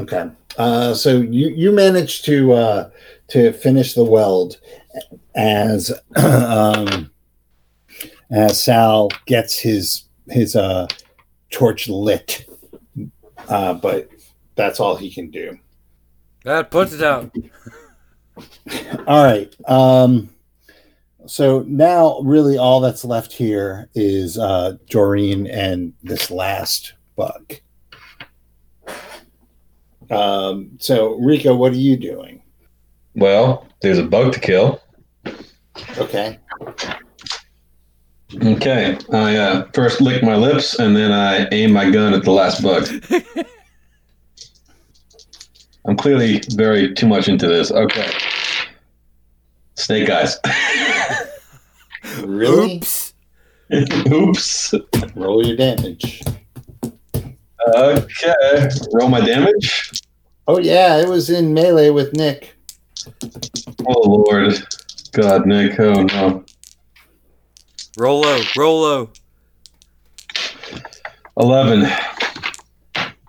Okay. 0.00 0.30
Uh, 0.56 0.94
so 0.94 1.20
you 1.20 1.48
you 1.48 1.72
managed 1.72 2.24
to 2.26 2.52
uh, 2.52 2.90
to 3.28 3.52
finish 3.52 3.94
the 3.94 4.04
weld 4.04 4.58
as 5.34 5.92
um, 6.16 7.10
as 8.30 8.62
Sal 8.62 9.08
gets 9.26 9.58
his 9.58 10.04
his 10.28 10.54
uh, 10.56 10.86
torch 11.50 11.88
lit, 11.88 12.46
uh, 13.48 13.74
but 13.74 14.08
that's 14.54 14.80
all 14.80 14.96
he 14.96 15.10
can 15.10 15.30
do. 15.30 15.58
That 16.44 16.70
puts 16.70 16.92
it 16.92 17.02
out. 17.02 17.34
All 19.06 19.24
right. 19.24 19.54
Um, 19.68 20.30
So 21.26 21.64
now, 21.66 22.20
really, 22.20 22.58
all 22.58 22.80
that's 22.80 23.04
left 23.04 23.32
here 23.32 23.88
is 23.94 24.36
uh, 24.38 24.76
Doreen 24.90 25.46
and 25.46 25.94
this 26.02 26.30
last 26.30 26.92
bug. 27.16 27.54
Um, 30.10 30.70
so, 30.78 31.14
Rico, 31.16 31.54
what 31.54 31.72
are 31.72 31.76
you 31.76 31.96
doing? 31.96 32.42
Well, 33.14 33.66
there's 33.80 33.98
a 33.98 34.04
bug 34.04 34.32
to 34.32 34.40
kill. 34.40 34.80
Okay. 35.98 36.38
Okay. 38.42 38.98
I 39.12 39.36
uh, 39.36 39.68
first 39.72 40.00
lick 40.00 40.22
my 40.22 40.36
lips 40.36 40.78
and 40.78 40.96
then 40.96 41.12
I 41.12 41.48
aim 41.52 41.72
my 41.72 41.90
gun 41.90 42.14
at 42.14 42.24
the 42.24 42.32
last 42.32 42.62
bug. 42.62 42.88
I'm 45.86 45.96
clearly 45.96 46.42
very 46.54 46.94
too 46.94 47.06
much 47.06 47.28
into 47.28 47.46
this. 47.46 47.70
Okay. 47.70 48.10
Snake 49.74 50.10
eyes. 50.10 50.38
Really? 52.22 52.76
Oops. 52.76 53.14
Oops. 54.06 54.74
Roll 55.14 55.46
your 55.46 55.56
damage. 55.56 56.22
Okay. 57.68 58.68
Roll 58.92 59.08
my 59.08 59.20
damage. 59.20 60.02
Oh, 60.46 60.58
yeah, 60.58 60.98
it 61.00 61.08
was 61.08 61.30
in 61.30 61.54
melee 61.54 61.90
with 61.90 62.12
Nick. 62.12 62.54
Oh 63.86 64.24
Lord. 64.28 64.54
God, 65.12 65.46
Nick. 65.46 65.78
Oh 65.78 66.02
no. 66.02 66.44
Roll 67.96 68.20
low. 68.22 68.42
Roll 68.56 68.80
low. 68.80 69.10
Eleven. 71.36 71.90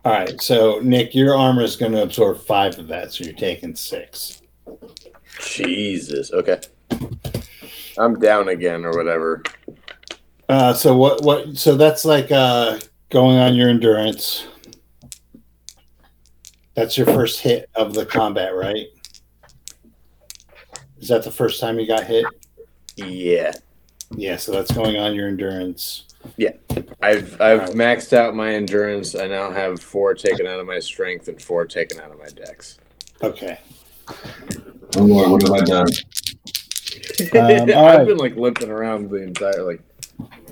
All 0.04 0.12
right, 0.12 0.40
so 0.42 0.80
Nick, 0.84 1.16
your 1.16 1.36
armor 1.36 1.64
is 1.64 1.76
going 1.76 1.92
to 1.94 2.04
absorb 2.04 2.40
five 2.40 2.78
of 2.78 2.88
that, 2.90 3.12
so 3.12 3.24
you're 3.24 3.34
taking 3.34 3.76
six. 3.76 4.42
Jesus. 5.40 6.32
Okay. 6.32 6.60
I'm 7.98 8.20
down 8.20 8.50
again 8.50 8.86
or 8.86 8.92
whatever. 8.92 9.42
Uh, 10.48 10.74
so 10.74 10.96
what? 10.96 11.24
What? 11.24 11.58
So 11.58 11.76
that's 11.76 12.06
like 12.06 12.32
uh, 12.32 12.80
going 13.10 13.38
on 13.38 13.56
your 13.56 13.70
endurance. 13.70 14.48
That's 16.76 16.98
your 16.98 17.08
first 17.08 17.40
hit 17.40 17.70
of 17.76 17.94
the 17.94 18.06
combat, 18.06 18.56
right? 18.56 18.88
Is 21.00 21.08
that 21.08 21.24
the 21.24 21.32
first 21.32 21.62
time 21.62 21.80
you 21.80 21.88
got 21.88 22.04
hit? 22.04 22.26
Yeah. 22.96 23.54
Yeah. 24.16 24.38
So 24.38 24.52
that's 24.52 24.72
going 24.72 24.98
on 24.98 25.16
your 25.16 25.28
endurance. 25.28 26.06
Yeah. 26.38 26.54
I've 27.02 27.40
I've 27.40 27.70
maxed 27.72 28.14
out 28.14 28.36
my 28.36 28.54
endurance. 28.54 29.16
I 29.16 29.28
now 29.28 29.52
have 29.52 29.80
four 29.80 30.14
taken 30.14 30.48
out 30.48 30.60
of 30.60 30.66
my 30.66 30.80
strength 30.80 31.28
and 31.28 31.42
four 31.42 31.66
taken 31.66 32.00
out 32.00 32.12
of 32.12 32.18
my 32.18 32.28
dex. 32.28 32.80
Okay. 33.22 33.60
Oh 34.98 35.04
Lord, 35.04 35.32
what 35.32 35.42
have 35.44 35.52
I 35.52 35.62
done? 35.62 35.88
Um, 37.34 37.46
I've 37.46 37.70
right. 37.70 38.08
been 38.08 38.18
like 38.18 38.36
limping 38.36 38.70
around 38.70 39.10
the 39.10 39.22
entire 39.22 39.64
like 39.64 39.82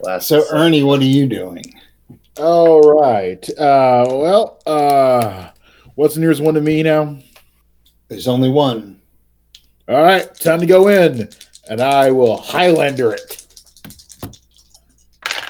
last. 0.02 0.28
So 0.28 0.46
Ernie, 0.52 0.84
what 0.84 1.02
are 1.02 1.06
you 1.06 1.28
doing? 1.28 1.64
All 2.38 2.82
right. 2.82 3.48
Uh, 3.52 4.06
well, 4.10 4.60
uh, 4.66 5.50
what's 5.96 6.16
the 6.16 6.22
nearest 6.22 6.42
one 6.42 6.56
to 6.56 6.62
me 6.62 6.84
now? 6.84 7.18
There's 8.08 8.28
only 8.28 8.50
one. 8.50 9.02
All 9.88 10.02
right, 10.02 10.34
time 10.36 10.62
to 10.62 10.66
go 10.66 10.88
in, 10.88 11.30
and 11.70 11.82
I 11.82 12.10
will 12.10 12.38
Highlander 12.38 13.12
it. 13.12 13.46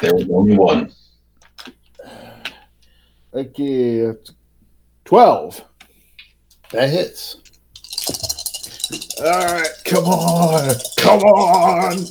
There 0.01 0.13
was 0.15 0.27
only 0.31 0.57
one. 0.57 0.91
Okay, 3.33 4.11
twelve. 5.05 5.63
That 6.71 6.89
hits. 6.89 7.37
All 9.19 9.45
right, 9.45 9.69
come 9.85 10.05
on, 10.05 10.75
come 10.97 11.21
on. 11.21 12.05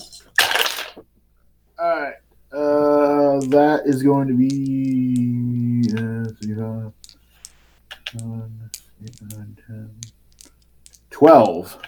All 1.79 2.01
right, 2.01 2.15
uh, 2.53 3.41
that 3.49 3.83
is 3.87 4.03
going 4.03 4.29
to 4.29 4.35
be 4.35 5.89
uh, 5.93 6.29
three, 6.43 6.55
five, 6.55 6.93
seven, 8.13 8.71
eight, 9.03 9.23
nine, 9.35 9.57
10, 9.67 9.91
12. 11.11 11.79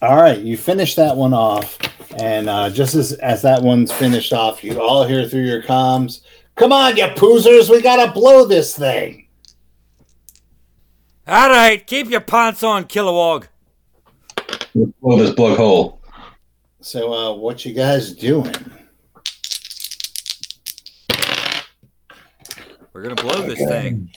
All 0.00 0.16
right, 0.16 0.38
you 0.38 0.56
finish 0.56 0.94
that 0.96 1.16
one 1.16 1.32
off, 1.32 1.78
and 2.18 2.48
uh, 2.48 2.68
just 2.68 2.94
as 2.94 3.14
as 3.14 3.40
that 3.42 3.62
one's 3.62 3.90
finished 3.90 4.34
off, 4.34 4.62
you 4.62 4.78
all 4.80 5.04
hear 5.04 5.26
through 5.26 5.44
your 5.44 5.62
comms, 5.62 6.20
"Come 6.56 6.72
on, 6.72 6.96
you 6.98 7.06
poozers, 7.06 7.70
we 7.70 7.80
gotta 7.80 8.12
blow 8.12 8.44
this 8.44 8.76
thing." 8.76 9.26
All 11.26 11.48
right, 11.48 11.84
keep 11.86 12.10
your 12.10 12.20
pants 12.20 12.62
on, 12.62 12.84
Kilowog. 12.84 13.46
Let's 14.74 14.92
blow 15.00 15.16
this 15.16 15.32
plug 15.34 15.56
hole. 15.56 16.03
So, 16.84 17.14
uh, 17.14 17.32
what 17.32 17.64
you 17.64 17.72
guys 17.72 18.12
doing? 18.12 18.54
We're 22.92 23.02
gonna 23.02 23.14
blow 23.14 23.40
this 23.40 23.58
thing. 23.58 24.10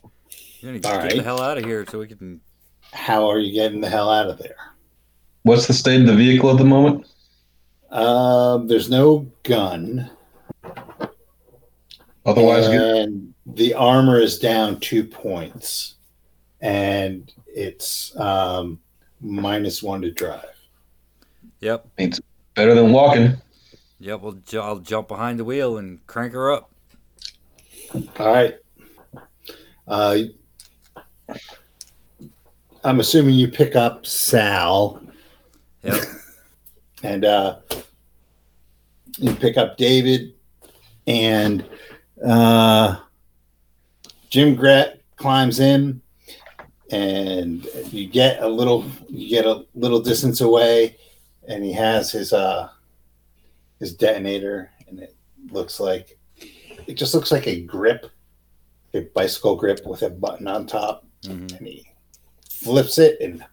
You're 0.60 0.73
gonna 0.73 0.94
All 0.94 1.02
get 1.07 1.15
the 1.15 1.23
hell 1.23 1.41
out 1.41 1.57
of 1.57 1.64
here 1.64 1.85
so 1.89 1.99
we 1.99 2.07
can. 2.07 2.41
How 2.91 3.26
are 3.30 3.39
you 3.39 3.53
getting 3.53 3.80
the 3.80 3.89
hell 3.89 4.10
out 4.10 4.30
of 4.30 4.38
there? 4.38 4.57
What's 5.44 5.65
the 5.65 5.73
state 5.73 6.02
of 6.02 6.07
the 6.07 6.15
vehicle 6.15 6.52
at 6.52 6.57
the 6.57 6.65
moment? 6.65 7.07
Um, 7.89 8.68
there's 8.68 8.89
no 8.89 9.31
gun, 9.44 10.11
Otherwise, 12.26 12.68
good. 12.68 12.81
and 12.81 13.34
the 13.45 13.76
armor 13.76 14.19
is 14.19 14.39
down 14.39 14.81
two 14.81 15.06
points, 15.06 15.95
and 16.60 17.34
it's 17.48 18.14
um, 18.19 18.81
minus 19.22 19.81
one 19.81 20.02
to 20.02 20.11
drive. 20.11 20.44
Yep, 21.61 21.88
better 22.57 22.73
than 22.73 22.91
walking. 22.91 23.38
yep. 23.99 24.19
We'll 24.19 24.39
I'll 24.53 24.79
jump 24.79 25.07
behind 25.07 25.39
the 25.39 25.45
wheel 25.45 25.77
and 25.77 26.05
crank 26.07 26.34
her 26.34 26.51
up. 26.51 26.71
All 28.19 28.34
right. 28.34 28.55
Uh, 29.88 30.17
I'm 32.84 32.99
assuming 32.99 33.35
you 33.35 33.47
pick 33.47 33.75
up 33.75 34.05
Sal 34.05 35.01
Yep. 35.84 36.03
and 37.03 37.23
uh, 37.23 37.59
you 39.17 39.34
pick 39.35 39.55
up 39.55 39.77
David 39.77 40.34
and 41.05 41.63
uh, 42.25 42.97
Jim 44.29 44.55
Gret 44.55 45.01
climbs 45.15 45.59
in 45.59 46.01
and 46.91 47.65
you 47.91 48.07
get 48.07 48.41
a 48.41 48.47
little 48.47 48.84
you 49.09 49.29
get 49.29 49.45
a 49.45 49.65
little 49.75 50.01
distance 50.01 50.41
away 50.41 50.97
and 51.47 51.63
he 51.63 51.71
has 51.73 52.11
his 52.11 52.33
uh 52.33 52.69
his 53.79 53.93
detonator 53.95 54.71
and 54.87 54.99
it 54.99 55.15
looks 55.51 55.79
like 55.79 56.17
it 56.87 56.93
just 56.95 57.13
looks 57.13 57.31
like 57.31 57.47
a 57.47 57.61
grip 57.61 58.09
a 58.93 59.01
bicycle 59.15 59.55
grip 59.55 59.85
with 59.85 60.01
a 60.01 60.09
button 60.09 60.47
on 60.47 60.65
top. 60.65 61.05
Mhm. 61.23 61.57
and 61.57 61.67
he 61.67 61.85
flips 62.49 62.97
it 62.97 63.19
and 63.21 63.43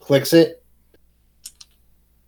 clicks 0.00 0.32
it 0.32 0.62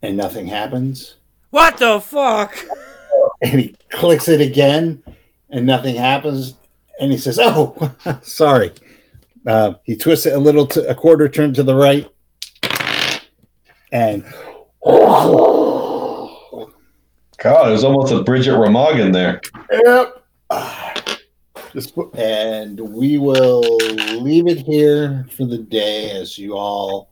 and 0.02 0.16
nothing 0.16 0.46
happens. 0.46 1.16
What 1.50 1.78
the 1.78 2.00
fuck? 2.00 2.56
and 3.42 3.60
he 3.60 3.76
clicks 3.90 4.28
it 4.28 4.40
again 4.40 5.02
and 5.50 5.66
nothing 5.66 5.96
happens. 5.96 6.54
And 7.00 7.10
he 7.12 7.18
says 7.18 7.38
oh 7.40 7.76
sorry. 8.22 8.72
Uh, 9.46 9.74
he 9.82 9.96
twists 9.96 10.26
it 10.26 10.34
a 10.34 10.38
little 10.38 10.66
to 10.68 10.88
a 10.88 10.94
quarter 10.94 11.28
turn 11.28 11.52
to 11.54 11.62
the 11.64 11.74
right. 11.74 12.08
And 13.90 14.24
God, 14.84 16.30
it 17.68 17.72
was 17.72 17.84
almost 17.84 18.12
a 18.12 18.22
Bridge 18.22 18.48
at 18.48 18.54
Remagen 18.54 19.12
there. 19.12 19.40
Yep. 19.70 20.24
Just 21.72 21.94
put, 21.94 22.14
and 22.16 22.78
we 22.78 23.18
will 23.18 23.62
leave 24.20 24.46
it 24.46 24.58
here 24.58 25.26
for 25.34 25.46
the 25.46 25.58
day 25.58 26.10
as 26.10 26.36
you 26.36 26.56
all 26.56 27.08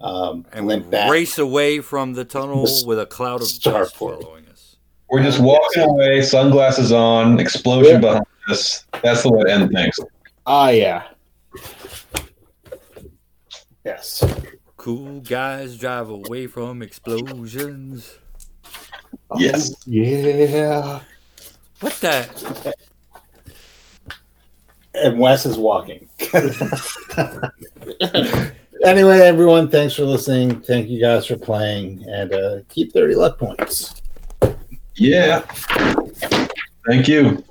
um, 0.00 0.46
And 0.52 0.66
we 0.66 0.74
limp 0.74 0.90
back 0.90 1.10
race 1.10 1.38
away 1.38 1.80
from 1.80 2.12
the 2.12 2.24
tunnel 2.24 2.66
with 2.86 3.00
a 3.00 3.06
cloud 3.06 3.40
of 3.40 3.48
Starport. 3.48 3.72
dust 3.72 3.96
following 3.96 4.46
us. 4.46 4.76
We're 5.10 5.22
just 5.22 5.40
walking 5.40 5.82
away, 5.82 6.22
sunglasses 6.22 6.92
on, 6.92 7.40
explosion 7.40 8.00
behind 8.00 8.24
us. 8.48 8.84
That's 9.02 9.22
the 9.22 9.32
way 9.32 9.44
to 9.44 9.52
end 9.52 9.72
things. 9.72 9.98
ah, 10.46 10.68
yeah. 10.68 11.04
yes 13.84 14.24
Cool 14.84 15.20
guys 15.20 15.78
drive 15.78 16.10
away 16.10 16.46
from 16.46 16.82
explosions. 16.82 18.18
Yes. 19.38 19.74
Yeah. 19.86 21.00
What 21.80 21.94
the? 22.02 22.74
and 24.92 25.18
Wes 25.18 25.46
is 25.46 25.56
walking. 25.56 26.06
anyway, 28.84 29.20
everyone, 29.20 29.70
thanks 29.70 29.94
for 29.94 30.04
listening. 30.04 30.60
Thank 30.60 30.90
you 30.90 31.00
guys 31.00 31.24
for 31.24 31.38
playing, 31.38 32.04
and 32.06 32.34
uh, 32.34 32.58
keep 32.68 32.92
30 32.92 33.14
luck 33.14 33.38
points. 33.38 33.94
Yeah. 34.96 35.46
Thank 36.86 37.08
you. 37.08 37.42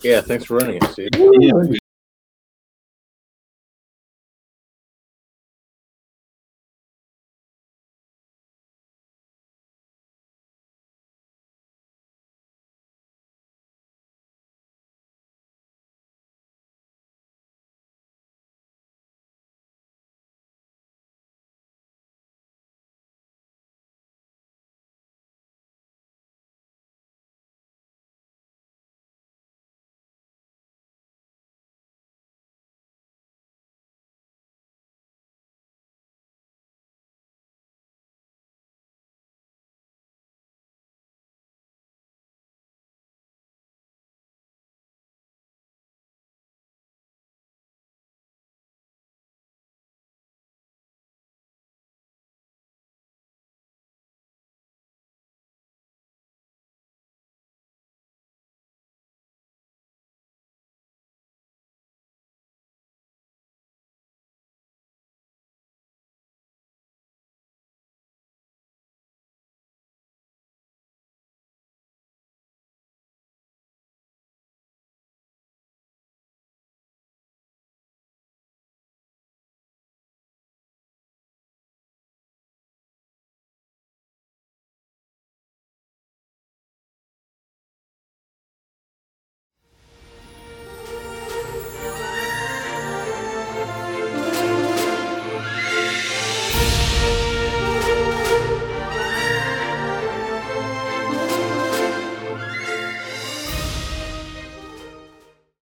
Yeah, 0.00 0.22
thanks 0.22 0.46
for 0.46 0.56
running 0.56 0.78
it, 0.82 0.84
Steve. 0.90 1.10
Yeah. 1.14 1.76